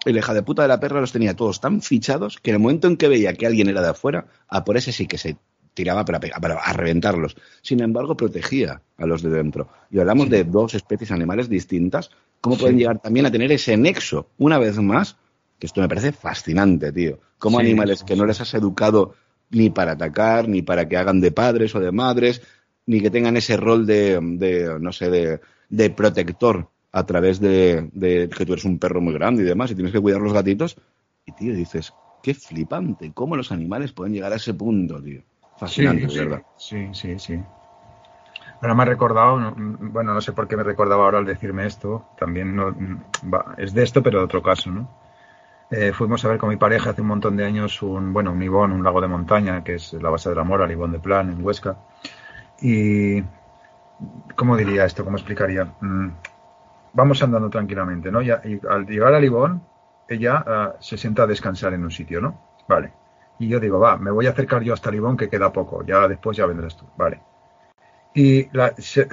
Y 0.07 0.13
la 0.13 0.19
hija 0.19 0.35
de 0.35 0.43
puta 0.43 0.63
de 0.63 0.69
la 0.69 0.81
perra 0.81 1.01
los 1.01 1.13
tenía 1.13 1.35
todos 1.35 1.61
tan 1.61 1.81
fichados 1.81 2.39
que 2.39 2.51
en 2.51 2.57
el 2.57 2.63
momento 2.63 2.89
en 2.89 2.97
que 2.97 3.09
veía 3.09 3.33
que 3.35 3.47
alguien 3.47 3.69
era 3.69 3.81
de 3.81 3.89
afuera, 3.89 4.27
a 4.49 4.65
por 4.65 4.77
ese 4.77 4.93
sí 4.93 5.07
que 5.07 5.17
se 5.17 5.37
tiraba 5.73 6.05
para, 6.05 6.21
para 6.21 6.57
a 6.57 6.73
reventarlos. 6.73 7.37
Sin 7.63 7.81
embargo, 7.81 8.17
protegía 8.17 8.83
a 8.99 9.07
los 9.07 9.23
de 9.23 9.31
dentro. 9.31 9.69
Y 9.91 10.01
hablamos 10.01 10.25
sí. 10.25 10.31
de 10.31 10.45
dos 10.45 10.75
especies 10.75 11.11
animales 11.11 11.49
distintas, 11.49 12.11
cómo 12.45 12.59
pueden 12.59 12.77
sí. 12.77 12.81
llegar 12.81 12.99
también 12.99 13.25
a 13.25 13.31
tener 13.31 13.51
ese 13.53 13.75
nexo, 13.75 14.29
una 14.37 14.59
vez 14.59 14.79
más, 14.79 15.17
que 15.59 15.67
esto 15.67 15.81
me 15.81 15.89
parece 15.89 16.13
fascinante, 16.13 16.93
tío. 16.93 17.19
Como 17.39 17.59
sí, 17.59 17.65
animales 17.65 18.05
que 18.05 18.15
no 18.15 18.27
les 18.27 18.39
has 18.39 18.53
educado 18.53 19.15
ni 19.49 19.71
para 19.71 19.93
atacar, 19.93 20.47
ni 20.47 20.61
para 20.61 20.87
que 20.87 20.99
hagan 20.99 21.23
de 21.23 21.33
padres 21.33 21.75
o 21.75 21.81
de 21.81 21.91
madres, 21.91 22.43
ni 22.85 23.01
que 23.01 23.11
tengan 23.11 23.39
ese 23.39 23.57
rol 23.57 23.87
de, 23.87 24.21
de 24.21 24.79
no 24.79 24.93
sé, 24.93 25.09
de, 25.09 25.41
de, 25.71 25.89
protector 25.89 26.69
a 26.93 27.07
través 27.07 27.41
de, 27.41 27.89
de, 27.95 28.29
que 28.29 28.45
tú 28.45 28.53
eres 28.53 28.67
un 28.67 28.79
perro 28.79 29.01
muy 29.01 29.15
grande 29.15 29.43
y 29.43 29.47
demás 29.47 29.71
y 29.71 29.75
tienes 29.75 29.95
que 29.95 30.01
cuidar 30.01 30.21
los 30.21 30.35
gatitos. 30.35 30.77
Y, 31.25 31.33
tío, 31.33 31.55
dices, 31.55 31.95
qué 32.23 32.35
flipante, 32.35 33.11
cómo 33.15 33.37
los 33.37 33.53
animales 33.53 33.93
pueden 33.93 34.13
llegar 34.13 34.35
a 34.35 34.37
ese 34.37 34.53
punto, 34.53 35.03
tío. 35.03 35.23
Fascinante, 35.57 36.11
sí, 36.11 36.19
¿verdad? 36.19 36.43
Sí, 36.59 36.89
sí, 36.93 37.19
sí. 37.19 37.39
Ahora 38.65 38.75
me 38.75 38.83
ha 38.85 38.87
recordado, 38.87 39.55
bueno, 39.57 40.15
no 40.15 40.23
sé 40.23 40.33
por 40.33 40.49
qué 40.49 40.57
me 40.57 40.63
recordaba 40.63 41.05
ahora 41.05 41.19
al 41.19 41.27
decirme 41.27 41.67
esto, 41.67 42.07
también 42.17 42.57
no, 42.57 42.75
va, 43.31 43.55
es 43.59 43.75
de 43.75 43.83
esto, 43.83 44.03
pero 44.03 44.21
de 44.21 44.25
otro 44.25 44.43
caso, 44.43 44.71
¿no? 44.71 44.89
Eh, 45.71 45.93
fuimos 45.93 46.25
a 46.25 46.29
ver 46.29 46.39
con 46.39 46.49
mi 46.49 46.57
pareja 46.57 46.91
hace 46.91 47.03
un 47.03 47.09
montón 47.09 47.37
de 47.37 47.45
años 47.45 47.83
un, 47.83 48.15
bueno, 48.15 48.33
un 48.33 48.43
Ibón, 48.43 48.73
un 48.73 48.83
lago 48.83 49.03
de 49.03 49.09
montaña, 49.09 49.63
que 49.63 49.75
es 49.75 49.93
la 49.93 50.09
base 50.09 50.31
de 50.31 50.37
la 50.37 50.45
Mora, 50.45 50.65
el 50.65 50.73
Ibón 50.73 50.93
de 50.93 50.99
Plan, 50.99 51.31
en 51.31 51.45
Huesca. 51.45 51.77
Y, 52.63 53.23
¿cómo 54.35 54.57
diría 54.57 54.87
esto? 54.87 55.05
¿Cómo 55.05 55.19
explicaría? 55.19 55.67
Mm, 55.83 56.09
vamos 56.95 57.23
andando 57.23 57.51
tranquilamente, 57.51 58.11
¿no? 58.11 58.23
Y, 58.23 58.31
y, 58.31 58.61
al 58.67 58.87
llegar 58.87 59.13
al 59.13 59.25
Ibón, 59.25 59.63
ella 60.09 60.43
uh, 60.43 60.83
se 60.83 60.97
sienta 60.97 61.25
a 61.25 61.27
descansar 61.27 61.75
en 61.75 61.85
un 61.85 61.91
sitio, 61.91 62.19
¿no? 62.19 62.41
Vale. 62.67 62.95
Y 63.39 63.47
yo 63.47 63.61
digo, 63.61 63.79
va, 63.79 63.99
me 63.99 64.11
voy 64.11 64.27
a 64.27 64.31
acercar 64.31 64.63
yo 64.63 64.73
hasta 64.73 64.89
el 64.89 64.97
Ibón, 64.97 65.19
que 65.19 65.29
queda 65.29 65.53
poco, 65.53 65.85
ya 65.85 66.09
después 66.09 66.35
ya 66.35 66.47
vendrás 66.47 66.79
tú, 66.79 66.87
vale. 66.97 67.34
Y 68.15 68.49
la, 68.57 68.75
se, 68.79 69.09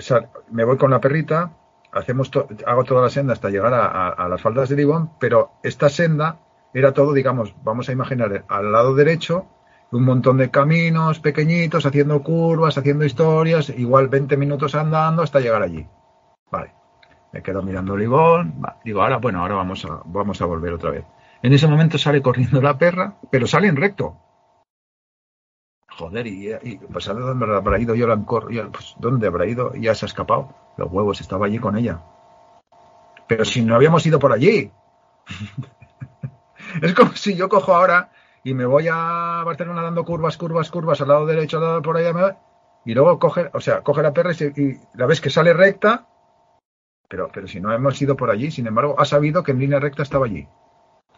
me 0.52 0.64
voy 0.64 0.78
con 0.78 0.92
la 0.92 1.02
perrita, 1.02 1.52
hacemos 1.92 2.30
to, 2.30 2.48
hago 2.66 2.84
toda 2.84 3.02
la 3.02 3.10
senda 3.10 3.34
hasta 3.34 3.50
llegar 3.50 3.74
a, 3.74 4.28
las 4.30 4.42
faldas 4.42 4.70
del 4.70 4.82
Ibón, 4.82 5.12
pero 5.20 5.54
esta 5.64 5.90
senda 5.90 6.40
era 6.74 6.94
todo, 6.94 7.14
digamos, 7.14 7.56
vamos 7.64 7.90
a 7.90 7.92
imaginar, 7.92 8.46
al 8.48 8.72
lado 8.72 8.94
derecho, 8.94 9.48
un 9.92 10.06
montón 10.06 10.38
de 10.38 10.52
caminos 10.52 11.20
pequeñitos, 11.20 11.86
haciendo 11.86 12.22
curvas, 12.24 12.78
haciendo 12.78 13.04
historias, 13.04 13.70
igual 13.70 14.08
20 14.08 14.38
minutos 14.38 14.76
andando 14.76 15.24
hasta 15.24 15.40
llegar 15.40 15.64
allí. 15.64 15.88
Vale. 16.50 16.74
Me 17.34 17.42
quedo 17.42 17.64
mirando 17.64 17.96
el 17.96 18.04
Ibón, 18.04 18.62
digo, 18.84 19.02
ahora, 19.02 19.18
bueno, 19.18 19.40
ahora 19.40 19.56
vamos 19.56 19.86
a, 19.86 20.02
vamos 20.06 20.42
a 20.42 20.46
volver 20.46 20.74
otra 20.74 20.92
vez. 20.92 21.06
En 21.42 21.54
ese 21.54 21.68
momento 21.68 21.98
sale 21.98 22.22
corriendo 22.22 22.62
la 22.62 22.78
perra, 22.78 23.16
pero 23.32 23.48
sale 23.48 23.68
en 23.68 23.78
recto. 23.78 24.18
Joder, 26.02 26.26
y, 26.26 26.52
y 26.64 26.78
pues 26.78 27.08
¿a 27.10 27.14
dónde 27.14 27.46
habrá 27.46 27.78
ido? 27.78 27.94
Yo 27.94 28.08
pues 28.72 28.96
¿dónde 28.98 29.28
habrá 29.28 29.46
ido? 29.46 29.76
Ya 29.76 29.94
se 29.94 30.06
ha 30.06 30.08
escapado. 30.08 30.50
Los 30.76 30.92
huevos, 30.92 31.22
estaba 31.22 31.46
allí 31.46 31.60
con 31.60 31.78
ella. 31.78 32.02
Pero 33.28 33.46
si 33.46 33.62
no 33.62 33.76
habíamos 33.76 34.04
ido 34.04 34.18
por 34.18 34.32
allí. 34.34 34.72
es 36.82 36.94
como 36.96 37.14
si 37.14 37.36
yo 37.36 37.48
cojo 37.50 37.76
ahora 37.76 38.10
y 38.44 38.56
me 38.56 38.66
voy 38.66 38.88
a 38.92 39.44
Barcelona 39.46 39.84
dando 39.84 40.04
curvas, 40.04 40.38
curvas, 40.38 40.72
curvas 40.72 41.00
al 41.02 41.10
lado 41.10 41.28
derecho, 41.28 41.58
al 41.58 41.64
lado 41.66 41.82
por 41.84 41.96
allá, 41.98 42.40
y 42.84 42.96
luego 42.96 43.20
coge, 43.20 43.52
o 43.54 43.62
sea, 43.62 43.82
coge 43.82 44.02
la 44.02 44.12
perra 44.12 44.32
y, 44.32 44.60
y, 44.60 44.80
la 44.96 45.06
ves 45.06 45.22
que 45.22 45.30
sale 45.30 45.54
recta, 45.54 46.08
pero, 47.08 47.30
pero 47.32 47.48
si 47.48 47.60
no 47.60 47.72
hemos 47.72 48.02
ido 48.02 48.18
por 48.18 48.32
allí, 48.32 48.50
sin 48.50 48.66
embargo, 48.66 48.96
ha 48.98 49.06
sabido 49.06 49.44
que 49.44 49.52
en 49.52 49.60
línea 49.60 49.80
recta 49.80 50.02
estaba 50.02 50.26
allí. 50.26 50.48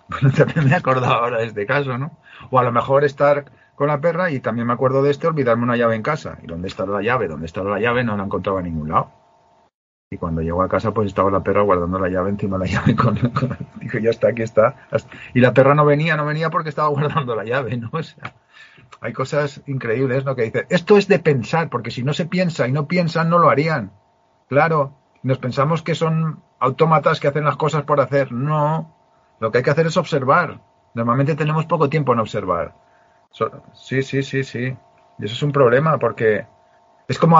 Bueno, 0.10 0.32
también 0.36 0.66
me 0.66 0.72
he 0.72 0.76
acordado 0.76 1.14
ahora 1.14 1.38
de 1.38 1.46
este 1.46 1.66
caso, 1.66 1.98
¿no? 1.98 2.20
O 2.52 2.60
a 2.60 2.64
lo 2.64 2.74
mejor 2.74 3.06
estar 3.06 3.46
con 3.76 3.88
la 3.88 4.00
perra 4.00 4.32
y 4.32 4.40
también 4.40 4.68
me 4.68 4.74
acuerdo 4.74 5.02
de 5.02 5.12
este, 5.12 5.28
olvidarme 5.28 5.64
una 5.64 5.78
llave 5.78 5.96
en 5.96 6.04
casa. 6.04 6.38
¿Y 6.44 6.48
dónde 6.48 6.68
está 6.68 6.86
la 6.86 7.02
llave? 7.02 7.28
¿Dónde 7.28 7.46
está 7.46 7.64
la 7.64 7.80
llave? 7.80 8.04
No 8.04 8.16
la 8.16 8.24
encontraba 8.24 8.60
en 8.60 8.66
ningún 8.66 8.90
lado. 8.90 9.12
Y 10.12 10.18
cuando 10.18 10.42
llegó 10.42 10.62
a 10.62 10.70
casa, 10.70 10.92
pues 10.92 11.08
estaba 11.08 11.32
la 11.32 11.42
perra 11.42 11.64
guardando 11.64 11.98
la 11.98 12.08
llave 12.08 12.30
encima 12.30 12.58
de 12.58 12.66
la 12.66 12.72
llave. 12.72 12.96
Con, 12.96 13.16
dijo, 13.82 13.98
ya 13.98 14.12
está, 14.12 14.30
aquí 14.30 14.44
está. 14.44 14.88
Y 15.34 15.40
la 15.40 15.54
perra 15.54 15.74
no 15.74 15.86
venía, 15.86 16.16
no 16.16 16.26
venía 16.26 16.52
porque 16.52 16.70
estaba 16.70 16.90
guardando 16.90 17.36
la 17.36 17.44
llave, 17.44 17.78
¿no? 17.78 17.90
O 17.94 18.04
sea, 18.04 18.36
hay 19.02 19.12
cosas 19.12 19.62
increíbles, 19.66 20.24
¿no? 20.24 20.36
Que 20.36 20.44
dice, 20.44 20.68
esto 20.70 20.98
es 20.98 21.08
de 21.08 21.20
pensar, 21.20 21.70
porque 21.70 21.92
si 21.92 22.04
no 22.04 22.14
se 22.14 22.26
piensa 22.26 22.68
y 22.68 22.72
no 22.72 22.88
piensan, 22.88 23.30
no 23.30 23.40
lo 23.40 23.50
harían. 23.50 23.92
Claro, 24.48 24.96
nos 25.24 25.40
pensamos 25.40 25.82
que 25.82 25.96
son 25.96 26.44
autómatas 26.60 27.20
que 27.20 27.28
hacen 27.28 27.44
las 27.44 27.58
cosas 27.58 27.84
por 27.84 28.00
hacer. 28.00 28.32
No, 28.32 28.96
lo 29.40 29.52
que 29.52 29.58
hay 29.58 29.64
que 29.64 29.72
hacer 29.72 29.88
es 29.88 29.98
observar. 29.98 30.62
Normalmente 30.94 31.36
tenemos 31.36 31.66
poco 31.66 31.90
tiempo 31.90 32.14
en 32.14 32.20
observar. 32.20 32.76
Sí, 33.74 34.02
sí, 34.04 34.24
sí, 34.24 34.44
sí. 34.44 34.78
Y 35.20 35.26
eso 35.26 35.34
es 35.36 35.44
un 35.44 35.52
problema 35.52 35.98
porque 35.98 36.46
es 37.08 37.20
como 37.20 37.38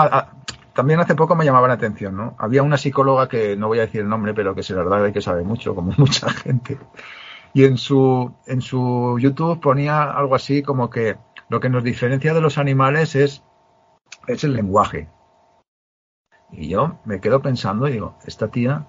también 0.74 1.00
hace 1.00 1.14
poco 1.14 1.36
me 1.36 1.44
llamaba 1.44 1.68
la 1.68 1.74
atención, 1.74 2.16
¿no? 2.16 2.36
Había 2.38 2.62
una 2.62 2.78
psicóloga 2.78 3.28
que 3.28 3.56
no 3.56 3.68
voy 3.68 3.78
a 3.78 3.82
decir 3.82 4.02
el 4.02 4.08
nombre, 4.08 4.34
pero 4.34 4.54
que 4.54 4.60
es 4.62 4.70
verdad 4.74 5.12
que 5.12 5.20
sabe 5.20 5.44
mucho, 5.44 5.74
como 5.74 5.92
mucha 5.98 6.30
gente. 6.30 6.78
Y 7.54 7.64
en 7.64 7.78
su 7.78 8.34
en 8.46 8.60
su 8.62 9.18
YouTube 9.20 9.60
ponía 9.60 10.04
algo 10.04 10.34
así 10.34 10.62
como 10.62 10.90
que 10.90 11.16
lo 11.48 11.60
que 11.60 11.70
nos 11.70 11.84
diferencia 11.84 12.34
de 12.34 12.40
los 12.40 12.58
animales 12.58 13.14
es 13.14 13.44
es 14.28 14.44
el 14.44 14.54
lenguaje. 14.54 15.08
Y 16.52 16.68
yo 16.70 17.00
me 17.04 17.20
quedo 17.20 17.42
pensando 17.42 17.86
y 17.86 17.92
digo, 17.92 18.16
esta 18.24 18.48
tía 18.48 18.86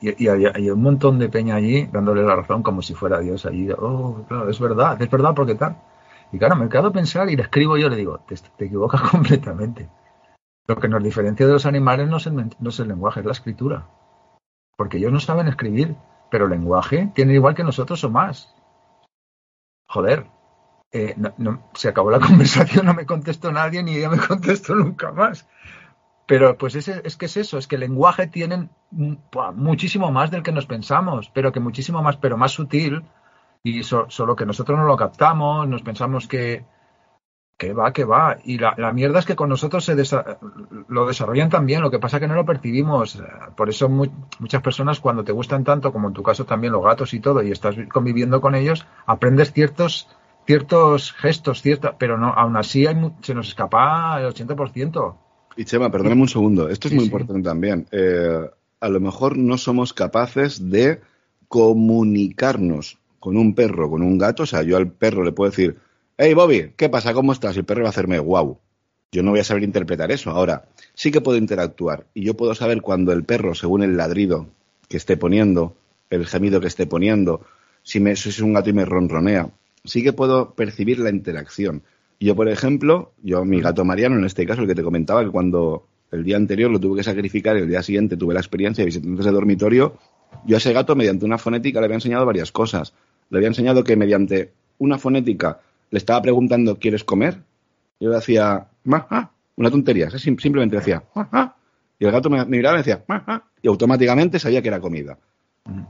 y, 0.00 0.24
y 0.24 0.28
había, 0.28 0.52
un 0.74 0.82
montón 0.82 1.18
de 1.18 1.28
peña 1.28 1.56
allí 1.56 1.86
dándole 1.92 2.22
la 2.22 2.36
razón 2.36 2.62
como 2.62 2.82
si 2.82 2.94
fuera 2.94 3.18
Dios 3.20 3.46
allí. 3.46 3.68
Oh, 3.72 4.24
claro, 4.28 4.48
es 4.50 4.60
verdad, 4.60 5.00
es 5.02 5.10
verdad 5.10 5.34
porque 5.34 5.54
tal. 5.56 5.76
Y 6.32 6.38
claro, 6.38 6.56
me 6.56 6.68
quedo 6.68 6.88
a 6.88 6.92
pensar 6.92 7.30
y 7.30 7.36
le 7.36 7.42
escribo 7.42 7.76
yo, 7.76 7.88
le 7.88 7.96
digo, 7.96 8.20
te, 8.26 8.34
te 8.36 8.64
equivocas 8.66 9.00
completamente. 9.10 9.88
Lo 10.66 10.76
que 10.76 10.88
nos 10.88 11.02
diferencia 11.02 11.46
de 11.46 11.52
los 11.52 11.66
animales 11.66 12.08
no 12.08 12.18
es, 12.18 12.26
el, 12.26 12.34
no 12.34 12.68
es 12.68 12.78
el 12.78 12.88
lenguaje, 12.88 13.20
es 13.20 13.26
la 13.26 13.32
escritura. 13.32 13.88
Porque 14.76 14.98
ellos 14.98 15.12
no 15.12 15.20
saben 15.20 15.48
escribir, 15.48 15.96
pero 16.30 16.44
el 16.44 16.50
lenguaje 16.50 17.10
tiene 17.14 17.34
igual 17.34 17.54
que 17.54 17.64
nosotros 17.64 18.04
o 18.04 18.10
más. 18.10 18.54
Joder, 19.88 20.26
eh, 20.92 21.16
se 21.74 21.88
acabó 21.88 22.10
la 22.10 22.20
conversación, 22.26 22.84
no 22.84 22.94
me 22.94 23.06
contestó 23.06 23.50
nadie 23.50 23.82
ni 23.82 23.96
ella 23.96 24.10
me 24.10 24.18
contestó 24.28 24.74
nunca 24.74 25.10
más. 25.12 25.48
Pero 26.26 26.58
pues 26.58 26.74
es, 26.74 26.88
es 26.88 27.16
que 27.16 27.24
es 27.24 27.38
eso, 27.38 27.56
es 27.56 27.66
que 27.66 27.76
el 27.76 27.80
lenguaje 27.80 28.26
tienen 28.26 28.68
muchísimo 28.90 30.12
más 30.12 30.30
del 30.30 30.42
que 30.42 30.52
nos 30.52 30.66
pensamos, 30.66 31.30
pero 31.32 31.52
que 31.52 31.60
muchísimo 31.60 32.02
más, 32.02 32.18
pero 32.18 32.36
más 32.36 32.52
sutil, 32.52 33.02
y 33.62 33.82
so, 33.82 34.06
solo 34.08 34.36
que 34.36 34.46
nosotros 34.46 34.78
no 34.78 34.84
lo 34.84 34.96
captamos, 34.96 35.68
nos 35.68 35.82
pensamos 35.82 36.26
que, 36.26 36.64
que 37.56 37.72
va, 37.72 37.92
que 37.92 38.04
va. 38.04 38.38
Y 38.44 38.58
la, 38.58 38.74
la 38.76 38.92
mierda 38.92 39.18
es 39.18 39.26
que 39.26 39.36
con 39.36 39.48
nosotros 39.48 39.84
se 39.84 39.94
desa 39.94 40.38
lo 40.88 41.06
desarrollan 41.06 41.50
también, 41.50 41.82
lo 41.82 41.90
que 41.90 41.98
pasa 41.98 42.16
es 42.16 42.20
que 42.22 42.28
no 42.28 42.34
lo 42.34 42.46
percibimos. 42.46 43.22
Por 43.56 43.68
eso 43.68 43.88
muy, 43.88 44.10
muchas 44.38 44.62
personas 44.62 45.00
cuando 45.00 45.24
te 45.24 45.32
gustan 45.32 45.64
tanto, 45.64 45.92
como 45.92 46.08
en 46.08 46.14
tu 46.14 46.22
caso 46.22 46.44
también 46.44 46.72
los 46.72 46.84
gatos 46.84 47.14
y 47.14 47.20
todo, 47.20 47.42
y 47.42 47.50
estás 47.50 47.76
conviviendo 47.92 48.40
con 48.40 48.54
ellos, 48.54 48.86
aprendes 49.06 49.52
ciertos 49.52 50.08
ciertos 50.48 51.12
gestos, 51.12 51.60
cierta, 51.60 51.98
pero 51.98 52.16
no, 52.16 52.28
aún 52.28 52.56
así 52.56 52.86
hay, 52.86 52.96
se 53.20 53.34
nos 53.34 53.48
escapa 53.48 54.18
el 54.18 54.32
80%. 54.32 55.14
Y 55.58 55.66
Chema, 55.66 55.90
perdóname 55.90 56.22
un 56.22 56.28
segundo, 56.28 56.70
esto 56.70 56.88
es 56.88 56.92
sí, 56.92 56.94
muy 56.94 57.04
sí. 57.04 57.10
importante 57.10 57.42
también. 57.42 57.86
Eh, 57.92 58.48
a 58.80 58.88
lo 58.88 58.98
mejor 58.98 59.36
no 59.36 59.58
somos 59.58 59.92
capaces 59.92 60.70
de 60.70 61.02
comunicarnos 61.48 62.98
con 63.20 63.36
un 63.36 63.54
perro, 63.54 63.90
con 63.90 64.02
un 64.02 64.18
gato. 64.18 64.42
O 64.42 64.46
sea, 64.46 64.62
yo 64.62 64.76
al 64.76 64.90
perro 64.90 65.24
le 65.24 65.32
puedo 65.32 65.50
decir, 65.50 65.76
hey 66.16 66.34
Bobby, 66.34 66.72
¿qué 66.76 66.88
pasa? 66.88 67.14
¿Cómo 67.14 67.32
estás? 67.32 67.56
Y 67.56 67.60
el 67.60 67.64
perro 67.64 67.82
va 67.82 67.88
a 67.88 67.90
hacerme 67.90 68.18
wow. 68.18 68.58
Yo 69.10 69.22
no 69.22 69.30
voy 69.30 69.40
a 69.40 69.44
saber 69.44 69.62
interpretar 69.62 70.12
eso. 70.12 70.30
Ahora, 70.30 70.66
sí 70.94 71.10
que 71.10 71.20
puedo 71.20 71.38
interactuar 71.38 72.06
y 72.14 72.24
yo 72.24 72.34
puedo 72.34 72.54
saber 72.54 72.82
cuando 72.82 73.12
el 73.12 73.24
perro, 73.24 73.54
según 73.54 73.82
el 73.82 73.96
ladrido 73.96 74.48
que 74.88 74.96
esté 74.96 75.16
poniendo, 75.16 75.76
el 76.10 76.26
gemido 76.26 76.60
que 76.60 76.66
esté 76.66 76.86
poniendo, 76.86 77.42
si, 77.82 78.00
me, 78.00 78.16
si 78.16 78.28
es 78.28 78.40
un 78.40 78.52
gato 78.52 78.70
y 78.70 78.74
me 78.74 78.84
ronronea, 78.84 79.50
sí 79.84 80.02
que 80.02 80.12
puedo 80.12 80.54
percibir 80.54 80.98
la 80.98 81.10
interacción. 81.10 81.82
Yo, 82.20 82.34
por 82.34 82.48
ejemplo, 82.48 83.12
yo, 83.22 83.44
mi 83.44 83.60
gato 83.60 83.84
Mariano, 83.84 84.16
en 84.16 84.24
este 84.24 84.44
caso, 84.44 84.62
el 84.62 84.68
que 84.68 84.74
te 84.74 84.82
comentaba, 84.82 85.24
que 85.24 85.30
cuando 85.30 85.86
el 86.10 86.24
día 86.24 86.36
anterior 86.36 86.70
lo 86.70 86.80
tuve 86.80 86.98
que 86.98 87.04
sacrificar 87.04 87.56
y 87.56 87.60
el 87.60 87.68
día 87.68 87.82
siguiente 87.82 88.16
tuve 88.16 88.34
la 88.34 88.40
experiencia 88.40 88.82
de 88.82 88.86
visitantes 88.86 89.24
de 89.24 89.30
dormitorio, 89.30 89.96
yo 90.46 90.56
a 90.56 90.58
ese 90.58 90.72
gato, 90.72 90.96
mediante 90.96 91.24
una 91.24 91.38
fonética, 91.38 91.80
le 91.80 91.86
había 91.86 91.96
enseñado 91.96 92.26
varias 92.26 92.52
cosas. 92.52 92.92
Le 93.30 93.38
había 93.38 93.48
enseñado 93.48 93.84
que 93.84 93.96
mediante 93.96 94.52
una 94.78 94.98
fonética 94.98 95.60
le 95.90 95.98
estaba 95.98 96.22
preguntando, 96.22 96.78
¿quieres 96.78 97.04
comer? 97.04 97.38
Yo 98.00 98.10
le 98.10 98.16
hacía, 98.16 98.68
ma, 98.84 99.30
una 99.56 99.70
tontería, 99.70 100.10
simplemente 100.10 100.76
decía, 100.76 101.02
y 101.98 102.04
el 102.04 102.12
gato 102.12 102.30
me, 102.30 102.44
miraba 102.46 102.76
y 102.76 102.82
decía, 102.82 103.04
y 103.60 103.68
automáticamente 103.68 104.38
sabía 104.38 104.62
que 104.62 104.68
era 104.68 104.80
comida. 104.80 105.18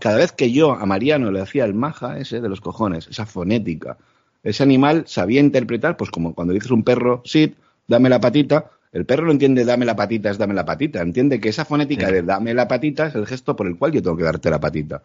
Cada 0.01 0.17
vez 0.17 0.33
que 0.33 0.51
yo 0.51 0.73
a 0.73 0.87
Mariano 0.87 1.31
le 1.31 1.41
hacía 1.41 1.65
el 1.65 1.75
maja 1.75 2.19
ese 2.19 2.41
de 2.41 2.49
los 2.49 2.61
cojones, 2.61 3.07
esa 3.09 3.27
fonética, 3.27 3.99
ese 4.43 4.63
animal 4.63 5.05
sabía 5.07 5.41
interpretar, 5.41 5.97
pues 5.97 6.11
como 6.11 6.35
cuando 6.35 6.55
dices 6.55 6.71
un 6.71 6.83
perro, 6.83 7.23
sit, 7.25 7.57
dame 7.87 8.09
la 8.09 8.21
patita, 8.21 8.71
el 8.93 9.05
perro 9.05 9.27
no 9.27 9.33
entiende 9.33 9.65
dame 9.65 9.85
la 9.85 9.95
patita 9.95 10.31
es 10.31 10.39
dame 10.39 10.55
la 10.55 10.65
patita, 10.65 11.03
entiende 11.03 11.41
que 11.41 11.51
esa 11.51 11.65
fonética 11.65 12.11
de 12.11 12.23
dame 12.23 12.55
la 12.55 12.67
patita 12.67 13.07
es 13.07 13.15
el 13.15 13.27
gesto 13.27 13.55
por 13.55 13.67
el 13.67 13.77
cual 13.77 13.93
yo 13.93 14.03
tengo 14.03 14.17
que 14.17 14.25
darte 14.25 14.51
la 14.51 14.59
patita. 14.59 15.03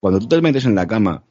Cuando 0.00 0.18
tú 0.18 0.28
te 0.28 0.40
metes 0.42 0.66
en 0.66 0.74
la 0.74 0.86
cama 0.86 1.22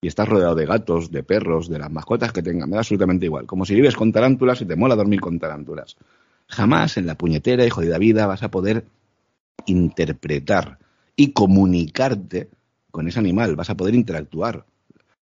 y 0.00 0.06
estás 0.08 0.28
rodeado 0.28 0.54
de 0.54 0.66
gatos, 0.66 1.10
de 1.10 1.22
perros, 1.22 1.68
de 1.68 1.78
las 1.78 1.90
mascotas 1.90 2.32
que 2.32 2.42
tengan, 2.42 2.68
me 2.68 2.74
da 2.76 2.80
absolutamente 2.80 3.26
igual, 3.26 3.46
como 3.46 3.64
si 3.64 3.74
vives 3.74 3.96
con 3.96 4.12
tarántulas 4.12 4.60
y 4.60 4.66
te 4.66 4.76
mola 4.76 4.94
dormir 4.94 5.20
con 5.20 5.38
tarántulas. 5.38 5.96
Jamás 6.46 6.96
en 6.96 7.06
la 7.06 7.16
puñetera 7.16 7.64
y 7.66 7.70
jodida 7.70 7.98
vida 7.98 8.26
vas 8.26 8.42
a 8.42 8.50
poder 8.50 8.86
interpretar 9.66 10.78
y 11.16 11.32
comunicarte 11.32 12.48
con 12.90 13.08
ese 13.08 13.18
animal, 13.18 13.56
vas 13.56 13.70
a 13.70 13.76
poder 13.76 13.94
interactuar. 13.94 14.64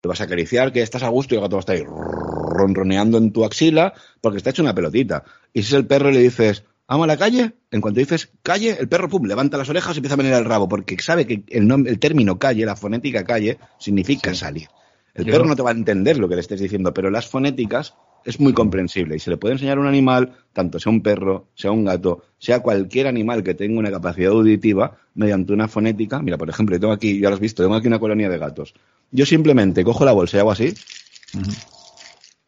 Te 0.01 0.07
vas 0.07 0.21
a 0.21 0.25
acariciar 0.25 0.71
que 0.71 0.81
estás 0.81 1.03
a 1.03 1.09
gusto 1.09 1.33
y 1.33 1.37
el 1.37 1.43
gato 1.43 1.55
va 1.55 1.59
a 1.59 1.61
estar 1.61 1.75
ahí 1.75 1.83
ronroneando 1.83 3.17
en 3.17 3.31
tu 3.31 3.43
axila 3.43 3.93
porque 4.21 4.37
está 4.37 4.51
hecho 4.51 4.61
una 4.61 4.75
pelotita. 4.75 5.23
Y 5.53 5.63
si 5.63 5.69
es 5.69 5.73
el 5.73 5.87
perro 5.87 6.11
le 6.11 6.19
dices, 6.19 6.63
vamos 6.87 7.05
a 7.05 7.07
la 7.07 7.17
calle, 7.17 7.53
en 7.71 7.81
cuanto 7.81 7.99
dices 7.99 8.31
calle, 8.41 8.77
el 8.79 8.87
perro 8.87 9.09
pum, 9.09 9.25
levanta 9.25 9.57
las 9.57 9.69
orejas 9.69 9.95
y 9.95 9.99
empieza 9.99 10.15
a 10.15 10.17
venir 10.17 10.33
el 10.33 10.45
rabo 10.45 10.67
porque 10.67 10.97
sabe 10.99 11.25
que 11.25 11.43
el, 11.47 11.87
el 11.87 11.99
término 11.99 12.37
calle, 12.37 12.65
la 12.65 12.75
fonética 12.75 13.23
calle, 13.23 13.57
significa 13.77 14.33
salir. 14.33 14.67
El 15.13 15.25
perro 15.25 15.45
no 15.45 15.55
te 15.55 15.61
va 15.61 15.69
a 15.69 15.73
entender 15.73 16.17
lo 16.17 16.27
que 16.27 16.35
le 16.35 16.41
estés 16.41 16.59
diciendo, 16.59 16.93
pero 16.93 17.09
las 17.09 17.27
fonéticas 17.27 17.95
es 18.25 18.39
muy 18.39 18.53
comprensible 18.53 19.15
y 19.15 19.19
se 19.19 19.29
le 19.29 19.37
puede 19.37 19.53
enseñar 19.53 19.77
a 19.77 19.81
un 19.81 19.87
animal, 19.87 20.35
tanto 20.51 20.79
sea 20.79 20.91
un 20.91 21.01
perro, 21.01 21.47
sea 21.55 21.71
un 21.71 21.85
gato, 21.85 22.23
sea 22.37 22.59
cualquier 22.59 23.07
animal 23.07 23.43
que 23.43 23.53
tenga 23.53 23.79
una 23.79 23.91
capacidad 23.91 24.31
auditiva, 24.31 24.97
mediante 25.13 25.53
una 25.53 25.69
fonética. 25.69 26.21
Mira, 26.21 26.37
por 26.37 26.49
ejemplo, 26.49 26.75
yo 26.75 26.79
tengo 26.81 26.93
aquí, 26.93 27.19
ya 27.19 27.29
lo 27.29 27.35
has 27.35 27.41
visto, 27.41 27.63
tengo 27.63 27.75
aquí 27.75 27.87
una 27.87 27.99
colonia 27.99 28.27
de 28.27 28.37
gatos. 28.37 28.73
Yo 29.11 29.25
simplemente 29.25 29.83
cojo 29.85 30.03
la 30.03 30.11
bolsa 30.11 30.37
y 30.37 30.39
hago 30.41 30.51
así. 30.51 30.73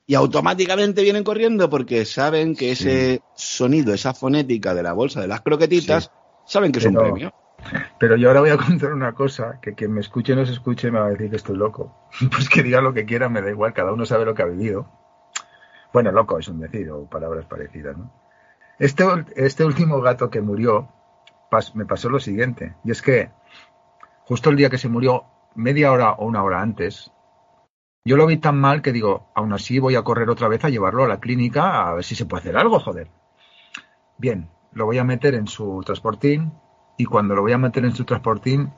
Y 0.09 0.15
automáticamente 0.15 1.03
vienen 1.03 1.25
corriendo 1.25 1.69
porque 1.69 2.05
saben 2.05 2.55
que 2.55 2.71
ese 2.71 3.21
sonido, 3.35 3.93
esa 3.93 4.13
fonética 4.13 4.73
de 4.73 4.81
la 4.81 4.93
bolsa 4.93 5.19
de 5.19 5.27
las 5.27 5.41
croquetitas, 5.41 6.11
saben 6.45 6.71
que 6.71 6.79
es 6.79 6.85
un 6.85 6.95
premio. 6.95 7.33
Pero 7.99 8.15
yo 8.15 8.29
ahora 8.29 8.39
voy 8.39 8.51
a 8.51 8.57
contar 8.57 8.93
una 8.93 9.11
cosa, 9.13 9.59
que 9.61 9.73
quien 9.73 9.91
me 9.91 9.99
escuche 9.99 10.31
o 10.31 10.37
no 10.37 10.45
se 10.45 10.53
escuche 10.53 10.91
me 10.91 10.99
va 10.99 11.07
a 11.07 11.09
decir 11.09 11.29
que 11.29 11.35
estoy 11.35 11.57
loco. 11.57 12.09
Pues 12.31 12.47
que 12.47 12.63
diga 12.63 12.79
lo 12.79 12.93
que 12.93 13.05
quiera, 13.05 13.27
me 13.27 13.41
da 13.41 13.49
igual, 13.49 13.73
cada 13.73 13.91
uno 13.91 14.05
sabe 14.05 14.23
lo 14.23 14.33
que 14.33 14.43
ha 14.43 14.45
vivido. 14.45 14.89
Bueno, 15.91 16.11
loco 16.13 16.39
es 16.39 16.47
un 16.47 16.61
decir, 16.61 16.89
o 16.89 17.05
palabras 17.09 17.45
parecidas, 17.45 17.97
¿no? 17.97 18.09
Este, 18.79 19.03
este 19.35 19.65
último 19.65 19.99
gato 20.01 20.29
que 20.29 20.39
murió, 20.39 20.87
me 21.73 21.85
pasó 21.85 22.09
lo 22.09 22.19
siguiente, 22.19 22.75
y 22.83 22.91
es 22.91 23.01
que 23.01 23.31
justo 24.23 24.51
el 24.51 24.55
día 24.55 24.69
que 24.69 24.77
se 24.77 24.87
murió, 24.87 25.25
media 25.55 25.91
hora 25.91 26.11
o 26.11 26.25
una 26.25 26.43
hora 26.43 26.61
antes, 26.61 27.11
yo 28.07 28.15
lo 28.15 28.25
vi 28.25 28.37
tan 28.37 28.57
mal 28.57 28.81
que 28.81 28.93
digo, 28.93 29.27
aún 29.35 29.51
así 29.51 29.79
voy 29.79 29.95
a 29.95 30.03
correr 30.03 30.29
otra 30.29 30.47
vez 30.47 30.63
a 30.63 30.69
llevarlo 30.69 31.03
a 31.03 31.09
la 31.09 31.19
clínica 31.19 31.89
a 31.89 31.93
ver 31.95 32.05
si 32.05 32.15
se 32.15 32.25
puede 32.25 32.39
hacer 32.39 32.55
algo, 32.55 32.79
joder. 32.79 33.11
Bien, 34.17 34.49
lo 34.71 34.85
voy 34.85 34.97
a 34.97 35.03
meter 35.03 35.35
en 35.35 35.45
su 35.45 35.81
transportín 35.85 36.53
y 36.97 37.03
cuando 37.03 37.35
lo 37.35 37.41
voy 37.41 37.51
a 37.51 37.57
meter 37.57 37.83
en 37.83 37.93
su 37.93 38.05
transportín, 38.05 38.71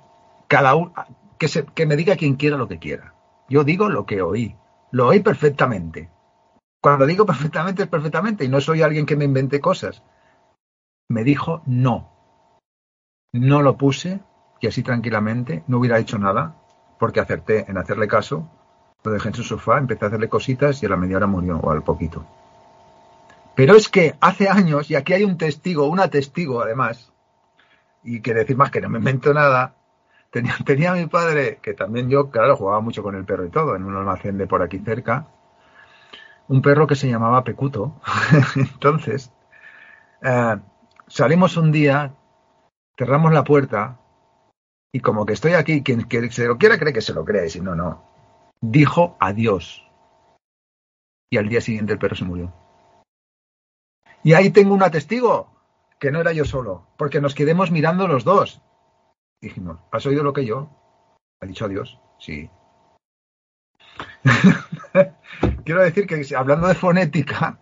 cada 0.47 0.73
uno, 0.73 0.93
que, 1.37 1.47
se, 1.47 1.63
que 1.63 1.85
me 1.85 1.95
diga 1.95 2.15
quien 2.15 2.37
quiera 2.37 2.57
lo 2.57 2.67
que 2.67 2.79
quiera. 2.79 3.13
Yo 3.47 3.63
digo 3.63 3.87
lo 3.87 4.07
que 4.07 4.23
oí, 4.23 4.55
lo 4.91 5.09
oí 5.09 5.19
perfectamente. 5.19 6.09
Cuando 6.81 7.05
digo 7.05 7.27
perfectamente 7.27 7.83
es 7.83 7.87
perfectamente 7.87 8.45
y 8.45 8.49
no 8.49 8.59
soy 8.59 8.81
alguien 8.81 9.05
que 9.05 9.15
me 9.15 9.25
invente 9.25 9.59
cosas. 9.59 10.01
Me 11.07 11.23
dijo 11.23 11.61
no. 11.67 12.11
No 13.31 13.61
lo 13.61 13.77
puse 13.77 14.21
y 14.59 14.65
así 14.65 14.81
tranquilamente 14.81 15.63
no 15.67 15.77
hubiera 15.77 15.99
hecho 15.99 16.17
nada 16.17 16.55
porque 16.97 17.19
acerté 17.19 17.69
en 17.69 17.77
hacerle 17.77 18.07
caso. 18.07 18.49
Lo 19.03 19.11
dejé 19.11 19.29
en 19.29 19.35
su 19.35 19.43
sofá, 19.43 19.77
empecé 19.77 20.05
a 20.05 20.07
hacerle 20.09 20.29
cositas 20.29 20.81
y 20.83 20.85
a 20.85 20.89
la 20.89 20.97
media 20.97 21.17
hora 21.17 21.27
murió 21.27 21.57
o 21.57 21.71
al 21.71 21.83
poquito. 21.83 22.25
Pero 23.55 23.75
es 23.75 23.89
que 23.89 24.15
hace 24.21 24.47
años, 24.47 24.89
y 24.89 24.95
aquí 24.95 25.13
hay 25.13 25.23
un 25.23 25.37
testigo, 25.37 25.87
una 25.87 26.09
testigo 26.09 26.61
además, 26.61 27.11
y 28.03 28.21
que 28.21 28.33
decir 28.33 28.55
más 28.55 28.71
que 28.71 28.81
no 28.81 28.89
me 28.89 28.99
invento 28.99 29.33
nada, 29.33 29.75
tenía, 30.65 30.93
mi 30.93 31.07
padre, 31.07 31.59
que 31.61 31.73
también 31.73 32.09
yo, 32.09 32.29
claro, 32.29 32.55
jugaba 32.55 32.81
mucho 32.81 33.03
con 33.03 33.15
el 33.15 33.25
perro 33.25 33.45
y 33.45 33.49
todo, 33.49 33.75
en 33.75 33.83
un 33.83 33.95
almacén 33.95 34.37
de 34.37 34.47
por 34.47 34.61
aquí 34.61 34.79
cerca, 34.79 35.27
un 36.47 36.61
perro 36.61 36.87
que 36.87 36.95
se 36.95 37.09
llamaba 37.09 37.43
Pecuto. 37.43 37.99
Entonces, 38.55 39.31
eh, 40.21 40.57
salimos 41.07 41.57
un 41.57 41.71
día, 41.71 42.13
cerramos 42.97 43.33
la 43.33 43.43
puerta 43.43 43.99
y 44.91 44.99
como 44.99 45.25
que 45.25 45.33
estoy 45.33 45.53
aquí, 45.53 45.83
quien, 45.83 46.07
se 46.31 46.47
lo 46.47 46.57
quiera 46.57 46.77
cree 46.77 46.93
que 46.93 47.01
se 47.01 47.13
lo 47.13 47.25
cree, 47.25 47.49
si 47.49 47.61
no, 47.61 47.75
no. 47.75 48.08
Dijo 48.61 49.17
adiós. 49.19 49.85
Y 51.31 51.37
al 51.37 51.47
día 51.47 51.61
siguiente 51.61 51.93
el 51.93 51.99
perro 51.99 52.15
se 52.15 52.25
murió. 52.25 52.53
Y 54.23 54.33
ahí 54.33 54.49
tengo 54.49 54.73
un 54.73 54.91
testigo, 54.91 55.49
que 55.99 56.11
no 56.11 56.19
era 56.19 56.33
yo 56.33 56.45
solo, 56.45 56.87
porque 56.97 57.21
nos 57.21 57.35
quedemos 57.35 57.71
mirando 57.71 58.07
los 58.07 58.23
dos. 58.23 58.61
Dijimos, 59.41 59.79
¿has 59.91 60.05
oído 60.05 60.23
lo 60.23 60.33
que 60.33 60.45
yo? 60.45 60.69
¿Ha 61.39 61.45
dicho 61.45 61.65
adiós? 61.65 61.99
Sí. 62.19 62.49
quiero 65.63 65.81
decir 65.81 66.07
que 66.07 66.35
hablando 66.35 66.67
de 66.67 66.75
fonética, 66.75 67.59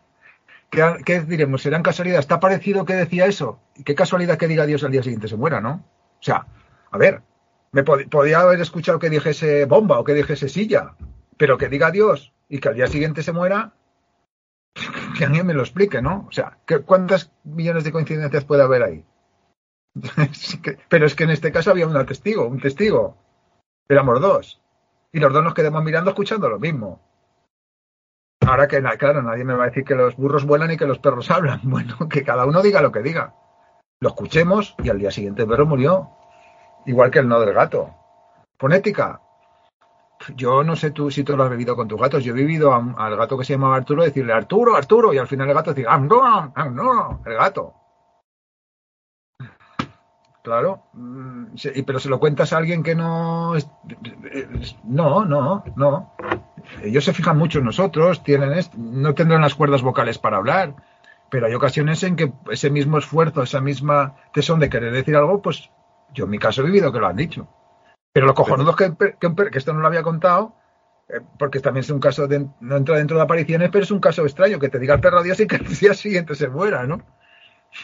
¿qué, 0.69 1.21
diremos? 1.21 1.61
¿Serán 1.61 1.83
casualidades? 1.83 2.25
¿Está 2.25 2.39
parecido 2.39 2.85
que 2.85 2.95
decía 2.95 3.25
eso? 3.25 3.59
¿Y 3.75 3.83
qué 3.83 3.93
casualidad 3.95 4.37
que 4.37 4.47
diga 4.47 4.65
Dios 4.65 4.83
al 4.83 4.91
día 4.91 5.03
siguiente 5.03 5.27
se 5.27 5.37
muera, 5.37 5.61
no? 5.61 5.83
O 6.19 6.23
sea, 6.23 6.47
a 6.91 6.97
ver, 6.97 7.21
me 7.77 7.83
podía 7.83 8.39
haber 8.39 8.59
escuchado 8.59 8.97
que 8.97 9.11
dijese 9.11 9.65
bomba 9.65 9.99
o 9.99 10.03
que 10.03 10.15
dijese 10.15 10.49
silla, 10.49 10.95
pero 11.37 11.59
que 11.59 11.69
diga 11.69 11.91
Dios 11.91 12.33
y 12.49 12.59
que 12.59 12.69
al 12.69 12.75
día 12.75 12.87
siguiente 12.87 13.21
se 13.21 13.33
muera, 13.33 13.75
que 15.15 15.25
alguien 15.25 15.45
me 15.45 15.53
lo 15.53 15.61
explique, 15.61 16.01
¿no? 16.01 16.25
O 16.27 16.31
sea, 16.31 16.57
¿cuántas 16.87 17.31
millones 17.43 17.83
de 17.83 17.91
coincidencias 17.91 18.45
puede 18.45 18.63
haber 18.63 18.81
ahí? 18.81 19.05
pero 20.89 21.05
es 21.05 21.13
que 21.13 21.25
en 21.25 21.29
este 21.29 21.51
caso 21.51 21.69
había 21.69 21.85
un 21.85 22.05
testigo, 22.07 22.47
un 22.47 22.59
testigo. 22.59 23.15
Éramos 23.87 24.21
dos. 24.21 24.59
Y 25.11 25.19
los 25.19 25.31
dos 25.31 25.43
nos 25.43 25.53
quedamos 25.53 25.83
mirando 25.83 26.09
escuchando 26.09 26.49
lo 26.49 26.57
mismo. 26.57 26.99
Ahora 28.41 28.67
que, 28.67 28.81
claro, 28.97 29.21
nadie 29.21 29.43
me 29.43 29.53
va 29.53 29.65
a 29.65 29.67
decir 29.67 29.83
que 29.83 29.93
los 29.93 30.15
burros 30.15 30.45
vuelan 30.45 30.71
y 30.71 30.77
que 30.77 30.87
los 30.87 30.97
perros 30.97 31.29
hablan. 31.31 31.61
Bueno, 31.63 32.09
que 32.09 32.23
cada 32.23 32.47
uno 32.47 32.63
diga 32.63 32.81
lo 32.81 32.91
que 32.91 33.03
diga. 33.03 33.35
Lo 33.99 34.09
escuchemos 34.09 34.75
y 34.83 34.89
al 34.89 34.97
día 34.97 35.11
siguiente 35.11 35.43
el 35.43 35.47
perro 35.47 35.67
murió. 35.67 36.16
Igual 36.87 37.11
que 37.11 37.19
el 37.19 37.27
no 37.27 37.39
del 37.39 37.53
gato. 37.53 37.93
Fonética. 38.57 39.21
Yo 40.35 40.63
no 40.63 40.75
sé 40.75 40.89
tú 40.91 41.11
si 41.11 41.23
tú 41.23 41.37
lo 41.37 41.43
has 41.43 41.49
bebido 41.49 41.75
con 41.75 41.87
tus 41.87 42.01
gatos. 42.01 42.23
Yo 42.23 42.33
he 42.33 42.35
vivido 42.35 42.73
al 42.73 43.15
gato 43.15 43.37
que 43.37 43.45
se 43.45 43.53
llamaba 43.53 43.75
Arturo 43.75 44.03
decirle 44.03 44.33
Arturo, 44.33 44.75
Arturo, 44.75 45.13
y 45.13 45.19
al 45.19 45.27
final 45.27 45.47
el 45.47 45.53
gato 45.53 45.71
decir, 45.71 45.85
ah, 45.87 45.99
no, 45.99 46.23
ah, 46.23 46.69
no, 46.69 47.21
el 47.25 47.35
gato. 47.35 47.73
Claro, 50.43 50.85
mm, 50.93 51.45
pero 51.85 51.99
se 51.99 52.09
lo 52.09 52.19
cuentas 52.19 52.53
a 52.53 52.57
alguien 52.57 52.81
que 52.81 52.95
no. 52.95 53.53
No, 54.85 55.25
no, 55.25 55.63
no 55.75 56.13
ellos 56.83 57.05
se 57.05 57.13
fijan 57.13 57.37
mucho 57.37 57.59
en 57.59 57.65
nosotros, 57.65 58.23
tienen 58.23 58.53
no 58.77 59.13
tendrán 59.13 59.41
las 59.41 59.55
cuerdas 59.55 59.81
vocales 59.81 60.17
para 60.17 60.37
hablar, 60.37 60.75
pero 61.29 61.47
hay 61.47 61.53
ocasiones 61.53 62.03
en 62.03 62.15
que 62.15 62.31
ese 62.51 62.69
mismo 62.69 62.97
esfuerzo, 62.97 63.43
esa 63.43 63.61
misma 63.61 64.15
tesón 64.33 64.59
de 64.59 64.69
querer 64.69 64.93
decir 64.93 65.15
algo, 65.15 65.41
pues 65.41 65.69
yo 66.13 66.25
en 66.25 66.31
mi 66.31 66.39
caso 66.39 66.61
he 66.61 66.65
vivido 66.65 66.91
que 66.91 66.99
lo 66.99 67.07
han 67.07 67.15
dicho. 67.15 67.47
Pero 68.11 68.25
lo 68.25 68.33
cojonudo 68.33 68.71
es 68.71 68.75
que, 68.77 69.57
esto 69.57 69.73
no 69.73 69.79
lo 69.79 69.87
había 69.87 70.03
contado, 70.03 70.55
eh, 71.09 71.21
porque 71.37 71.59
también 71.59 71.83
es 71.83 71.89
un 71.89 71.99
caso, 71.99 72.27
de, 72.27 72.47
no 72.59 72.77
entra 72.77 72.97
dentro 72.97 73.17
de 73.17 73.23
apariciones, 73.23 73.69
pero 73.71 73.83
es 73.83 73.91
un 73.91 73.99
caso 73.99 74.23
extraño, 74.23 74.59
que 74.59 74.69
te 74.69 74.79
diga 74.79 74.95
el 74.95 75.01
perro 75.01 75.21
Dios 75.21 75.39
y 75.39 75.47
que 75.47 75.57
el 75.57 75.67
día 75.67 75.93
siguiente 75.93 76.35
se 76.35 76.49
muera, 76.49 76.85
¿no? 76.85 77.01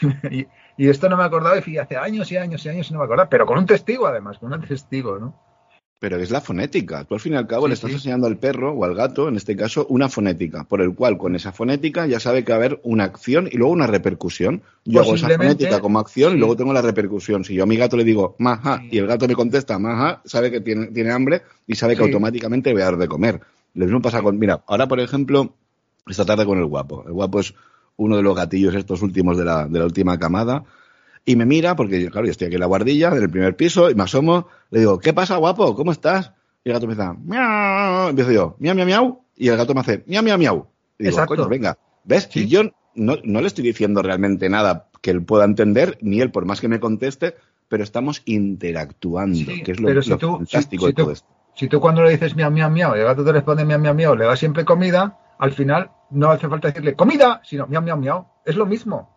y, 0.31 0.47
y, 0.77 0.89
esto 0.89 1.09
no 1.09 1.17
me 1.17 1.23
acordaba, 1.23 1.57
y 1.63 1.77
hace 1.77 1.97
años 1.97 2.31
y 2.31 2.37
años 2.37 2.65
y 2.65 2.69
años 2.69 2.91
no 2.91 2.99
me 2.99 3.05
acordaba, 3.05 3.29
pero 3.29 3.45
con 3.45 3.59
un 3.59 3.65
testigo 3.65 4.07
además, 4.07 4.39
con 4.39 4.53
un 4.53 4.61
testigo, 4.61 5.19
¿no? 5.19 5.52
Pero 5.99 6.17
es 6.17 6.31
la 6.31 6.41
fonética. 6.41 7.05
Tú 7.05 7.13
al 7.13 7.21
fin 7.21 7.33
y 7.33 7.35
al 7.37 7.47
cabo 7.47 7.67
le 7.67 7.75
estás 7.75 7.91
enseñando 7.91 8.27
al 8.27 8.37
perro 8.37 8.73
o 8.73 8.83
al 8.83 8.93
gato, 8.93 9.29
en 9.29 9.37
este 9.37 9.55
caso, 9.55 9.85
una 9.89 10.09
fonética, 10.09 10.65
por 10.65 10.81
el 10.81 10.93
cual 10.93 11.17
con 11.17 11.35
esa 11.35 11.53
fonética 11.53 12.05
ya 12.07 12.19
sabe 12.19 12.43
que 12.43 12.51
va 12.51 12.57
a 12.57 12.59
haber 12.59 12.81
una 12.83 13.05
acción 13.05 13.47
y 13.49 13.55
luego 13.57 13.71
una 13.71 13.87
repercusión. 13.87 14.63
Yo 14.83 14.99
hago 14.99 15.15
esa 15.15 15.29
fonética 15.29 15.79
como 15.79 15.99
acción 15.99 16.35
y 16.35 16.39
luego 16.39 16.57
tengo 16.57 16.73
la 16.73 16.81
repercusión. 16.81 17.45
Si 17.45 17.53
yo 17.53 17.63
a 17.63 17.65
mi 17.65 17.77
gato 17.77 17.95
le 17.95 18.03
digo 18.03 18.35
maja 18.39 18.81
y 18.91 18.97
el 18.97 19.07
gato 19.07 19.27
me 19.27 19.35
contesta 19.35 19.79
maja, 19.79 20.21
sabe 20.25 20.51
que 20.51 20.59
tiene, 20.59 20.87
tiene 20.87 21.11
hambre 21.11 21.43
y 21.67 21.75
sabe 21.75 21.95
que 21.95 22.03
automáticamente 22.03 22.73
voy 22.73 22.81
a 22.81 22.85
dar 22.85 22.97
de 22.97 23.07
comer. 23.07 23.39
Lo 23.73 23.85
mismo 23.85 24.01
pasa 24.01 24.21
con, 24.21 24.37
mira, 24.37 24.61
ahora 24.67 24.87
por 24.87 24.99
ejemplo, 24.99 25.53
esta 26.07 26.25
tarde 26.25 26.45
con 26.45 26.59
el 26.59 26.65
guapo. 26.65 27.05
El 27.07 27.13
guapo 27.13 27.39
es 27.39 27.53
uno 27.95 28.17
de 28.17 28.23
los 28.23 28.35
gatillos 28.35 28.75
estos 28.75 29.01
últimos 29.01 29.37
de 29.37 29.45
la, 29.45 29.67
de 29.67 29.79
la 29.79 29.85
última 29.85 30.19
camada 30.19 30.65
y 31.25 31.35
me 31.35 31.45
mira, 31.45 31.75
porque 31.75 32.09
claro, 32.09 32.25
yo 32.25 32.31
estoy 32.31 32.47
aquí 32.47 32.55
en 32.55 32.61
la 32.61 32.67
guardilla, 32.67 33.09
en 33.09 33.23
el 33.23 33.29
primer 33.29 33.55
piso, 33.55 33.89
y 33.89 33.95
me 33.95 34.03
asomo, 34.03 34.47
le 34.71 34.79
digo, 34.79 34.99
¿qué 34.99 35.13
pasa, 35.13 35.37
guapo? 35.37 35.75
¿Cómo 35.75 35.91
estás? 35.91 36.33
Y 36.63 36.69
el 36.69 36.73
gato 36.73 36.87
me 36.87 36.95
dice, 36.95 37.07
miau, 37.23 38.09
empiezo 38.09 38.31
yo, 38.31 38.55
miau, 38.59 38.75
miau, 38.75 38.85
miau, 38.87 39.21
y 39.35 39.47
el 39.47 39.57
gato 39.57 39.73
me 39.73 39.81
hace, 39.81 40.03
miau, 40.07 40.23
miau, 40.23 40.37
miau. 40.37 40.67
Y 40.97 41.05
digo, 41.05 41.15
Exacto. 41.15 41.35
coño, 41.35 41.49
venga, 41.49 41.77
¿ves? 42.03 42.29
Y 42.35 42.47
yo 42.47 42.63
no, 42.95 43.17
no 43.23 43.41
le 43.41 43.47
estoy 43.47 43.63
diciendo 43.63 44.01
realmente 44.01 44.49
nada 44.49 44.89
que 45.01 45.11
él 45.11 45.23
pueda 45.23 45.45
entender, 45.45 45.97
ni 46.01 46.21
él, 46.21 46.31
por 46.31 46.45
más 46.45 46.61
que 46.61 46.67
me 46.67 46.79
conteste, 46.79 47.35
pero 47.67 47.83
estamos 47.83 48.21
interactuando, 48.25 49.51
que 49.63 49.71
es 49.71 49.79
lo, 49.79 49.87
pero 49.87 50.01
si 50.01 50.15
tú, 50.17 50.37
fantástico 50.37 50.87
de 50.87 50.93
todo 50.93 51.11
esto. 51.11 51.27
Si 51.55 51.67
tú 51.67 51.79
cuando 51.79 52.03
le 52.03 52.11
dices 52.11 52.35
miau, 52.35 52.51
miau, 52.51 52.69
miau, 52.69 52.95
y 52.95 52.99
el 52.99 53.05
gato 53.05 53.23
te 53.23 53.31
responde 53.31 53.65
miau, 53.65 53.79
miau, 53.79 53.95
miau, 53.95 54.15
le 54.15 54.25
das 54.25 54.39
siempre 54.39 54.65
comida, 54.65 55.19
al 55.37 55.51
final 55.51 55.91
no 56.09 56.31
hace 56.31 56.47
falta 56.47 56.67
decirle 56.69 56.95
comida, 56.95 57.41
sino 57.43 57.67
miau, 57.67 57.81
miau, 57.81 57.97
miau. 57.97 58.27
Es 58.45 58.55
lo 58.55 58.65
mismo. 58.65 59.12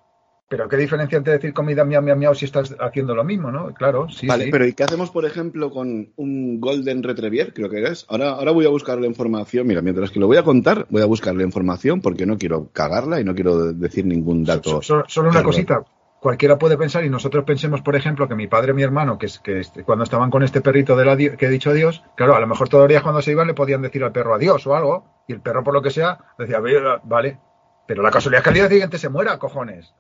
Pero 0.49 0.69
qué 0.69 0.77
diferencia 0.77 1.19
entre 1.19 1.33
decir 1.33 1.53
comida 1.53 1.85
miau 1.85 2.03
miau 2.03 2.17
miau 2.17 2.35
si 2.35 2.45
estás 2.45 2.77
haciendo 2.79 3.17
lo 3.17 3.25
mismo, 3.25 3.51
¿no? 3.51 3.75
Claro, 3.75 4.09
sí. 4.09 4.29
Vale, 4.29 4.49
pero 4.51 4.65
¿y 4.65 4.75
qué 4.75 4.85
hacemos, 4.85 5.11
por 5.11 5.25
ejemplo, 5.25 5.71
con 5.71 6.13
un 6.15 6.61
Golden 6.61 7.03
Retriever? 7.03 7.53
Creo 7.53 7.69
que 7.69 7.83
es. 7.83 8.07
Ahora, 8.09 8.31
ahora 8.31 8.53
voy 8.53 8.65
a 8.65 8.69
buscar 8.69 8.99
la 9.01 9.09
información. 9.09 9.67
Mira, 9.67 9.83
mientras 9.83 10.13
que 10.13 10.21
lo 10.21 10.29
voy 10.29 10.37
a 10.37 10.45
contar, 10.45 10.87
voy 10.89 11.03
a 11.03 11.07
buscar 11.07 11.35
la 11.35 11.43
información 11.43 12.01
porque 12.01 12.27
no 12.27 12.39
quiero 12.39 12.71
cagarla 12.73 13.21
y 13.21 13.25
no 13.25 13.35
quiero 13.35 13.73
decir 13.73 14.07
ningún 14.07 14.45
dato. 14.45 14.81
Solo, 14.83 15.05
una 15.29 15.43
cosita. 15.43 15.83
Cualquiera 16.21 16.59
puede 16.59 16.79
pensar 16.79 17.05
y 17.05 17.11
nosotros 17.11 17.45
pensemos, 17.45 17.83
por 17.83 17.95
ejemplo, 17.95 18.29
que 18.29 18.35
mi 18.35 18.47
padre 18.47 18.71
y 18.71 18.75
mi 18.75 18.83
hermano, 18.83 19.19
que, 19.19 19.29
que 19.43 19.63
cuando 19.85 20.05
estaban 20.05 20.31
con 20.31 20.43
este 20.43 20.61
perrito 20.61 20.97
de 20.97 21.05
la, 21.05 21.17
que 21.17 21.47
he 21.47 21.51
dicho 21.51 21.71
adiós, 21.71 22.03
claro, 22.17 22.35
a 22.35 22.41
lo 22.41 22.47
mejor 22.47 22.69
todavía 22.69 23.03
cuando 23.03 23.21
se 23.21 23.33
iban 23.33 23.47
le 23.47 23.55
podían 23.55 23.83
decir 23.83 24.03
al 24.03 24.13
perro 24.13 24.35
adiós 24.35 24.67
o 24.67 24.75
algo, 24.75 25.05
y 25.29 25.35
el 25.35 25.41
perro, 25.41 25.63
por 25.63 25.75
lo 25.75 25.83
que 25.83 25.91
sea, 25.91 26.19
decía, 26.39 26.61
vale, 27.05 27.39
pero 27.87 28.03
la 28.03 28.11
casualidad 28.11 28.41
es 28.41 28.45
que 28.45 28.49
al 28.49 28.55
día 28.55 28.69
siguiente 28.69 28.99
se 28.99 29.09
muera, 29.09 29.39
cojones. 29.39 29.95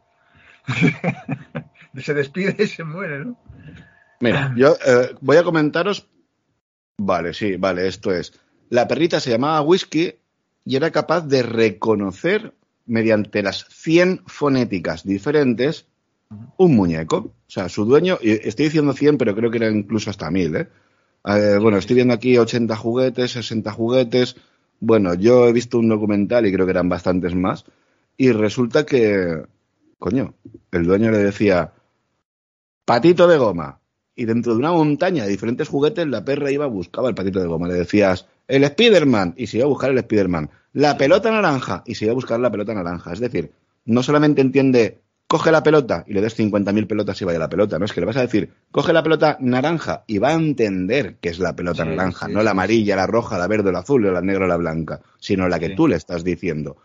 se 1.96 2.14
despide 2.14 2.56
y 2.58 2.66
se 2.66 2.84
muere, 2.84 3.24
¿no? 3.24 3.38
Mira, 4.20 4.54
yo 4.56 4.76
eh, 4.86 5.14
voy 5.20 5.36
a 5.36 5.44
comentaros. 5.44 6.08
Vale, 6.98 7.34
sí, 7.34 7.56
vale, 7.56 7.86
esto 7.86 8.12
es. 8.12 8.32
La 8.70 8.88
perrita 8.88 9.20
se 9.20 9.30
llamaba 9.30 9.60
Whisky 9.60 10.14
y 10.64 10.76
era 10.76 10.90
capaz 10.90 11.22
de 11.22 11.42
reconocer 11.42 12.54
mediante 12.86 13.42
las 13.42 13.66
100 13.68 14.22
fonéticas 14.26 15.04
diferentes 15.04 15.86
un 16.56 16.74
muñeco. 16.74 17.16
O 17.16 17.50
sea, 17.50 17.68
su 17.68 17.84
dueño, 17.84 18.18
estoy 18.22 18.66
diciendo 18.66 18.92
100, 18.92 19.18
pero 19.18 19.34
creo 19.34 19.50
que 19.50 19.58
era 19.58 19.70
incluso 19.70 20.10
hasta 20.10 20.30
1000, 20.30 20.56
¿eh? 20.56 20.68
¿eh? 21.24 21.58
bueno, 21.60 21.78
estoy 21.78 21.96
viendo 21.96 22.14
aquí 22.14 22.36
80 22.38 22.74
juguetes, 22.76 23.32
60 23.32 23.70
juguetes. 23.72 24.36
Bueno, 24.80 25.14
yo 25.14 25.46
he 25.48 25.52
visto 25.52 25.78
un 25.78 25.88
documental 25.88 26.46
y 26.46 26.52
creo 26.52 26.66
que 26.66 26.72
eran 26.72 26.88
bastantes 26.88 27.34
más. 27.34 27.64
Y 28.16 28.32
resulta 28.32 28.84
que 28.84 29.44
Coño, 29.98 30.34
el 30.72 30.84
dueño 30.84 31.10
le 31.10 31.18
decía, 31.18 31.72
patito 32.84 33.26
de 33.26 33.38
goma. 33.38 33.80
Y 34.14 34.24
dentro 34.24 34.52
de 34.52 34.58
una 34.58 34.72
montaña 34.72 35.24
de 35.24 35.30
diferentes 35.30 35.68
juguetes, 35.68 36.06
la 36.06 36.24
perra 36.24 36.50
iba, 36.50 36.66
buscaba 36.66 37.08
el 37.08 37.14
patito 37.14 37.40
de 37.40 37.46
goma. 37.46 37.68
Le 37.68 37.74
decías, 37.74 38.26
el 38.48 38.66
Spiderman, 38.66 39.34
y 39.36 39.46
se 39.46 39.58
iba 39.58 39.66
a 39.66 39.68
buscar 39.68 39.90
el 39.90 39.98
Spiderman. 39.98 40.50
La 40.72 40.96
pelota 40.96 41.30
naranja, 41.30 41.82
y 41.86 41.94
se 41.94 42.06
iba 42.06 42.12
a 42.12 42.14
buscar 42.14 42.40
la 42.40 42.50
pelota 42.50 42.72
naranja. 42.72 43.12
Es 43.12 43.20
decir, 43.20 43.52
no 43.84 44.02
solamente 44.02 44.40
entiende, 44.40 45.00
coge 45.26 45.50
la 45.50 45.62
pelota 45.62 46.04
y 46.06 46.14
le 46.14 46.20
des 46.20 46.38
50.000 46.38 46.86
pelotas 46.86 47.20
y 47.20 47.24
vaya 47.24 47.38
la 47.38 47.48
pelota. 47.48 47.78
No 47.78 47.84
es 47.84 47.92
que 47.92 48.00
le 48.00 48.06
vas 48.06 48.16
a 48.16 48.22
decir, 48.22 48.50
coge 48.70 48.92
la 48.92 49.02
pelota 49.02 49.36
naranja 49.40 50.04
y 50.06 50.18
va 50.18 50.28
a 50.28 50.34
entender 50.34 51.16
que 51.16 51.30
es 51.30 51.38
la 51.38 51.56
pelota 51.56 51.84
naranja, 51.84 52.28
no 52.28 52.42
la 52.42 52.52
amarilla, 52.52 52.96
la 52.96 53.06
roja, 53.06 53.38
la 53.38 53.48
verde, 53.48 53.72
la 53.72 53.80
azul, 53.80 54.12
la 54.12 54.20
negra, 54.20 54.46
la 54.46 54.56
blanca, 54.56 55.00
sino 55.18 55.48
la 55.48 55.58
que 55.58 55.70
tú 55.70 55.88
le 55.88 55.96
estás 55.96 56.22
diciendo. 56.24 56.76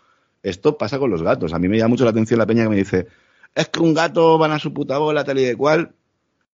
Esto 0.44 0.78
pasa 0.78 1.00
con 1.00 1.10
los 1.10 1.22
gatos. 1.22 1.54
A 1.54 1.60
mí 1.60 1.68
me 1.68 1.78
llama 1.78 1.90
mucho 1.90 2.04
la 2.04 2.12
atención 2.12 2.40
la 2.40 2.46
peña 2.46 2.64
que 2.64 2.70
me 2.70 2.76
dice, 2.76 3.08
es 3.56 3.68
que 3.70 3.80
un 3.80 3.94
gato 3.94 4.38
van 4.38 4.52
a 4.52 4.60
su 4.60 4.74
puta 4.74 4.98
bola, 4.98 5.24
tal 5.24 5.40
y 5.40 5.44
de 5.44 5.56
cual. 5.56 5.94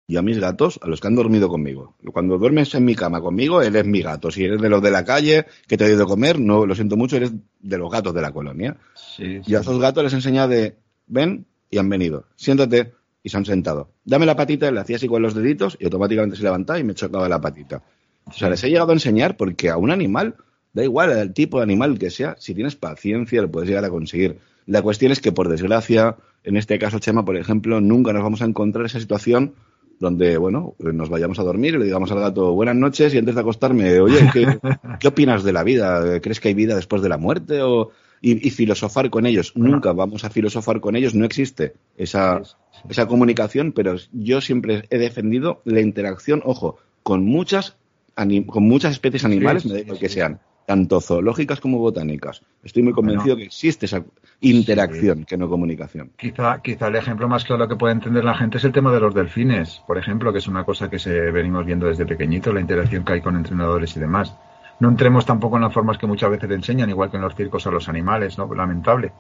Y 0.09 0.16
a 0.16 0.22
mis 0.22 0.39
gatos, 0.39 0.78
a 0.82 0.87
los 0.87 1.01
que 1.01 1.09
han 1.09 1.16
dormido 1.16 1.49
conmigo. 1.49 1.97
Cuando 2.12 2.39
duermes 2.39 2.72
en 2.76 2.84
mi 2.84 2.95
cama 2.95 3.20
conmigo, 3.20 3.61
él 3.61 3.74
es 3.74 3.84
mi 3.84 4.03
gato. 4.03 4.30
Si 4.30 4.45
eres 4.45 4.61
de 4.61 4.68
los 4.68 4.80
de 4.80 4.93
la 4.93 5.05
calle, 5.05 5.47
que 5.66 5.76
te 5.76 5.84
he 5.84 5.93
ido 5.93 6.05
a 6.05 6.07
comer, 6.07 6.39
no, 6.39 6.64
lo 6.64 6.76
siento 6.76 6.97
mucho, 6.97 7.16
eres 7.16 7.32
de 7.61 7.78
los 7.78 7.91
gatos 7.91 8.14
de 8.14 8.22
la 8.22 8.30
colonia. 8.30 8.76
Y 9.18 9.55
a 9.55 9.61
esos 9.61 9.80
gatos 9.80 10.05
les 10.05 10.12
enseña 10.12 10.47
de, 10.47 10.76
ven 11.09 11.47
y 11.70 11.78
han 11.78 11.89
venido. 11.89 12.26
Siéntate 12.37 12.93
y 13.22 13.30
se 13.30 13.37
han 13.37 13.45
sentado. 13.45 13.91
Dame 14.05 14.26
la 14.26 14.37
patita, 14.37 14.70
le 14.70 14.78
hacía 14.78 14.95
así 14.95 15.09
con 15.09 15.22
los 15.22 15.34
deditos 15.34 15.76
y 15.80 15.84
automáticamente 15.87 16.37
se 16.37 16.45
levantaba 16.45 16.78
y 16.78 16.84
me 16.84 16.95
chocaba 16.95 17.28
la 17.28 17.41
patita. 17.41 17.82
O 18.26 18.32
sea, 18.32 18.49
les 18.49 18.62
he 18.62 18.70
llegado 18.70 18.91
a 18.91 18.95
enseñar 18.95 19.37
porque 19.37 19.70
a 19.70 19.76
un 19.76 19.91
animal 19.91 20.37
Da 20.77 20.85
igual 20.85 21.11
el 21.11 21.33
tipo 21.33 21.57
de 21.57 21.62
animal 21.62 21.99
que 21.99 22.11
sea, 22.11 22.37
si 22.39 22.53
tienes 22.53 22.77
paciencia 22.77 23.41
lo 23.41 23.51
puedes 23.51 23.66
llegar 23.66 23.87
a 23.87 23.89
conseguir. 23.89 24.37
La 24.66 24.83
cuestión 24.83 25.11
es 25.11 25.22
que, 25.22 25.33
por 25.33 25.49
desgracia, 25.49 26.16
en 26.45 26.59
este 26.59 26.79
caso, 26.79 26.99
Chema, 26.99 27.24
por 27.24 27.39
ejemplo, 27.39 27.81
nunca 27.81 28.12
nos 28.12 28.22
vamos 28.22 28.43
a 28.43 28.45
encontrar 28.45 28.85
esa 28.85 29.01
situación 29.01 29.55
donde, 30.01 30.37
bueno, 30.37 30.74
nos 30.79 31.09
vayamos 31.09 31.39
a 31.39 31.45
dormir 31.45 31.72
y 31.72 31.79
le 31.79 31.87
digamos 31.87 32.12
al 32.12 32.20
gato 32.20 32.53
buenas 32.53 32.77
noches 32.77 33.14
y 33.14 33.16
antes 33.16 33.35
de 33.35 33.41
acostarme, 33.41 33.99
oye, 34.01 34.29
¿qué, 34.35 35.09
opinas 35.09 35.45
de 35.45 35.55
la 35.55 35.64
vida? 35.64 36.20
¿Crees 36.20 36.41
que 36.41 36.49
hay 36.49 36.55
vida 36.55 36.77
después 36.77 37.01
de 37.01 37.09
la 37.09 37.16
muerte? 37.16 37.62
O, 37.62 37.93
y, 38.20 38.51
filosofar 38.51 39.09
con 39.09 39.24
ellos. 39.24 39.55
Nunca 39.57 39.95
vamos 39.95 40.24
a 40.24 40.31
filosofar 40.31 40.81
con 40.81 40.95
ellos, 40.95 41.14
no 41.14 41.24
existe 41.24 41.72
esa, 41.97 42.43
esa 42.91 43.09
comunicación, 43.09 43.72
pero 43.72 43.97
yo 44.12 44.43
siempre 44.43 44.83
he 44.91 44.99
defendido 44.99 45.62
la 45.64 45.81
interacción, 45.81 46.43
ojo, 46.45 46.77
con 47.03 47.24
muchas, 47.24 47.79
con 48.14 48.64
muchas 48.64 48.93
especies 48.93 49.24
animales, 49.24 49.64
me 49.64 49.83
da 49.83 49.99
que 49.99 50.11
sean 50.11 50.39
tanto 50.67 51.01
zoológicas 51.01 51.61
como 51.61 51.79
botánicas. 51.79 52.43
Estoy 52.62 52.83
muy 52.83 52.93
convencido 52.93 53.37
que 53.37 53.45
existe 53.45 53.87
esa 53.87 54.05
interacción 54.41 55.25
que 55.25 55.37
no 55.37 55.49
comunicación. 55.49 56.11
Quizá, 56.17 56.61
quizá 56.61 56.89
el 56.89 56.97
ejemplo 56.97 57.29
más 57.29 57.45
claro 57.45 57.69
que 57.69 57.77
puede 57.77 57.95
entender 57.95 58.25
la 58.25 58.35
gente 58.35 58.59
es 58.59 58.64
el 58.64 58.73
tema 58.73 58.93
de 58.93 59.01
los 59.01 59.14
delfines, 59.14 59.83
por 59.87 59.97
ejemplo, 59.97 60.33
que 60.33 60.39
es 60.39 60.49
una 60.49 60.64
cosa 60.64 60.91
que 60.91 60.99
se 60.99 61.31
venimos 61.31 61.64
viendo 61.64 61.87
desde 61.87 62.05
pequeñito, 62.05 62.53
la 62.53 62.61
interacción 62.61 63.05
que 63.05 63.14
hay 63.14 63.21
con 63.21 63.37
entrenadores 63.37 63.97
y 63.97 64.01
demás. 64.01 64.37
No 64.81 64.89
entremos 64.89 65.25
tampoco 65.25 65.57
en 65.57 65.62
las 65.62 65.73
formas 65.73 65.97
que 65.97 66.07
muchas 66.07 66.31
veces 66.31 66.51
enseñan, 66.51 66.91
igual 66.91 67.11
que 67.11 67.17
en 67.17 67.23
los 67.23 67.35
circos 67.35 67.67
a 67.67 67.71
los 67.71 67.89
animales, 67.89 68.37
¿no? 68.37 68.53
Lamentable. 68.53 69.12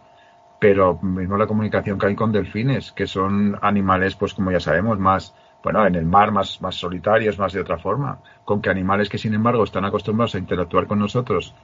Pero 0.58 0.98
mismo 1.00 1.36
la 1.36 1.46
comunicación 1.46 1.98
que 1.98 2.06
hay 2.06 2.14
con 2.14 2.32
delfines, 2.32 2.92
que 2.92 3.06
son 3.06 3.56
animales, 3.62 4.16
pues 4.16 4.34
como 4.34 4.50
ya 4.50 4.60
sabemos, 4.60 4.98
más 4.98 5.34
bueno, 5.66 5.84
en 5.84 5.96
el 5.96 6.06
mar 6.06 6.30
más, 6.30 6.62
más 6.62 6.76
solitarios, 6.76 7.40
más 7.40 7.52
de 7.52 7.60
otra 7.60 7.76
forma, 7.76 8.20
con 8.44 8.62
que 8.62 8.70
animales 8.70 9.08
que 9.08 9.18
sin 9.18 9.34
embargo 9.34 9.64
están 9.64 9.84
acostumbrados 9.84 10.36
a 10.36 10.38
interactuar 10.38 10.86
con 10.86 11.00
nosotros, 11.00 11.56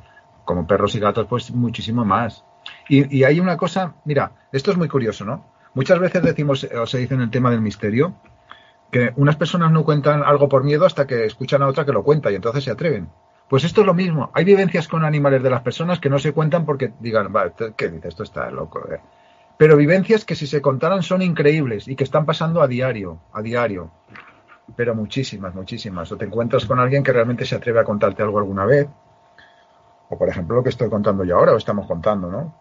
como 0.45 0.67
perros 0.67 0.97
y 0.97 0.99
gatos, 0.99 1.29
pues 1.29 1.53
muchísimo 1.53 2.05
más. 2.05 2.45
Y, 2.89 3.23
hay 3.23 3.39
una 3.39 3.57
cosa, 3.57 3.95
mira, 4.05 4.33
esto 4.51 4.73
es 4.73 4.77
muy 4.77 4.89
curioso, 4.89 5.25
¿no? 5.25 5.45
Muchas 5.75 6.01
veces 6.01 6.21
decimos, 6.21 6.65
o 6.65 6.85
se 6.85 6.99
dice 6.99 7.15
en 7.15 7.21
el 7.21 7.31
tema 7.31 7.53
del 7.53 7.61
misterio, 7.61 8.15
que 8.91 9.13
unas 9.15 9.37
personas 9.37 9.71
no 9.71 9.85
cuentan 9.85 10.25
algo 10.25 10.49
por 10.49 10.65
miedo 10.65 10.85
hasta 10.85 11.07
que 11.07 11.25
escuchan 11.25 11.63
a 11.63 11.69
otra 11.69 11.85
que 11.85 11.93
lo 11.93 12.03
cuenta 12.03 12.33
y 12.33 12.35
entonces 12.35 12.65
se 12.65 12.73
atreven. 12.73 13.09
Pues 13.49 13.63
esto 13.63 13.83
es 13.83 13.87
lo 13.87 13.95
mismo. 13.95 14.33
Hay 14.35 14.45
vivencias 14.45 14.89
con 14.89 15.05
animales 15.05 15.45
de 15.45 15.51
las 15.51 15.63
personas 15.63 16.01
que 16.01 16.11
no 16.11 16.19
se 16.19 16.33
cuentan 16.33 16.67
porque 16.67 16.93
digan, 16.99 17.33
¿qué 17.77 17.89
dice? 17.89 18.09
Esto 18.09 18.25
está 18.25 18.51
loco. 18.51 18.83
Eh" 18.93 18.99
pero 19.63 19.77
vivencias 19.77 20.25
que 20.25 20.35
si 20.35 20.49
se 20.49 20.61
contaran 20.61 21.05
son 21.05 21.23
increíbles 21.23 21.87
y 21.87 21.95
que 21.95 22.03
están 22.03 22.27
pasando 22.27 22.63
a 22.63 22.67
diario, 22.67 23.21
a 23.33 23.43
diario. 23.43 23.93
Pero 24.75 24.93
muchísimas, 24.93 25.55
muchísimas. 25.55 26.11
O 26.11 26.17
te 26.17 26.25
encuentras 26.25 26.67
con 26.67 26.81
alguien 26.81 27.05
que 27.05 27.13
realmente 27.13 27.47
se 27.47 27.55
atreve 27.55 27.79
a 27.79 27.85
contarte 27.85 28.25
algo 28.25 28.41
alguna 28.41 28.65
vez. 28.67 28.89
O 30.11 30.19
por 30.19 30.29
ejemplo 30.29 30.57
lo 30.57 30.65
que 30.65 30.71
estoy 30.71 30.91
contando 30.91 31.23
yo 31.23 31.39
ahora 31.39 31.53
o 31.53 31.59
estamos 31.59 31.87
contando, 31.87 32.29
¿no? 32.29 32.61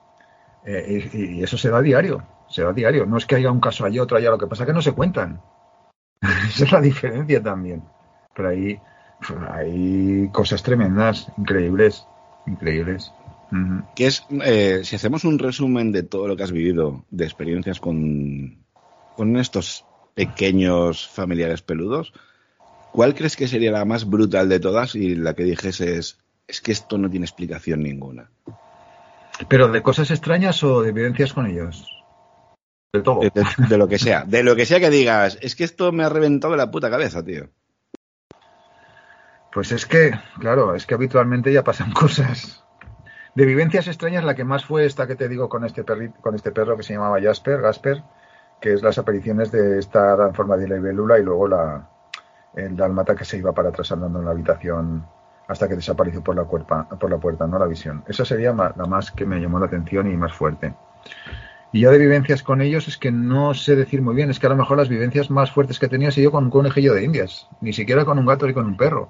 Eh, 0.64 1.10
y, 1.11 1.44
eso 1.44 1.57
se 1.57 1.72
da 1.72 1.80
a 1.80 1.82
diario, 1.82 2.23
se 2.48 2.61
da 2.61 2.69
a 2.69 2.73
diario. 2.73 3.07
No 3.07 3.18
es 3.18 3.26
que 3.26 3.34
haya 3.34 3.49
un 3.49 3.61
caso 3.61 3.84
allí, 3.84 3.98
otro 3.98 4.18
allá, 4.18 4.30
lo 4.30 4.38
que 4.38 4.45
pasa 4.45 4.61
es 4.61 4.68
que 4.68 4.73
no 4.73 4.84
se 4.84 4.91
cuentan. 4.91 5.41
Esa 6.22 6.65
es 6.65 6.72
la 6.72 6.82
diferencia 6.82 7.41
también. 7.41 7.82
Pero 8.36 8.49
ahí 8.49 8.80
hay 9.49 10.30
cosas 10.32 10.61
tremendas, 10.61 11.32
increíbles, 11.36 12.07
increíbles 12.45 13.11
que 13.95 14.07
es, 14.07 14.26
eh, 14.44 14.82
si 14.84 14.95
hacemos 14.95 15.23
un 15.26 15.40
resumen 15.40 15.91
de 15.91 16.03
todo 16.03 16.28
lo 16.28 16.38
que 16.38 16.44
has 16.44 16.52
vivido, 16.52 17.06
de 17.10 17.26
experiencias 17.26 17.80
con, 17.80 18.64
con 19.15 19.38
estos 19.38 19.86
pequeños 20.14 21.07
familiares 21.07 21.61
peludos, 21.61 22.14
¿cuál 22.91 23.14
crees 23.14 23.36
que 23.36 23.48
sería 23.48 23.72
la 23.72 23.86
más 23.86 24.10
brutal 24.10 24.49
de 24.49 24.60
todas 24.60 24.95
y 24.95 25.15
la 25.15 25.34
que 25.34 25.44
dijese 25.44 25.98
es, 25.98 26.19
es 26.48 26.61
que 26.61 26.72
esto 26.72 26.98
no 26.98 27.10
tiene 27.10 27.26
explicación 27.26 27.84
ninguna? 27.84 28.30
¿Pero 29.48 29.68
de 29.68 29.82
cosas 29.82 30.11
extrañas 30.11 30.64
o 30.64 30.82
de 30.82 30.90
evidencias 30.90 31.34
con 31.34 31.48
ellos? 31.48 31.88
De 32.94 33.02
todo. 33.02 33.22
De, 33.22 33.78
lo 33.78 33.88
que 33.88 33.98
sea. 33.98 34.26
De 34.26 34.44
lo 34.44 34.56
que 34.56 34.65
sea 34.65 34.80
que 34.80 34.90
digas, 34.90 35.38
es 35.41 35.56
que 35.56 35.64
esto 35.64 35.91
me 35.91 36.03
ha 36.03 36.10
reventado 36.10 36.56
la 36.56 36.69
puta 36.69 36.90
cabeza, 36.90 37.23
tío. 37.23 37.49
Pues 39.53 39.72
es 39.72 39.86
que, 39.86 40.11
claro, 40.40 40.76
es 40.76 40.86
que 40.86 40.94
habitualmente 40.94 41.52
ya 41.52 41.64
pasan 41.64 41.91
cosas. 41.94 42.64
De 43.34 43.45
vivencias 43.45 43.88
extrañas, 43.88 44.26
la 44.26 44.36
que 44.36 44.44
más 44.44 44.66
fue 44.66 44.86
esta 44.86 45.08
que 45.08 45.16
te 45.16 45.30
digo 45.30 45.48
con 45.48 45.64
este, 45.64 45.86
con 45.86 46.36
este 46.36 46.52
perro 46.52 46.76
que 46.76 46.84
se 46.84 46.94
llamaba 46.94 47.22
Jasper, 47.22 47.62
Gasper, 47.62 48.03
que 48.60 48.74
es 48.74 48.82
las 48.84 48.98
apariciones 48.98 49.52
de 49.52 49.80
esta 49.80 50.16
en 50.28 50.36
forma 50.36 50.58
de 50.58 50.68
libélula 50.68 51.18
y 51.18 51.24
luego 51.24 51.48
la, 51.48 51.88
el 52.56 52.76
dalmata 52.76 53.16
que 53.16 53.26
se 53.26 53.38
iba 53.38 53.53
para 53.53 53.70
atrás 53.70 53.91
andando 53.91 54.20
en 54.20 54.26
la 54.26 54.32
habitación 54.32 55.06
hasta 55.48 55.68
que 55.68 55.76
desapareció 55.76 56.24
por 56.24 56.36
la, 56.36 56.44
cuerpa, 56.44 56.88
por 56.88 57.10
la 57.10 57.18
puerta, 57.18 57.48
no 57.48 57.58
la 57.58 57.66
visión. 57.66 58.03
Esa 58.08 58.26
sería 58.26 58.53
la 58.53 58.86
más 58.86 59.12
que 59.12 59.26
me 59.26 59.40
llamó 59.40 59.60
la 59.60 59.66
atención 59.66 60.12
y 60.12 60.16
más 60.16 60.34
fuerte. 60.34 60.74
Y 61.74 61.82
ya 61.82 61.91
de 61.91 61.98
vivencias 61.98 62.44
con 62.44 62.62
ellos 62.62 62.88
es 62.88 62.98
que 62.98 63.12
no 63.12 63.53
sé 63.53 63.76
decir 63.76 64.02
muy 64.02 64.14
bien, 64.14 64.30
es 64.30 64.40
que 64.40 64.48
a 64.48 64.49
lo 64.49 64.58
mejor 64.58 64.78
las 64.78 64.90
vivencias 64.90 65.30
más 65.30 65.52
fuertes 65.52 65.80
que 65.80 65.86
he 65.86 65.90
tenido 65.90 66.10
han 66.10 66.14
sido 66.14 66.32
con 66.32 66.45
un 66.45 66.49
conejillo 66.49 66.94
de 66.94 67.03
indias, 67.03 67.48
ni 67.62 67.72
siquiera 67.72 68.03
con 68.03 68.20
un 68.20 68.26
gato 68.26 68.45
ni 68.45 68.53
con 68.53 68.66
un 68.66 68.76
perro. 68.76 69.10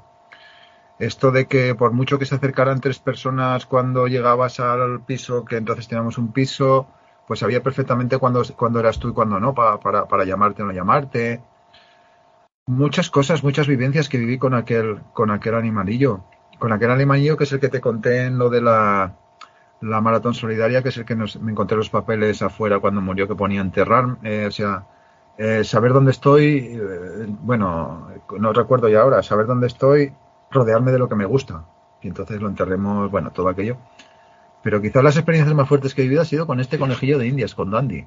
Esto 1.02 1.32
de 1.32 1.48
que 1.48 1.74
por 1.74 1.94
mucho 1.94 2.20
que 2.20 2.28
se 2.28 2.36
acercaran 2.36 2.80
tres 2.80 3.00
personas 3.00 3.66
cuando 3.66 4.06
llegabas 4.06 4.60
al 4.60 5.04
piso, 5.04 5.46
que 5.46 5.58
entonces 5.58 5.88
teníamos 5.88 6.20
un 6.20 6.32
piso, 6.32 6.88
pues 7.28 7.40
sabía 7.40 7.64
perfectamente 7.64 8.20
cuándo, 8.20 8.44
cuando 8.56 8.80
eras 8.80 9.00
tú 9.00 9.10
y 9.10 9.14
cuándo 9.14 9.40
no, 9.40 9.56
para, 9.56 9.80
para, 9.80 10.08
para 10.08 10.26
llamarte 10.26 10.62
o 10.62 10.68
no 10.68 10.74
llamarte 10.74 11.42
muchas 12.68 13.10
cosas, 13.10 13.44
muchas 13.44 13.68
vivencias 13.68 14.10
que 14.10 14.20
viví 14.20 14.38
con 14.38 14.54
aquel, 14.54 15.02
con 15.14 15.32
aquel 15.32 15.56
animalillo. 15.56 16.24
Con 16.60 16.72
aquel 16.72 16.92
animalillo 16.92 17.36
que 17.36 17.46
es 17.46 17.52
el 17.52 17.60
que 17.60 17.70
te 17.70 17.82
conté 17.82 18.26
en 18.26 18.38
lo 18.38 18.52
de 18.52 18.62
la, 18.62 19.18
la 19.82 20.02
maratón 20.02 20.36
solidaria, 20.36 20.84
que 20.84 20.90
es 20.90 20.98
el 20.98 21.06
que 21.06 21.16
nos, 21.16 21.42
me 21.42 21.52
encontré 21.52 21.78
los 21.78 21.90
papeles 21.90 22.44
afuera 22.44 22.80
cuando 22.80 23.02
murió, 23.02 23.28
que 23.28 23.34
ponía 23.34 23.62
enterrar. 23.62 24.18
Eh, 24.22 24.46
o 24.48 24.52
sea, 24.52 24.86
eh, 25.40 25.64
saber 25.64 25.94
dónde 25.94 26.12
estoy, 26.12 26.78
eh, 26.80 27.26
bueno, 27.42 28.08
no 28.38 28.54
recuerdo 28.54 28.88
ya 28.88 29.02
ahora, 29.02 29.24
saber 29.24 29.48
dónde 29.48 29.66
estoy, 29.66 30.14
rodearme 30.52 30.92
de 30.92 31.00
lo 31.00 31.10
que 31.10 31.16
me 31.16 31.26
gusta. 31.26 31.66
Y 32.02 32.08
entonces 32.08 32.42
lo 32.42 32.50
enterremos, 32.50 33.10
bueno, 33.10 33.32
todo 33.32 33.50
aquello. 33.50 33.78
Pero 34.64 34.82
quizás 34.82 35.04
las 35.04 35.18
experiencias 35.18 35.56
más 35.56 35.68
fuertes 35.68 35.96
que 35.96 36.02
he 36.02 36.06
vivido 36.06 36.22
ha 36.22 36.26
sido 36.26 36.46
con 36.48 36.60
este 36.60 36.78
conejillo 36.78 37.18
de 37.18 37.28
indias, 37.28 37.56
con 37.56 37.72
Dandy 37.72 38.06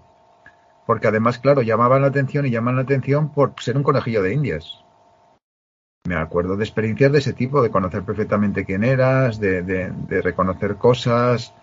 porque 0.86 1.08
además, 1.08 1.38
claro, 1.38 1.62
llamaban 1.62 2.02
la 2.02 2.08
atención 2.08 2.46
y 2.46 2.50
llaman 2.50 2.76
la 2.76 2.82
atención 2.82 3.32
por 3.32 3.54
ser 3.60 3.76
un 3.76 3.82
conejillo 3.82 4.22
de 4.22 4.34
indias. 4.34 4.84
Me 6.06 6.16
acuerdo 6.16 6.56
de 6.56 6.64
experiencias 6.64 7.12
de 7.12 7.18
ese 7.18 7.32
tipo, 7.32 7.62
de 7.62 7.70
conocer 7.70 8.02
perfectamente 8.02 8.66
quién 8.66 8.84
eras, 8.84 9.40
de, 9.40 9.90
reconocer 10.22 10.76
cosas, 10.76 11.54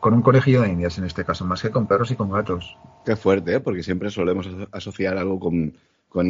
con 0.00 0.14
un 0.14 0.22
conejillo 0.22 0.62
de 0.62 0.70
indias 0.70 0.98
en 0.98 1.04
este 1.04 1.24
caso, 1.24 1.44
más 1.44 1.62
que 1.62 1.70
con 1.70 1.86
perros 1.86 2.10
y 2.10 2.16
con 2.16 2.30
gatos. 2.30 2.76
Qué 3.04 3.14
fuerte, 3.14 3.54
¿eh? 3.54 3.60
porque 3.60 3.84
siempre 3.84 4.10
solemos 4.10 4.48
asociar 4.72 5.16
algo 5.16 5.38
con, 5.38 5.74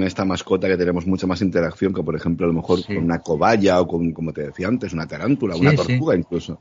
esta 0.03 0.25
mascota 0.25 0.69
que 0.69 0.77
tenemos 0.77 1.07
mucha 1.07 1.27
más 1.27 1.43
interacción 1.43 1.93
que, 1.93 2.03
por 2.03 2.15
ejemplo, 2.15 2.47
a 2.47 2.49
lo 2.49 2.55
mejor 2.55 2.85
con 2.87 2.99
una 2.99 3.19
cobaya 3.21 3.81
o 3.81 3.87
con, 3.87 4.13
como 4.13 4.33
te 4.33 4.43
decía 4.43 4.69
antes, 4.69 4.93
una 4.93 5.07
tarántula, 5.07 5.57
una 5.57 5.75
tortuga 5.75 6.17
incluso. 6.17 6.61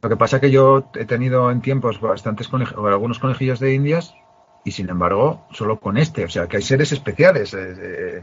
Lo 0.00 0.08
que 0.08 0.16
pasa 0.16 0.36
es 0.36 0.40
que 0.40 0.50
yo 0.50 0.90
he 0.94 1.04
tenido 1.04 1.50
en 1.50 1.60
tiempos 1.60 2.00
bastantes 2.00 2.48
algunos 2.52 3.18
conejillos 3.18 3.60
de 3.60 3.74
indias 3.74 4.14
y 4.64 4.70
sin 4.70 4.88
embargo 4.88 5.46
solo 5.52 5.78
con 5.78 5.96
este. 5.98 6.24
O 6.24 6.28
sea, 6.28 6.48
que 6.48 6.56
hay 6.56 6.62
seres 6.62 6.92
especiales 6.92 7.52
eh, 7.54 7.74
eh, 7.78 8.22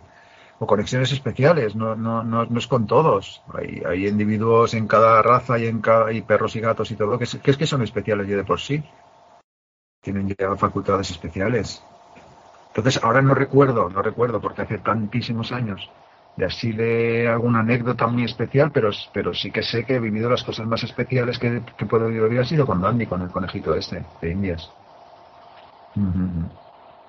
o 0.59 0.65
conexiones 0.65 1.11
especiales, 1.11 1.75
no, 1.75 1.95
no, 1.95 2.23
no, 2.23 2.45
no, 2.45 2.59
es 2.59 2.67
con 2.67 2.87
todos. 2.87 3.43
Hay, 3.53 3.81
hay 3.85 4.07
individuos 4.07 4.73
en 4.73 4.87
cada 4.87 5.21
raza 5.21 5.59
y 5.59 5.67
en 5.67 5.79
cada, 5.79 6.11
y 6.11 6.21
perros 6.21 6.55
y 6.55 6.59
gatos 6.59 6.91
y 6.91 6.95
todo 6.95 7.17
que 7.17 7.23
es, 7.25 7.35
que 7.35 7.51
es 7.51 7.57
que 7.57 7.67
son 7.67 7.81
especiales 7.81 8.27
ya 8.27 8.35
de 8.35 8.43
por 8.43 8.59
sí. 8.59 8.83
Tienen 10.01 10.27
ya 10.27 10.55
facultades 10.55 11.11
especiales. 11.11 11.83
Entonces, 12.69 13.03
ahora 13.03 13.21
no 13.21 13.33
recuerdo, 13.33 13.89
no 13.89 14.01
recuerdo, 14.01 14.39
porque 14.39 14.61
hace 14.61 14.77
tantísimos 14.77 15.51
años, 15.51 15.89
de 16.37 16.45
así 16.45 16.71
de 16.71 17.27
alguna 17.27 17.59
anécdota 17.59 18.07
muy 18.07 18.23
especial, 18.23 18.71
pero, 18.71 18.91
pero 19.13 19.33
sí 19.33 19.51
que 19.51 19.63
sé 19.63 19.83
que 19.83 19.95
he 19.95 19.99
vivido 19.99 20.29
las 20.29 20.43
cosas 20.43 20.67
más 20.67 20.83
especiales 20.83 21.39
que, 21.39 21.61
que 21.77 21.85
puedo 21.85 22.07
vivir 22.07 22.39
ha 22.39 22.45
sido 22.45 22.65
con 22.65 22.81
Dandy, 22.81 23.07
con 23.07 23.21
el 23.21 23.29
conejito 23.29 23.73
este, 23.75 24.05
de 24.21 24.31
Indias. 24.31 24.69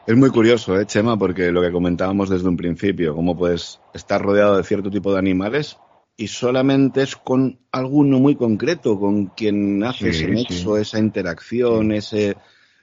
Es 0.07 0.17
muy 0.17 0.31
curioso, 0.31 0.81
¿eh, 0.81 0.87
Chema? 0.87 1.17
Porque 1.17 1.53
lo 1.53 1.61
que 1.61 1.71
comentábamos 1.71 2.31
desde 2.31 2.49
un 2.49 2.57
principio, 2.57 3.15
cómo 3.15 3.37
puedes 3.37 3.81
estar 3.93 4.21
rodeado 4.21 4.57
de 4.57 4.65
cierto 4.65 4.91
tipo 4.91 5.13
de 5.13 5.19
animales 5.19 5.79
y 6.17 6.27
solamente 6.27 7.03
es 7.03 7.15
con 7.17 7.61
alguno 7.71 8.19
muy 8.19 8.35
concreto, 8.35 8.99
con 8.99 9.27
quien 9.27 9.85
haces 9.85 10.17
ese 10.17 10.29
nexo, 10.29 10.77
esa 10.77 10.99
interacción, 10.99 11.93
ese... 11.93 12.37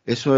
Eso 0.05 0.37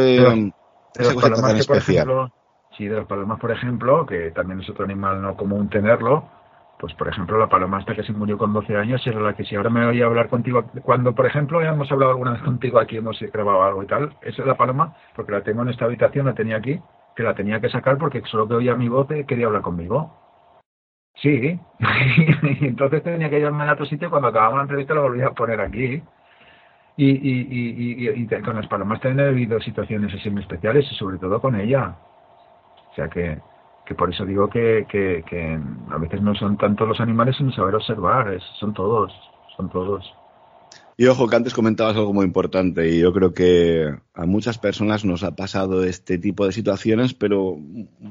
es... 0.96 1.08
esa 1.08 1.14
cosa 1.14 1.42
tan 1.42 1.58
especial. 1.58 2.32
sí, 2.78 2.88
de 2.88 2.98
los 2.98 3.08
palomas, 3.08 3.40
por 3.40 3.52
ejemplo, 3.52 4.06
que 4.06 4.32
también 4.32 4.62
es 4.62 4.70
otro 4.70 4.86
animal 4.86 5.22
no 5.22 5.36
común 5.36 5.70
tenerlo, 5.70 6.30
pues 6.80 6.94
por 6.94 7.10
ejemplo 7.10 7.38
la 7.38 7.50
paloma 7.50 7.80
esta 7.80 7.94
que 7.94 8.04
se 8.04 8.14
murió 8.14 8.38
con 8.38 8.54
12 8.54 8.76
años 8.78 9.06
era 9.06 9.20
la 9.20 9.34
que 9.34 9.44
si 9.44 9.56
ahora 9.56 9.70
me 9.70 9.86
voy 9.86 10.02
a 10.02 10.06
hablar 10.06 10.30
contigo 10.30 10.64
cuando 10.84 11.14
por 11.14 11.26
ejemplo 11.26 11.62
ya 11.62 11.72
hemos 11.72 11.92
hablado 11.92 12.12
alguna 12.12 12.32
vez 12.32 12.42
contigo 12.42 12.80
aquí 12.80 12.96
hemos 12.96 13.20
grabado 13.20 13.64
algo 13.64 13.84
y 13.84 13.88
tal 13.88 14.16
esa 14.22 14.42
es 14.42 14.48
la 14.48 14.56
paloma 14.56 14.96
porque 15.14 15.34
la 15.34 15.44
tengo 15.44 15.62
en 15.62 15.70
esta 15.70 15.84
habitación 15.84 16.28
la 16.28 16.36
tenía 16.36 16.56
aquí 16.56 16.80
que 17.18 17.24
la 17.24 17.36
tenía 17.36 17.60
que 17.60 17.70
sacar 17.70 17.98
porque 17.98 18.22
solo 18.32 18.48
que 18.48 18.54
oía 18.54 18.76
mi 18.76 18.88
voz 18.88 19.08
quería 19.28 19.48
hablar 19.48 19.62
conmigo. 19.62 20.16
Sí. 21.16 21.60
Entonces 22.62 23.04
tenía 23.04 23.30
que 23.30 23.40
llevarme 23.40 23.66
a 23.66 23.74
otro 23.74 23.86
sitio 23.86 24.10
cuando 24.10 24.30
acabamos 24.30 24.56
la 24.56 24.62
entrevista 24.64 24.94
lo 24.94 25.02
volví 25.02 25.22
a 25.22 25.32
poner 25.32 25.60
aquí 25.60 26.02
y, 27.06 27.12
y, 27.12 28.10
y, 28.10 28.24
y, 28.24 28.42
con 28.42 28.56
las 28.56 28.68
palomas 28.68 29.00
también 29.00 29.28
he 29.28 29.32
vivido 29.32 29.60
situaciones 29.62 30.14
así 30.14 30.30
muy 30.30 30.42
especiales 30.42 30.86
y 30.92 30.96
sobre 30.96 31.18
todo 31.18 31.40
con 31.40 31.56
ella 31.56 31.96
o 32.92 32.96
sea 32.96 33.08
que 33.08 33.40
que 33.90 33.96
por 33.96 34.12
eso 34.12 34.24
digo 34.24 34.48
que, 34.48 34.86
que, 34.88 35.60
a 35.90 35.98
veces 35.98 36.22
no 36.22 36.36
son 36.36 36.58
tanto 36.58 36.86
los 36.86 37.02
animales 37.02 37.36
sino 37.38 37.52
saber 37.52 37.74
observar, 37.74 38.40
son 38.60 38.72
todos, 38.72 39.12
son 39.58 39.68
todos. 39.70 40.19
Y 41.00 41.08
ojo, 41.08 41.30
que 41.30 41.38
antes 41.38 41.54
comentabas 41.54 41.96
algo 41.96 42.12
muy 42.12 42.26
importante 42.26 42.94
y 42.94 43.00
yo 43.00 43.14
creo 43.14 43.34
que 43.34 43.86
a 44.14 44.26
muchas 44.26 44.58
personas 44.58 45.06
nos 45.06 45.24
ha 45.24 45.34
pasado 45.34 45.86
este 45.86 46.18
tipo 46.18 46.46
de 46.46 46.52
situaciones, 46.52 47.14
pero 47.14 47.58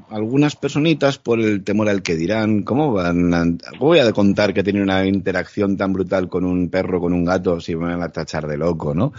algunas 0.09 0.55
personitas 0.55 1.19
por 1.19 1.39
el 1.39 1.63
temor 1.63 1.87
al 1.87 2.01
que 2.01 2.15
dirán, 2.15 2.63
¿cómo 2.63 2.91
van 2.91 3.31
a, 3.35 3.45
voy 3.77 3.99
a 3.99 4.11
contar 4.11 4.55
que 4.55 4.63
tiene 4.63 4.81
una 4.81 5.05
interacción 5.05 5.77
tan 5.77 5.93
brutal 5.93 6.29
con 6.29 6.45
un 6.45 6.69
perro, 6.69 6.99
con 6.99 7.13
un 7.13 7.25
gato, 7.25 7.61
si 7.61 7.75
me 7.75 7.85
van 7.85 8.01
a 8.01 8.09
tachar 8.09 8.47
de 8.47 8.57
loco, 8.57 8.95
¿no? 8.95 9.13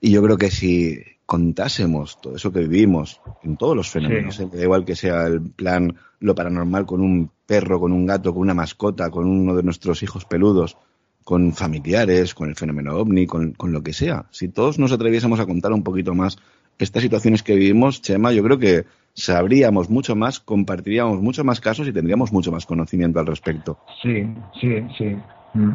Y 0.00 0.10
yo 0.10 0.22
creo 0.22 0.38
que 0.38 0.50
si 0.50 0.98
contásemos 1.26 2.18
todo 2.18 2.36
eso 2.36 2.50
que 2.50 2.60
vivimos 2.60 3.20
en 3.42 3.58
todos 3.58 3.76
los 3.76 3.90
fenómenos, 3.90 4.40
¿eh? 4.40 4.48
da 4.50 4.62
igual 4.62 4.86
que 4.86 4.96
sea 4.96 5.26
el 5.26 5.42
plan 5.42 5.94
lo 6.18 6.34
paranormal 6.34 6.86
con 6.86 7.02
un 7.02 7.30
perro, 7.44 7.78
con 7.78 7.92
un 7.92 8.06
gato, 8.06 8.32
con 8.32 8.40
una 8.40 8.54
mascota, 8.54 9.10
con 9.10 9.26
uno 9.26 9.54
de 9.54 9.64
nuestros 9.64 10.02
hijos 10.02 10.24
peludos, 10.24 10.78
con 11.24 11.52
familiares, 11.52 12.34
con 12.34 12.48
el 12.48 12.56
fenómeno 12.56 12.96
ovni, 12.96 13.26
con, 13.26 13.54
lo 13.60 13.82
que 13.82 13.92
sea. 13.92 14.24
Si 14.30 14.48
todos 14.48 14.78
nos 14.78 14.92
atreviésemos 14.92 15.40
a 15.40 15.46
contar 15.46 15.72
un 15.72 15.82
poquito 15.82 16.14
más 16.14 16.38
estas 16.78 17.02
situaciones 17.02 17.42
que 17.42 17.54
vivimos, 17.54 18.02
Chema, 18.02 18.32
yo 18.32 18.42
creo 18.42 18.58
que 18.58 18.84
sabríamos 19.14 19.90
mucho 19.90 20.16
más, 20.16 20.40
compartiríamos 20.40 21.20
mucho 21.20 21.44
más 21.44 21.60
casos 21.60 21.86
y 21.86 21.92
tendríamos 21.92 22.32
mucho 22.32 22.50
más 22.50 22.66
conocimiento 22.66 23.20
al 23.20 23.26
respecto. 23.26 23.78
Sí, 24.02 24.26
sí, 24.60 24.86
sí. 24.98 25.16
Mm. 25.54 25.74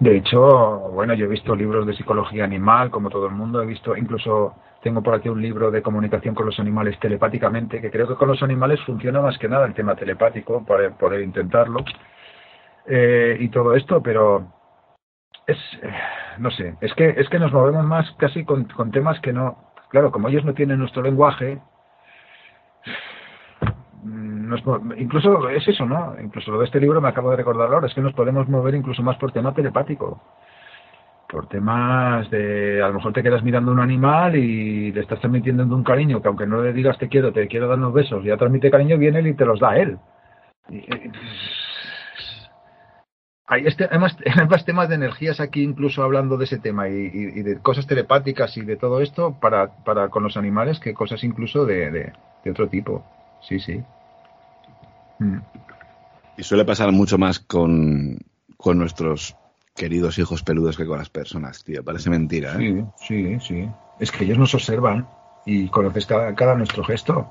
De 0.00 0.16
hecho, 0.16 0.90
bueno, 0.92 1.14
yo 1.14 1.26
he 1.26 1.28
visto 1.28 1.54
libros 1.54 1.86
de 1.86 1.94
psicología 1.94 2.42
animal, 2.42 2.90
como 2.90 3.08
todo 3.08 3.26
el 3.26 3.34
mundo, 3.34 3.62
he 3.62 3.66
visto, 3.66 3.96
incluso 3.96 4.54
tengo 4.82 5.00
por 5.00 5.14
aquí 5.14 5.28
un 5.28 5.40
libro 5.40 5.70
de 5.70 5.80
comunicación 5.80 6.34
con 6.34 6.46
los 6.46 6.58
animales 6.58 6.98
telepáticamente, 6.98 7.80
que 7.80 7.90
creo 7.90 8.08
que 8.08 8.16
con 8.16 8.26
los 8.26 8.42
animales 8.42 8.80
funciona 8.84 9.22
más 9.22 9.38
que 9.38 9.48
nada 9.48 9.64
el 9.64 9.74
tema 9.74 9.94
telepático, 9.94 10.64
para 10.64 10.90
poder 10.90 11.20
intentarlo, 11.20 11.84
eh, 12.86 13.36
y 13.40 13.48
todo 13.48 13.74
esto, 13.74 14.02
pero 14.02 14.46
es, 15.46 15.58
no 16.38 16.50
sé, 16.50 16.76
es 16.80 16.94
que, 16.94 17.10
es 17.10 17.28
que 17.28 17.38
nos 17.38 17.52
movemos 17.52 17.84
más 17.84 18.10
casi 18.18 18.44
con, 18.44 18.64
con 18.64 18.90
temas 18.90 19.20
que 19.20 19.32
no, 19.32 19.72
claro, 19.88 20.10
como 20.10 20.28
ellos 20.28 20.44
no 20.44 20.54
tienen 20.54 20.78
nuestro 20.78 21.02
lenguaje, 21.02 21.60
incluso 24.96 25.48
es 25.48 25.66
eso, 25.66 25.86
¿no? 25.86 26.14
Incluso 26.22 26.50
lo 26.50 26.58
de 26.58 26.66
este 26.66 26.80
libro 26.80 27.00
me 27.00 27.08
acabo 27.08 27.30
de 27.30 27.36
recordar 27.36 27.72
ahora, 27.72 27.86
es 27.86 27.94
que 27.94 28.00
nos 28.00 28.14
podemos 28.14 28.48
mover 28.48 28.74
incluso 28.74 29.02
más 29.02 29.16
por 29.16 29.32
tema 29.32 29.54
telepático. 29.54 30.20
Por 31.28 31.46
temas 31.46 32.28
de, 32.30 32.82
a 32.82 32.88
lo 32.88 32.94
mejor 32.94 33.14
te 33.14 33.22
quedas 33.22 33.42
mirando 33.42 33.72
un 33.72 33.80
animal 33.80 34.36
y 34.36 34.92
le 34.92 35.00
estás 35.00 35.18
transmitiendo 35.20 35.62
un 35.62 35.82
cariño 35.82 36.20
que 36.20 36.28
aunque 36.28 36.46
no 36.46 36.62
le 36.62 36.74
digas 36.74 36.98
te 36.98 37.08
quiero, 37.08 37.32
te 37.32 37.48
quiero 37.48 37.68
dar 37.68 37.78
unos 37.78 37.94
besos, 37.94 38.22
ya 38.22 38.36
transmite 38.36 38.70
cariño, 38.70 38.98
viene 38.98 39.20
él 39.20 39.28
y 39.28 39.34
te 39.34 39.46
los 39.46 39.58
da 39.58 39.76
él. 39.78 39.98
Hay, 43.52 43.66
este, 43.66 43.84
además, 43.84 44.16
más 44.50 44.64
temas 44.64 44.88
de 44.88 44.94
energías 44.94 45.40
aquí, 45.40 45.62
incluso 45.62 46.02
hablando 46.02 46.36
de 46.38 46.44
ese 46.44 46.58
tema 46.58 46.88
y, 46.88 47.08
de 47.08 47.58
cosas 47.58 47.86
telepáticas 47.86 48.56
y 48.56 48.62
de 48.62 48.76
todo 48.76 49.00
esto 49.00 49.36
para, 49.40 49.68
para 49.84 50.08
con 50.08 50.22
los 50.22 50.36
animales 50.36 50.80
que 50.80 50.94
cosas 50.94 51.22
incluso 51.22 51.66
de, 51.66 52.12
de 52.44 52.50
otro 52.50 52.68
tipo. 52.68 53.04
Sí, 53.42 53.60
sí. 53.60 53.82
Mm. 55.18 55.38
Y 56.36 56.42
suele 56.42 56.64
pasar 56.64 56.92
mucho 56.92 57.18
más 57.18 57.40
con, 57.40 58.18
nuestros 58.74 59.36
queridos 59.74 60.18
hijos 60.18 60.42
peludos 60.42 60.76
que 60.76 60.86
con 60.86 60.98
las 60.98 61.10
personas, 61.10 61.64
tío. 61.64 61.84
Parece 61.84 62.10
mentira, 62.10 62.56
¿eh? 62.58 62.86
Sí, 62.96 63.36
sí, 63.36 63.40
sí. 63.40 63.68
Es 63.98 64.10
que 64.10 64.24
ellos 64.24 64.38
nos 64.38 64.54
observan 64.54 65.06
y 65.44 65.68
conoces 65.68 66.06
cada, 66.06 66.34
cada 66.34 66.54
nuestro 66.54 66.84
gesto. 66.84 67.30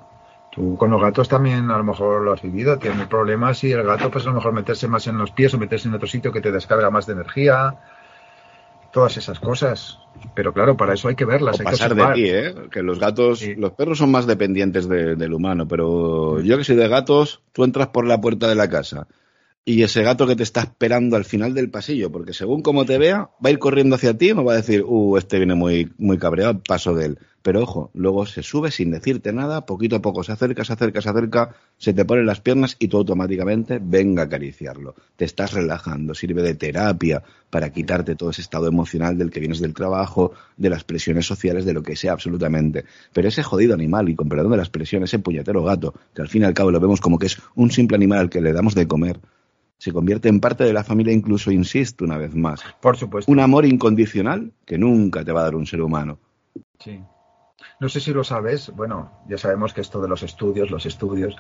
Tú 0.52 0.76
con 0.78 0.92
los 0.92 1.02
gatos 1.02 1.30
también 1.30 1.72
a 1.72 1.78
lo 1.78 1.84
mejor 1.84 2.22
lo 2.22 2.34
has 2.34 2.42
vivido, 2.42 2.78
tiene 2.78 3.08
problemas 3.08 3.60
si 3.60 3.72
el 3.72 3.84
gato 3.84 4.12
pues 4.12 4.26
a 4.26 4.30
lo 4.30 4.36
mejor 4.36 4.52
meterse 4.52 4.88
más 4.88 5.08
en 5.08 5.18
los 5.18 5.32
pies 5.32 5.54
o 5.54 5.58
meterse 5.58 5.88
en 5.88 5.94
otro 5.94 6.08
sitio 6.08 6.34
que 6.34 6.42
te 6.42 6.52
descarga 6.52 6.90
más 6.90 7.06
de 7.06 7.14
energía, 7.14 7.76
todas 8.92 9.16
esas 9.16 9.40
cosas. 9.40 10.00
Pero 10.36 10.54
claro, 10.54 10.76
para 10.76 10.94
eso 10.94 11.08
hay 11.08 11.16
que 11.16 11.24
verlas. 11.24 11.60
hay 11.60 11.66
pasar 11.66 11.96
que 11.96 12.04
de 12.04 12.14
ti, 12.14 12.30
¿eh? 12.30 12.56
Que 12.70 12.84
los 12.84 13.00
gatos, 13.00 13.42
los 13.58 13.72
perros 13.72 13.98
son 13.98 14.12
más 14.12 14.28
dependientes 14.28 14.90
del 14.90 15.34
humano, 15.34 15.68
pero 15.68 16.42
yo 16.42 16.58
que 16.58 16.66
soy 16.66 16.76
de 16.76 16.90
gatos, 16.90 17.42
tú 17.54 17.64
entras 17.64 17.88
por 17.88 18.06
la 18.06 18.20
puerta 18.20 18.50
de 18.50 18.56
la 18.56 18.70
casa 18.70 19.08
y 19.64 19.84
ese 19.84 20.02
gato 20.02 20.26
que 20.26 20.36
te 20.36 20.44
está 20.44 20.62
esperando 20.62 21.16
al 21.16 21.26
final 21.26 21.54
del 21.54 21.70
pasillo, 21.70 22.12
porque 22.12 22.34
según 22.34 22.64
como 22.64 22.86
te 22.86 22.98
vea, 22.98 23.30
va 23.44 23.50
a 23.50 23.52
ir 23.52 23.60
corriendo 23.60 23.96
hacia 23.96 24.18
ti 24.18 24.30
y 24.30 24.34
me 24.34 24.44
va 24.44 24.54
a 24.54 24.58
decir, 24.58 24.84
uh, 24.84 25.18
este 25.18 25.38
viene 25.38 25.54
muy, 25.54 25.92
muy 25.98 26.18
cabreado, 26.18 26.60
paso 26.64 26.96
de 26.96 27.06
él. 27.06 27.20
Pero 27.44 27.62
ojo, 27.62 27.90
luego 27.94 28.26
se 28.28 28.44
sube 28.44 28.70
sin 28.70 28.92
decirte 28.92 29.34
nada, 29.34 29.66
poquito 29.66 29.96
a 29.96 30.02
poco 30.02 30.24
se 30.24 30.32
acerca, 30.32 30.64
se 30.64 30.74
acerca, 30.74 31.02
se 31.02 31.10
acerca, 31.10 31.56
se 31.78 31.94
te 31.94 32.06
ponen 32.06 32.28
las 32.28 32.40
piernas 32.40 32.76
y 32.78 32.88
tú 32.88 32.98
automáticamente 32.98 33.80
venga 33.82 34.24
a 34.24 34.26
acariciarlo. 34.26 34.96
Te 35.16 35.26
estás 35.26 35.54
relajando, 35.54 36.14
sirve 36.14 36.44
de 36.44 36.54
terapia 36.54 37.24
para 37.50 37.72
quitarte 37.72 38.16
todo 38.16 38.30
ese 38.30 38.42
estado 38.42 38.68
emocional 38.68 39.18
del 39.18 39.32
que 39.32 39.40
vienes 39.40 39.60
del 39.60 39.74
trabajo, 39.74 40.34
de 40.58 40.70
las 40.70 40.84
presiones 40.84 41.26
sociales, 41.26 41.66
de 41.66 41.74
lo 41.74 41.82
que 41.82 41.96
sea 41.96 42.14
absolutamente. 42.14 42.86
Pero 43.12 43.28
ese 43.28 43.42
jodido 43.42 43.74
animal, 43.74 44.10
y 44.10 44.16
con 44.16 44.30
perdón 44.30 44.52
de 44.52 44.58
las 44.58 44.70
presiones, 44.70 45.10
ese 45.10 45.20
puñetero 45.20 45.64
gato, 45.64 45.96
que 46.16 46.22
al 46.22 46.30
fin 46.30 46.44
y 46.44 46.46
al 46.46 46.54
cabo 46.54 46.72
lo 46.72 46.80
vemos 46.80 47.02
como 47.02 47.18
que 47.18 47.26
es 47.28 47.38
un 47.56 47.72
simple 47.72 47.96
animal 47.96 48.20
al 48.20 48.30
que 48.30 48.42
le 48.42 48.54
damos 48.54 48.76
de 48.76 48.88
comer, 48.88 49.20
se 49.82 49.92
convierte 49.92 50.30
en 50.30 50.40
parte 50.40 50.64
de 50.64 50.74
la 50.74 50.84
familia, 50.84 51.12
incluso, 51.12 51.50
insisto, 51.50 52.06
una 52.06 52.20
vez 52.20 52.36
más. 52.36 52.62
Por 52.82 52.98
supuesto. 52.98 53.32
Un 53.32 53.40
amor 53.40 53.66
incondicional 53.66 54.52
que 54.64 54.78
nunca 54.78 55.26
te 55.26 55.32
va 55.32 55.40
a 55.40 55.46
dar 55.46 55.56
un 55.56 55.66
ser 55.66 55.82
humano. 55.82 56.20
Sí. 56.78 57.02
No 57.80 57.90
sé 57.90 58.00
si 58.00 58.14
lo 58.14 58.24
sabes, 58.24 58.70
bueno, 58.76 59.12
ya 59.28 59.40
sabemos 59.40 59.74
que 59.74 59.82
esto 59.82 60.00
de 60.00 60.08
los 60.08 60.22
estudios, 60.22 60.70
los 60.70 60.86
estudios, 60.86 61.36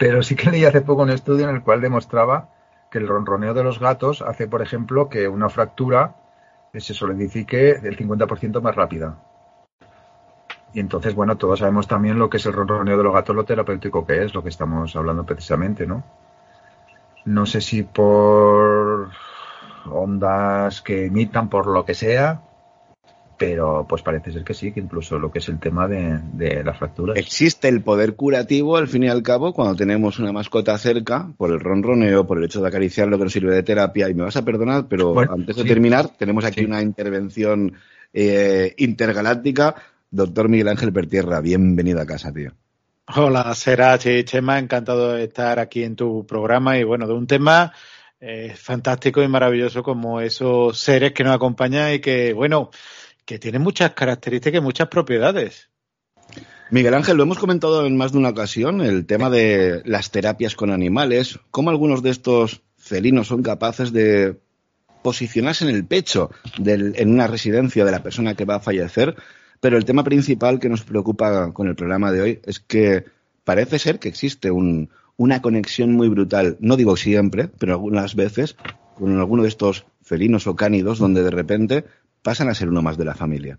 pero 0.00 0.24
sí 0.24 0.34
que 0.34 0.50
leí 0.50 0.64
hace 0.64 0.80
poco 0.80 1.02
un 1.02 1.10
estudio 1.10 1.48
en 1.48 1.54
el 1.54 1.62
cual 1.62 1.80
demostraba 1.80 2.50
que 2.90 2.98
el 2.98 3.06
ronroneo 3.06 3.54
de 3.54 3.62
los 3.62 3.78
gatos 3.78 4.20
hace, 4.20 4.48
por 4.48 4.62
ejemplo, 4.62 5.08
que 5.08 5.28
una 5.28 5.48
fractura 5.48 6.16
se 6.74 6.92
solidifique 6.92 7.74
del 7.74 7.96
50% 7.96 8.60
más 8.62 8.74
rápida. 8.74 9.22
Y 10.74 10.80
entonces, 10.80 11.14
bueno, 11.14 11.36
todos 11.36 11.60
sabemos 11.60 11.86
también 11.86 12.18
lo 12.18 12.28
que 12.30 12.38
es 12.38 12.46
el 12.46 12.52
ronroneo 12.52 12.98
de 12.98 13.04
los 13.04 13.14
gatos, 13.14 13.36
lo 13.36 13.44
terapéutico 13.44 14.04
que 14.04 14.24
es, 14.24 14.34
lo 14.34 14.42
que 14.42 14.48
estamos 14.48 14.96
hablando 14.96 15.24
precisamente, 15.24 15.86
¿no? 15.86 16.25
No 17.26 17.44
sé 17.44 17.60
si 17.60 17.82
por 17.82 19.10
ondas 19.84 20.80
que 20.80 21.06
emitan, 21.06 21.48
por 21.48 21.66
lo 21.66 21.84
que 21.84 21.94
sea, 21.94 22.42
pero 23.38 23.84
pues 23.88 24.02
parece 24.02 24.32
ser 24.32 24.44
que 24.44 24.54
sí, 24.54 24.72
que 24.72 24.80
incluso 24.80 25.18
lo 25.18 25.30
que 25.30 25.40
es 25.40 25.48
el 25.48 25.58
tema 25.58 25.88
de, 25.88 26.20
de 26.32 26.64
las 26.64 26.78
fracturas. 26.78 27.16
Existe 27.16 27.68
el 27.68 27.82
poder 27.82 28.14
curativo, 28.14 28.76
al 28.76 28.88
fin 28.88 29.02
y 29.02 29.08
al 29.08 29.22
cabo, 29.22 29.52
cuando 29.52 29.74
tenemos 29.74 30.18
una 30.18 30.32
mascota 30.32 30.78
cerca, 30.78 31.28
por 31.36 31.50
el 31.50 31.60
ronroneo, 31.60 32.26
por 32.26 32.38
el 32.38 32.44
hecho 32.44 32.62
de 32.62 32.68
acariciar 32.68 33.08
lo 33.08 33.18
que 33.18 33.24
nos 33.24 33.32
sirve 33.32 33.54
de 33.54 33.62
terapia. 33.62 34.08
Y 34.08 34.14
me 34.14 34.22
vas 34.22 34.36
a 34.36 34.44
perdonar, 34.44 34.86
pero 34.88 35.18
antes 35.18 35.56
de 35.56 35.64
terminar, 35.64 36.08
tenemos 36.16 36.44
aquí 36.44 36.64
una 36.64 36.80
intervención 36.80 37.74
eh, 38.12 38.74
intergaláctica. 38.78 39.74
Doctor 40.10 40.48
Miguel 40.48 40.68
Ángel 40.68 40.92
Pertierra, 40.92 41.40
bienvenido 41.40 42.00
a 42.00 42.06
casa, 42.06 42.32
tío. 42.32 42.52
Hola, 43.14 43.54
Serach 43.54 44.04
y 44.06 44.24
Chema, 44.24 44.58
encantado 44.58 45.12
de 45.12 45.24
estar 45.24 45.60
aquí 45.60 45.84
en 45.84 45.94
tu 45.94 46.26
programa 46.26 46.76
y 46.76 46.82
bueno, 46.82 47.06
de 47.06 47.14
un 47.14 47.28
tema 47.28 47.72
eh, 48.18 48.52
fantástico 48.56 49.22
y 49.22 49.28
maravilloso 49.28 49.84
como 49.84 50.20
esos 50.20 50.76
seres 50.76 51.12
que 51.12 51.22
nos 51.22 51.36
acompañan 51.36 51.94
y 51.94 52.00
que, 52.00 52.32
bueno, 52.32 52.70
que 53.24 53.38
tienen 53.38 53.62
muchas 53.62 53.92
características 53.92 54.58
y 54.58 54.62
muchas 54.62 54.88
propiedades. 54.88 55.70
Miguel 56.72 56.94
Ángel, 56.94 57.16
lo 57.16 57.22
hemos 57.22 57.38
comentado 57.38 57.86
en 57.86 57.96
más 57.96 58.10
de 58.10 58.18
una 58.18 58.30
ocasión, 58.30 58.80
el 58.80 59.06
tema 59.06 59.30
de 59.30 59.82
las 59.84 60.10
terapias 60.10 60.56
con 60.56 60.72
animales, 60.72 61.38
cómo 61.52 61.70
algunos 61.70 62.02
de 62.02 62.10
estos 62.10 62.62
felinos 62.76 63.28
son 63.28 63.44
capaces 63.44 63.92
de 63.92 64.36
posicionarse 65.02 65.64
en 65.64 65.72
el 65.72 65.86
pecho 65.86 66.32
en 66.58 67.08
una 67.08 67.28
residencia 67.28 67.84
de 67.84 67.92
la 67.92 68.02
persona 68.02 68.34
que 68.34 68.44
va 68.44 68.56
a 68.56 68.60
fallecer 68.60 69.14
pero 69.60 69.76
el 69.76 69.84
tema 69.84 70.04
principal 70.04 70.58
que 70.58 70.68
nos 70.68 70.82
preocupa 70.82 71.52
con 71.52 71.68
el 71.68 71.74
programa 71.74 72.12
de 72.12 72.20
hoy 72.20 72.40
es 72.44 72.60
que 72.60 73.04
parece 73.44 73.78
ser 73.78 73.98
que 73.98 74.08
existe 74.08 74.50
una 74.50 75.42
conexión 75.42 75.92
muy 75.92 76.08
brutal, 76.08 76.56
no 76.60 76.76
digo 76.76 76.96
siempre, 76.96 77.48
pero 77.48 77.72
algunas 77.72 78.14
veces, 78.14 78.56
con 78.94 79.18
alguno 79.18 79.42
de 79.42 79.48
estos 79.48 79.86
felinos 80.02 80.46
o 80.46 80.56
cánidos, 80.56 80.98
donde 80.98 81.22
de 81.22 81.30
repente 81.30 81.84
pasan 82.22 82.48
a 82.48 82.54
ser 82.54 82.68
uno 82.68 82.82
más 82.82 82.98
de 82.98 83.04
la 83.04 83.14
familia. 83.14 83.58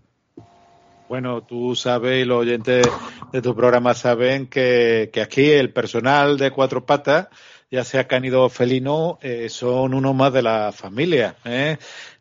Bueno, 1.08 1.42
tú 1.42 1.74
sabes 1.74 2.22
y 2.22 2.26
los 2.26 2.40
oyentes 2.40 2.86
de 3.32 3.40
tu 3.40 3.56
programa 3.56 3.94
saben 3.94 4.46
que, 4.46 5.10
aquí 5.22 5.50
el 5.50 5.72
personal 5.72 6.36
de 6.36 6.50
cuatro 6.50 6.84
patas, 6.84 7.28
ya 7.70 7.82
sea 7.82 8.06
cánido 8.06 8.44
o 8.44 8.50
felino, 8.50 9.18
eh, 9.22 9.48
son 9.48 9.94
uno 9.94 10.12
más 10.12 10.34
de 10.34 10.42
la 10.42 10.70
familia. 10.70 11.34
¿eh? 11.46 11.78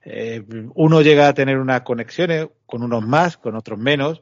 Eh, 0.10 0.42
uno 0.76 1.02
llega 1.02 1.28
a 1.28 1.34
tener 1.34 1.58
unas 1.58 1.82
conexiones 1.82 2.48
con 2.66 2.82
unos 2.82 3.06
más, 3.06 3.36
con 3.36 3.58
otros 3.58 3.78
menos, 3.78 4.22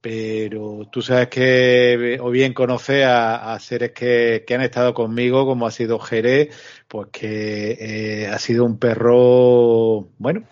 pero 0.00 0.88
tú 0.90 1.02
sabes 1.02 1.28
que 1.28 2.18
o 2.20 2.30
bien 2.30 2.52
conoces 2.52 3.04
a, 3.06 3.56
seres 3.60 3.92
que, 3.92 4.44
han 4.52 4.62
estado 4.62 4.92
conmigo, 4.92 5.46
como 5.46 5.66
ha 5.68 5.70
sido 5.70 6.00
Jerez, 6.00 6.52
pues 6.88 7.08
que 7.12 7.76
eh, 7.78 8.26
ha 8.26 8.38
sido 8.40 8.64
un 8.64 8.78
perro, 8.78 10.08
bueno, 10.18 10.42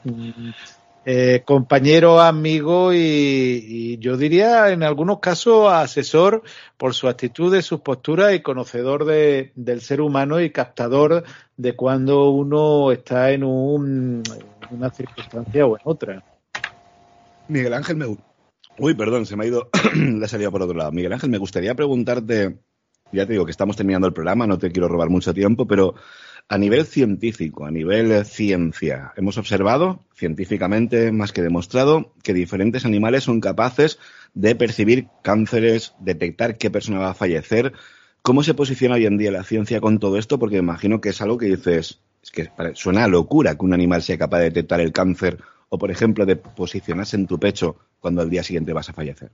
eh, 1.05 1.43
compañero, 1.45 2.21
amigo 2.21 2.93
y, 2.93 3.99
yo 3.99 4.17
diría 4.17 4.71
en 4.71 4.85
algunos 4.85 5.19
casos 5.19 5.73
asesor 5.73 6.43
por 6.77 6.95
su 6.95 7.09
actitud, 7.09 7.61
su 7.63 7.83
postura 7.83 8.33
y 8.35 8.43
conocedor 8.43 9.07
de, 9.07 9.51
del 9.57 9.81
ser 9.81 10.03
humano 10.03 10.41
y 10.41 10.51
captador 10.51 11.25
de 11.57 11.75
cuando 11.75 12.31
uno 12.31 12.93
está 12.93 13.33
en 13.33 13.43
un, 13.43 14.23
una 14.71 14.91
circunstancia 14.91 15.67
o 15.67 15.77
en 15.77 15.83
otra. 15.85 16.25
Miguel 17.49 17.75
Ángel, 17.75 17.97
me... 17.97 18.17
Uy, 18.79 18.95
perdón, 18.95 19.27
se 19.27 19.37
me 19.37 19.45
ha 19.45 19.49
ido 19.49 19.71
por 20.51 20.63
otro 20.63 20.77
lado. 20.77 20.93
Miguel 20.93 21.13
Ángel, 21.13 21.31
me 21.31 21.39
gustaría 21.39 21.75
preguntarte, 21.75 22.59
ya 23.13 23.27
te 23.27 23.33
digo 23.33 23.45
que 23.45 23.51
estamos 23.51 23.77
terminando 23.77 24.07
el 24.07 24.13
programa, 24.13 24.47
no 24.47 24.59
te 24.59 24.71
quiero 24.71 24.89
robar 24.89 25.11
mucho 25.11 25.35
tiempo, 25.35 25.67
pero 25.67 25.95
a 26.49 26.57
nivel 26.57 26.87
científico, 26.87 27.67
a 27.67 27.71
nivel 27.71 28.25
ciencia, 28.25 29.13
hemos 29.17 29.37
observado, 29.37 30.05
científicamente 30.15 31.13
más 31.13 31.33
que 31.33 31.43
demostrado, 31.43 32.15
que 32.23 32.33
diferentes 32.33 32.87
animales 32.87 33.25
son 33.25 33.41
capaces 33.41 33.99
de 34.33 34.55
percibir 34.55 35.09
cánceres, 35.23 35.95
detectar 36.01 36.57
qué 36.57 36.71
persona 36.71 37.01
va 37.01 37.11
a 37.11 37.15
fallecer. 37.15 37.75
¿Cómo 38.23 38.43
se 38.43 38.55
posiciona 38.55 38.95
hoy 38.95 39.07
en 39.07 39.19
día 39.19 39.31
la 39.31 39.45
ciencia 39.45 39.81
con 39.81 39.99
todo 39.99 40.17
esto? 40.17 40.39
Porque 40.39 40.57
imagino 40.57 41.01
que 41.01 41.11
es 41.11 41.21
algo 41.21 41.37
que 41.37 41.47
dices, 41.47 42.01
que 42.31 42.51
suena 42.75 43.05
a 43.05 43.09
locura 43.09 43.55
que 43.55 43.65
un 43.65 43.75
animal 43.75 44.03
sea 44.03 44.19
capaz 44.19 44.39
de 44.39 44.45
detectar 44.45 44.81
el 44.81 44.93
cáncer 44.93 45.39
o, 45.69 45.79
por 45.79 45.91
ejemplo, 45.91 46.25
de 46.27 46.37
posicionarse 46.37 47.17
en 47.17 47.27
tu 47.27 47.39
pecho 47.39 47.77
cuando 48.01 48.23
al 48.23 48.31
día 48.31 48.43
siguiente 48.43 48.73
vas 48.73 48.89
a 48.89 48.93
fallecer. 48.93 49.31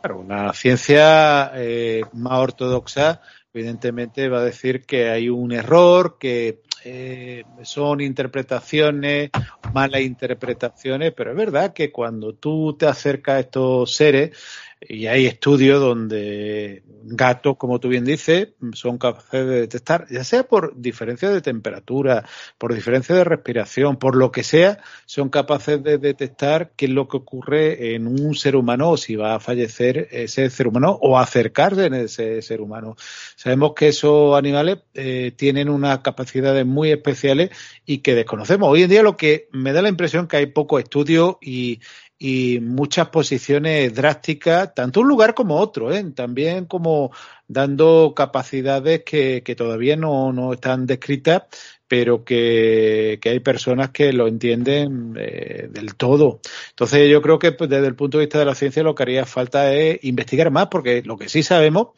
Claro, 0.00 0.20
una 0.20 0.52
ciencia 0.52 1.50
eh, 1.54 2.02
más 2.12 2.38
ortodoxa 2.38 3.20
evidentemente 3.52 4.28
va 4.28 4.40
a 4.40 4.44
decir 4.44 4.84
que 4.84 5.08
hay 5.08 5.30
un 5.30 5.50
error, 5.50 6.18
que 6.20 6.60
eh, 6.84 7.42
son 7.62 8.02
interpretaciones, 8.02 9.30
malas 9.72 10.02
interpretaciones, 10.02 11.14
pero 11.16 11.30
es 11.30 11.36
verdad 11.36 11.72
que 11.72 11.90
cuando 11.90 12.34
tú 12.34 12.76
te 12.78 12.86
acercas 12.86 13.34
a 13.36 13.40
estos 13.40 13.94
seres, 13.94 14.36
y 14.80 15.06
hay 15.06 15.26
estudios 15.26 15.80
donde 15.80 16.82
gatos, 17.04 17.56
como 17.56 17.80
tú 17.80 17.88
bien 17.88 18.04
dices, 18.04 18.48
son 18.74 18.98
capaces 18.98 19.46
de 19.46 19.60
detectar, 19.60 20.06
ya 20.10 20.22
sea 20.22 20.42
por 20.42 20.76
diferencia 20.76 21.30
de 21.30 21.40
temperatura, 21.40 22.28
por 22.58 22.74
diferencia 22.74 23.14
de 23.14 23.24
respiración, 23.24 23.96
por 23.96 24.16
lo 24.16 24.30
que 24.30 24.42
sea, 24.42 24.78
son 25.06 25.30
capaces 25.30 25.82
de 25.82 25.98
detectar 25.98 26.72
qué 26.76 26.86
es 26.86 26.90
lo 26.90 27.08
que 27.08 27.16
ocurre 27.16 27.94
en 27.94 28.06
un 28.06 28.34
ser 28.34 28.56
humano 28.56 28.90
o 28.90 28.96
si 28.96 29.16
va 29.16 29.36
a 29.36 29.40
fallecer 29.40 30.08
ese 30.10 30.50
ser 30.50 30.68
humano 30.68 30.98
o 31.00 31.18
acercarse 31.18 31.86
en 31.86 31.94
ese 31.94 32.42
ser 32.42 32.60
humano. 32.60 32.96
Sabemos 33.36 33.72
que 33.74 33.88
esos 33.88 34.36
animales 34.36 34.78
eh, 34.94 35.32
tienen 35.36 35.68
unas 35.70 36.00
capacidades 36.00 36.66
muy 36.66 36.90
especiales 36.90 37.50
y 37.86 37.98
que 37.98 38.14
desconocemos. 38.14 38.68
Hoy 38.68 38.82
en 38.82 38.90
día 38.90 39.02
lo 39.02 39.16
que 39.16 39.48
me 39.52 39.72
da 39.72 39.80
la 39.80 39.88
impresión 39.88 40.28
que 40.28 40.36
hay 40.36 40.46
poco 40.46 40.78
estudio 40.78 41.38
y, 41.40 41.80
y 42.18 42.60
muchas 42.60 43.08
posiciones 43.10 43.94
drásticas, 43.94 44.74
tanto 44.74 45.00
un 45.00 45.08
lugar 45.08 45.34
como 45.34 45.58
otro, 45.58 45.92
¿eh? 45.92 46.02
también 46.14 46.64
como 46.64 47.12
dando 47.46 48.14
capacidades 48.16 49.02
que, 49.04 49.42
que 49.42 49.54
todavía 49.54 49.96
no, 49.96 50.32
no, 50.32 50.54
están 50.54 50.86
descritas, 50.86 51.42
pero 51.86 52.24
que, 52.24 53.18
que, 53.20 53.28
hay 53.28 53.40
personas 53.40 53.90
que 53.90 54.12
lo 54.12 54.26
entienden 54.28 55.14
eh, 55.18 55.68
del 55.70 55.94
todo. 55.94 56.40
Entonces 56.70 57.08
yo 57.10 57.20
creo 57.20 57.38
que 57.38 57.52
pues, 57.52 57.68
desde 57.68 57.86
el 57.86 57.94
punto 57.94 58.18
de 58.18 58.24
vista 58.24 58.38
de 58.38 58.46
la 58.46 58.54
ciencia 58.54 58.82
lo 58.82 58.94
que 58.94 59.02
haría 59.02 59.26
falta 59.26 59.72
es 59.74 60.02
investigar 60.02 60.50
más, 60.50 60.68
porque 60.68 61.02
lo 61.02 61.18
que 61.18 61.28
sí 61.28 61.42
sabemos 61.42 61.88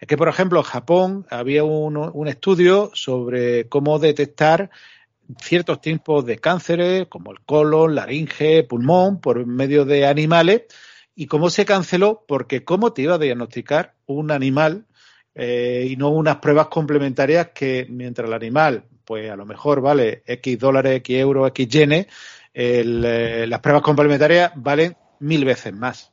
es 0.00 0.08
que, 0.08 0.16
por 0.16 0.28
ejemplo, 0.28 0.58
en 0.58 0.64
Japón 0.64 1.26
había 1.30 1.64
un, 1.64 1.96
un 1.96 2.28
estudio 2.28 2.90
sobre 2.94 3.68
cómo 3.68 3.98
detectar 3.98 4.70
ciertos 5.40 5.80
tipos 5.80 6.24
de 6.24 6.38
cánceres, 6.38 7.06
como 7.08 7.32
el 7.32 7.40
colon, 7.40 7.94
laringe, 7.94 8.64
pulmón, 8.64 9.20
por 9.20 9.44
medio 9.46 9.84
de 9.84 10.06
animales. 10.06 10.62
¿Y 11.14 11.26
cómo 11.26 11.50
se 11.50 11.64
canceló? 11.64 12.24
Porque 12.26 12.64
¿cómo 12.64 12.92
te 12.92 13.02
iba 13.02 13.14
a 13.14 13.18
diagnosticar 13.18 13.94
un 14.06 14.30
animal 14.30 14.86
eh, 15.34 15.86
y 15.90 15.96
no 15.96 16.10
unas 16.10 16.36
pruebas 16.36 16.68
complementarias 16.68 17.50
que 17.54 17.86
mientras 17.88 18.28
el 18.28 18.34
animal, 18.34 18.84
pues 19.04 19.30
a 19.30 19.36
lo 19.36 19.46
mejor 19.46 19.80
vale 19.80 20.22
X 20.26 20.58
dólares, 20.58 20.96
X 20.96 21.16
euros, 21.18 21.48
X 21.48 21.68
yenes, 21.68 22.06
eh, 22.52 23.46
las 23.48 23.60
pruebas 23.60 23.82
complementarias 23.82 24.52
valen 24.56 24.96
mil 25.20 25.44
veces 25.44 25.72
más. 25.72 26.12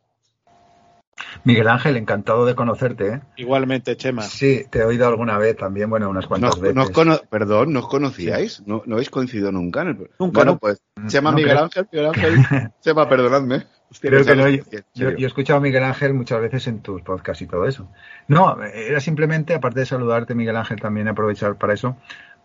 Miguel 1.44 1.68
Ángel, 1.68 1.98
encantado 1.98 2.46
de 2.46 2.56
conocerte. 2.56 3.08
¿eh? 3.08 3.22
Igualmente, 3.38 3.96
Chema. 3.96 4.24
Sí, 4.24 4.66
te 4.70 4.80
he 4.80 4.84
oído 4.84 5.08
alguna 5.08 5.38
vez 5.38 5.56
también, 5.56 5.90
bueno, 5.90 6.10
unas 6.10 6.28
cuantas 6.28 6.60
veces. 6.60 6.92
perdón, 7.30 7.74
¿nos 7.74 7.88
conocíais? 7.88 8.64
¿No, 8.66 8.84
¿No, 8.86 8.96
habéis 8.96 9.10
coincidido 9.10 9.52
nunca? 9.52 9.82
En 9.82 9.88
el... 9.90 10.10
Nunca, 10.20 10.40
bueno, 10.40 10.58
pues 10.58 10.82
Chema 11.08 11.32
Miguel 11.32 11.58
Ángel, 11.58 11.88
Miguel 11.92 12.08
Ángel, 12.14 12.72
Chema, 12.82 13.08
perdonadme. 13.08 13.66
Creo 14.02 14.26
que 14.26 14.36
no, 14.36 14.50
yo, 14.50 14.62
yo, 14.94 15.10
he 15.10 15.26
escuchado 15.26 15.58
a 15.58 15.62
Miguel 15.62 15.84
Ángel 15.84 16.14
muchas 16.14 16.42
veces 16.42 16.68
en 16.68 16.82
tus 16.82 17.02
podcasts 17.02 17.42
y 17.44 17.48
todo 17.48 17.66
eso. 17.66 17.88
No, 18.28 18.62
era 18.64 19.00
simplemente, 19.00 19.54
aparte 19.54 19.82
de 19.82 19.86
saludarte, 19.86 20.36
Miguel 20.36 20.58
Ángel, 20.58 20.82
también 20.82 21.08
aprovechar 21.08 21.56
para 21.56 21.74
eso, 21.74 21.96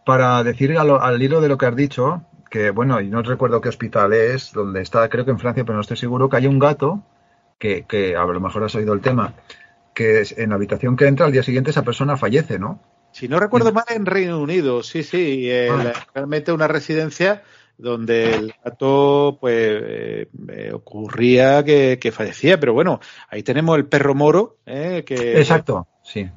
para 0.04 0.44
decir 0.44 0.76
al, 0.78 0.90
al 0.90 1.20
hilo 1.20 1.40
de 1.40 1.48
lo 1.48 1.58
que 1.58 1.66
has 1.66 1.74
dicho, 1.74 2.22
que 2.50 2.70
bueno, 2.70 3.00
y 3.00 3.08
no 3.08 3.22
recuerdo 3.22 3.60
qué 3.60 3.70
hospital 3.70 4.12
es, 4.12 4.52
donde 4.52 4.82
está, 4.82 5.08
creo 5.08 5.24
que 5.24 5.30
en 5.30 5.38
Francia, 5.38 5.64
pero 5.64 5.74
no 5.74 5.80
estoy 5.80 5.96
seguro, 5.96 6.28
que 6.28 6.36
hay 6.36 6.46
un 6.46 6.58
gato 6.58 7.02
que, 7.60 7.84
que 7.86 8.16
a 8.16 8.24
lo 8.24 8.40
mejor 8.40 8.64
has 8.64 8.74
oído 8.74 8.94
el 8.94 9.00
tema, 9.00 9.34
que 9.94 10.22
es 10.22 10.36
en 10.36 10.50
la 10.50 10.56
habitación 10.56 10.96
que 10.96 11.06
entra 11.06 11.26
al 11.26 11.32
día 11.32 11.44
siguiente 11.44 11.70
esa 11.70 11.84
persona 11.84 12.16
fallece, 12.16 12.58
¿no? 12.58 12.82
Si 13.12 13.28
no 13.28 13.38
recuerdo 13.38 13.72
mal, 13.72 13.84
en 13.88 14.06
Reino 14.06 14.40
Unido, 14.40 14.82
sí, 14.82 15.02
sí, 15.02 15.50
eh, 15.50 15.68
ah. 15.70 15.92
realmente 16.14 16.52
una 16.52 16.68
residencia 16.68 17.42
donde 17.76 18.34
el 18.34 18.54
gato 18.64 19.38
pues 19.40 19.56
eh, 19.58 20.28
eh, 20.48 20.70
ocurría 20.72 21.64
que, 21.64 22.12
fallecía, 22.12 22.58
pero 22.60 22.72
bueno, 22.72 23.00
ahí 23.28 23.42
tenemos 23.42 23.76
el 23.76 23.86
perro 23.86 24.14
moro, 24.14 24.58
que 24.64 25.38
exacto, 25.38 25.88
sí, 26.02 26.28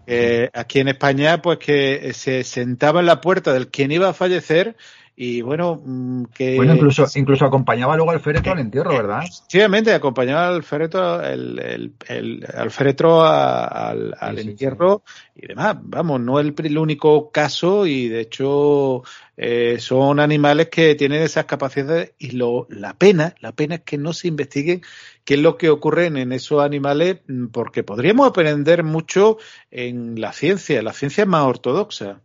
aquí 0.54 0.80
en 0.80 0.88
España 0.88 1.42
pues 1.42 1.60
que 1.60 2.12
se 2.14 2.44
sentaba 2.44 3.02
en 3.02 3.06
la 3.06 3.22
puerta 3.22 3.54
del 3.54 3.70
quien 3.70 3.92
iba 3.92 4.10
a 4.10 4.14
fallecer 4.14 4.76
y 5.16 5.42
bueno, 5.42 5.80
mm, 5.86 6.26
que... 6.34 6.56
Bueno, 6.56 6.74
incluso, 6.74 7.06
incluso 7.16 7.46
acompañaba 7.46 7.96
luego 7.96 8.12
al 8.12 8.20
féretro 8.20 8.54
al 8.54 8.60
entierro, 8.60 8.90
¿verdad? 8.92 9.24
Efectivamente, 9.24 9.94
acompañaba 9.94 10.48
al 10.48 10.64
féretro, 10.64 11.22
el, 11.22 11.94
el, 12.08 12.48
al 12.52 12.72
féretro 12.72 13.24
al, 13.24 14.16
entierro 14.40 15.04
y 15.36 15.48
demás. 15.48 15.78
Vamos, 15.84 16.20
no 16.20 16.40
es 16.40 16.52
el, 16.58 16.78
único 16.80 17.30
caso 17.30 17.86
y 17.86 18.08
de 18.08 18.22
hecho 18.22 19.04
eh, 19.38 19.78
son 19.80 20.20
animales 20.20 20.70
que 20.70 20.96
tienen 20.96 21.22
esas 21.22 21.46
capacidades 21.46 22.14
y 22.18 22.32
lo, 22.32 22.66
la 22.72 22.96
pena, 22.96 23.36
la 23.40 23.52
pena 23.52 23.76
es 23.76 23.82
que 23.82 24.00
no 24.00 24.14
se 24.14 24.30
investiguen 24.30 24.82
qué 25.26 25.36
es 25.36 25.40
lo 25.40 25.58
que 25.58 25.70
ocurre 25.70 26.08
en 26.08 26.32
esos 26.32 26.64
animales 26.64 27.20
mm, 27.28 27.48
porque 27.48 27.84
podríamos 27.84 28.28
aprender 28.28 28.84
mucho 28.84 29.38
en 29.70 30.20
la 30.20 30.34
ciencia, 30.34 30.82
la 30.82 30.94
ciencia 30.94 31.22
es 31.24 31.28
más 31.28 31.46
ortodoxa. 31.46 32.22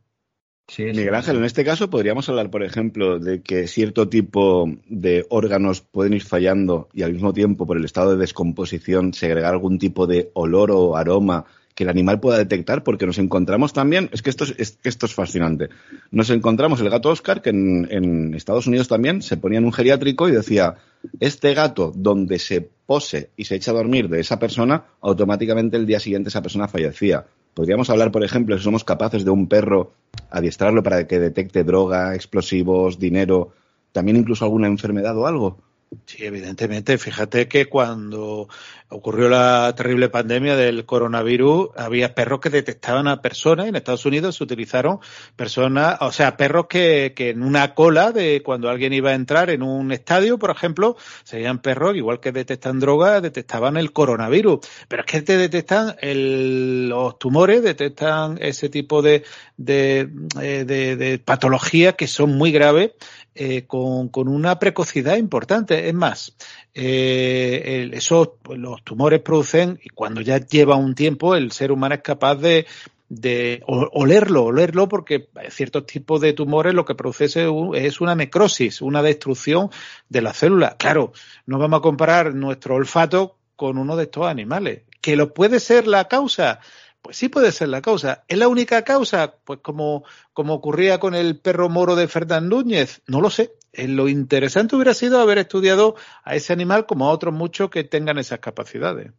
Sí, 0.69 0.85
Miguel 0.85 1.15
Ángel, 1.15 1.39
en 1.39 1.45
este 1.45 1.65
caso 1.65 1.89
podríamos 1.89 2.29
hablar, 2.29 2.51
por 2.51 2.63
ejemplo, 2.63 3.19
de 3.19 3.41
que 3.41 3.67
cierto 3.67 4.11
tipo 4.11 4.71
de 4.87 5.25
órganos 5.31 5.81
pueden 5.81 6.13
ir 6.13 6.23
fallando 6.23 6.91
y 6.93 7.03
al 7.03 7.15
mismo 7.15 7.33
tiempo, 7.33 7.67
por 7.67 7.79
el 7.79 7.87
estado 7.87 8.11
de 8.11 8.19
descomposición, 8.19 9.15
segregar 9.15 9.55
algún 9.55 9.79
tipo 9.79 10.07
de 10.07 10.31
olor 10.35 10.71
o 10.71 10.95
aroma 10.95 11.47
que 11.75 11.85
el 11.85 11.91
animal 11.91 12.21
pueda 12.21 12.37
detectar, 12.37 12.83
porque 12.83 13.07
nos 13.07 13.19
encontramos 13.19 13.73
también, 13.73 14.11
es 14.13 14.21
que 14.21 14.29
esto 14.29 14.45
es, 14.45 14.79
esto 14.83 15.07
es 15.07 15.15
fascinante, 15.15 15.69
nos 16.11 16.29
encontramos 16.29 16.81
el 16.81 16.91
gato 16.91 17.09
Oscar, 17.09 17.41
que 17.41 17.51
en, 17.51 17.89
en 17.91 18.35
Estados 18.35 18.67
Unidos 18.67 18.89
también 18.89 19.23
se 19.23 19.39
ponía 19.39 19.61
en 19.61 19.65
un 19.65 19.73
geriátrico 19.73 20.29
y 20.29 20.33
decía, 20.33 20.75
este 21.19 21.55
gato 21.55 21.93
donde 21.95 22.39
se 22.39 22.61
pose 22.61 23.31
y 23.37 23.45
se 23.45 23.55
echa 23.55 23.71
a 23.71 23.75
dormir 23.75 24.09
de 24.09 24.21
esa 24.21 24.39
persona, 24.39 24.85
automáticamente 25.01 25.79
el 25.79 25.87
día 25.87 26.01
siguiente 26.01 26.29
esa 26.29 26.43
persona 26.43 26.69
fallecía. 26.69 27.25
Podríamos 27.59 27.91
hablar, 27.91 28.13
por 28.13 28.23
ejemplo, 28.23 28.57
si 28.57 28.63
somos 28.63 28.85
capaces 28.85 29.25
de 29.25 29.33
un 29.33 29.49
perro 29.49 29.91
adiestrarlo 30.31 30.85
para 30.85 31.09
que 31.09 31.19
detecte 31.19 31.65
droga, 31.65 32.15
explosivos, 32.15 33.01
dinero, 33.01 33.51
también 33.91 34.17
incluso 34.17 34.45
alguna 34.45 34.69
enfermedad 34.69 35.19
o 35.19 35.27
algo. 35.27 35.59
Sí, 36.05 36.25
evidentemente. 36.25 36.99
Fíjate 36.99 37.49
que 37.49 37.67
cuando 37.67 38.49
ocurrió 38.91 39.29
la 39.31 39.75
terrible 39.75 40.11
pandemia 40.11 40.55
del 40.55 40.85
coronavirus, 40.85 41.71
había 41.77 42.15
perros 42.15 42.41
que 42.41 42.51
detectaban 42.51 43.09
a 43.09 43.23
personas. 43.23 43.69
En 43.69 43.77
Estados 43.77 44.05
Unidos 44.05 44.37
se 44.37 44.45
utilizaron 44.45 45.01
personas, 45.35 45.97
o 46.01 46.13
sea, 46.13 46.37
perros 46.37 46.67
que, 46.69 47.15
en 47.17 47.43
una 47.43 47.75
cola 47.75 48.13
de 48.13 48.43
cuando 48.43 48.69
alguien 48.69 48.93
iba 48.93 49.11
a 49.11 49.15
entrar 49.15 49.49
en 49.49 49.63
un 49.63 49.91
estadio, 49.91 50.39
por 50.39 50.51
ejemplo, 50.51 50.97
serían 51.25 51.61
perros, 51.61 51.97
igual 51.97 52.21
que 52.21 52.33
detectan 52.33 52.81
drogas, 52.81 53.23
detectaban 53.23 53.79
el 53.79 53.93
coronavirus. 53.93 54.61
Pero 54.89 55.03
es 55.03 55.07
que 55.11 55.23
te 55.23 55.39
detectan 55.39 55.97
los 56.03 57.19
tumores, 57.19 57.63
detectan 57.63 58.39
ese 58.43 58.69
tipo 58.69 59.01
de, 59.01 59.25
de, 59.57 60.11
eh, 60.41 60.65
de, 60.67 60.97
de 60.97 61.19
patologías 61.19 61.95
que 61.95 62.07
son 62.07 62.37
muy 62.37 62.53
graves 62.53 62.93
eh, 63.41 63.67
con, 63.69 64.09
con, 64.09 64.27
una 64.27 64.59
precocidad 64.59 65.17
importante. 65.17 65.89
Es 65.89 65.95
más, 65.95 66.35
eh, 66.75 67.89
esos, 67.93 68.31
pues, 68.43 68.59
los 68.59 68.83
tumores 68.83 69.21
producen, 69.21 69.79
y 69.81 69.91
cuando 69.91 70.21
ya 70.23 70.39
lleva 70.39 70.75
un 70.75 70.97
tiempo, 70.97 71.37
el 71.37 71.53
ser 71.53 71.71
humano 71.71 71.95
es 71.95 72.03
capaz 72.03 72.35
de, 72.35 72.67
de 73.09 73.63
olerlo, 73.67 74.47
olerlo, 74.47 74.89
porque 74.89 75.29
ciertos 75.51 75.87
tipos 75.87 76.21
de 76.21 76.33
tumores 76.33 76.75
lo 76.75 76.85
que 76.85 76.97
produce 76.97 77.27
es 77.75 78.01
una 78.01 78.17
necrosis, 78.17 78.83
una 78.83 79.03
destrucción 79.03 79.71
de 80.09 80.21
las 80.21 80.39
células. 80.39 80.75
Claro, 80.77 81.13
no 81.47 81.61
vamos 81.61 81.79
a 81.79 81.83
comparar 81.83 82.35
nuestro 82.35 82.75
olfato 82.75 83.37
con 83.55 83.79
uno 83.79 83.95
de 83.95 84.05
estos 84.05 84.27
animales. 84.27 84.83
¿Que 85.01 85.15
lo 85.15 85.33
puede 85.33 85.61
ser 85.61 85.87
la 85.87 86.09
causa? 86.09 86.59
Pues 87.03 87.17
sí 87.17 87.29
puede 87.29 87.53
ser 87.53 87.69
la 87.69 87.81
causa. 87.81 88.25
¿Es 88.29 88.39
la 88.39 88.49
única 88.49 88.83
causa? 88.83 89.37
Pues 89.45 89.61
como, 89.61 90.05
como 90.33 90.55
ocurría 90.55 90.99
con 90.99 91.15
el 91.15 91.39
perro 91.39 91.69
moro 91.69 91.97
de 91.97 92.09
Fernán 92.09 92.49
Núñez, 92.49 93.03
no 93.07 93.21
lo 93.21 93.31
sé. 93.31 93.53
Eh, 93.73 93.89
lo 93.89 94.09
interesante 94.09 94.77
hubiera 94.77 94.95
sido 94.95 95.21
haber 95.21 95.39
estudiado 95.39 95.95
a 96.25 96.35
ese 96.35 96.53
animal 96.53 96.87
como 96.87 97.07
a 97.07 97.11
otros 97.11 97.35
muchos 97.35 97.71
que 97.71 97.85
tengan 97.85 98.19
esas 98.19 98.41
capacidades. 98.41 99.13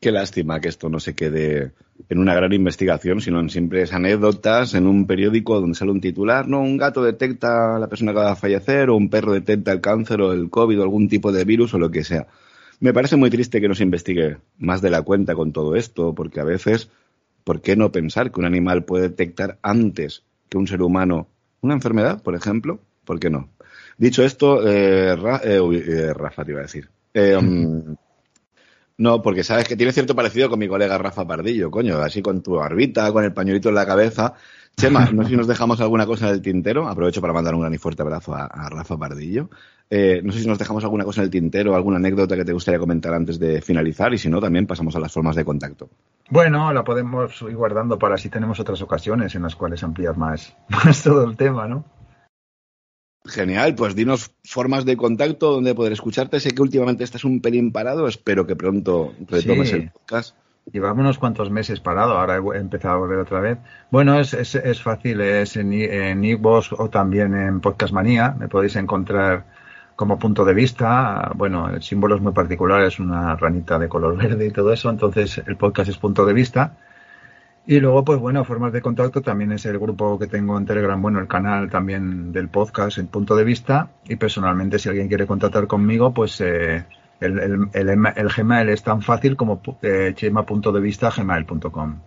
Qué 0.00 0.12
lástima 0.12 0.60
que 0.60 0.68
esto 0.68 0.88
no 0.88 1.00
se 1.00 1.14
quede 1.14 1.72
en 2.08 2.18
una 2.18 2.34
gran 2.34 2.52
investigación, 2.52 3.20
sino 3.20 3.40
en 3.40 3.50
simples 3.50 3.92
anécdotas 3.92 4.74
en 4.74 4.86
un 4.86 5.06
periódico 5.08 5.60
donde 5.60 5.76
sale 5.76 5.90
un 5.90 6.00
titular, 6.00 6.46
no, 6.46 6.60
un 6.60 6.76
gato 6.76 7.02
detecta 7.02 7.76
a 7.76 7.78
la 7.80 7.88
persona 7.88 8.12
que 8.12 8.18
va 8.18 8.30
a 8.30 8.36
fallecer, 8.36 8.90
o 8.90 8.96
un 8.96 9.10
perro 9.10 9.32
detecta 9.32 9.72
el 9.72 9.80
cáncer 9.80 10.20
o 10.20 10.32
el 10.32 10.50
COVID 10.50 10.78
o 10.78 10.82
algún 10.84 11.08
tipo 11.08 11.32
de 11.32 11.44
virus 11.44 11.74
o 11.74 11.78
lo 11.78 11.90
que 11.90 12.04
sea. 12.04 12.28
Me 12.80 12.92
parece 12.92 13.16
muy 13.16 13.30
triste 13.30 13.60
que 13.60 13.68
no 13.68 13.74
se 13.74 13.82
investigue 13.82 14.38
más 14.58 14.80
de 14.80 14.90
la 14.90 15.02
cuenta 15.02 15.34
con 15.34 15.52
todo 15.52 15.74
esto, 15.74 16.14
porque 16.14 16.40
a 16.40 16.44
veces, 16.44 16.90
¿por 17.44 17.60
qué 17.60 17.76
no 17.76 17.90
pensar 17.90 18.30
que 18.30 18.40
un 18.40 18.46
animal 18.46 18.84
puede 18.84 19.08
detectar 19.08 19.58
antes 19.62 20.24
que 20.48 20.58
un 20.58 20.66
ser 20.66 20.82
humano 20.82 21.28
una 21.60 21.74
enfermedad, 21.74 22.22
por 22.22 22.34
ejemplo? 22.34 22.80
¿Por 23.04 23.18
qué 23.18 23.30
no? 23.30 23.50
Dicho 23.96 24.22
esto, 24.22 24.66
eh, 24.66 25.12
eh, 25.42 25.60
eh, 25.88 26.14
Rafa 26.14 26.44
te 26.44 26.52
iba 26.52 26.60
a 26.60 26.64
decir. 26.64 26.88
Um, 27.14 27.96
no, 28.98 29.22
porque 29.22 29.42
sabes 29.42 29.66
que 29.66 29.76
tiene 29.76 29.92
cierto 29.92 30.14
parecido 30.14 30.48
con 30.48 30.60
mi 30.60 30.68
colega 30.68 30.98
Rafa 30.98 31.26
Pardillo, 31.26 31.70
coño, 31.70 31.98
así 31.98 32.22
con 32.22 32.42
tu 32.42 32.54
barbita, 32.54 33.10
con 33.12 33.24
el 33.24 33.32
pañuelito 33.32 33.70
en 33.70 33.74
la 33.74 33.86
cabeza. 33.86 34.34
Chema, 34.76 35.10
no 35.10 35.24
sé 35.24 35.30
si 35.30 35.36
nos 35.36 35.48
dejamos 35.48 35.80
alguna 35.80 36.06
cosa 36.06 36.28
en 36.28 36.34
el 36.34 36.42
tintero. 36.42 36.88
Aprovecho 36.88 37.20
para 37.20 37.32
mandar 37.32 37.54
un 37.56 37.62
gran 37.62 37.74
y 37.74 37.78
fuerte 37.78 38.02
abrazo 38.02 38.34
a, 38.34 38.68
Rafa 38.70 38.96
Pardillo. 38.96 39.50
Eh, 39.90 40.20
no 40.22 40.32
sé 40.32 40.40
si 40.40 40.46
nos 40.46 40.58
dejamos 40.58 40.84
alguna 40.84 41.04
cosa 41.04 41.22
en 41.22 41.26
el 41.26 41.30
tintero, 41.30 41.74
alguna 41.74 41.96
anécdota 41.96 42.36
que 42.36 42.44
te 42.44 42.52
gustaría 42.52 42.78
comentar 42.78 43.14
antes 43.14 43.38
de 43.38 43.62
finalizar 43.62 44.12
y 44.12 44.18
si 44.18 44.28
no, 44.28 44.40
también 44.40 44.66
pasamos 44.66 44.94
a 44.96 45.00
las 45.00 45.12
formas 45.12 45.34
de 45.34 45.44
contacto. 45.44 45.88
Bueno, 46.28 46.72
la 46.72 46.84
podemos 46.84 47.40
ir 47.42 47.56
guardando 47.56 47.98
para 47.98 48.18
si 48.18 48.28
tenemos 48.28 48.60
otras 48.60 48.82
ocasiones 48.82 49.34
en 49.34 49.42
las 49.42 49.56
cuales 49.56 49.82
ampliar 49.82 50.16
más, 50.16 50.54
más 50.68 51.02
todo 51.02 51.24
el 51.24 51.36
tema, 51.36 51.66
¿no? 51.66 51.84
Genial, 53.24 53.74
pues 53.74 53.94
dinos 53.94 54.30
formas 54.44 54.84
de 54.84 54.96
contacto 54.96 55.52
donde 55.52 55.74
poder 55.74 55.92
escucharte. 55.92 56.40
Sé 56.40 56.52
que 56.52 56.62
últimamente 56.62 57.04
estás 57.04 57.24
un 57.24 57.40
pelín 57.40 57.72
parado, 57.72 58.08
espero 58.08 58.46
que 58.46 58.56
pronto 58.56 59.12
retomes 59.26 59.72
el 59.72 59.90
podcast. 59.90 60.36
Llevamos 60.72 61.00
unos 61.00 61.18
cuantos 61.18 61.50
meses 61.50 61.80
parado, 61.80 62.18
ahora 62.18 62.36
he 62.36 62.58
empezado 62.58 62.94
a 62.94 62.98
volver 62.98 63.18
otra 63.18 63.40
vez. 63.40 63.58
Bueno, 63.90 64.18
es, 64.20 64.34
es, 64.34 64.54
es 64.54 64.82
fácil, 64.82 65.20
es 65.20 65.56
en, 65.56 65.72
en 65.72 66.40
o 66.42 66.90
también 66.90 67.34
en 67.34 67.60
Podcast 67.60 67.92
Manía, 67.92 68.34
me 68.38 68.48
podéis 68.48 68.76
encontrar 68.76 69.46
como 69.98 70.16
punto 70.16 70.44
de 70.44 70.54
vista. 70.54 71.32
Bueno, 71.34 71.68
el 71.70 71.82
símbolo 71.82 72.14
es 72.14 72.22
muy 72.22 72.32
particular, 72.32 72.84
es 72.84 73.00
una 73.00 73.34
ranita 73.34 73.80
de 73.80 73.88
color 73.88 74.16
verde 74.22 74.46
y 74.46 74.52
todo 74.52 74.72
eso, 74.72 74.88
entonces 74.90 75.42
el 75.44 75.56
podcast 75.56 75.90
es 75.90 75.98
punto 75.98 76.24
de 76.24 76.32
vista. 76.32 76.76
Y 77.66 77.80
luego, 77.80 78.04
pues 78.04 78.20
bueno, 78.20 78.44
formas 78.44 78.72
de 78.72 78.80
contacto 78.80 79.22
también 79.22 79.50
es 79.50 79.66
el 79.66 79.76
grupo 79.76 80.16
que 80.16 80.28
tengo 80.28 80.56
en 80.56 80.66
Telegram, 80.66 81.02
bueno, 81.02 81.18
el 81.18 81.26
canal 81.26 81.68
también 81.68 82.30
del 82.30 82.48
podcast 82.48 82.98
en 82.98 83.08
punto 83.08 83.34
de 83.34 83.42
vista. 83.42 83.90
Y 84.08 84.14
personalmente, 84.14 84.78
si 84.78 84.88
alguien 84.88 85.08
quiere 85.08 85.26
contactar 85.26 85.66
conmigo, 85.66 86.14
pues 86.14 86.40
eh, 86.42 86.84
el, 87.20 87.40
el, 87.40 88.06
el, 88.14 88.28
Gmail 88.28 88.68
es 88.68 88.84
tan 88.84 89.02
fácil 89.02 89.34
como 89.34 89.60
eh, 89.82 90.14
gmail.com. 90.16 92.00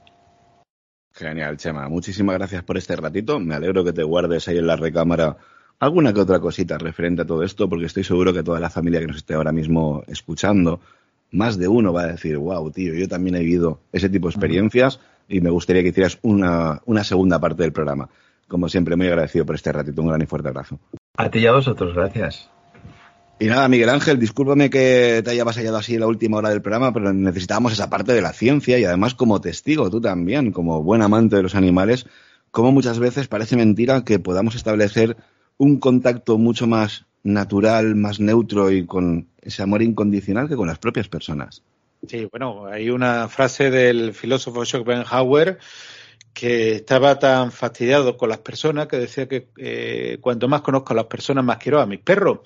Genial, 1.11 1.57
Chema. 1.57 1.89
Muchísimas 1.89 2.38
gracias 2.38 2.63
por 2.63 2.77
este 2.77 2.95
ratito. 2.95 3.38
Me 3.41 3.53
alegro 3.53 3.84
que 3.84 3.91
te 3.91 4.03
guardes 4.03 4.47
ahí 4.47 4.59
en 4.59 4.68
la 4.68 4.77
recámara 4.77 5.35
alguna 5.82 6.14
que 6.14 6.22
otra 6.22 6.40
cosita 6.40 6.78
referente 6.78 7.24
a 7.24 7.26
todo 7.26 7.44
esto, 7.44 7.68
porque 7.68 7.88
estoy 7.88 8.03
seguro 8.03 8.34
que 8.34 8.44
toda 8.44 8.60
la 8.60 8.70
familia 8.70 8.99
que 8.99 9.08
nos 9.08 9.18
esté 9.18 9.34
ahora 9.34 9.52
mismo 9.52 10.03
escuchando, 10.08 10.80
más 11.32 11.58
de 11.58 11.68
uno 11.68 11.91
va 11.91 12.03
a 12.03 12.08
decir, 12.08 12.38
wow, 12.38 12.70
tío, 12.72 12.94
yo 12.94 13.08
también 13.08 13.36
he 13.36 13.40
vivido 13.40 13.80
ese 13.91 14.08
tipo 14.08 14.28
de 14.28 14.32
experiencias 14.32 14.99
y 15.28 15.41
me 15.41 15.49
gustaría 15.49 15.82
que 15.82 15.90
hicieras 15.90 16.20
una, 16.22 16.82
una 16.86 17.03
segunda 17.03 17.40
parte 17.40 17.64
del 17.64 17.74
programa. 17.74 18.10
Como 18.48 18.70
siempre, 18.70 18.95
muy 18.95 19.08
agradecido 19.08 19.45
por 19.45 19.56
este 19.56 19.72
ratito. 19.72 20.02
Un 20.02 20.10
gran 20.10 20.22
y 20.22 20.26
fuerte 20.28 20.49
abrazo. 20.49 20.78
A 21.18 21.32
ti 21.32 21.40
y 21.40 21.48
a 21.48 21.53
vosotros, 21.53 21.95
gracias. 21.95 22.49
Y 23.40 23.48
nada, 23.48 23.68
Miguel 23.68 23.90
Ángel, 23.90 24.20
discúlpame 24.20 24.70
que 24.70 25.22
te 25.24 25.32
haya 25.32 25.45
pasado 25.45 25.78
así 25.78 25.95
en 25.95 26.02
la 26.02 26.08
última 26.08 26.38
hora 26.38 26.49
del 26.49 26.62
programa, 26.62 26.94
pero 26.94 27.12
necesitábamos 27.12 27.74
esa 27.74 27.90
parte 27.90 28.14
de 28.14 28.22
la 28.22 28.34
ciencia 28.34 28.78
y 28.78 28.84
además 28.84 29.16
como 29.16 29.41
testigo, 29.41 29.90
tú 29.90 29.99
también, 29.99 30.52
como 30.52 30.84
buen 30.84 31.02
amante 31.02 31.38
de 31.38 31.44
los 31.44 31.56
animales, 31.56 32.06
como 32.52 32.72
muchas 32.72 32.99
veces 32.99 33.28
parece 33.28 33.56
mentira 33.56 34.03
que 34.03 34.20
podamos 34.20 34.53
establecer 34.53 35.18
un 35.62 35.80
contacto 35.80 36.40
mucho 36.40 36.66
más 36.66 37.06
natural, 37.22 37.94
más 37.94 38.20
neutro 38.20 38.72
y 38.72 38.88
con 38.88 39.28
ese 39.44 39.62
amor 39.62 39.84
incondicional 39.84 40.50
que 40.50 40.56
con 40.56 40.68
las 40.68 40.80
propias 40.80 41.08
personas. 41.08 41.62
Sí, 42.08 42.28
bueno, 42.32 42.66
hay 42.66 42.90
una 42.90 43.28
frase 43.28 43.70
del 43.70 44.16
filósofo 44.16 44.66
Schopenhauer 44.66 45.60
que 46.34 46.72
estaba 46.78 47.20
tan 47.20 47.52
fastidiado 47.52 48.18
con 48.18 48.30
las 48.30 48.40
personas 48.40 48.88
que 48.88 48.98
decía 48.98 49.28
que 49.28 49.50
eh, 49.58 50.18
cuanto 50.20 50.48
más 50.48 50.62
conozco 50.62 50.94
a 50.94 50.96
las 50.96 51.06
personas, 51.06 51.46
más 51.46 51.58
quiero 51.58 51.80
a 51.80 51.86
mis 51.86 52.00
perros. 52.00 52.40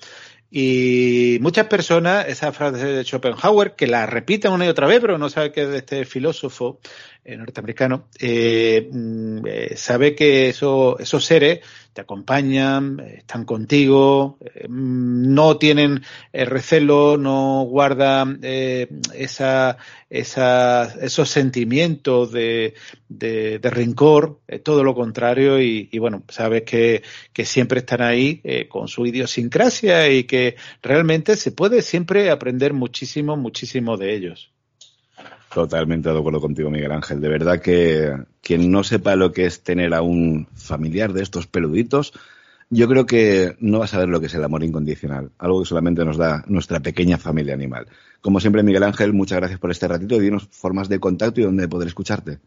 Y 0.50 1.38
muchas 1.40 1.68
personas, 1.68 2.28
esa 2.28 2.52
frase 2.52 2.84
de 2.84 3.02
Schopenhauer, 3.02 3.76
que 3.76 3.86
la 3.86 4.04
repiten 4.04 4.52
una 4.52 4.66
y 4.66 4.68
otra 4.68 4.86
vez, 4.86 5.00
pero 5.00 5.16
no 5.16 5.30
sabe 5.30 5.52
que 5.52 5.62
es 5.62 5.70
de 5.70 5.78
este 5.78 6.04
filósofo 6.04 6.80
norteamericano, 7.36 8.08
eh, 8.20 8.88
mm, 8.92 9.46
eh, 9.46 9.76
sabe 9.76 10.14
que 10.14 10.50
eso, 10.50 10.98
esos 10.98 11.24
seres 11.24 11.60
te 11.92 12.02
acompañan, 12.02 13.00
están 13.00 13.46
contigo, 13.46 14.38
no 14.68 15.56
tienen 15.56 16.02
recelo, 16.30 17.16
no 17.16 17.64
guardan 17.64 18.38
esa, 18.42 19.78
esa, 20.10 20.94
esos 21.00 21.30
sentimientos 21.30 22.32
de, 22.32 22.74
de, 23.08 23.58
de 23.60 23.70
rencor, 23.70 24.40
todo 24.62 24.84
lo 24.84 24.94
contrario, 24.94 25.58
y, 25.58 25.88
y, 25.90 25.98
bueno, 25.98 26.22
sabes 26.28 26.64
que, 26.64 27.02
que 27.32 27.46
siempre 27.46 27.78
están 27.78 28.02
ahí 28.02 28.42
con 28.68 28.88
su 28.88 29.06
idiosincrasia 29.06 30.10
y 30.10 30.24
que 30.24 30.56
realmente 30.82 31.34
se 31.34 31.52
puede 31.52 31.80
siempre 31.80 32.28
aprender 32.30 32.74
muchísimo, 32.74 33.38
muchísimo 33.38 33.96
de 33.96 34.14
ellos. 34.14 34.52
Totalmente 35.56 36.10
de 36.12 36.18
acuerdo 36.18 36.42
contigo, 36.42 36.70
Miguel 36.70 36.92
Ángel. 36.92 37.18
De 37.18 37.30
verdad 37.30 37.62
que 37.62 38.14
quien 38.42 38.70
no 38.70 38.84
sepa 38.84 39.16
lo 39.16 39.32
que 39.32 39.46
es 39.46 39.62
tener 39.62 39.94
a 39.94 40.02
un 40.02 40.46
familiar 40.54 41.14
de 41.14 41.22
estos 41.22 41.46
peluditos, 41.46 42.12
yo 42.70 42.88
creo 42.88 43.06
que 43.06 43.54
no 43.60 43.78
va 43.78 43.84
a 43.84 43.88
saber 43.88 44.08
lo 44.08 44.20
que 44.20 44.26
es 44.26 44.34
el 44.34 44.44
amor 44.44 44.64
incondicional, 44.64 45.30
algo 45.38 45.60
que 45.60 45.68
solamente 45.68 46.04
nos 46.04 46.16
da 46.16 46.44
nuestra 46.48 46.80
pequeña 46.80 47.16
familia 47.16 47.54
animal. 47.54 47.86
Como 48.20 48.40
siempre, 48.40 48.62
Miguel 48.62 48.82
Ángel, 48.82 49.12
muchas 49.12 49.38
gracias 49.38 49.60
por 49.60 49.70
este 49.70 49.86
ratito 49.86 50.16
y 50.16 50.20
dinos 50.20 50.48
formas 50.50 50.88
de 50.88 50.98
contacto 50.98 51.40
y 51.40 51.44
dónde 51.44 51.68
poder 51.68 51.88
escucharte. 51.88 52.40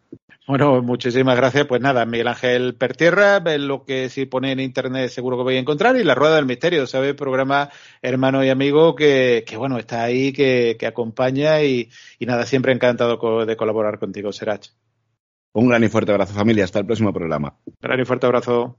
Bueno, 0.46 0.82
muchísimas 0.82 1.38
gracias. 1.38 1.68
Pues 1.68 1.80
nada, 1.80 2.06
Miguel 2.06 2.28
Ángel 2.28 2.76
Pertierra, 2.76 3.40
lo 3.58 3.86
que 3.86 4.10
si 4.10 4.26
pone 4.26 4.52
en 4.52 4.60
internet 4.60 5.10
seguro 5.10 5.38
que 5.38 5.44
voy 5.44 5.56
a 5.56 5.60
encontrar, 5.60 5.96
y 5.96 6.04
La 6.04 6.16
Rueda 6.16 6.36
del 6.36 6.48
Misterio, 6.48 6.88
¿sabes? 6.88 7.14
Programa 7.14 7.70
hermano 8.02 8.44
y 8.44 8.50
amigo 8.50 8.96
que, 8.96 9.46
que 9.48 9.58
bueno, 9.58 9.78
está 9.78 10.04
ahí, 10.04 10.34
que, 10.34 10.76
que 10.80 10.88
acompaña 10.88 11.62
y, 11.62 11.90
y, 12.18 12.26
nada, 12.26 12.46
siempre 12.46 12.74
encantado 12.74 13.46
de 13.46 13.56
colaborar 13.56 14.00
contigo, 14.00 14.34
Serach. 14.34 14.70
Un 15.54 15.70
gran 15.70 15.84
y 15.84 15.88
fuerte 15.88 16.12
abrazo, 16.12 16.34
familia. 16.34 16.64
Hasta 16.64 16.80
el 16.80 16.86
próximo 16.86 17.14
programa. 17.14 17.56
Gran 17.80 18.00
y 18.00 18.06
fuerte 18.06 18.26
abrazo. 18.26 18.78